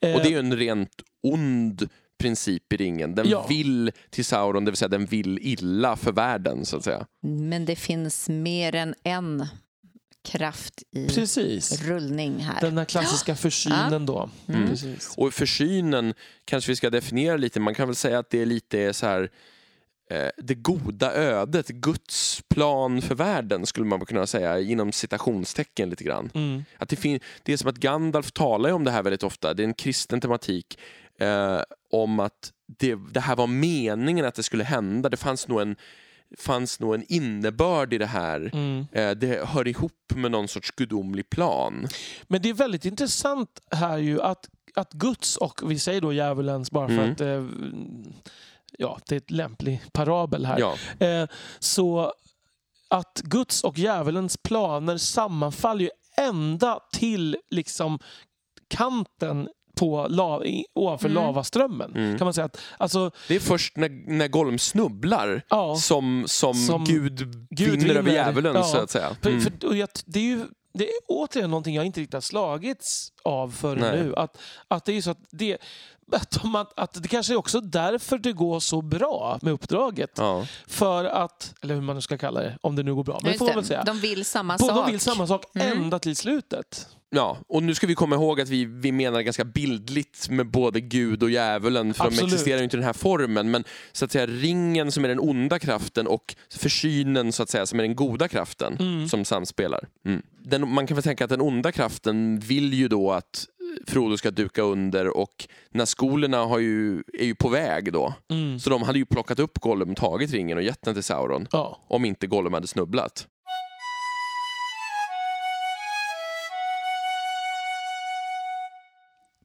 Eh, 0.00 0.14
Och 0.14 0.20
det 0.20 0.26
är 0.28 0.30
ju 0.30 0.38
en 0.38 0.56
rent 0.56 1.02
ond 1.22 1.88
princip 2.18 2.72
i 2.72 2.76
ringen. 2.76 3.14
Den 3.14 3.28
Ja. 3.28 3.46
vill 3.48 3.92
till 4.10 4.24
Sauron, 4.24 4.64
det 4.64 4.70
vill 4.70 4.78
säga 4.78 4.88
den 4.88 5.06
vill 5.06 5.38
illa 5.42 5.96
för 5.96 6.12
världen 6.12 6.64
så 6.66 6.76
att 6.76 6.84
säga. 6.84 7.06
Men 7.22 7.64
det 7.64 7.76
finns 7.76 8.28
mer 8.28 8.74
än 8.74 8.94
en 9.04 9.46
kraft 10.24 10.82
i 10.96 11.08
Precis. 11.08 11.82
rullning 11.82 12.38
här. 12.38 12.60
Den 12.60 12.78
här 12.78 12.84
klassiska 12.84 13.36
försynen 13.36 14.06
då. 14.06 14.30
Mm. 14.48 14.68
Precis. 14.68 15.14
Och 15.16 15.34
försynen 15.34 16.14
kanske 16.44 16.70
vi 16.72 16.76
ska 16.76 16.90
definiera 16.90 17.36
lite. 17.36 17.60
Man 17.60 17.74
kan 17.74 17.88
väl 17.88 17.96
säga 17.96 18.18
att 18.18 18.30
det 18.30 18.42
är 18.42 18.46
lite 18.46 18.92
så 18.92 19.06
här 19.06 19.22
eh, 19.22 19.28
det 20.36 20.54
goda 20.54 21.12
ödet, 21.14 21.68
Guds 21.68 22.42
plan 22.48 23.02
för 23.02 23.14
världen 23.14 23.66
skulle 23.66 23.86
man 23.86 24.00
kunna 24.06 24.26
säga 24.26 24.60
inom 24.60 24.92
citationstecken 24.92 25.90
lite 25.90 26.04
grann. 26.04 26.30
Mm. 26.34 26.64
Att 26.78 26.88
det, 26.88 26.96
fin- 26.96 27.20
det 27.42 27.52
är 27.52 27.56
som 27.56 27.68
att 27.70 27.76
Gandalf 27.78 28.32
talar 28.32 28.70
om 28.72 28.84
det 28.84 28.90
här 28.90 29.02
väldigt 29.02 29.22
ofta, 29.22 29.54
det 29.54 29.62
är 29.62 29.64
en 29.64 29.74
kristen 29.74 30.20
tematik 30.20 30.78
eh, 31.20 31.60
om 31.92 32.20
att 32.20 32.52
det, 32.78 32.94
det 33.12 33.20
här 33.20 33.36
var 33.36 33.46
meningen 33.46 34.24
att 34.24 34.34
det 34.34 34.42
skulle 34.42 34.64
hända, 34.64 35.08
det 35.08 35.16
fanns 35.16 35.48
nog 35.48 35.60
en, 35.60 35.76
fanns 36.38 36.80
nog 36.80 36.94
en 36.94 37.04
innebörd 37.08 37.92
i 37.92 37.98
det 37.98 38.06
här. 38.06 38.50
Mm. 38.52 38.86
Eh, 38.92 39.10
det 39.10 39.46
hör 39.48 39.68
ihop 39.68 39.92
med 40.14 40.30
någon 40.30 40.48
sorts 40.48 40.70
gudomlig 40.70 41.30
plan. 41.30 41.88
Men 42.28 42.42
det 42.42 42.48
är 42.48 42.54
väldigt 42.54 42.84
intressant 42.84 43.60
här 43.70 43.98
ju 43.98 44.22
att, 44.22 44.48
att 44.74 44.92
Guds 44.92 45.36
och 45.36 45.70
vi 45.70 45.78
säger 45.78 46.00
då 46.00 46.12
djävulens 46.12 46.70
bara 46.70 46.88
för 46.88 46.94
Mm. 46.94 47.10
att 47.12 47.20
eh, 47.20 47.44
ja, 48.78 48.98
det 49.08 49.14
är 49.14 49.16
ett 49.16 49.30
lämplig 49.30 49.80
parabel 49.92 50.46
här. 50.46 50.58
Ja, 50.58 50.74
Eh, 51.06 51.26
så 51.58 52.12
att 52.88 53.20
Guds 53.24 53.64
och 53.64 53.78
djävulens 53.78 54.36
planer 54.36 54.96
sammanfaller 54.96 55.80
ju 55.84 55.90
ända 56.16 56.80
till 56.92 57.36
liksom 57.50 57.98
kanten 58.68 59.48
på 59.76 60.06
la, 60.10 60.44
i- 60.44 60.66
ovanför 60.74 61.08
Mm. 61.08 61.22
lavaströmmen. 61.24 61.96
Mm. 61.96 62.18
Kan 62.18 62.24
man 62.24 62.34
säga 62.34 62.44
att, 62.44 62.60
alltså, 62.78 63.10
det 63.28 63.34
är 63.36 63.40
först 63.40 63.76
när, 63.76 63.88
när 64.06 64.28
Gollum 64.28 64.58
snubblar 64.58 65.42
ja, 65.48 65.76
som, 65.76 66.24
som, 66.26 66.54
Som 66.54 66.84
Gud, 66.84 67.46
Gud 67.50 67.80
vinner 67.82 67.94
över 67.94 68.12
djävulen 68.12 68.54
Ja. 68.54 68.62
så 68.62 68.78
att 68.78 68.90
säga. 68.90 69.16
För, 69.22 69.30
Mm. 69.30 69.40
för, 69.42 69.66
och 69.66 69.76
jag, 69.76 69.88
det 70.06 70.18
är 70.18 70.24
ju 70.24 70.46
det 70.74 70.84
är 70.84 70.90
återigen 71.08 71.50
någonting 71.50 71.74
jag 71.74 71.86
inte 71.86 72.00
riktigt 72.00 72.14
har 72.14 72.20
slagits 72.20 73.12
av 73.24 73.50
förrän 73.50 73.80
Nej. 73.80 74.02
nu. 74.04 74.14
Att, 74.16 74.38
att 74.68 74.84
det 74.84 74.92
är 74.92 75.02
så 75.02 75.10
att 75.10 75.18
det, 75.30 75.58
att, 76.14 76.30
de- 76.42 76.54
att, 76.54 76.78
att 76.78 77.02
det 77.02 77.08
kanske 77.08 77.32
är 77.32 77.36
också 77.36 77.60
därför 77.60 78.18
det 78.18 78.32
går 78.32 78.60
så 78.60 78.82
bra 78.82 79.38
med 79.42 79.52
uppdraget. 79.52 80.10
Ja. 80.16 80.46
För 80.66 81.04
att, 81.04 81.54
eller 81.62 81.74
hur 81.74 81.82
man 81.82 81.96
nu 81.96 82.02
ska 82.02 82.18
kalla 82.18 82.40
det, 82.40 82.58
om 82.60 82.76
det 82.76 82.82
nu 82.82 82.94
går 82.94 83.04
bra. 83.04 83.20
Men 83.22 83.38
får 83.38 83.46
man 83.46 83.54
väl 83.54 83.64
säga. 83.64 83.84
De 83.84 83.98
vill 84.00 84.24
samma 84.24 84.56
Båda 84.56 84.74
sak. 84.74 84.88
vill 84.88 85.00
samma 85.00 85.26
sak 85.26 85.44
Mm. 85.54 85.82
ända 85.82 85.98
till 85.98 86.16
slutet. 86.16 86.88
Ja, 87.12 87.36
och 87.48 87.62
nu 87.62 87.74
ska 87.74 87.86
vi 87.86 87.94
komma 87.94 88.16
ihåg 88.16 88.40
att 88.40 88.48
vi, 88.48 88.64
vi 88.64 88.92
menar 88.92 89.20
ganska 89.20 89.44
bildligt 89.44 90.28
med 90.28 90.50
både 90.50 90.80
Gud 90.80 91.22
och 91.22 91.30
djävulen, 91.30 91.94
för 91.94 92.04
Absolut. 92.04 92.20
de 92.30 92.34
existerar 92.34 92.58
ju 92.58 92.64
inte 92.64 92.76
i 92.76 92.78
den 92.78 92.86
här 92.86 92.92
formen. 92.92 93.50
Men 93.50 93.64
så 93.92 94.04
att 94.04 94.12
säga 94.12 94.26
ringen 94.26 94.92
som 94.92 95.04
är 95.04 95.08
den 95.08 95.20
onda 95.20 95.58
kraften 95.58 96.06
och 96.06 96.34
försynen 96.56 97.32
så 97.32 97.42
att 97.42 97.48
säga 97.48 97.66
som 97.66 97.78
är 97.78 97.82
den 97.82 97.96
goda 97.96 98.28
kraften 98.28 98.76
Mm. 98.80 99.08
som 99.08 99.24
samspelar. 99.24 99.88
Mm. 100.06 100.22
Den, 100.44 100.68
man 100.74 100.86
kan 100.86 100.94
väl 100.94 101.02
tänka 101.04 101.24
att 101.24 101.30
den 101.30 101.40
onda 101.40 101.72
kraften 101.72 102.38
vill 102.40 102.74
ju 102.74 102.88
då 102.88 103.12
att 103.12 103.46
Frodo 103.86 104.16
ska 104.16 104.30
duka 104.30 104.62
under 104.62 105.16
och 105.16 105.48
Nazgulerna 105.70 106.44
har 106.44 106.58
ju, 106.58 107.02
är 107.12 107.24
ju 107.24 107.34
på 107.34 107.48
väg 107.48 107.92
då. 107.92 108.14
Mm. 108.30 108.58
Så 108.58 108.70
de 108.70 108.82
hade 108.82 108.98
ju 108.98 109.04
plockat 109.04 109.38
upp 109.38 109.58
Gollum, 109.58 109.94
tagit 109.94 110.30
ringen 110.30 110.56
och 110.56 110.62
gett 110.62 110.82
den 110.82 110.94
till 110.94 111.04
Sauron. 111.04 111.48
Ja. 111.52 111.78
Om 111.88 112.04
inte 112.04 112.26
Gollum 112.26 112.52
hade 112.52 112.66
snubblat. 112.66 113.26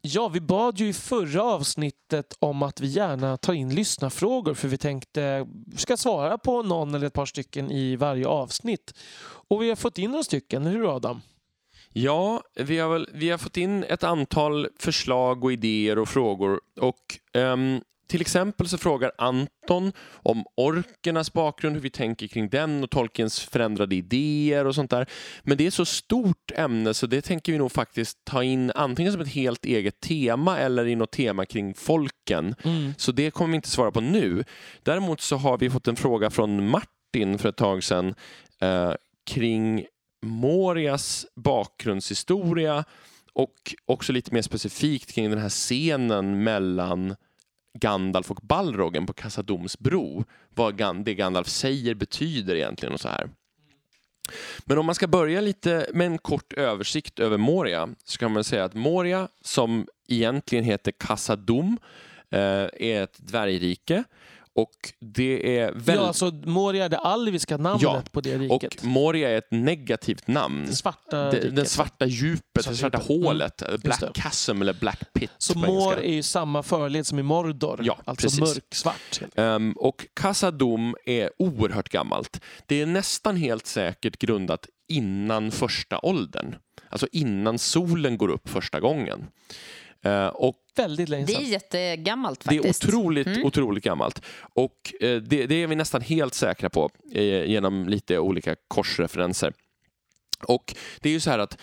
Ja, 0.07 0.27
vi 0.27 0.41
bad 0.41 0.79
ju 0.79 0.87
i 0.87 0.93
förra 0.93 1.43
avsnittet 1.43 2.37
om 2.39 2.63
att 2.63 2.81
vi 2.81 2.87
gärna 2.87 3.37
tar 3.37 3.53
in 3.53 3.75
lyssnarfrågor 3.75 4.53
för 4.53 4.67
vi 4.67 4.77
tänkte 4.77 5.47
ska 5.75 5.97
svara 5.97 6.37
på 6.37 6.63
någon 6.63 6.95
eller 6.95 7.07
ett 7.07 7.13
par 7.13 7.25
stycken 7.25 7.71
i 7.71 7.95
varje 7.95 8.27
avsnitt. 8.27 8.93
Och 9.47 9.61
vi 9.61 9.69
har 9.69 9.75
fått 9.75 9.97
in 9.97 10.11
några 10.11 10.23
stycken, 10.23 10.65
hur 10.65 10.95
Adam? 10.95 11.21
Ja, 11.97 12.41
vi 12.55 12.79
har, 12.79 12.89
väl, 12.89 13.09
vi 13.13 13.29
har 13.29 13.37
fått 13.37 13.57
in 13.57 13.83
ett 13.83 14.03
antal 14.03 14.67
förslag 14.79 15.43
och 15.43 15.53
idéer 15.53 15.99
och 15.99 16.09
frågor. 16.09 16.59
Och 16.79 17.19
ehm, 17.33 17.81
till 18.07 18.21
exempel 18.21 18.67
så 18.67 18.77
frågar 18.77 19.11
Anton 19.17 19.91
om 20.13 20.43
orkernas 20.57 21.33
bakgrund, 21.33 21.75
hur 21.75 21.81
vi 21.81 21.89
tänker 21.89 22.27
kring 22.27 22.49
den 22.49 22.83
och 22.83 22.89
Tolkiens 22.89 23.39
förändrade 23.39 23.95
idéer 23.95 24.65
och 24.65 24.75
sånt 24.75 24.91
där. 24.91 25.05
Men 25.43 25.57
det 25.57 25.63
är 25.63 25.67
ett 25.67 25.73
så 25.73 25.85
stort 25.85 26.51
ämne 26.55 26.93
så 26.93 27.07
det 27.07 27.21
tänker 27.21 27.51
vi 27.51 27.57
nog 27.57 27.71
faktiskt 27.71 28.25
ta 28.25 28.43
in 28.43 28.71
antingen 28.75 29.11
som 29.11 29.21
ett 29.21 29.33
helt 29.33 29.65
eget 29.65 29.99
tema 29.99 30.57
eller 30.59 30.87
i 30.87 30.95
något 30.95 31.11
tema 31.11 31.45
kring 31.45 31.73
folken. 31.73 32.55
Så 32.97 33.11
det 33.11 33.31
kommer 33.31 33.51
vi 33.51 33.55
inte 33.55 33.69
svara 33.69 33.91
på 33.91 34.01
nu. 34.01 34.43
Däremot 34.83 35.21
så 35.21 35.35
har 35.35 35.57
vi 35.57 35.69
fått 35.69 35.87
en 35.87 35.95
fråga 35.95 36.29
från 36.29 36.69
Martin 36.69 37.37
för 37.37 37.49
ett 37.49 37.57
tag 37.57 37.83
sedan 37.83 38.15
eh, 38.61 38.93
kring 39.25 39.85
Morias 40.25 41.25
bakgrundshistoria 41.35 42.83
och 43.33 43.75
också 43.85 44.13
lite 44.13 44.33
mer 44.33 44.41
specifikt 44.41 45.13
kring 45.13 45.29
den 45.29 45.39
här 45.39 45.49
scenen 45.49 46.43
mellan 46.43 47.15
Gandalf 47.79 48.31
och 48.31 48.39
Balrogen 48.43 49.05
på 49.05 49.13
Kassadoms 49.13 49.79
bro. 49.79 50.23
Vad 50.49 51.03
det 51.03 51.13
Gandalf 51.13 51.47
säger 51.47 51.93
betyder 51.93 52.55
egentligen 52.55 52.93
och 52.93 52.99
så 52.99 53.07
här. 53.07 53.29
Men 54.65 54.77
om 54.77 54.85
man 54.85 54.95
ska 54.95 55.07
börja 55.07 55.41
lite 55.41 55.87
med 55.93 56.07
en 56.07 56.17
kort 56.17 56.53
översikt 56.53 57.19
över 57.19 57.37
Moria 57.37 57.89
så 58.03 58.17
kan 58.17 58.31
man 58.31 58.43
säga 58.43 58.63
att 58.63 58.73
Moria, 58.73 59.27
som 59.41 59.87
egentligen 60.07 60.63
heter 60.63 60.91
Kassadom, 60.91 61.77
eh, 62.29 62.39
är 62.73 63.03
ett 63.03 63.17
dvärgrike 63.17 64.03
och 64.55 64.71
det 64.99 65.57
är 65.59 65.65
väldigt... 65.71 65.95
Ja, 65.95 66.07
alltså 66.07 66.31
Moria 66.45 66.85
är 66.85 66.89
det 66.89 66.97
alviska 66.97 67.57
namnet 67.57 67.81
Ja, 67.81 68.03
på 68.11 68.21
det 68.21 68.49
och 68.49 68.63
riket. 68.63 68.83
Moria 68.83 69.29
är 69.29 69.37
ett 69.37 69.51
negativt 69.51 70.27
namn. 70.27 70.65
det 70.65 70.75
svarta 70.75 71.31
Det, 71.31 71.49
den 71.49 71.65
svarta 71.65 72.05
djupet, 72.05 72.43
Svarta 72.63 72.69
det 72.69 72.75
svarta 72.77 72.97
djupet. 72.97 73.09
Mm, 73.15 73.25
hålet, 73.25 73.63
Black 73.83 73.99
det. 73.99 74.21
Chasm 74.21 74.61
eller 74.61 74.73
Black 74.73 75.13
Pit 75.13 75.31
Så 75.37 75.57
Mor 75.59 75.93
är 75.97 76.13
ju 76.13 76.23
samma 76.23 76.63
förled 76.63 77.07
som 77.07 77.19
i 77.19 77.23
Mordor, 77.23 77.79
Ja, 77.83 77.97
alltså 78.05 78.25
precis. 78.27 78.39
mörksvart. 78.39 79.21
Ehm, 79.35 79.71
och 79.71 80.05
Kassadom 80.13 80.95
är 81.05 81.29
oerhört 81.39 81.89
gammalt. 81.89 82.41
Det 82.65 82.81
är 82.81 82.85
nästan 82.85 83.35
helt 83.37 83.65
säkert 83.65 84.17
grundat 84.17 84.67
innan 84.87 85.51
första 85.51 85.99
åldern. 85.99 86.55
Alltså 86.89 87.07
innan 87.11 87.59
solen 87.59 88.17
går 88.17 88.29
upp 88.29 88.49
första 88.49 88.79
gången. 88.79 89.27
Eh, 90.05 90.27
och 90.27 90.55
Väldigt 90.77 91.09
länge 91.09 91.25
Det 91.25 91.33
är 91.33 91.35
sedan. 91.35 91.45
jättegammalt 91.49 92.39
det 92.49 92.55
är 92.55 92.59
faktiskt. 92.59 92.85
otroligt, 92.85 93.27
Mm. 93.27 93.45
otroligt 93.45 93.83
gammalt. 93.83 94.21
Och 94.53 94.93
eh, 95.01 95.21
det, 95.21 95.45
det 95.45 95.55
är 95.63 95.67
vi 95.67 95.75
nästan 95.75 96.01
helt 96.01 96.33
säkra 96.33 96.69
på 96.69 96.89
eh, 97.11 97.43
genom 97.45 97.89
lite 97.89 98.19
olika 98.19 98.55
korsreferenser. 98.67 99.53
Och 100.47 100.75
det 101.01 101.09
är 101.09 101.13
ju 101.13 101.19
så 101.19 101.29
här 101.29 101.39
att 101.39 101.57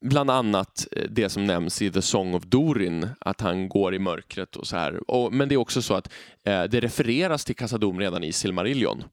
bland 0.00 0.30
annat 0.30 0.86
det 1.08 1.28
som 1.28 1.44
nämns 1.44 1.82
i 1.82 1.90
The 1.90 2.02
Song 2.02 2.34
of 2.34 2.42
Dorin, 2.44 3.08
att 3.20 3.40
han 3.40 3.68
går 3.68 3.94
i 3.94 3.98
mörkret 3.98 4.56
och 4.56 4.66
så 4.66 4.76
här. 4.76 5.10
Och, 5.10 5.32
men 5.32 5.48
det 5.48 5.54
är 5.54 5.56
också 5.56 5.82
så 5.82 5.94
att 5.94 6.12
eh, 6.44 6.62
det 6.64 6.80
refereras 6.80 7.44
till 7.44 7.56
Kassadom 7.56 8.00
redan 8.00 8.24
i 8.24 8.32
Silmarillion. 8.32 9.04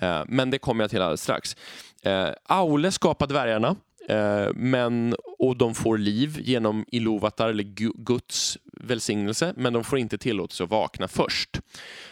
Eh, 0.00 0.22
men 0.28 0.50
det 0.50 0.58
kommer 0.58 0.84
jag 0.84 0.90
till 0.90 1.02
alldeles 1.02 1.22
strax. 1.22 1.56
Eh, 2.02 2.28
Aule 2.44 2.92
skapar 2.92 3.26
dvärgarna, 3.26 3.76
Eh, 4.08 4.48
men, 4.54 5.14
och 5.38 5.56
de 5.56 5.74
får 5.74 5.98
liv 5.98 6.40
genom 6.40 6.84
Ilovatar, 6.88 7.48
eller 7.48 7.64
Guds 8.04 8.58
välsignelse, 8.72 9.54
men 9.56 9.72
de 9.72 9.84
får 9.84 9.98
inte 9.98 10.18
tillåtelse 10.18 10.64
att 10.64 10.70
vakna 10.70 11.08
först. 11.08 11.60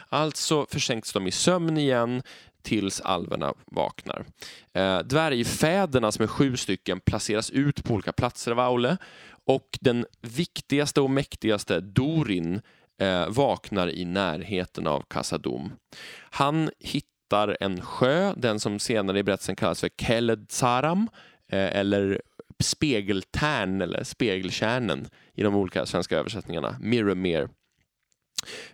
Alltså 0.09 0.67
försänks 0.71 1.13
de 1.13 1.27
i 1.27 1.31
sömn 1.31 1.79
igen 1.79 2.23
tills 2.63 3.01
alverna 3.01 3.55
vaknar. 3.65 4.25
Eh, 4.75 4.99
dvärgfäderna, 4.99 6.13
som 6.13 6.23
är 6.23 6.27
sju 6.27 6.57
stycken, 6.57 7.01
placeras 7.01 7.51
ut 7.51 7.85
på 7.85 7.95
olika 7.95 8.13
platser 8.13 8.53
av 8.53 8.61
Aule 8.61 8.97
och 9.47 9.79
den 9.81 10.07
viktigaste 10.21 11.01
och 11.01 11.11
mäktigaste, 11.11 11.81
Dorin, 11.81 12.61
eh, 13.01 13.29
vaknar 13.29 13.89
i 13.89 14.05
närheten 14.05 14.87
av 14.87 15.05
Kassadom. 15.09 15.73
Han 16.31 16.71
hittar 16.79 17.57
en 17.61 17.81
sjö, 17.81 18.35
den 18.37 18.61
som 18.61 18.79
senare 18.79 19.19
i 19.19 19.23
berättelsen 19.23 19.57
kallas 19.57 19.81
för 19.81 19.91
Keled 19.99 20.47
Saram, 20.49 21.09
Eh, 21.55 21.77
eller 21.77 22.21
spegeltärn 22.61 23.83
eller 23.83 24.05
spegelkärnen 24.05 25.09
i 25.35 25.43
de 25.43 25.55
olika 25.55 25.87
svenska 25.87 26.19
översättningarna, 26.19 26.77
Mirrormere, 26.81 27.49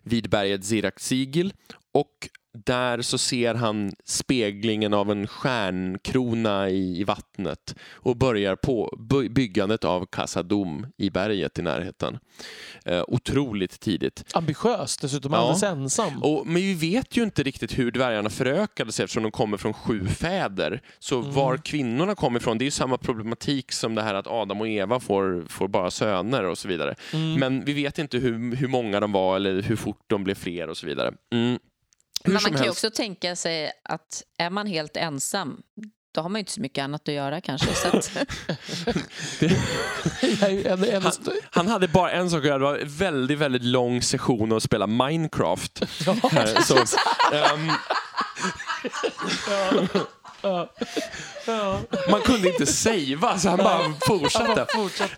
vid 0.02 0.30
berget 0.30 0.64
Zirak-Sigil 0.64 1.52
och 1.92 2.28
där 2.52 3.02
så 3.02 3.18
ser 3.18 3.54
han 3.54 3.92
speglingen 4.04 4.94
av 4.94 5.10
en 5.10 5.26
stjärnkrona 5.26 6.70
i, 6.70 7.00
i 7.00 7.04
vattnet 7.04 7.74
och 7.92 8.16
börjar 8.16 8.56
på 8.56 8.96
by- 9.10 9.28
byggandet 9.28 9.84
av 9.84 10.06
Kassadom 10.06 10.86
i 10.96 11.10
berget 11.10 11.58
i 11.58 11.62
närheten. 11.62 12.18
Eh, 12.84 13.04
otroligt 13.08 13.80
tidigt. 13.80 14.24
Ambitiös 14.34 14.96
dessutom, 14.96 15.32
Ja. 15.32 15.38
alldeles 15.38 15.62
ensam. 15.62 16.22
Och, 16.22 16.46
men 16.46 16.54
vi 16.54 16.74
vet 16.74 17.16
ju 17.16 17.22
inte 17.22 17.42
riktigt 17.42 17.78
hur 17.78 17.90
dvärgarna 17.90 18.30
förökade 18.30 18.92
sig 18.92 19.04
eftersom 19.04 19.22
de 19.22 19.32
kommer 19.32 19.56
från 19.56 19.72
sju 19.72 20.06
fäder. 20.06 20.82
Så 20.98 21.18
Mm. 21.20 21.32
var 21.32 21.56
kvinnorna 21.56 22.14
kommer 22.14 22.40
ifrån, 22.40 22.58
det 22.58 22.62
är 22.62 22.66
ju 22.66 22.70
samma 22.70 22.98
problematik 22.98 23.72
som 23.72 23.94
det 23.94 24.02
här 24.02 24.14
att 24.14 24.26
Adam 24.26 24.60
och 24.60 24.68
Eva 24.68 25.00
får, 25.00 25.44
får 25.48 25.68
bara 25.68 25.90
söner 25.90 26.44
och 26.44 26.58
så 26.58 26.68
vidare. 26.68 26.94
Mm. 27.12 27.34
Men 27.34 27.64
vi 27.64 27.72
vet 27.72 27.98
inte 27.98 28.18
hur, 28.18 28.56
hur 28.56 28.68
många 28.68 29.00
de 29.00 29.12
var 29.12 29.36
eller 29.36 29.62
hur 29.62 29.76
fort 29.76 30.04
de 30.06 30.24
blev 30.24 30.34
fler 30.34 30.68
och 30.68 30.76
så 30.76 30.86
vidare. 30.86 31.12
Mm. 31.32 31.58
Hur 32.24 32.32
Men 32.32 32.42
man 32.42 32.52
kan 32.52 32.64
ju 32.64 32.70
också 32.70 32.90
tänka 32.90 33.36
sig 33.36 33.72
att 33.84 34.22
är 34.38 34.50
man 34.50 34.66
helt 34.66 34.96
ensam 34.96 35.62
då 36.12 36.20
har 36.20 36.28
man 36.28 36.38
ju 36.38 36.40
inte 36.40 36.52
så 36.52 36.60
mycket 36.60 36.84
annat 36.84 37.08
att 37.08 37.14
göra 37.14 37.40
kanske. 37.40 37.74
Så 37.74 37.96
att, 37.96 38.10
Han, 41.02 41.12
han 41.50 41.68
hade 41.68 41.88
bara 41.88 42.10
en 42.10 42.30
sak 42.30 42.38
att 42.38 42.44
göra, 42.44 42.58
det 42.58 42.64
var 42.64 42.78
en 42.78 42.88
väldigt, 42.88 43.38
väldigt 43.38 43.64
lång 43.64 44.02
session 44.02 44.52
att 44.52 44.62
spela 44.62 44.86
Minecraft. 44.86 45.84
Här, 46.32 46.62
så, 46.62 46.76
ehm, 47.36 47.70
ja. 49.48 49.86
Man 52.10 52.20
kunde 52.24 52.48
inte 52.48 52.66
savea 52.66 53.38
så 53.38 53.48
han 53.48 53.58
bara 53.58 53.92
fortsatte. 54.06 54.66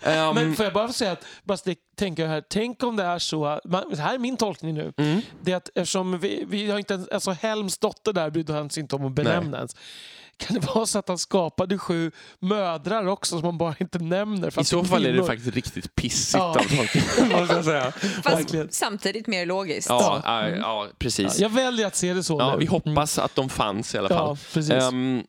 Ehm, 0.02 0.34
Men 0.34 0.56
får 0.56 0.64
jag 0.64 0.72
bara 0.72 0.92
säga 0.92 1.12
att, 1.12 1.24
bara 1.44 1.58
tänka 1.96 2.26
här, 2.26 2.42
tänk 2.50 2.82
om 2.82 2.96
det 2.96 3.02
är 3.04 3.18
så, 3.18 3.60
man, 3.64 3.84
det 3.90 3.96
här 4.02 4.14
är 4.14 4.18
min 4.18 4.36
tolkning 4.36 4.74
nu, 4.74 4.92
Mm. 4.96 5.20
det 5.42 5.52
är 5.52 5.56
att 5.56 5.68
eftersom 5.74 6.18
vi, 6.18 6.44
vi 6.48 6.70
har 6.70 6.78
inte 6.78 6.94
ens, 6.94 7.08
alltså 7.08 7.30
Helms 7.30 7.78
dotter 7.78 8.12
där 8.12 8.30
brydde 8.30 8.52
han 8.52 8.70
sig 8.70 8.80
inte 8.80 8.96
om 8.96 9.06
att 9.06 9.12
benämna 9.12 9.56
ens. 9.56 9.76
Kan 10.46 10.60
det 10.60 10.66
vara 10.74 10.86
så 10.86 10.98
att 10.98 11.08
han 11.08 11.18
skapade 11.18 11.78
sju 11.78 12.10
mödrar 12.40 13.06
också 13.06 13.30
som 13.38 13.46
man 13.46 13.58
bara 13.58 13.74
inte 13.78 13.98
nämner? 13.98 14.48
I 14.48 14.50
fast 14.50 14.70
så 14.70 14.84
fall 14.84 15.06
är 15.06 15.12
det 15.12 15.24
faktiskt 15.24 15.54
riktigt 15.54 15.94
pissigt 15.94 16.34
Ja. 16.34 16.48
av 16.50 16.54
Tolkien, 16.54 17.04
måste 17.40 17.54
jag 17.54 17.64
säga. 17.64 17.92
fast 18.24 18.54
samtidigt 18.70 19.26
mer 19.26 19.46
logiskt. 19.46 19.88
Ja, 19.88 20.22
ja, 20.24 20.48
ja 20.48 20.86
precis. 20.98 21.38
Jag 21.38 21.48
väljer 21.50 21.86
att 21.86 21.96
se 21.96 22.14
det 22.14 22.22
så 22.22 22.38
Ja, 22.40 22.52
nu. 22.52 22.58
vi 22.58 22.66
hoppas 22.66 23.18
att 23.18 23.34
de 23.34 23.48
fanns 23.48 23.94
i 23.94 23.98
alla 23.98 24.08
fall. 24.08 24.28
Ja, 24.28 24.36
precis. 24.54 24.72
Ehm, 24.72 25.22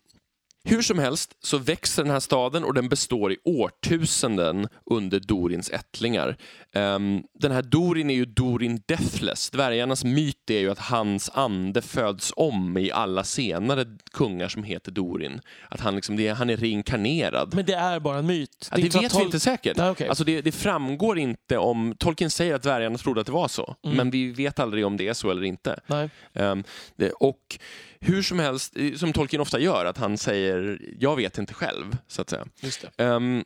hur 0.65 0.81
som 0.81 0.99
helst 0.99 1.35
så 1.43 1.57
växer 1.57 2.03
den 2.03 2.11
här 2.11 2.19
staden 2.19 2.63
och 2.63 2.73
den 2.73 2.89
består 2.89 3.31
i 3.33 3.37
årtusenden 3.43 4.67
under 4.85 5.19
Dorins 5.19 5.69
ättlingar. 5.69 6.37
Ehm, 6.73 7.23
den 7.39 7.51
här 7.51 7.61
Dorin 7.61 8.09
är 8.09 8.13
ju 8.15 8.25
Dorin 8.25 8.81
Deathless. 8.87 9.49
Dvärgarnas 9.49 10.03
myt 10.03 10.49
är 10.49 10.59
ju 10.59 10.71
att 10.71 10.79
hans 10.79 11.29
ande 11.33 11.81
föds 11.81 12.33
om 12.35 12.77
i 12.77 12.91
alla 12.91 13.23
senare 13.23 13.85
kungar 14.11 14.47
som 14.47 14.63
heter 14.63 14.91
Dorin. 14.91 15.41
Att 15.69 15.79
han, 15.79 15.95
liksom, 15.95 16.15
det 16.15 16.27
är, 16.27 16.33
han 16.33 16.49
är 16.49 16.57
reinkarnerad. 16.57 17.53
Men 17.55 17.65
det 17.65 17.73
är 17.73 17.99
bara 17.99 18.17
en 18.17 18.25
myt. 18.27 18.67
Ja, 18.71 18.75
det 18.77 18.81
inte 18.81 18.91
så 18.93 19.01
vet 19.01 19.11
att 19.11 19.17
vi 19.19 19.21
tol- 19.23 19.25
inte 19.25 19.39
säkert. 19.39 19.77
Nej, 19.77 19.89
okej. 19.89 20.07
Alltså 20.07 20.23
det, 20.23 20.41
det 20.41 20.51
framgår 20.51 21.19
inte 21.19 21.57
om... 21.57 21.95
Tolkien 21.99 22.29
säger 22.29 22.55
att 22.55 22.63
dvärgarna 22.63 22.97
trodde 22.97 23.21
att 23.21 23.27
det 23.27 23.33
var 23.33 23.47
så, 23.47 23.75
Mm. 23.83 23.97
men 23.97 24.09
vi 24.11 24.31
vet 24.31 24.59
aldrig 24.59 24.85
om 24.85 24.97
det 24.97 25.07
är 25.07 25.13
så 25.13 25.31
eller 25.31 25.43
inte. 25.43 25.79
Nej. 25.87 26.09
Ehm, 26.33 26.63
det, 26.95 27.11
och 27.11 27.59
hur 28.03 28.21
som 28.21 28.39
helst, 28.39 28.73
som 28.95 29.13
Tolkien 29.13 29.41
ofta 29.41 29.59
gör, 29.59 29.85
att 29.85 29.97
han 29.97 30.17
säger 30.17 30.79
jag 30.99 31.15
vet 31.15 31.37
inte 31.37 31.53
själv, 31.53 31.97
så 32.07 32.21
att 32.21 32.29
säga. 32.29 32.45
Just. 32.61 32.85
Ehm, 32.97 33.43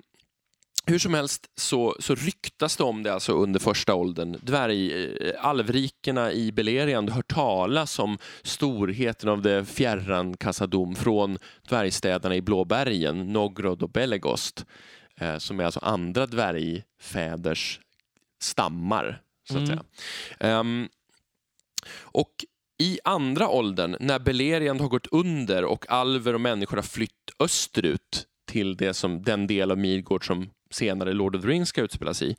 hur 0.85 0.99
som 0.99 1.13
helst 1.13 1.47
så, 1.55 1.95
så 1.99 2.15
ryktas 2.15 2.77
det 2.77 2.83
om 2.83 3.03
det 3.03 3.13
alltså 3.13 3.31
under 3.33 3.59
första 3.59 3.93
åldern. 3.95 4.37
Dvärg, 4.41 5.03
eh, 5.29 5.45
alvrikena 5.45 6.31
i 6.31 6.51
Beleriand 6.51 7.09
hör 7.09 7.21
talas 7.21 7.99
om 7.99 8.17
storheten 8.43 9.29
av 9.29 9.41
det 9.41 9.65
fjärran 9.65 10.37
Kassadom 10.37 10.95
från 10.95 11.37
dvärgstäderna 11.67 12.35
i 12.35 12.41
Blåbergen, 12.41 13.33
Nogrod 13.33 13.83
och 13.83 13.89
Belegost, 13.89 14.65
eh, 15.15 15.37
som 15.37 15.59
är 15.59 15.63
alltså 15.63 15.79
andra 15.79 16.25
dvärgfäders 16.25 17.79
stammar, 18.41 19.21
så 19.49 19.53
att 19.57 19.57
Mm. 19.57 19.67
säga. 19.67 19.83
Ehm, 20.39 20.89
och 21.99 22.31
i 22.79 22.99
andra 23.03 23.49
åldern, 23.49 23.95
när 23.99 24.19
Beleriand 24.19 24.81
har 24.81 24.87
gått 24.87 25.07
under 25.11 25.65
och 25.65 25.85
alver 25.91 26.33
och 26.33 26.41
människor 26.41 26.77
har 26.77 26.83
flytt 26.83 27.11
österut 27.39 28.25
till 28.51 28.77
det 28.77 28.93
som, 28.93 29.23
den 29.23 29.47
del 29.47 29.71
av 29.71 29.77
Midgård 29.77 30.27
som 30.27 30.49
senare 30.71 31.13
Lord 31.13 31.35
of 31.35 31.41
the 31.41 31.47
Rings 31.47 31.69
ska 31.69 31.81
utspelas 31.81 32.21
i, 32.21 32.35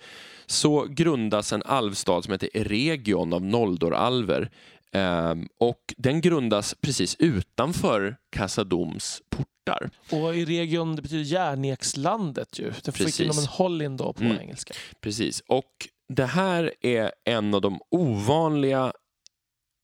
så 0.46 0.86
grundas 0.90 1.52
en 1.52 1.62
alvstad 1.62 2.22
som 2.22 2.32
heter 2.32 2.48
Eregion 2.54 3.32
av 3.32 3.42
Noldor-alver. 3.42 4.50
Ehm, 4.92 5.48
och 5.60 5.94
den 5.96 6.20
grundas 6.20 6.74
precis 6.80 7.16
utanför 7.18 8.16
Kassadoms 8.30 9.22
portar. 9.30 9.90
Och 10.10 10.36
i 10.36 10.44
region, 10.44 10.96
det 10.96 11.02
betyder 11.02 11.24
järnekslandet 11.24 12.58
ju. 12.58 12.64
Det 12.84 12.92
fick 12.92 13.04
Precis. 13.06 13.20
inom 13.20 13.38
en 13.38 13.46
Hollin 13.46 13.96
då 13.96 14.12
på 14.12 14.24
Mm. 14.24 14.38
engelska. 14.38 14.74
Precis. 15.00 15.42
Och 15.48 15.88
det 16.08 16.26
här 16.26 16.72
är 16.80 17.12
en 17.24 17.54
av 17.54 17.60
de 17.60 17.80
ovanliga 17.90 18.92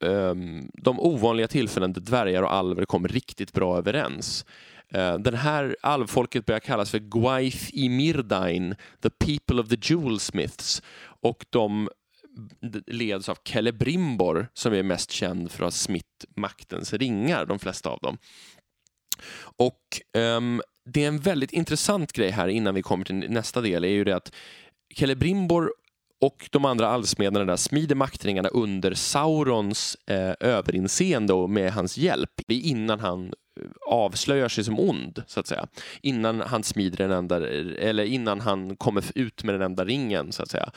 Ehm, 0.05 0.71
de 0.75 1.01
ovanliga 1.01 1.49
tillfällen 1.49 1.93
där 1.93 2.01
dvärgar 2.01 2.43
och 2.43 2.53
alver 2.53 2.85
kom 2.85 3.09
riktigt 3.09 3.53
bra 3.53 3.79
överens. 3.79 4.45
Ehm, 4.91 5.23
den 5.23 5.35
här 5.35 5.77
alvfolket 5.81 6.47
börjar 6.47 6.61
kallas 6.61 6.91
för 6.91 6.99
Gwaith 6.99 7.71
i 7.73 7.89
Mirdain, 7.89 8.75
the 9.03 9.11
people 9.11 9.63
of 9.63 9.69
the 9.69 9.77
jewelsmiths. 9.81 10.83
Och 11.21 11.45
de 11.51 11.89
leds 12.87 13.29
av 13.29 13.39
Celebrimbor 13.45 14.49
som 14.55 14.75
är 14.75 14.83
mest 14.83 15.11
känd 15.11 15.51
för 15.51 15.59
att 15.59 15.67
ha 15.67 15.71
smitt 15.71 16.25
maktens 16.37 16.93
ringar, 16.93 17.47
de 17.47 17.59
flesta 17.59 17.91
av 17.91 17.99
dem. 18.03 18.19
Och 19.57 20.01
um, 20.17 20.63
det 20.85 21.05
är 21.05 21.09
en 21.09 21.19
väldigt 21.19 21.53
intressant 21.53 22.13
grej 22.13 22.31
här 22.31 22.49
innan 22.49 22.75
vi 22.75 22.83
kommer 22.83 23.05
till 23.05 23.31
nästa 23.31 23.61
del, 23.61 23.85
är 23.85 23.89
ju 23.89 24.05
det 24.05 24.17
att 24.17 24.35
Celebrimbor 24.97 25.73
och 26.21 26.49
de 26.53 26.65
andra 26.65 26.89
allsmederna 26.89 27.45
där 27.45 27.57
smider 27.57 27.95
maktringarna 27.95 28.49
under 28.49 28.95
Saurons 28.95 29.97
eh, 30.07 30.33
överinseende 30.41 31.33
och 31.33 31.51
med 31.51 31.73
hans 31.73 31.99
hjälp 31.99 32.31
Det 32.47 32.55
är 32.55 32.61
innan 32.61 33.01
han 33.01 33.27
eh, 33.27 33.67
avslöjar 33.87 34.49
sig 34.49 34.65
som 34.65 34.81
ond, 34.81 35.23
så 35.27 35.41
att 35.41 35.47
säga. 35.47 35.67
Innan 36.03 36.41
han 36.41 36.63
smider 36.63 36.97
den 36.97 37.11
enda, 37.11 37.37
eller 37.79 38.05
innan 38.05 38.41
han 38.41 38.77
kommer 38.77 39.05
ut 39.15 39.45
med 39.45 39.55
den 39.55 39.63
enda 39.63 39.85
ringen, 39.85 40.33
så 40.33 40.43
att 40.43 40.51
säga. 40.51 40.71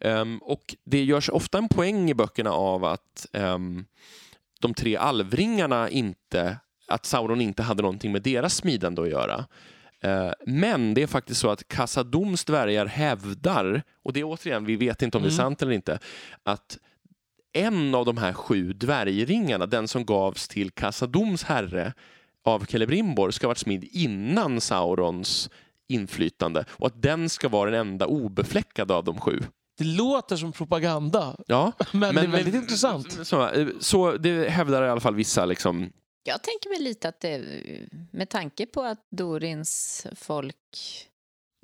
Um, 0.00 0.38
och 0.38 0.76
det 0.84 1.04
görs 1.04 1.28
ofta 1.28 1.58
en 1.58 1.68
poäng 1.68 2.10
i 2.10 2.14
böckerna 2.14 2.52
av 2.52 2.84
att 2.84 3.26
um, 3.32 3.84
de 4.60 4.74
tre 4.74 4.96
alvringarna 4.96 5.90
inte, 5.90 6.58
att 6.88 7.06
Sauron 7.06 7.40
inte 7.40 7.62
hade 7.62 7.82
någonting 7.82 8.12
med 8.12 8.22
deras 8.22 8.54
smidande 8.54 9.02
att 9.02 9.10
göra. 9.10 9.44
Eh, 10.04 10.30
Men 10.46 10.94
det 10.94 11.02
är 11.02 11.06
faktiskt 11.06 11.40
så 11.40 11.50
att 11.50 11.68
Kassadoms 11.68 12.44
dvärgar 12.44 12.86
hävdar, 12.86 13.82
och 14.02 14.12
det 14.12 14.20
är 14.20 14.24
återigen, 14.24 14.64
vi 14.64 14.76
vet 14.76 15.02
inte 15.02 15.16
om 15.18 15.22
det 15.22 15.28
är 15.28 15.30
Mm. 15.30 15.36
sant 15.44 15.62
eller 15.62 15.72
inte, 15.72 15.98
att 16.42 16.78
en 17.52 17.94
av 17.94 18.04
de 18.04 18.16
här 18.16 18.32
sju 18.32 18.72
dvärgringarna, 18.72 19.66
den 19.66 19.88
som 19.88 20.04
gavs 20.04 20.48
till 20.48 20.70
Kassadoms 20.70 21.42
herre 21.44 21.92
av 22.44 22.64
Celebrimbor, 22.70 23.30
ska 23.30 23.46
ha 23.46 23.48
varit 23.50 23.58
smidd 23.58 23.84
innan 23.92 24.60
Saurons 24.60 25.50
inflytande 25.88 26.64
och 26.70 26.86
att 26.86 27.02
den 27.02 27.28
ska 27.28 27.48
vara 27.48 27.70
den 27.70 27.80
enda 27.80 28.06
obefläckade 28.06 28.94
av 28.94 29.04
de 29.04 29.20
sju. 29.20 29.40
Det 29.78 29.84
låter 29.84 30.36
som 30.36 30.52
propaganda, 30.52 31.36
Ja, 31.46 31.72
men, 31.92 32.14
det 32.14 32.20
är 32.20 32.26
väldigt 32.26 32.54
intressant. 32.54 33.26
Så, 33.26 33.48
eh, 33.48 33.66
så 33.80 34.12
det 34.16 34.48
hävdar 34.50 34.82
i 34.86 34.88
alla 34.90 35.00
fall 35.00 35.14
vissa 35.14 35.44
liksom, 35.44 35.90
Jag 36.26 36.42
tänker 36.42 36.70
väl 36.70 36.82
lite 36.82 37.08
att 37.08 37.20
det, 37.20 37.42
med 38.12 38.28
tanke 38.28 38.66
på 38.66 38.82
att 38.82 39.06
Dorins 39.10 40.06
folk... 40.16 40.56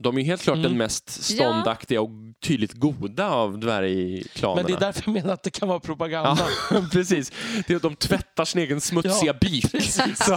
De 0.03 0.17
är 0.17 0.21
ju 0.21 0.27
helt 0.27 0.43
klart 0.43 0.57
Mm. 0.57 0.69
den 0.71 0.79
mest 0.79 1.11
ståndaktiga 1.25 2.01
och 2.01 2.11
tydligt 2.43 2.73
goda 2.73 3.31
av 3.31 3.59
dvärgklanerna. 3.59 4.63
Men 4.63 4.67
det 4.67 4.77
är 4.77 4.81
därför 4.81 5.03
jag 5.07 5.13
menar 5.13 5.35
att 5.35 5.43
det 5.43 5.51
kan 5.51 5.69
vara 5.69 5.81
propaganda. 5.81 6.49
Ja, 6.71 6.87
precis. 6.93 7.33
Det 7.67 7.75
är, 7.75 7.81
de 7.81 7.97
tvättar 7.97 8.45
sin 8.45 8.61
egen 8.61 8.81
smutsiga 8.81 9.15
Ja, 9.27 9.33
byk. 9.41 9.65
Så, 10.17 10.33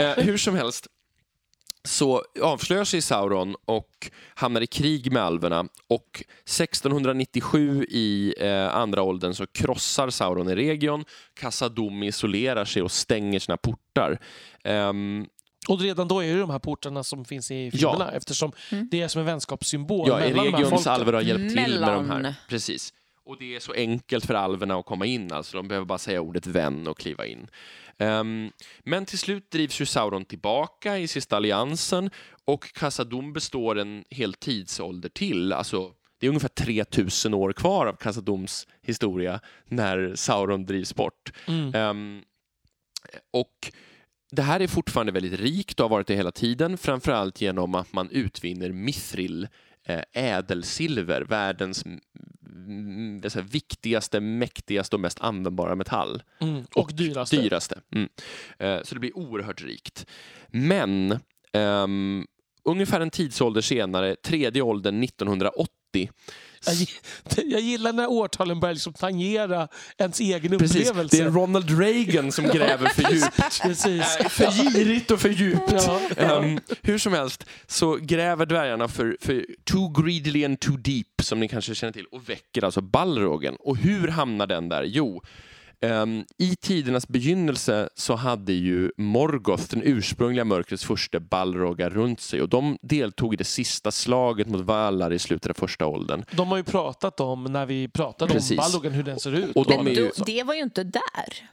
eh, 0.00 0.10
hur 0.16 0.36
som 0.36 0.54
helst 0.54 0.86
så 1.88 2.22
avslöjar 2.42 2.84
sig 2.84 3.02
Sauron 3.02 3.56
och 3.64 4.10
hamnar 4.34 4.60
i 4.60 4.66
krig 4.66 5.12
med 5.12 5.22
alverna 5.22 5.60
och 5.88 6.24
1697 6.44 7.84
i 7.88 8.34
eh, 8.40 8.74
andra 8.76 9.02
åldern 9.02 9.34
så 9.34 9.46
krossar 9.46 10.10
Sauron 10.10 10.48
i 10.50 10.54
region. 10.54 11.04
Kassadom 11.40 12.02
isolerar 12.02 12.64
sig 12.64 12.82
och 12.82 12.92
stänger 12.92 13.38
sina 13.38 13.56
portar. 13.56 14.18
Ehm, 14.64 15.26
Och 15.68 15.80
redan 15.80 16.08
då 16.08 16.22
är 16.24 16.34
det 16.34 16.40
de 16.40 16.50
här 16.50 16.58
portarna 16.58 17.04
som 17.04 17.24
finns 17.24 17.50
i 17.50 17.70
Ja. 17.74 17.92
filmerna 17.92 18.12
eftersom 18.12 18.52
Mm. 18.72 18.88
det 18.90 19.00
är 19.02 19.08
som 19.08 19.20
en 19.20 19.26
vänskapssymbol 19.26 20.08
Ja, 20.08 20.16
mellan 20.18 20.44
de 20.44 20.52
här 20.54 20.64
folken. 20.70 20.92
alver 20.92 21.12
har 21.12 21.20
hjälpt 21.20 21.54
till 21.54 21.60
med 21.60 21.70
de 21.70 22.06
Mellan. 22.06 22.24
här. 22.24 22.34
Precis. 22.48 22.92
Och 23.26 23.36
det 23.38 23.56
är 23.56 23.60
så 23.60 23.72
enkelt 23.72 24.26
för 24.26 24.34
alverna 24.34 24.76
att 24.76 24.86
komma 24.86 25.06
in, 25.06 25.32
alltså 25.32 25.56
de 25.56 25.68
behöver 25.68 25.86
bara 25.86 25.98
säga 25.98 26.20
ordet 26.20 26.46
vän 26.46 26.86
och 26.86 26.98
kliva 26.98 27.26
in. 27.26 27.46
Ehm, 27.98 28.50
men 28.84 29.06
till 29.06 29.18
slut 29.18 29.50
drivs 29.50 29.80
ju 29.80 29.86
Sauron 29.86 30.24
tillbaka 30.24 30.98
i 30.98 31.08
sista 31.08 31.36
alliansen 31.36 32.10
och 32.44 32.72
Kassadom 32.72 33.32
består 33.32 33.78
en 33.78 34.04
hel 34.10 34.34
tidsålder 34.34 35.08
till, 35.08 35.52
alltså 35.52 35.92
det 36.20 36.26
är 36.26 36.28
ungefär 36.28 36.48
3000 36.48 37.34
år 37.34 37.52
kvar 37.52 37.86
av 37.86 37.96
Kassadoms 37.96 38.66
historia 38.82 39.40
när 39.64 40.12
Sauron 40.14 40.66
drivs 40.66 40.94
bort. 40.94 41.32
Mm. 41.48 41.74
Ehm, 41.74 42.22
och 43.32 43.72
det 44.32 44.42
här 44.42 44.60
är 44.60 44.66
fortfarande 44.66 45.12
väldigt 45.12 45.40
rikt 45.40 45.80
och 45.80 45.84
har 45.84 45.90
varit 45.96 46.06
det 46.06 46.16
hela 46.16 46.32
tiden, 46.32 46.78
framförallt 46.78 47.40
genom 47.40 47.74
att 47.74 47.92
man 47.92 48.10
utvinner 48.10 48.72
mithril, 48.72 49.48
eh, 49.86 50.02
ädelsilver, 50.12 51.20
världens 51.20 51.84
mm, 52.54 53.20
jag, 53.20 53.42
viktigaste, 53.42 54.20
mäktigaste 54.20 54.96
och 54.96 55.00
mest 55.00 55.20
användbara 55.20 55.74
metall. 55.74 56.22
Mm. 56.40 56.64
Och, 56.74 56.90
dyraste. 56.94 57.36
Dyraste. 57.36 57.80
Mm. 57.94 58.08
Eh, 58.58 58.82
så 58.82 58.94
det 58.94 59.00
blir 59.00 59.16
oerhört 59.16 59.62
rikt. 59.62 60.06
Men 60.48 61.18
ehm, 61.52 62.26
ungefär 62.64 63.00
en 63.00 63.10
tidsålder 63.10 63.60
senare, 63.60 64.16
tredje 64.16 64.62
åldern 64.62 65.02
1980, 65.02 66.10
Jag, 66.66 67.44
jag 67.46 67.60
gillar 67.60 67.92
när 67.92 68.10
årtalen 68.10 68.60
börjar 68.60 68.74
liksom 68.74 68.92
tangera 68.92 69.68
ens 69.98 70.20
egen 70.20 70.58
Precis, 70.58 70.88
upplevelse. 70.90 71.16
det 71.16 71.22
är 71.22 71.30
Ronald 71.30 71.78
Reagan 71.80 72.32
som 72.32 72.44
gräver 72.44 72.88
för 72.88 73.12
djupt. 73.12 73.60
Precis. 73.62 74.16
Eh, 74.16 74.28
för 74.28 74.50
girigt 74.50 75.10
och 75.10 75.20
för 75.20 75.28
djupt. 75.28 75.72
Ja. 75.72 76.00
Ehm, 76.16 76.60
hur 76.82 76.98
som 76.98 77.12
helst 77.12 77.44
så 77.66 77.96
gräver 77.96 78.46
dvärgarna 78.46 78.88
för, 78.88 79.16
för 79.20 79.46
too 79.64 79.88
greedily 80.02 80.44
and 80.44 80.60
too 80.60 80.76
deep, 80.76 81.06
som 81.22 81.40
ni 81.40 81.48
kanske 81.48 81.74
känner 81.74 81.92
till, 81.92 82.06
och 82.12 82.28
väcker 82.28 82.64
alltså 82.64 82.80
Balrogen. 82.80 83.56
Och 83.60 83.76
hur 83.76 84.08
hamnar 84.08 84.46
den 84.46 84.68
där? 84.68 84.82
Jo, 84.82 85.22
i 86.38 86.56
tidernas 86.56 87.08
begynnelse 87.08 87.88
så 87.94 88.14
hade 88.14 88.52
ju 88.52 88.90
Morgoth, 88.96 89.62
den 89.70 89.82
ursprungliga 89.84 90.44
mörkrets 90.44 90.84
första 90.84 91.20
Balrogar 91.20 91.90
runt 91.90 92.20
sig 92.20 92.42
och 92.42 92.48
de 92.48 92.78
deltog 92.82 93.34
i 93.34 93.36
det 93.36 93.44
sista 93.44 93.90
slaget 93.90 94.46
mot 94.48 94.60
Valar 94.60 95.12
i 95.12 95.18
slutet 95.18 95.50
av 95.50 95.54
första 95.54 95.86
åldern. 95.86 96.24
De 96.30 96.48
har 96.48 96.56
ju 96.56 96.62
pratat 96.64 97.20
om, 97.20 97.44
när 97.44 97.66
vi 97.66 97.88
pratade 97.88 98.32
Precis. 98.32 98.50
om 98.50 98.56
Ballogen, 98.56 98.92
hur 98.92 99.02
den 99.02 99.20
ser 99.20 99.32
ut. 99.32 99.56
Och 99.56 99.64
de 99.66 99.76
Men 99.76 99.86
är 99.86 99.90
ju- 100.00 100.10
det 100.26 100.42
var 100.42 100.54
ju 100.54 100.60
inte 100.62 100.84
där. 100.84 101.50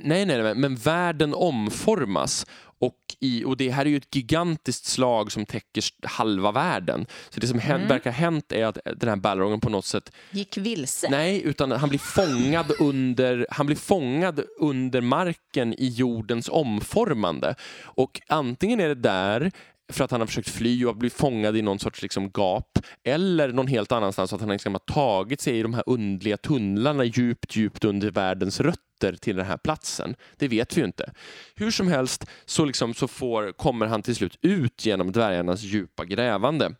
Nej, 0.00 0.26
nej, 0.26 0.42
nej, 0.42 0.54
men 0.54 0.76
världen 0.76 1.34
omformas. 1.34 2.46
Och, 2.82 2.96
i, 3.20 3.44
och 3.44 3.56
det 3.56 3.70
här 3.70 3.84
är 3.86 3.90
ju 3.90 3.96
ett 3.96 4.14
gigantiskt 4.14 4.84
slag 4.84 5.32
som 5.32 5.46
täcker 5.46 5.84
halva 6.06 6.52
världen. 6.52 7.06
Så 7.30 7.40
det 7.40 7.46
som 7.46 7.60
Mm. 7.60 7.88
verkar 7.88 8.10
ha 8.10 8.18
hänt 8.18 8.52
är 8.52 8.64
att 8.66 8.78
den 8.96 9.08
här 9.08 9.16
Balrogen 9.16 9.60
på 9.60 9.70
något 9.70 9.84
sätt 9.84 10.12
Gick 10.30 10.56
vilse. 10.56 11.08
Nej, 11.10 11.42
utan 11.42 11.72
han 11.72 11.88
blir 11.88 11.98
fångad 11.98 12.72
under, 12.78 13.46
han 13.50 13.66
blir 13.66 13.76
fångad 13.76 14.40
under 14.58 15.00
marken 15.00 15.74
i 15.74 15.88
jordens 15.88 16.48
omformande. 16.48 17.54
Och 17.82 18.20
antingen 18.28 18.80
är 18.80 18.88
det 18.88 18.94
där 18.94 19.52
för 19.92 20.04
att 20.04 20.10
han 20.10 20.20
har 20.20 20.26
försökt 20.26 20.48
fly 20.48 20.84
och 20.84 20.96
blivit 20.96 21.18
fångad 21.18 21.56
i 21.56 21.62
någon 21.62 21.78
sorts 21.78 22.02
liksom 22.02 22.30
gap 22.34 22.78
eller 23.04 23.52
någon 23.52 23.66
helt 23.66 23.92
annanstans 23.92 24.32
att 24.32 24.40
han 24.40 24.50
liksom 24.50 24.74
har 24.74 24.94
tagit 24.94 25.40
sig 25.40 25.58
i 25.58 25.62
de 25.62 25.74
här 25.74 25.84
undliga 25.86 26.36
tunnlarna 26.36 27.04
djupt, 27.04 27.56
djupt 27.56 27.84
under 27.84 28.10
världens 28.10 28.60
rötter 28.60 29.16
till 29.20 29.36
den 29.36 29.46
här 29.46 29.56
platsen. 29.56 30.14
Det 30.36 30.48
vet 30.48 30.76
vi 30.76 30.80
ju 30.80 30.86
inte. 30.86 31.12
Hur 31.54 31.70
som 31.70 31.88
helst 31.88 32.24
så, 32.44 32.64
liksom, 32.64 32.94
så 32.94 33.08
får, 33.08 33.52
kommer 33.52 33.86
han 33.86 34.02
till 34.02 34.16
slut 34.16 34.38
ut 34.42 34.86
genom 34.86 35.12
dvärgarnas 35.12 35.62
djupa 35.62 36.04
grävande. 36.04 36.74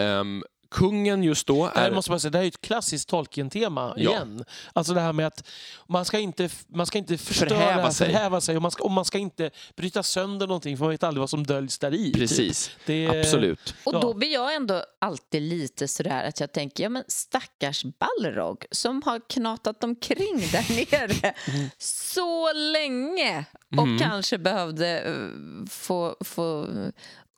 Um, 0.00 0.44
kungen 0.72 1.22
just 1.22 1.46
då 1.46 1.70
Det 1.74 1.80
är... 1.80 1.90
måste 1.90 2.10
man 2.10 2.20
säga, 2.20 2.30
det 2.30 2.38
här 2.38 2.42
är 2.42 2.44
ju 2.44 2.48
ett 2.48 2.60
klassiskt 2.60 3.08
Tolkien-tema 3.08 3.94
Ja. 3.96 4.10
igen. 4.10 4.44
Alltså 4.72 4.94
det 4.94 5.00
här 5.00 5.12
med 5.12 5.26
att 5.26 5.48
man 5.88 6.04
ska 6.04 6.18
inte, 6.18 6.48
man 6.68 6.86
ska 6.86 6.98
inte 6.98 7.18
förstöra, 7.18 7.48
Förhäva 7.48 7.90
sig. 7.92 8.06
förhäva 8.06 8.40
sig 8.40 8.56
och 8.56 8.62
man, 8.62 8.70
ska, 8.70 8.84
och 8.84 8.90
man 8.90 9.04
ska 9.04 9.18
inte 9.18 9.50
bryta 9.76 10.02
sönder 10.02 10.46
någonting 10.46 10.76
för 10.76 10.84
man 10.84 10.90
vet 10.90 11.02
aldrig 11.02 11.20
vad 11.20 11.30
som 11.30 11.44
döljs 11.46 11.78
där 11.78 11.94
i. 11.94 12.12
Precis, 12.12 12.66
Typ. 12.68 12.76
Det, 12.86 13.20
absolut. 13.20 13.74
Och 13.84 13.94
Ja. 13.94 14.00
då 14.00 14.14
blir 14.14 14.32
jag 14.32 14.54
ändå 14.54 14.82
alltid 15.00 15.42
lite 15.42 15.88
sådär 15.88 16.28
att 16.28 16.40
jag 16.40 16.52
tänker, 16.52 16.82
ja 16.82 16.88
men 16.88 17.04
stackars 17.08 17.84
Balrog 17.84 18.64
som 18.70 19.02
har 19.04 19.20
knatat 19.28 19.84
omkring 19.84 20.38
där 20.52 20.90
nere 20.90 21.34
så 21.78 22.52
länge 22.52 23.44
och 23.76 23.82
Mm. 23.82 23.98
kanske 23.98 24.38
behövde 24.38 25.00
eh, 25.00 25.14
få, 25.70 26.16
få 26.24 26.68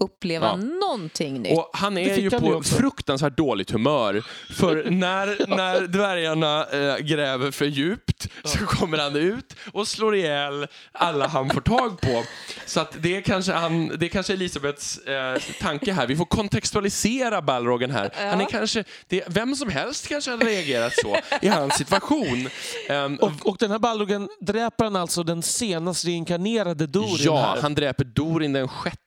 uppleva 0.03 0.47
Ja. 0.47 0.57
någonting 0.57 1.43
nytt. 1.43 1.59
Och 1.59 1.71
han 1.73 1.99
är 1.99 2.17
ju 2.17 2.31
på 2.31 2.63
fruktansvärt 2.63 3.37
dåligt 3.37 3.71
humör. 3.71 4.25
För 4.55 4.85
när, 4.91 5.57
när 5.57 5.81
dvärgarna 5.87 6.67
eh, 6.67 6.97
gräver 6.99 7.51
för 7.51 7.65
djupt 7.65 8.29
så 8.45 8.59
kommer 8.59 8.99
han 8.99 9.17
ut 9.17 9.57
och 9.73 9.89
slår 9.89 10.17
ihjäl 10.17 10.67
alla 10.93 11.27
han 11.27 11.51
får 11.51 11.61
tag 11.61 12.01
på. 12.01 12.25
Så 12.67 12.81
att 12.81 12.97
det 13.01 13.17
är 13.17 13.21
kanske, 13.21 13.53
han, 13.53 13.89
det 13.99 14.07
är 14.07 14.11
kanske 14.11 14.33
Elisabeths 14.33 14.99
eh, 14.99 15.39
tanke 15.61 15.93
här. 15.93 16.07
Vi 16.07 16.17
får 16.17 16.25
kontextualisera 16.25 17.43
Balrogen 17.43 17.91
här. 17.91 18.11
Han 18.31 18.41
är 18.41 18.45
kanske, 18.47 18.85
det, 19.09 19.25
vem 19.29 19.57
som 19.57 19.69
helst 19.69 20.09
kanske 20.09 20.31
hade 20.31 20.45
reagerat 20.47 20.93
så 21.03 21.17
i 21.43 21.49
hans 21.49 21.75
situation. 21.75 22.49
Ehm, 22.89 23.17
och, 23.17 23.33
och 23.45 23.57
den 23.61 23.71
här 23.71 23.79
Balrogen 23.79 24.29
dräper 24.41 24.85
han 24.85 24.97
alltså 24.97 25.23
den 25.23 25.43
senast 25.43 26.05
reinkarnerade 26.05 26.87
Durin 26.87 27.17
Ja, 27.19 27.37
här. 27.55 27.63
han 27.63 27.75
dräper 27.75 28.05
Dorin 28.05 28.53
den 28.53 28.69
sjätte 28.69 28.99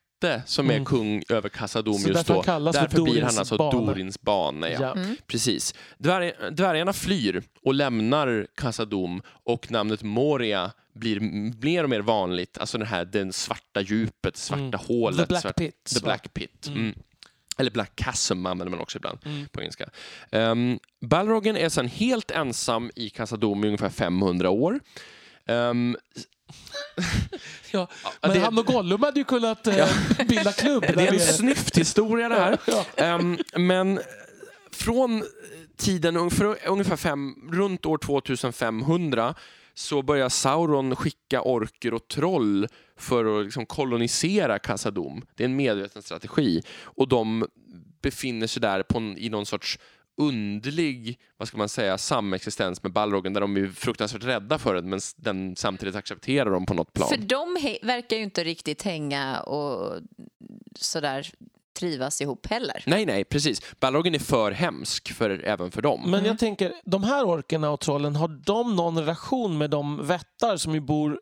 som 0.46 0.70
är 0.70 0.74
Mm. 0.74 0.84
kung 0.84 1.22
över 1.28 1.48
Kassadom 1.48 1.94
Så 1.94 2.08
just 2.08 2.26
därför 2.26 2.58
då. 2.58 2.72
därför 2.72 3.02
blir 3.02 3.22
han 3.22 3.38
alltså 3.38 3.56
bane. 3.56 3.86
Dorins 3.86 4.20
bane. 4.20 4.68
Ja. 4.70 4.78
Ja. 4.80 4.96
Precis. 5.26 5.74
Dvärg, 5.98 6.32
dvärgarna 6.52 6.92
flyr 6.92 7.42
och 7.62 7.74
lämnar 7.74 8.46
Kassadom 8.54 9.22
och 9.44 9.70
namnet 9.70 10.02
Moria 10.02 10.72
blir 10.94 11.20
mer 11.62 11.84
och 11.84 11.90
mer 11.90 12.00
vanligt. 12.00 12.58
Alltså 12.58 12.78
den 12.78 12.86
här, 12.86 13.04
den 13.04 13.32
svarta 13.32 13.80
djupet, 13.80 14.36
svarta 14.36 14.62
Mm. 14.62 14.80
hålet. 14.86 15.18
The 15.18 15.26
Black 15.26 15.42
svart- 15.42 15.56
Pit, 15.56 15.84
The? 15.94 16.00
Black 16.04 16.34
Pit. 16.34 16.66
Mm. 16.66 16.78
Mm. 16.80 16.94
Eller 17.58 17.70
Black 17.70 17.92
Chasm 18.04 18.46
använder 18.46 18.70
man 18.70 18.80
också 18.80 18.98
ibland 18.98 19.18
Mm. 19.24 19.48
på 19.48 19.60
engelska. 19.60 19.88
Um, 20.32 20.78
Balrogen 21.00 21.56
är 21.56 21.68
sen 21.68 21.88
helt 21.88 22.30
ensam 22.30 22.90
i 22.96 23.10
Kassadom 23.10 23.64
i 23.64 23.66
ungefär 23.66 23.88
500 23.88 24.50
år. 24.50 24.80
Ehm, 25.46 25.96
Ja, 27.70 27.88
men 28.20 28.30
det- 28.32 28.38
han 28.38 28.58
och 28.58 28.66
Gollum 28.66 29.02
hade 29.02 29.20
ju 29.20 29.24
kunnat 29.24 29.66
eh, 29.66 29.88
bilda 30.28 30.52
klubb. 30.52 30.82
det 30.96 31.08
är 31.08 31.12
en 31.12 31.20
snyfthistoria 31.20 32.28
det 32.28 32.34
här. 32.34 32.58
Ehm, 32.96 33.38
men 33.56 34.00
från 34.72 35.24
tiden 35.76 36.16
ung- 36.16 36.30
för 36.30 36.58
ungefär 36.68 36.96
fem, 36.96 37.34
runt 37.52 37.86
år 37.86 37.98
2500 37.98 39.34
så 39.74 40.02
börjar 40.02 40.28
Sauron 40.28 40.96
skicka 40.96 41.42
orker 41.42 41.94
och 41.94 42.08
troll 42.08 42.66
för 42.96 43.38
att 43.40 43.44
liksom 43.44 43.66
kolonisera 43.66 44.58
Khazad-dûm. 44.58 45.22
Det 45.34 45.42
är 45.42 45.48
en 45.48 45.56
medveten 45.56 46.02
strategi. 46.02 46.62
Och 46.82 47.08
de 47.08 47.46
befinner 48.02 48.46
sig 48.46 48.60
där 48.62 48.84
en, 48.96 49.18
i 49.18 49.28
någon 49.28 49.46
sorts 49.46 49.78
underlig 50.18 51.20
vad 51.36 51.48
ska 51.48 51.56
man 51.58 51.68
säga, 51.68 51.98
samexistens 51.98 52.82
med 52.82 52.92
Balrogen 52.92 53.32
där 53.32 53.40
de 53.40 53.56
är 53.56 53.66
fruktansvärt 53.66 54.24
rädda 54.24 54.58
för 54.58 54.74
den 54.74 54.88
men 54.88 55.00
den 55.16 55.56
samtidigt 55.56 55.96
accepterar 55.96 56.50
dem 56.50 56.66
på 56.66 56.74
något 56.74 56.92
plan. 56.92 57.08
För 57.08 57.16
de 57.16 57.54
verkar 57.82 58.16
ju 58.16 58.22
inte 58.22 58.44
riktigt 58.44 58.82
hänga 58.82 59.40
och 59.40 60.00
sådär 60.76 61.30
trivas 61.78 62.20
ihop 62.20 62.46
heller. 62.46 62.82
Nej, 62.86 63.06
nej, 63.06 63.24
precis. 63.24 63.62
Balrogen 63.80 64.14
är 64.14 64.18
för 64.18 64.52
hemsk 64.52 65.12
för, 65.12 65.30
även 65.44 65.70
för 65.70 65.82
dem. 65.82 66.10
Men 66.10 66.24
jag 66.24 66.38
tänker, 66.38 66.72
de 66.84 67.02
här 67.02 67.24
orkerna 67.24 67.70
och 67.70 67.80
trollen, 67.80 68.16
har 68.16 68.28
de 68.28 68.76
någon 68.76 68.98
relation 68.98 69.58
med 69.58 69.70
de 69.70 70.06
vättar 70.06 70.56
som 70.56 70.74
ju 70.74 70.80
bor 70.80 71.20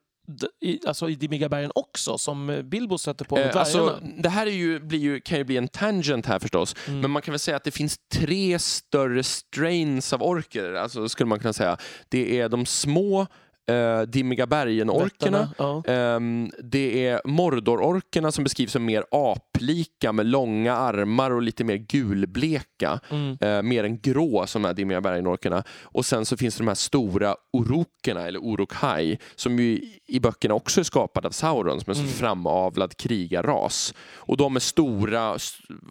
i, 0.60 0.80
alltså 0.86 1.08
i 1.10 1.14
Dimigabergen 1.14 1.72
också, 1.74 2.18
som 2.18 2.60
Bilbo 2.64 2.98
stöter 2.98 3.24
på 3.24 3.34
med 3.36 3.46
Eh, 3.46 3.56
alltså, 3.56 4.00
det 4.18 4.28
här 4.28 4.46
är 4.46 4.50
ju, 4.50 4.80
blir 4.80 4.98
ju, 4.98 5.20
kan 5.20 5.38
ju 5.38 5.44
bli 5.44 5.56
en 5.56 5.68
tangent 5.68 6.26
här 6.26 6.38
förstås, 6.38 6.76
Mm. 6.88 7.00
men 7.00 7.10
man 7.10 7.22
kan 7.22 7.32
väl 7.32 7.38
säga 7.38 7.56
att 7.56 7.64
det 7.64 7.70
finns 7.70 7.98
tre 8.12 8.58
större 8.58 9.22
strains 9.22 10.12
av 10.12 10.22
orker, 10.22 10.72
alltså 10.72 11.08
skulle 11.08 11.28
man 11.28 11.38
kunna 11.38 11.52
säga. 11.52 11.76
Det 12.08 12.40
är 12.40 12.48
de 12.48 12.66
små 12.66 13.26
uh, 13.70 14.02
dimmiga 14.02 14.46
bergen-orkerna, 14.46 15.48
ja. 15.58 15.82
Ehm, 15.86 16.50
det 16.62 17.06
är 17.06 17.20
Mordor-orkerna 17.24 18.32
som 18.32 18.44
beskrivs 18.44 18.72
som 18.72 18.84
mer 18.84 19.04
aplika 19.10 20.12
med 20.12 20.26
långa 20.26 20.76
armar 20.76 21.30
och 21.30 21.42
lite 21.42 21.64
mer 21.64 21.76
gulbleka. 21.76 23.00
Mm. 23.10 23.38
Eh, 23.40 23.62
mer 23.62 23.84
än 23.84 24.00
grå 24.00 24.46
som 24.46 24.64
är 24.64 24.74
dimmiga 24.74 25.00
bergen-orkerna. 25.00 25.64
Och 25.82 26.06
sen 26.06 26.26
så 26.26 26.36
finns 26.36 26.56
det 26.56 26.62
de 26.64 26.68
här 26.68 26.74
stora 26.74 27.34
orokerna, 27.52 28.26
eller 28.26 28.40
Uruk-hai, 28.40 29.18
som 29.36 29.58
ju 29.58 29.80
i- 30.08 30.20
böckerna 30.20 30.54
också 30.54 30.80
är 30.80 30.84
skapade 30.84 31.28
av 31.28 31.32
Sauron 31.32 31.80
som 31.80 31.90
en 31.92 31.98
Mm. 31.98 32.10
framavlad 32.12 32.96
krigarras. 32.96 33.94
Och 34.16 34.36
de 34.36 34.56
är 34.56 34.60
stora 34.60 35.36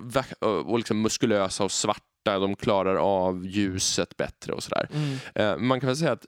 vä- 0.04 0.44
och 0.66 0.78
liksom 0.78 1.02
muskulösa 1.02 1.64
och 1.64 1.72
svarta, 1.72 2.40
de 2.40 2.56
klarar 2.56 2.96
av 2.96 3.46
ljuset 3.46 4.18
bättre 4.18 4.54
och 4.54 4.64
sådär. 4.64 4.90
Mm. 4.94 5.18
Eh, 5.36 5.58
man 5.58 5.80
kan 5.80 5.88
väl 5.88 5.98
säga 5.98 6.12
att 6.12 6.26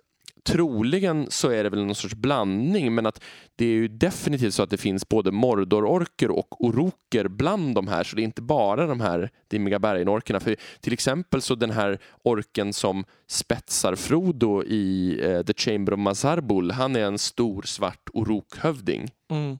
troligen 0.47 1.27
så 1.29 1.49
är 1.49 1.63
det 1.63 1.69
väl 1.69 1.85
någon 1.85 1.95
sorts 1.95 2.15
blandning 2.15 2.95
men 2.95 3.05
att 3.05 3.23
det 3.55 3.65
är 3.65 3.69
ju 3.69 3.87
definitivt 3.87 4.53
så 4.53 4.63
att 4.63 4.69
det 4.69 4.77
finns 4.77 5.09
både 5.09 5.31
Mordor-orker 5.31 6.31
och 6.31 6.65
Oroker 6.65 7.27
bland 7.27 7.75
de 7.75 7.87
här 7.87 8.03
så 8.03 8.15
det 8.15 8.21
är 8.21 8.23
inte 8.23 8.41
bara 8.41 8.87
de 8.87 9.01
här 9.01 9.29
dimmiga 9.47 9.79
bergenorkerna. 9.79 10.39
För 10.39 10.55
till 10.81 10.93
exempel 10.93 11.41
så 11.41 11.55
den 11.55 11.71
här 11.71 11.99
orken 12.23 12.73
som 12.73 13.05
spetsar 13.27 13.95
Frodo 13.95 14.63
i 14.63 15.19
eh, 15.23 15.41
The 15.41 15.53
Chamber 15.53 15.93
of 15.93 15.99
Mazarbul 15.99 16.71
han 16.71 16.95
är 16.95 17.05
en 17.05 17.19
stor 17.19 17.61
svart 17.61 18.09
Orokhövding. 18.13 19.11
Mm. 19.29 19.57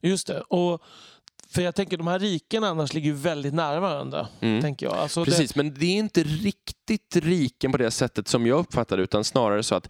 Just 0.00 0.26
det. 0.26 0.40
Och, 0.40 0.82
för 1.54 1.62
jag 1.62 1.74
tänker, 1.74 1.96
de 1.96 2.06
här 2.06 2.18
rikena 2.18 2.68
annars 2.68 2.94
ligger 2.94 3.10
ju 3.10 3.16
väldigt 3.16 3.54
nära 3.54 3.80
varandra. 3.80 4.28
Mm. 4.40 4.60
Tänker 4.62 4.86
jag. 4.86 4.94
Alltså 4.94 5.24
Precis, 5.24 5.56
men 5.56 5.74
det 5.74 5.86
är 5.86 5.96
inte 5.96 6.22
riktigt 6.22 7.16
riken 7.16 7.72
på 7.72 7.78
det 7.78 7.90
sättet 7.90 8.28
som 8.28 8.46
jag 8.46 8.58
uppfattar 8.58 8.96
det, 8.96 9.02
utan 9.02 9.24
snarare 9.24 9.62
så 9.62 9.74
att 9.74 9.88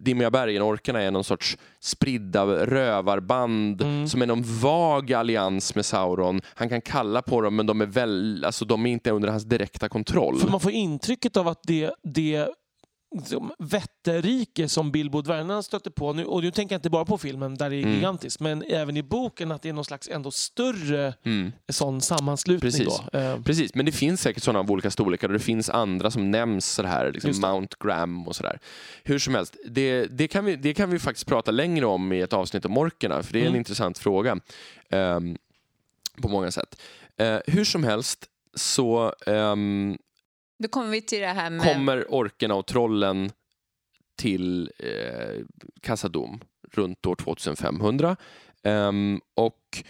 Dimmiga 0.00 0.30
bergen-orkerna 0.30 1.02
är 1.02 1.10
någon 1.10 1.24
sorts 1.24 1.58
spridda 1.80 2.46
rövarband 2.46 3.82
Mm. 3.82 4.08
som 4.08 4.22
är 4.22 4.26
någon 4.26 4.42
vag 4.60 5.12
allians 5.12 5.74
med 5.74 5.86
Sauron. 5.86 6.40
Han 6.54 6.68
kan 6.68 6.80
kalla 6.80 7.22
på 7.22 7.40
dem, 7.40 7.56
men 7.56 7.66
de 7.66 7.80
är, 7.80 7.86
väl, 7.86 8.44
alltså, 8.44 8.64
de 8.64 8.86
är 8.86 8.90
inte 8.90 9.10
under 9.10 9.28
hans 9.28 9.44
direkta 9.44 9.88
kontroll. 9.88 10.34
Det, 10.34 10.40
för 10.40 10.50
man 10.50 10.60
får 10.60 10.72
intrycket 10.72 11.36
av 11.36 11.48
att 11.48 11.60
det, 11.62 11.90
det 12.02 12.48
som 13.24 13.52
vätterike 13.58 14.68
som 14.68 14.90
Bilbo 14.92 15.22
dvärgarna 15.22 15.62
stötte 15.62 15.90
på. 15.90 16.12
Nu, 16.12 16.24
och 16.24 16.42
nu 16.42 16.50
tänker 16.50 16.74
jag 16.74 16.78
inte 16.78 16.90
bara 16.90 17.04
på 17.04 17.18
filmen 17.18 17.54
där 17.54 17.70
det 17.70 17.76
är 17.76 17.82
Mm. 17.82 17.94
gigantiskt, 17.94 18.40
men 18.40 18.62
även 18.62 18.96
i 18.96 19.02
boken 19.02 19.52
att 19.52 19.62
det 19.62 19.68
är 19.68 19.72
någon 19.72 19.84
slags 19.84 20.08
ändå 20.08 20.30
större 20.30 21.14
Mm. 21.24 21.52
sån 21.68 22.00
sammanslutning. 22.00 22.70
Precis. 22.72 23.00
Eh, 23.12 23.40
Precis, 23.42 23.74
men 23.74 23.86
det 23.86 23.92
finns 23.92 24.20
säkert 24.20 24.42
sådana 24.42 24.58
av 24.58 24.70
olika 24.70 24.90
storlekar 24.90 25.28
och 25.28 25.32
det 25.34 25.38
finns 25.40 25.70
andra 25.70 26.10
som 26.10 26.30
nämns 26.30 26.66
så 26.66 26.82
här, 26.82 27.12
liksom. 27.12 27.40
Mount 27.40 27.76
Graham 27.80 28.28
och 28.28 28.36
sådär. 28.36 28.58
Hur 29.04 29.18
som 29.18 29.34
helst, 29.34 29.56
det, 29.66 30.06
det, 30.06 30.28
kan 30.28 30.44
vi, 30.44 30.56
det 30.56 30.74
kan 30.74 30.90
vi 30.90 30.98
faktiskt 30.98 31.26
prata 31.26 31.50
längre 31.50 31.86
om 31.86 32.12
i 32.12 32.20
ett 32.20 32.32
avsnitt 32.32 32.64
om 32.64 32.78
orkerna, 32.78 33.22
för 33.22 33.32
det 33.32 33.38
är 33.38 33.42
en 33.42 33.46
Mm. 33.48 33.58
intressant 33.58 33.98
fråga 33.98 34.38
ehm, 34.90 35.36
på 36.22 36.28
många 36.28 36.50
sätt. 36.50 36.80
Eh, 37.16 37.38
hur 37.46 37.64
som 37.64 37.84
helst 37.84 38.26
så 38.54 39.12
ehm, 39.26 39.98
då 40.58 40.68
kommer 40.68 40.90
vi 40.90 41.00
till 41.02 41.20
det 41.20 41.26
här 41.26 41.50
med... 41.50 41.74
kommer 41.74 42.04
orkerna 42.08 42.54
och 42.54 42.66
trollen 42.66 43.30
till 44.16 44.70
eh, 44.78 45.44
Kassadom 45.80 46.40
runt 46.72 47.06
år 47.06 47.14
2500. 47.14 48.10
Um, 48.10 48.16
ehm, 48.72 49.20
och 49.34 49.84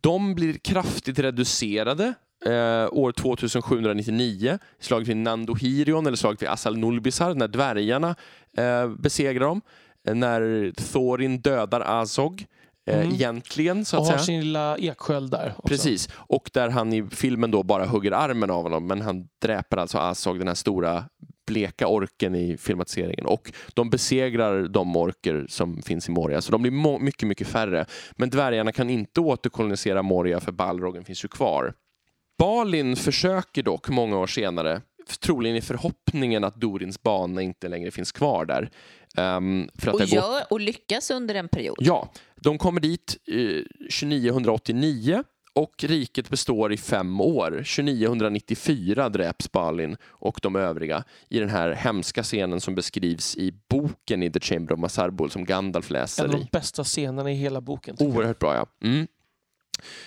de 0.00 0.34
blir 0.34 0.54
kraftigt 0.54 1.18
reducerade 1.18 2.14
eh, 2.46 2.88
år 2.92 3.12
2799, 3.12 4.58
slaget 4.78 5.08
vid 5.08 5.16
Nandohirion 5.16 6.06
eller 6.06 6.16
slaget 6.16 6.42
vid 6.42 6.48
Asal 6.48 6.78
Nulbisar, 6.78 7.34
när 7.34 7.48
dvärgarna 7.48 8.14
eh, 8.56 8.88
besegrar 8.88 9.46
dem. 9.46 9.60
När 10.04 10.72
Thorin 10.92 11.40
dödar 11.40 11.80
Azog, 11.80 12.46
eh, 12.90 12.98
Mm. 13.00 13.12
egentligen 13.14 13.84
så 13.84 13.96
och 13.98 14.02
att 14.02 14.10
har 14.10 14.18
säga. 14.18 14.24
sin 14.26 14.40
lilla 14.40 14.76
eksköld 14.76 15.30
där. 15.30 15.54
Också. 15.56 15.68
Precis, 15.68 16.08
och 16.16 16.50
där 16.52 16.68
han 16.68 16.92
i 16.92 17.06
filmen 17.10 17.50
då 17.50 17.62
bara 17.62 17.86
hugger 17.86 18.12
armen 18.12 18.50
av 18.50 18.62
honom, 18.62 18.86
men 18.86 19.00
han 19.00 19.28
dräper 19.42 19.76
alltså 19.76 19.98
Azog, 19.98 20.38
den 20.38 20.48
här 20.48 20.54
stora 20.54 21.04
bleka 21.46 21.86
orken 21.88 22.34
i 22.34 22.56
filmatiseringen. 22.56 23.26
Och 23.26 23.52
de 23.74 23.90
besegrar 23.90 24.68
de 24.68 24.96
orker 24.96 25.46
som 25.48 25.82
finns 25.82 26.08
i 26.08 26.12
Moria, 26.12 26.40
så 26.40 26.52
de 26.52 26.62
blir 26.62 26.98
mycket, 26.98 27.28
mycket 27.28 27.48
färre. 27.48 27.86
Men 28.16 28.30
dvärgarna 28.30 28.72
kan 28.72 28.90
inte 28.90 29.20
återkolonisera 29.20 30.02
Moria, 30.02 30.40
för 30.40 30.52
Balrogen 30.52 31.04
finns 31.04 31.24
ju 31.24 31.28
kvar. 31.28 31.74
Balin 32.38 32.96
försöker 32.96 33.62
dock 33.62 33.88
många 33.88 34.18
år 34.18 34.26
senare, 34.26 34.80
troligen 35.24 35.56
i 35.56 35.60
förhoppningen 35.60 36.44
att 36.44 36.56
Dorins 36.60 37.02
bana 37.02 37.42
inte 37.42 37.68
längre 37.68 37.90
finns 37.90 38.12
kvar 38.12 38.44
där. 38.44 38.70
Ehm, 39.16 39.68
för 39.74 39.88
att 39.88 39.94
och, 39.94 40.00
det 40.00 40.16
har 40.16 40.22
gått 40.22 40.40
gör, 40.40 40.42
och 40.52 40.60
lyckas 40.60 41.10
under 41.10 41.34
en 41.34 41.48
period. 41.48 41.76
Ja, 41.80 42.12
de 42.36 42.58
kommer 42.58 42.80
dit 42.80 43.16
eh, 43.26 43.62
2989 43.90 45.22
och 45.54 45.84
riket 45.84 46.28
består 46.28 46.72
i 46.72 46.76
fem 46.76 47.20
år. 47.20 47.50
2994 47.50 49.08
dräps 49.08 49.52
Balin 49.52 49.96
och 50.04 50.38
de 50.42 50.56
övriga 50.56 51.04
i 51.28 51.38
den 51.38 51.48
här 51.48 51.70
hemska 51.72 52.22
scenen 52.22 52.60
som 52.60 52.74
beskrivs 52.74 53.36
i 53.36 53.52
boken 53.68 54.22
i 54.22 54.30
The 54.32 54.40
Chamber 54.40 54.72
of 54.74 54.78
Masarbul 54.80 55.30
som 55.30 55.44
Gandalf 55.44 55.90
En 55.90 55.96
av 55.96 56.02
läser 56.02 56.28
de 56.28 56.36
i. 56.40 56.48
bästa 56.52 56.84
scenerna 56.84 57.32
i 57.32 57.34
hela 57.34 57.60
boken. 57.60 57.96
tycker 57.96 58.10
jag. 58.10 58.16
Oerhört 58.16 58.38
bra, 58.38 58.54
ja. 58.54 58.88
Mm. 58.88 59.06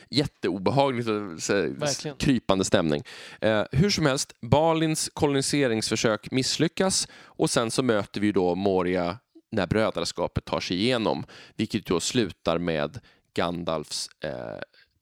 Jätteobehagligt 0.10 1.10
och 1.10 1.44
så, 1.44 1.74
krypande 2.18 2.66
stämning. 2.66 3.04
Eh, 3.42 3.64
hur 3.72 3.90
som 3.90 4.06
helst, 4.06 4.34
Balins 4.42 5.10
koloniseringsförsök 5.14 6.32
misslyckas 6.32 7.08
och 7.14 7.50
sen 7.50 7.72
så 7.72 7.84
möter 7.84 8.22
vi 8.22 8.32
då 8.32 8.56
Moria 8.56 9.18
när 9.52 9.68
brödraskapet 9.68 10.46
tar 10.46 10.60
sig 10.60 10.78
igenom, 10.78 11.26
vilket 11.56 11.86
då 11.86 12.00
slutar 12.00 12.58
med 12.58 13.00
Gandalfs 13.34 14.10
eh, 14.24 14.60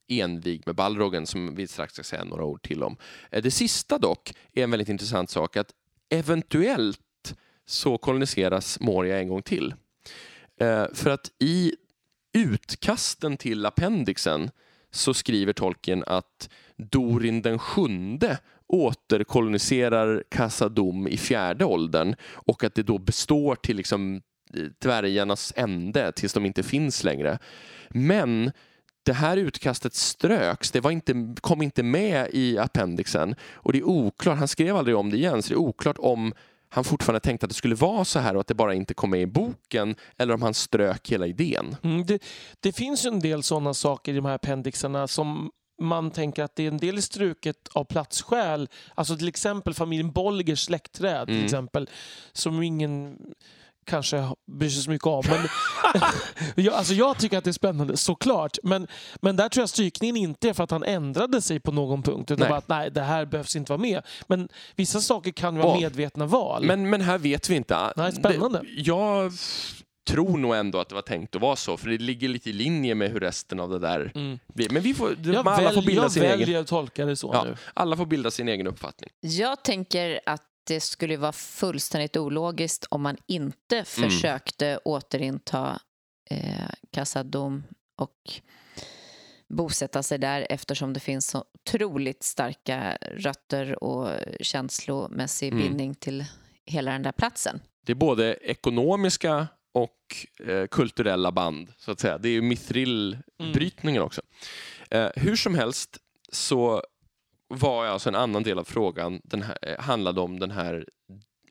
envig 0.08 0.64
med 0.66 0.76
Balrogen 0.76 1.28
som 1.28 1.56
vi 1.56 1.68
strax 1.68 1.94
ska 1.94 2.04
säga 2.04 2.24
några 2.24 2.46
ord 2.46 2.62
till 2.62 2.84
om. 2.84 2.98
Eh, 3.32 3.42
det 3.42 3.52
sista 3.52 3.98
dock 3.98 4.34
är 4.54 4.64
en 4.64 4.72
väldigt 4.72 4.90
intressant 4.90 5.30
sak 5.30 5.58
att 5.58 5.72
eventuellt 6.10 7.00
så 7.66 7.98
koloniseras 7.98 8.80
Moria 8.80 9.20
en 9.20 9.28
gång 9.28 9.42
till. 9.42 9.74
Eh, 10.60 10.86
för 10.94 11.10
att 11.10 11.32
i 11.40 11.76
utkasten 12.34 13.38
till 13.38 13.66
appendixen 13.66 14.52
så 14.92 15.14
skriver 15.14 15.54
Tolkien 15.54 16.04
att 16.08 16.50
Dorin 16.78 17.42
den 17.42 17.60
sjunde 17.60 18.38
återkoloniserar 18.68 20.24
Kassadom 20.30 21.08
i 21.08 21.18
fjärde 21.18 21.66
åldern 21.66 22.16
och 22.24 22.64
att 22.64 22.76
det 22.76 22.84
då 22.84 22.98
består 22.98 23.56
till 23.56 23.78
liksom 23.78 24.22
eh, 24.54 24.64
dvärgarnas 24.80 25.54
ände 25.56 26.12
tills 26.12 26.34
de 26.34 26.46
inte 26.46 26.64
finns 26.64 27.04
längre. 27.04 27.40
Men 27.90 28.52
det 29.04 29.14
här 29.14 29.38
utkastet 29.38 29.94
ströks, 29.94 30.72
det 30.72 30.80
var 30.80 30.92
inte, 30.92 31.36
kom 31.42 31.62
inte 31.62 31.84
med 31.84 32.28
i 32.32 32.58
appendixen 32.58 33.36
och 33.54 33.74
det 33.74 33.80
är 33.80 33.88
oklart, 33.88 34.38
han 34.38 34.48
skrev 34.48 34.76
aldrig 34.76 34.96
om 34.96 35.10
det 35.10 35.18
igen, 35.18 35.42
så 35.42 35.50
det 35.50 35.56
är 35.56 35.60
oklart 35.60 35.98
om 36.00 36.34
han 36.74 36.84
fortfarande 36.84 37.20
tänkte 37.20 37.46
att 37.46 37.50
det 37.50 37.56
skulle 37.56 37.76
vara 37.76 38.06
så 38.06 38.20
här 38.20 38.36
och 38.36 38.42
att 38.42 38.48
det 38.48 38.54
bara 38.54 38.74
inte 38.74 38.94
kom 38.94 39.10
med 39.10 39.22
i 39.22 39.26
boken 39.26 39.96
eller 40.18 40.34
om 40.34 40.42
han 40.42 40.54
strök 40.54 41.12
hela 41.12 41.28
idén. 41.28 41.76
Mm, 41.84 42.06
det, 42.06 42.24
det 42.60 42.72
finns 42.74 43.06
ju 43.06 43.08
en 43.08 43.20
del 43.20 43.44
sådana 43.44 43.74
saker 43.74 44.12
i 44.12 44.16
de 44.16 44.26
här 44.26 44.36
appendixerna 44.36 45.08
som 45.08 45.52
man 45.82 46.12
tänker 46.12 46.44
att 46.44 46.56
det 46.56 46.64
är 46.64 46.68
en 46.68 46.78
del 46.78 47.02
struket 47.02 47.68
av 47.74 47.84
platsskäl. 47.84 48.70
Alltså 48.96 49.18
till 49.18 49.28
exempel 49.28 49.74
familjen 49.74 50.12
Bolligers 50.12 50.60
släktträd 50.60 51.28
till 51.28 51.36
Mm. 51.36 51.46
exempel. 51.46 51.90
Som 52.34 52.64
ingen 52.64 53.18
kanske 53.86 54.30
bryr 54.52 54.70
sig 54.70 54.84
så 54.84 54.90
mycket 54.92 55.08
om. 55.08 55.24
Men, 55.30 55.48
jag, 56.66 56.74
alltså 56.74 56.94
jag 56.94 57.18
tycker 57.18 57.38
att 57.38 57.44
det 57.44 57.50
är 57.50 57.52
spännande, 57.52 57.98
såklart. 57.98 58.58
Men, 58.64 58.88
men 59.22 59.36
där 59.36 59.50
tror 59.50 59.62
jag 59.62 59.70
strykningen 59.70 60.18
inte 60.18 60.50
är 60.50 60.54
för 60.54 60.64
att 60.64 60.72
han 60.72 60.84
ändrade 60.84 61.42
sig 61.42 61.60
på 61.60 61.72
någon 61.72 62.04
punkt. 62.04 62.32
Utan 62.32 62.40
Nej. 62.40 62.50
bara 62.50 62.58
att 62.58 62.68
nej, 62.68 62.92
det 62.92 63.02
här 63.02 63.26
behövs 63.26 63.56
inte 63.56 63.72
vara 63.72 63.82
med. 63.82 64.02
Men 64.28 64.50
vissa 64.76 65.02
saker 65.02 65.32
kan 65.32 65.58
vara 65.58 65.68
Ja. 65.68 65.80
medvetna 65.80 66.26
val. 66.26 66.64
Men, 66.66 66.90
men 66.90 67.02
här 67.02 67.18
vet 67.18 67.50
vi 67.50 67.56
inte. 67.56 67.94
Nej, 67.96 68.12
spännande. 68.12 68.60
Det, 68.60 68.68
jag 68.82 69.32
tror 70.10 70.38
nog 70.38 70.56
ändå 70.56 70.80
att 70.80 70.90
det 70.90 70.96
var 70.96 71.02
tänkt 71.02 71.36
att 71.36 71.42
vara 71.42 71.56
så, 71.56 71.78
för 71.78 71.90
det 71.90 71.98
ligger 71.98 72.28
lite 72.30 72.50
i 72.50 72.54
linje 72.54 72.96
med 72.96 73.12
hur 73.12 73.20
resten 73.20 73.60
av 73.60 73.70
det 73.70 73.80
där 73.80 74.12
Mm. 74.16 74.40
blir. 74.54 74.70
Men 74.70 74.82
vi 74.82 74.94
får, 74.94 75.16
Jag, 75.24 75.48
alla, 75.48 75.70
får 75.70 75.76
väl, 75.76 75.86
bilda 75.86 76.02
jag 76.02 76.12
sin 76.12 76.24
egen, 76.24 76.40
väljer 76.40 76.60
att 76.62 76.68
tolka 76.68 77.06
det 77.06 77.16
så 77.16 77.30
Ja. 77.34 77.44
nu. 77.44 77.56
alla 77.74 77.98
får 77.98 78.06
bilda 78.06 78.32
sin 78.32 78.50
egen 78.50 78.68
uppfattning. 78.68 79.10
Jag 79.22 79.64
tänker 79.64 80.20
att 80.26 80.42
det 80.64 80.80
skulle 80.80 81.18
vara 81.18 81.32
fullständigt 81.32 82.18
ologiskt 82.18 82.86
om 82.90 83.02
man 83.02 83.18
inte 83.28 83.76
Mm. 83.76 83.86
försökte 83.86 84.78
återinta 84.86 85.80
eh, 86.30 86.70
Kassadom 86.92 87.64
och 87.98 88.42
bosätta 89.50 90.04
sig 90.04 90.18
där 90.18 90.48
eftersom 90.50 90.94
det 90.94 91.00
finns 91.00 91.28
så 91.28 91.44
otroligt 91.54 92.24
starka 92.24 92.98
rötter 93.02 93.84
och 93.84 94.10
känslomässig 94.40 95.48
Mm. 95.48 95.64
bindning 95.64 95.96
till 95.96 96.26
hela 96.66 96.92
den 96.92 97.04
där 97.04 97.12
platsen. 97.12 97.60
Det 97.86 97.92
är 97.92 97.96
både 97.96 98.34
ekonomiska 98.42 99.48
och 99.74 100.00
eh, 100.48 100.68
kulturella 100.68 101.32
band, 101.32 101.74
så 101.78 101.92
att 101.92 102.00
säga. 102.00 102.18
Det 102.18 102.30
är 102.30 102.34
ju 102.34 102.42
mithril-brytningen 102.42 104.02
också. 104.02 104.22
Eh, 104.90 105.10
hur 105.16 105.36
som 105.36 105.56
helst 105.56 105.98
så 106.32 106.84
var 107.58 107.86
alltså 107.86 108.10
en 108.10 108.16
annan 108.16 108.44
del 108.44 108.60
av 108.60 108.64
frågan 108.64 109.22
den 109.24 109.42
här, 109.42 109.58
eh, 109.62 109.80
handlade 109.80 110.22
om 110.22 110.40
den 110.40 110.52
här 110.52 110.86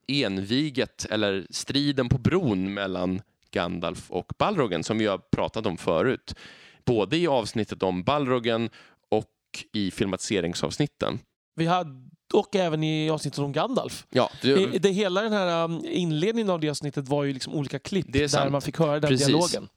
enviget, 0.06 1.06
eller 1.10 1.46
striden 1.50 2.08
på 2.08 2.18
bron 2.18 2.74
mellan 2.74 3.22
Gandalf 3.50 4.10
och 4.10 4.32
Balrogen 4.38 4.84
som 4.84 4.98
vi 4.98 5.06
har 5.06 5.18
pratat 5.18 5.66
om 5.66 5.76
förut. 5.76 6.34
Både 6.84 7.16
i 7.16 7.26
avsnittet 7.26 7.82
om 7.82 8.02
Balrogen 8.02 8.70
och 9.10 9.28
i 9.72 9.90
filmatiseringsavsnitten. 9.90 11.18
Vi 11.54 11.66
hade, 11.66 12.10
och 12.32 12.56
även 12.56 12.82
i 12.82 13.10
avsnittet 13.10 13.38
om 13.38 13.52
Gandalf. 13.52 14.06
Ja, 14.10 14.30
Det, 14.42 14.78
det, 14.78 14.88
hela 14.88 15.22
den 15.22 15.32
här 15.32 15.64
um, 15.64 15.84
inledningen 15.84 16.50
av 16.50 16.60
det 16.60 16.70
avsnittet 16.70 17.08
var 17.08 17.24
ju 17.24 17.32
liksom 17.32 17.54
olika 17.54 17.78
klipp 17.78 18.12
där 18.12 18.50
man 18.50 18.62
fick 18.62 18.78
höra 18.78 19.00
den 19.00 19.08
Precis. 19.08 19.26
dialogen. 19.26 19.68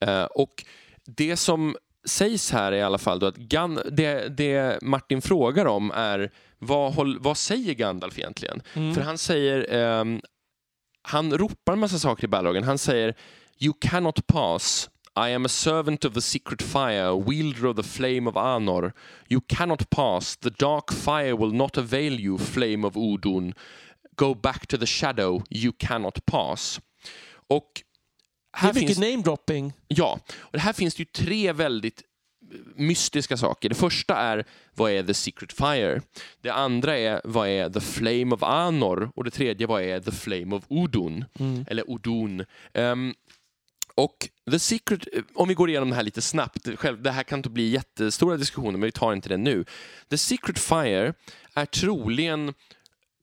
Eh, 0.00 0.24
och 0.24 0.64
det 1.06 1.36
som 1.36 1.76
sägs 2.04 2.50
här 2.50 2.72
är 2.72 2.76
i 2.76 2.82
alla 2.82 2.98
fall 2.98 3.18
då 3.18 3.26
att 3.26 3.36
Gan 3.36 3.80
det, 3.92 4.28
det 4.28 4.82
Martin 4.82 5.22
frågar 5.22 5.66
om 5.66 5.90
är 5.90 6.32
vad, 6.58 7.16
vad 7.20 7.36
säger 7.36 7.74
Gandalf 7.74 8.18
egentligen? 8.18 8.62
Mm. 8.74 8.94
För 8.94 9.02
han 9.02 9.18
säger, 9.18 9.74
ehm, 9.74 10.20
han 11.02 11.38
ropar 11.38 11.72
en 11.72 11.78
massa 11.78 11.98
saker 11.98 12.24
i 12.24 12.28
Balrogen. 12.28 12.64
Han 12.64 12.78
säger 12.78 13.14
You 13.58 13.74
cannot 13.80 14.26
pass. 14.26 14.90
I 15.16 15.32
am 15.34 15.44
a 15.44 15.48
servant 15.48 16.04
of 16.04 16.14
the 16.14 16.20
secret 16.20 16.62
fire, 16.62 17.24
wielder 17.30 17.66
of 17.66 17.76
the 17.76 17.82
flame 17.82 18.30
of 18.30 18.36
Anor. 18.36 18.92
You 19.28 19.40
cannot 19.48 19.90
pass. 19.90 20.36
The 20.36 20.50
dark 20.50 20.92
fire 20.92 21.32
will 21.36 21.52
not 21.52 21.78
avail 21.78 22.20
you, 22.20 22.38
flame 22.38 22.86
of 22.86 22.96
Udun. 22.96 23.54
Go 24.16 24.34
back 24.34 24.66
to 24.66 24.76
the 24.78 24.86
shadow. 24.86 25.42
You 25.50 25.72
cannot 25.78 26.26
pass. 26.26 26.80
Och 27.48 27.82
Det 28.54 28.60
här 28.60 28.70
är 28.70 28.74
mycket 28.74 28.98
namedropping. 28.98 29.72
Ja, 29.88 30.20
och 30.36 30.52
det 30.52 30.58
här 30.58 30.72
finns 30.72 30.94
det 30.94 31.00
ju 31.00 31.04
tre 31.04 31.52
väldigt 31.52 32.02
mystiska 32.76 33.36
saker. 33.36 33.68
Det 33.68 33.74
första 33.74 34.16
är 34.16 34.44
vad 34.74 34.92
är 34.92 35.02
the 35.02 35.14
secret 35.14 35.52
fire? 35.52 36.02
Det 36.40 36.50
andra 36.50 36.98
är 36.98 37.20
vad 37.24 37.48
är 37.48 37.70
the 37.70 37.80
flame 37.80 38.34
of 38.34 38.42
Anor? 38.42 39.10
Och 39.16 39.24
det 39.24 39.30
tredje 39.30 39.66
vad 39.66 39.82
är 39.82 40.00
the 40.00 40.12
flame 40.12 40.56
of 40.56 40.64
Udun? 40.68 41.24
Mm. 41.38 41.64
Eller 41.68 41.84
Udun. 41.90 42.44
Ehm, 42.72 43.14
och 43.94 44.28
the 44.50 44.58
secret, 44.58 45.08
om 45.34 45.48
vi 45.48 45.54
går 45.54 45.70
igenom 45.70 45.90
det 45.90 45.96
här 45.96 46.02
lite 46.02 46.22
snabbt, 46.22 46.68
själv, 46.76 47.02
det 47.02 47.10
här 47.10 47.22
kan 47.22 47.38
inte 47.38 47.50
bli 47.50 47.68
jättestora 47.68 48.36
diskussioner 48.36 48.72
men 48.72 48.80
vi 48.80 48.92
tar 48.92 49.12
inte 49.12 49.28
det 49.28 49.36
nu. 49.36 49.64
The 50.10 50.18
secret 50.18 50.58
fire 50.58 51.14
är 51.54 51.66
troligen 51.66 52.54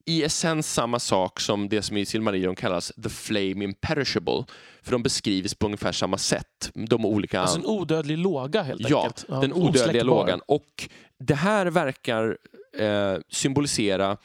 i 0.06 0.24
essens 0.24 0.74
samma 0.74 1.00
sak 1.00 1.40
som 1.40 1.70
det 1.70 1.82
som 1.82 1.98
i 1.98 2.06
Silmarillion 2.06 2.56
kallas 2.56 2.92
the 3.04 3.10
flame 3.10 3.64
imperishable. 3.64 4.44
För 4.82 4.92
de 4.92 5.04
beskrivs 5.04 5.56
på 5.56 5.66
ungefär 5.66 5.92
samma 5.92 6.18
sätt. 6.18 6.72
De 6.74 7.06
olika... 7.06 7.42
Alltså 7.42 7.58
en 7.60 7.66
odödlig 7.66 8.18
låga 8.18 8.62
helt 8.62 8.90
ja, 8.90 9.04
enkelt. 9.04 9.28
den 9.28 9.54
odödliga 9.54 10.04
lågan. 10.04 10.42
Och 10.48 10.90
det 11.20 11.36
här 11.36 11.66
verkar 11.66 12.38
eh, 12.78 13.18
symbolisera 13.30 14.18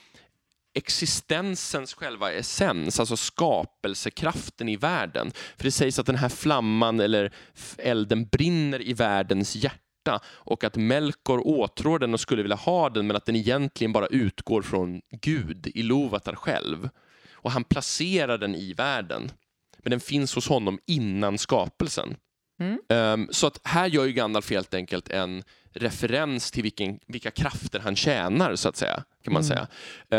existensens 0.75 1.95
själva 1.95 2.33
essens, 2.33 3.01
alltså 3.01 3.17
skapelsekraften 3.17 4.69
i 4.69 4.77
världen. 4.77 5.33
För 5.57 5.65
det 5.65 5.71
sägs 5.71 5.99
att 5.99 6.07
den 6.07 6.17
här 6.17 6.29
flamman 6.29 7.01
eller 7.01 7.33
elden 7.79 8.27
brinner 8.27 8.83
i 8.83 8.93
världens 8.93 9.57
hjärta 9.57 9.86
och 10.25 10.65
att 10.65 10.77
Melkor 10.77 11.47
åtrår 11.47 11.99
den 11.99 12.15
och 12.15 12.21
skulle 12.21 12.43
vilja 12.43 12.57
ha 12.57 12.91
den 12.91 13.07
men 13.07 13.17
att 13.17 13.27
den 13.27 13.37
egentligen 13.37 13.93
bara 13.93 14.07
utgår 14.07 14.63
från 14.63 15.01
Gud, 15.11 15.67
Iluvatar 15.75 16.35
själv. 16.35 16.89
Och 17.33 17.51
han 17.51 17.65
placerar 17.65 18.39
den 18.39 18.55
i 18.55 18.73
världen. 18.73 19.31
Men 19.79 19.91
den 19.91 20.01
finns 20.01 20.35
hos 20.35 20.49
honom 20.49 20.79
innan 20.87 21.39
skapelsen. 21.39 22.17
Mm. 22.61 22.79
Ehm, 22.89 23.29
så 23.31 23.47
att 23.47 23.61
här 23.65 23.87
gör 23.87 24.05
ju 24.05 24.13
Gandalf 24.13 24.51
helt 24.51 24.75
enkelt 24.75 25.09
en 25.09 25.43
referens 25.73 26.51
till 26.51 26.63
vilken, 26.63 26.99
vilka 27.07 27.31
krafter 27.31 27.81
han 27.81 27.97
tjänar, 27.97 28.57
så 28.57 28.69
att 28.69 28.77
säga. 28.77 29.03
kan 29.25 29.33
man 29.33 29.43
Mm. 29.43 29.49
säga. 29.49 29.67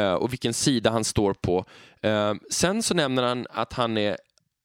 Eh, 0.02 0.14
och 0.14 0.32
vilken 0.34 0.54
sida 0.54 0.90
han 0.90 1.04
står 1.04 1.34
på. 1.34 1.66
Ehm, 2.02 2.40
sen 2.50 2.84
så 2.84 2.94
nämner 2.94 3.24
han 3.24 3.48
att 3.50 3.74
han 3.74 3.98
är 3.98 4.18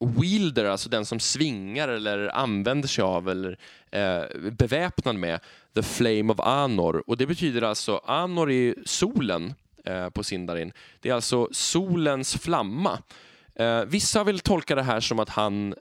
wielder, 0.07 0.65
alltså 0.65 0.89
den 0.89 1.07
som 1.07 1.21
svingar 1.21 1.89
eller 1.89 2.37
använder 2.37 2.89
sig 2.89 3.03
av 3.03 3.29
eller 3.29 3.59
eh, 3.91 4.51
beväpnad 4.51 5.17
med 5.17 5.41
the 5.75 5.83
flame 5.83 6.33
of 6.33 6.41
Anor. 6.41 7.05
Och 7.07 7.17
det 7.17 7.27
betyder 7.27 7.63
alltså, 7.63 8.01
Anor 8.05 8.51
är 8.51 8.75
solen 8.85 9.55
eh, 9.85 10.09
på 10.09 10.25
Sindarin. 10.25 10.73
Det 11.01 11.09
är 11.09 11.15
alltså 11.15 11.49
solens 11.53 12.37
flamma. 12.37 12.99
Eh, 13.55 13.85
vissa 13.85 14.25
vill 14.25 14.41
tolka 14.41 14.75
det 14.75 14.83
här 14.83 15.01
som 15.01 15.19
att 15.19 15.29
han 15.29 15.75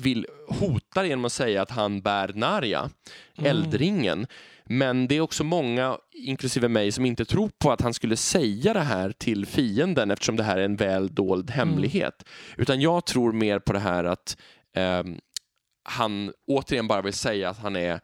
vill 0.00 0.26
hota 0.48 1.06
genom 1.06 1.24
att 1.24 1.32
säga 1.32 1.62
att 1.62 1.70
han 1.70 2.00
bär 2.00 2.32
Narja, 2.34 2.90
Mm. 3.38 3.50
eldringen. 3.50 4.26
Men 4.64 5.08
det 5.08 5.16
är 5.16 5.20
också 5.20 5.44
många, 5.44 5.98
inklusive 6.12 6.68
mig, 6.68 6.92
som 6.92 7.06
inte 7.06 7.24
tror 7.24 7.50
på 7.58 7.72
att 7.72 7.80
han 7.80 7.94
skulle 7.94 8.16
säga 8.16 8.72
det 8.74 8.80
här 8.80 9.12
till 9.12 9.46
fienden 9.46 10.10
eftersom 10.10 10.36
det 10.36 10.42
här 10.42 10.58
är 10.58 10.64
en 10.64 10.76
väl 10.76 11.14
dold 11.14 11.50
hemlighet. 11.50 12.24
Utan 12.56 12.80
jag 12.80 13.06
tror 13.06 13.32
mer 13.32 13.58
på 13.58 13.72
det 13.72 13.78
här 13.78 14.04
att 14.04 14.36
ehm, 14.76 15.18
han 15.82 16.32
återigen 16.46 16.88
bara 16.88 17.02
vill 17.02 17.12
säga 17.12 17.50
att 17.50 17.58
han 17.58 17.76
är 17.76 17.92
eh, 17.92 17.98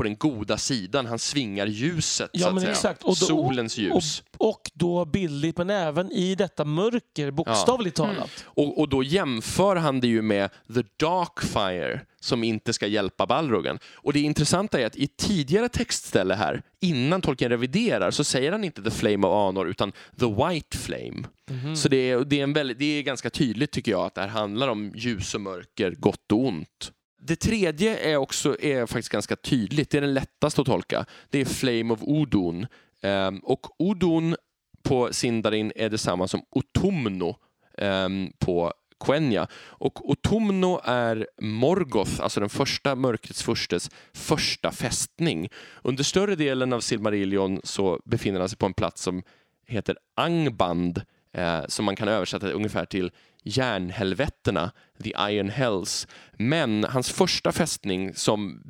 på 0.00 0.04
den 0.04 0.16
goda 0.16 0.58
sidan. 0.58 1.06
Han 1.06 1.18
svingar 1.18 1.66
ljuset, 1.66 2.30
Ja, 2.32 2.40
så 2.40 2.54
att 2.54 2.60
säga. 2.60 2.70
exakt. 2.72 3.02
Och 3.02 3.08
då- 3.20 3.26
Solens 3.26 3.78
ljus. 3.78 4.22
Och 4.38 4.70
då 4.74 5.04
bildligt, 5.04 5.58
men 5.58 5.70
även 5.70 6.12
i 6.12 6.34
detta 6.34 6.64
mörker, 6.64 7.30
bokstavligt 7.30 7.96
talat. 7.96 8.44
Och, 8.44 8.78
och 8.80 8.88
då 8.88 9.02
jämför 9.02 9.76
han 9.76 10.00
det 10.00 10.06
ju 10.08 10.22
med 10.22 10.50
The 10.74 10.82
Darkfire 11.00 12.00
som 12.20 12.44
inte 12.44 12.72
ska 12.72 12.86
hjälpa 12.86 13.26
Balrogen. 13.26 13.78
Och 13.94 14.12
det 14.12 14.20
intressanta 14.20 14.80
är 14.80 14.86
att 14.86 14.96
i 14.96 15.04
ett 15.04 15.16
tidigare 15.16 15.68
textställe 15.68 16.34
här, 16.34 16.62
innan 16.80 17.20
Tolkien 17.20 17.50
reviderar, 17.50 18.10
så 18.10 18.24
säger 18.24 18.52
han 18.52 18.64
inte 18.64 18.82
The 18.82 18.90
Flame 18.90 19.26
of 19.26 19.48
Anor 19.48 19.68
utan 19.68 19.92
The 20.20 20.26
White 20.26 20.76
Flame. 20.78 21.22
Mhm. 21.50 21.76
Så 21.76 21.88
det 21.88 21.96
är, 22.10 22.24
det, 22.24 22.38
är 22.38 22.42
en 22.42 22.52
väldigt, 22.52 22.78
det 22.78 22.98
är 22.98 23.02
ganska 23.02 23.30
tydligt 23.30 23.70
tycker 23.72 23.92
jag 23.92 24.06
att 24.06 24.14
det 24.14 24.20
här 24.20 24.28
handlar 24.28 24.68
om 24.68 24.92
ljus 24.96 25.34
och 25.34 25.40
mörker, 25.40 25.90
gott 25.90 26.32
och 26.32 26.38
ont. 26.46 26.92
Det 27.22 27.36
tredje 27.36 27.98
är 27.98 28.16
också 28.16 28.60
är 28.60 28.86
faktiskt 28.86 29.08
ganska 29.08 29.36
tydligt, 29.36 29.90
det 29.90 29.96
är 29.96 30.02
den 30.02 30.14
lättaste 30.14 30.60
att 30.60 30.66
tolka. 30.66 31.06
Det 31.30 31.40
är 31.40 31.44
Flame 31.44 31.94
of 31.94 32.00
Odun. 32.02 32.66
Ehm, 33.02 33.38
och 33.38 33.80
Odun 33.80 34.36
på 34.82 35.12
Sindarin 35.12 35.72
är 35.76 35.88
detsamma 35.88 36.28
som 36.28 36.42
Otumno 36.50 37.36
ehm, 37.78 38.32
på 38.38 38.72
Quenya. 39.04 39.46
Och 39.54 40.10
Otumno 40.10 40.80
är 40.84 41.26
Morgoth, 41.40 42.22
alltså 42.22 42.40
den 42.40 42.48
första 42.48 42.94
mörkrets 42.94 43.42
furstes 43.42 43.90
första 44.12 44.72
fästning. 44.72 45.48
Under 45.82 46.04
större 46.04 46.36
delen 46.36 46.72
av 46.72 46.80
Silmarillion 46.80 47.60
så 47.64 48.00
befinner 48.04 48.40
han 48.40 48.48
sig 48.48 48.58
på 48.58 48.66
en 48.66 48.74
plats 48.74 49.02
som 49.02 49.22
heter 49.66 49.96
Angband, 50.14 51.02
eh, 51.32 51.60
som 51.68 51.84
man 51.84 51.96
kan 51.96 52.08
översätta 52.08 52.50
ungefär 52.50 52.84
till 52.84 53.10
järnhelvetterna, 53.42 54.70
the 55.02 55.12
Iron 55.18 55.48
Hells. 55.48 56.06
Men 56.32 56.84
hans 56.84 57.10
första 57.10 57.52
fästning 57.52 58.14
som 58.14 58.62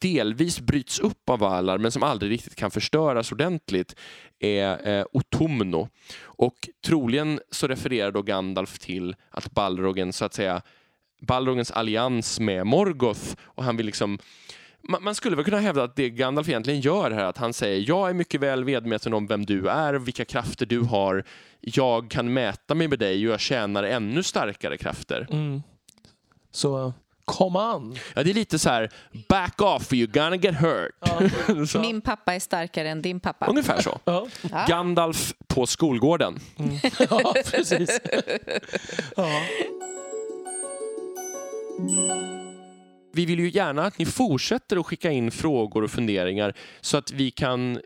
delvis 0.00 0.60
bryts 0.60 0.98
upp 0.98 1.30
av 1.30 1.38
Valar 1.38 1.78
men 1.78 1.92
som 1.92 2.02
aldrig 2.02 2.30
riktigt 2.32 2.54
kan 2.54 2.70
förstöras 2.70 3.32
ordentligt 3.32 3.96
är 4.38 4.88
eh, 4.88 5.04
Otumno. 5.12 5.88
Och 6.22 6.68
troligen 6.86 7.40
så 7.50 7.66
refererar 7.66 8.12
då 8.12 8.22
Gandalf 8.22 8.78
till 8.78 9.16
att 9.30 9.50
Balrogen 9.50 10.12
så 10.12 10.24
att 10.24 10.34
säga 10.34 10.62
Balrogens 11.20 11.70
allians 11.70 12.40
med 12.40 12.66
Morgoth 12.66 13.36
och 13.40 13.64
han 13.64 13.76
vill 13.76 13.86
liksom 13.86 14.18
man 14.82 15.02
man 15.04 15.14
skulle 15.14 15.36
väl 15.36 15.44
kunna 15.44 15.60
hävda 15.60 15.82
att 15.82 15.96
det 15.96 16.10
Gandalf 16.10 16.48
egentligen 16.48 16.80
gör 16.80 17.10
här, 17.10 17.24
att 17.24 17.38
han 17.38 17.52
säger 17.52 17.88
jag 17.88 18.10
är 18.10 18.14
mycket 18.14 18.40
väl 18.40 18.64
medveten 18.64 19.14
om 19.14 19.26
vem 19.26 19.46
du 19.46 19.68
är, 19.68 19.94
vilka 19.94 20.24
krafter 20.24 20.66
du 20.66 20.80
har. 20.80 21.24
Jag 21.60 22.10
kan 22.10 22.32
mäta 22.32 22.74
mig 22.74 22.88
med 22.88 22.98
dig 22.98 23.26
och 23.26 23.32
jag 23.32 23.40
tjänar 23.40 23.82
ännu 23.84 24.22
starkare 24.22 24.76
krafter. 24.78 25.26
Mm. 25.30 25.62
Så 26.50 26.92
kom 27.24 27.56
an! 27.56 27.96
Ja, 28.14 28.22
det 28.22 28.30
är 28.30 28.34
lite 28.34 28.58
så 28.58 28.68
här, 28.68 28.90
back 29.28 29.62
off 29.62 29.90
you're 29.92 30.06
gonna 30.22 30.36
get 30.36 30.54
hurt. 30.54 31.68
så. 31.68 31.80
Min 31.80 32.00
pappa 32.00 32.34
är 32.34 32.40
starkare 32.40 32.88
än 32.88 33.02
din 33.02 33.20
pappa. 33.20 33.46
Ungefär 33.46 33.80
så. 33.80 33.98
Ja, 34.04 34.26
Ja. 34.50 34.64
Gandalf 34.68 35.34
på 35.46 35.66
skolgården. 35.66 36.38
ja 37.10 37.34
precis. 37.44 38.00
Ja. 39.16 39.42
Vi 43.18 43.26
vill 43.26 43.38
ju 43.38 43.50
gärna 43.50 43.86
att 43.86 43.98
ni 43.98 44.06
fortsätter 44.06 44.76
att 44.76 44.86
skicka 44.86 45.10
in 45.10 45.30
frågor 45.30 45.84
och 45.84 45.90
funderingar 45.90 46.54
så 46.80 46.96
att 46.96 47.12
vi 47.12 47.30
kan 47.30 47.80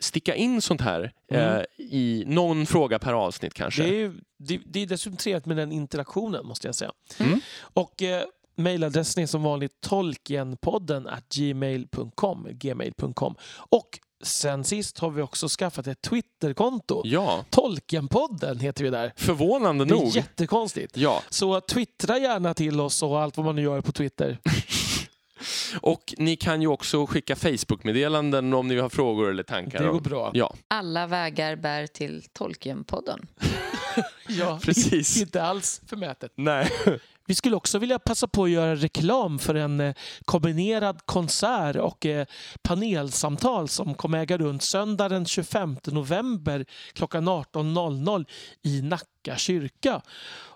sticka 0.00 0.34
in 0.34 0.62
sånt 0.62 0.80
här 0.80 1.12
eh, 1.32 1.62
i 1.78 2.24
någon 2.26 2.66
fråga 2.66 2.98
per 2.98 3.12
avsnitt 3.12 3.54
kanske. 3.54 3.82
Det, 3.82 4.02
är, 4.02 4.12
det, 4.38 4.60
det 4.66 4.82
är 4.82 4.86
dessutom 4.86 5.16
trevligt 5.16 5.46
med 5.46 5.56
den 5.56 5.72
interaktionen 5.72 6.46
måste 6.46 6.68
jag 6.68 6.74
säga. 6.74 6.92
Mm. 7.18 7.40
Och 7.60 8.02
eh, 8.02 8.22
mejladressen 8.56 9.22
är 9.22 9.26
som 9.26 9.42
vanligt 9.42 9.80
tolkienpodden 9.80 11.06
at 11.06 11.28
gmail.com. 11.34 12.48
gmail.com. 12.50 13.34
Och 13.70 13.98
sen 14.22 14.64
sist 14.64 14.98
har 14.98 15.10
vi 15.10 15.22
också 15.22 15.48
skaffat 15.48 15.86
ett 15.86 16.02
Twitterkonto. 16.02 17.02
Ja, 17.04 17.44
Tolkienpodden 17.50 18.58
heter 18.60 18.84
vi 18.84 18.90
där. 18.90 19.12
förvånande 19.16 19.84
Det 19.84 19.94
är 19.94 19.98
nog. 19.98 20.08
jättekonstigt. 20.08 20.96
Ja, 20.96 21.22
Så 21.30 21.60
twittra 21.60 22.18
gärna 22.18 22.54
till 22.54 22.80
oss 22.80 23.02
och 23.02 23.20
allt 23.20 23.36
vad 23.36 23.46
man 23.46 23.56
nu 23.56 23.62
gör 23.62 23.80
på 23.80 23.92
Twitter. 23.92 24.38
och 25.80 26.14
ni 26.18 26.36
kan 26.36 26.62
ju 26.62 26.68
också 26.68 27.06
skicka 27.06 27.36
Facebook-meddelanden 27.36 28.54
om 28.54 28.68
ni 28.68 28.78
har 28.78 28.88
frågor 28.88 29.30
eller 29.30 29.42
tankar. 29.42 29.82
Det 29.84 29.90
går 29.92 30.00
bra. 30.00 30.30
Ja, 30.34 30.54
Alla 30.68 31.06
vägar 31.06 31.56
bär 31.56 31.86
till 31.86 32.24
Tolkienpodden. 32.32 33.26
Ja, 34.28 34.58
Precis. 34.62 35.16
Inte 35.20 35.42
alls 35.42 35.80
förmätet. 35.86 36.32
nej. 36.34 36.70
Vi 37.28 37.34
skulle 37.34 37.56
också 37.56 37.78
vilja 37.78 37.98
passa 37.98 38.28
på 38.28 38.44
att 38.44 38.50
göra 38.50 38.74
reklam 38.74 39.38
för 39.38 39.54
en 39.54 39.80
eh, 39.80 39.94
kombinerad 40.24 41.00
konsert 41.04 41.76
och 41.76 42.06
eh, 42.06 42.26
panelsamtal 42.62 43.68
som 43.68 43.94
kommer 43.94 44.18
äga 44.18 44.38
rum 44.38 44.60
söndag 44.60 45.08
den 45.08 45.26
25 45.26 45.76
november 45.86 46.64
klockan 46.92 47.28
18.00 47.28 48.26
i 48.62 48.82
Nacka 48.82 49.36
kyrka. 49.36 50.02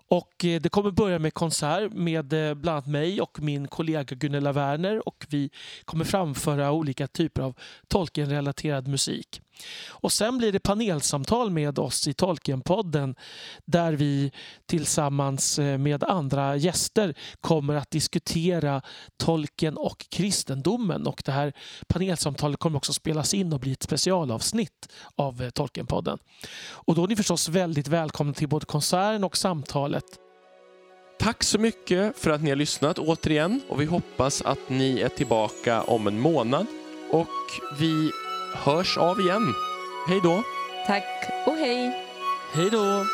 Och 0.08 0.44
eh, 0.44 0.60
det 0.60 0.68
kommer 0.68 0.90
börja 0.90 1.18
med 1.18 1.34
konsert 1.34 1.92
med 1.92 2.26
bland 2.28 2.68
annat 2.68 2.86
mig 2.86 3.20
och 3.20 3.40
min 3.40 3.68
kollega 3.68 4.14
Gunilla 4.16 4.52
Werner 4.52 5.08
och 5.08 5.26
vi 5.28 5.50
kommer 5.84 6.04
framföra 6.04 6.72
olika 6.72 7.06
typer 7.06 7.42
av 7.42 7.54
Tolkien-relaterad 7.88 8.88
musik. 8.88 9.40
Och 9.88 10.12
sen 10.12 10.38
blir 10.38 10.52
det 10.52 10.60
panelsamtal 10.60 11.50
med 11.50 11.78
oss 11.78 12.08
i 12.08 12.14
Tolkienpodden 12.14 13.14
där 13.64 13.92
vi 13.92 14.32
tillsammans 14.66 15.58
eh, 15.58 15.78
med 15.78 16.04
andra 16.04 16.56
gäster 16.56 17.14
kommer 17.40 17.74
att 17.74 17.90
diskutera 17.90 18.82
Tolkien 19.16 19.76
och 19.76 20.06
kristendomen. 20.10 21.06
Och 21.06 21.22
det 21.24 21.32
här 21.32 21.52
panelsamtalet 21.86 22.60
kommer 22.60 22.76
också 22.76 22.92
spelas 22.92 23.34
in 23.34 23.52
och 23.52 23.60
bli 23.60 23.72
ett 23.72 23.82
specialavsnitt 23.82 24.88
av 25.16 25.42
eh, 25.42 25.50
Tolkienpodden. 25.50 26.18
Och 26.70 26.94
då 26.94 27.04
är 27.04 27.08
ni 27.08 27.16
förstås 27.16 27.48
väldigt 27.48 27.88
välkomna 27.88 28.32
till 28.32 28.48
både 28.48 28.66
konserten 28.66 29.24
och 29.24 29.36
samtalet. 29.36 30.04
Tack 31.18 31.42
så 31.42 31.58
mycket 31.58 32.18
för 32.18 32.30
att 32.30 32.42
ni 32.42 32.50
har 32.50 32.56
lyssnat 32.56 32.98
återigen 32.98 33.60
och 33.68 33.80
vi 33.80 33.84
hoppas 33.84 34.42
att 34.42 34.68
ni 34.68 35.00
är 35.00 35.08
tillbaka 35.08 35.82
om 35.82 36.06
en 36.06 36.20
månad 36.20 36.66
och 37.10 37.28
vi 37.78 38.10
hörs 38.54 38.98
av 38.98 39.20
igen. 39.20 39.54
Hej 40.08 40.20
då! 40.22 40.42
Tack 40.86 41.04
och 41.46 41.56
hej! 41.56 42.06
Hej 42.52 42.70
då! 42.70 43.04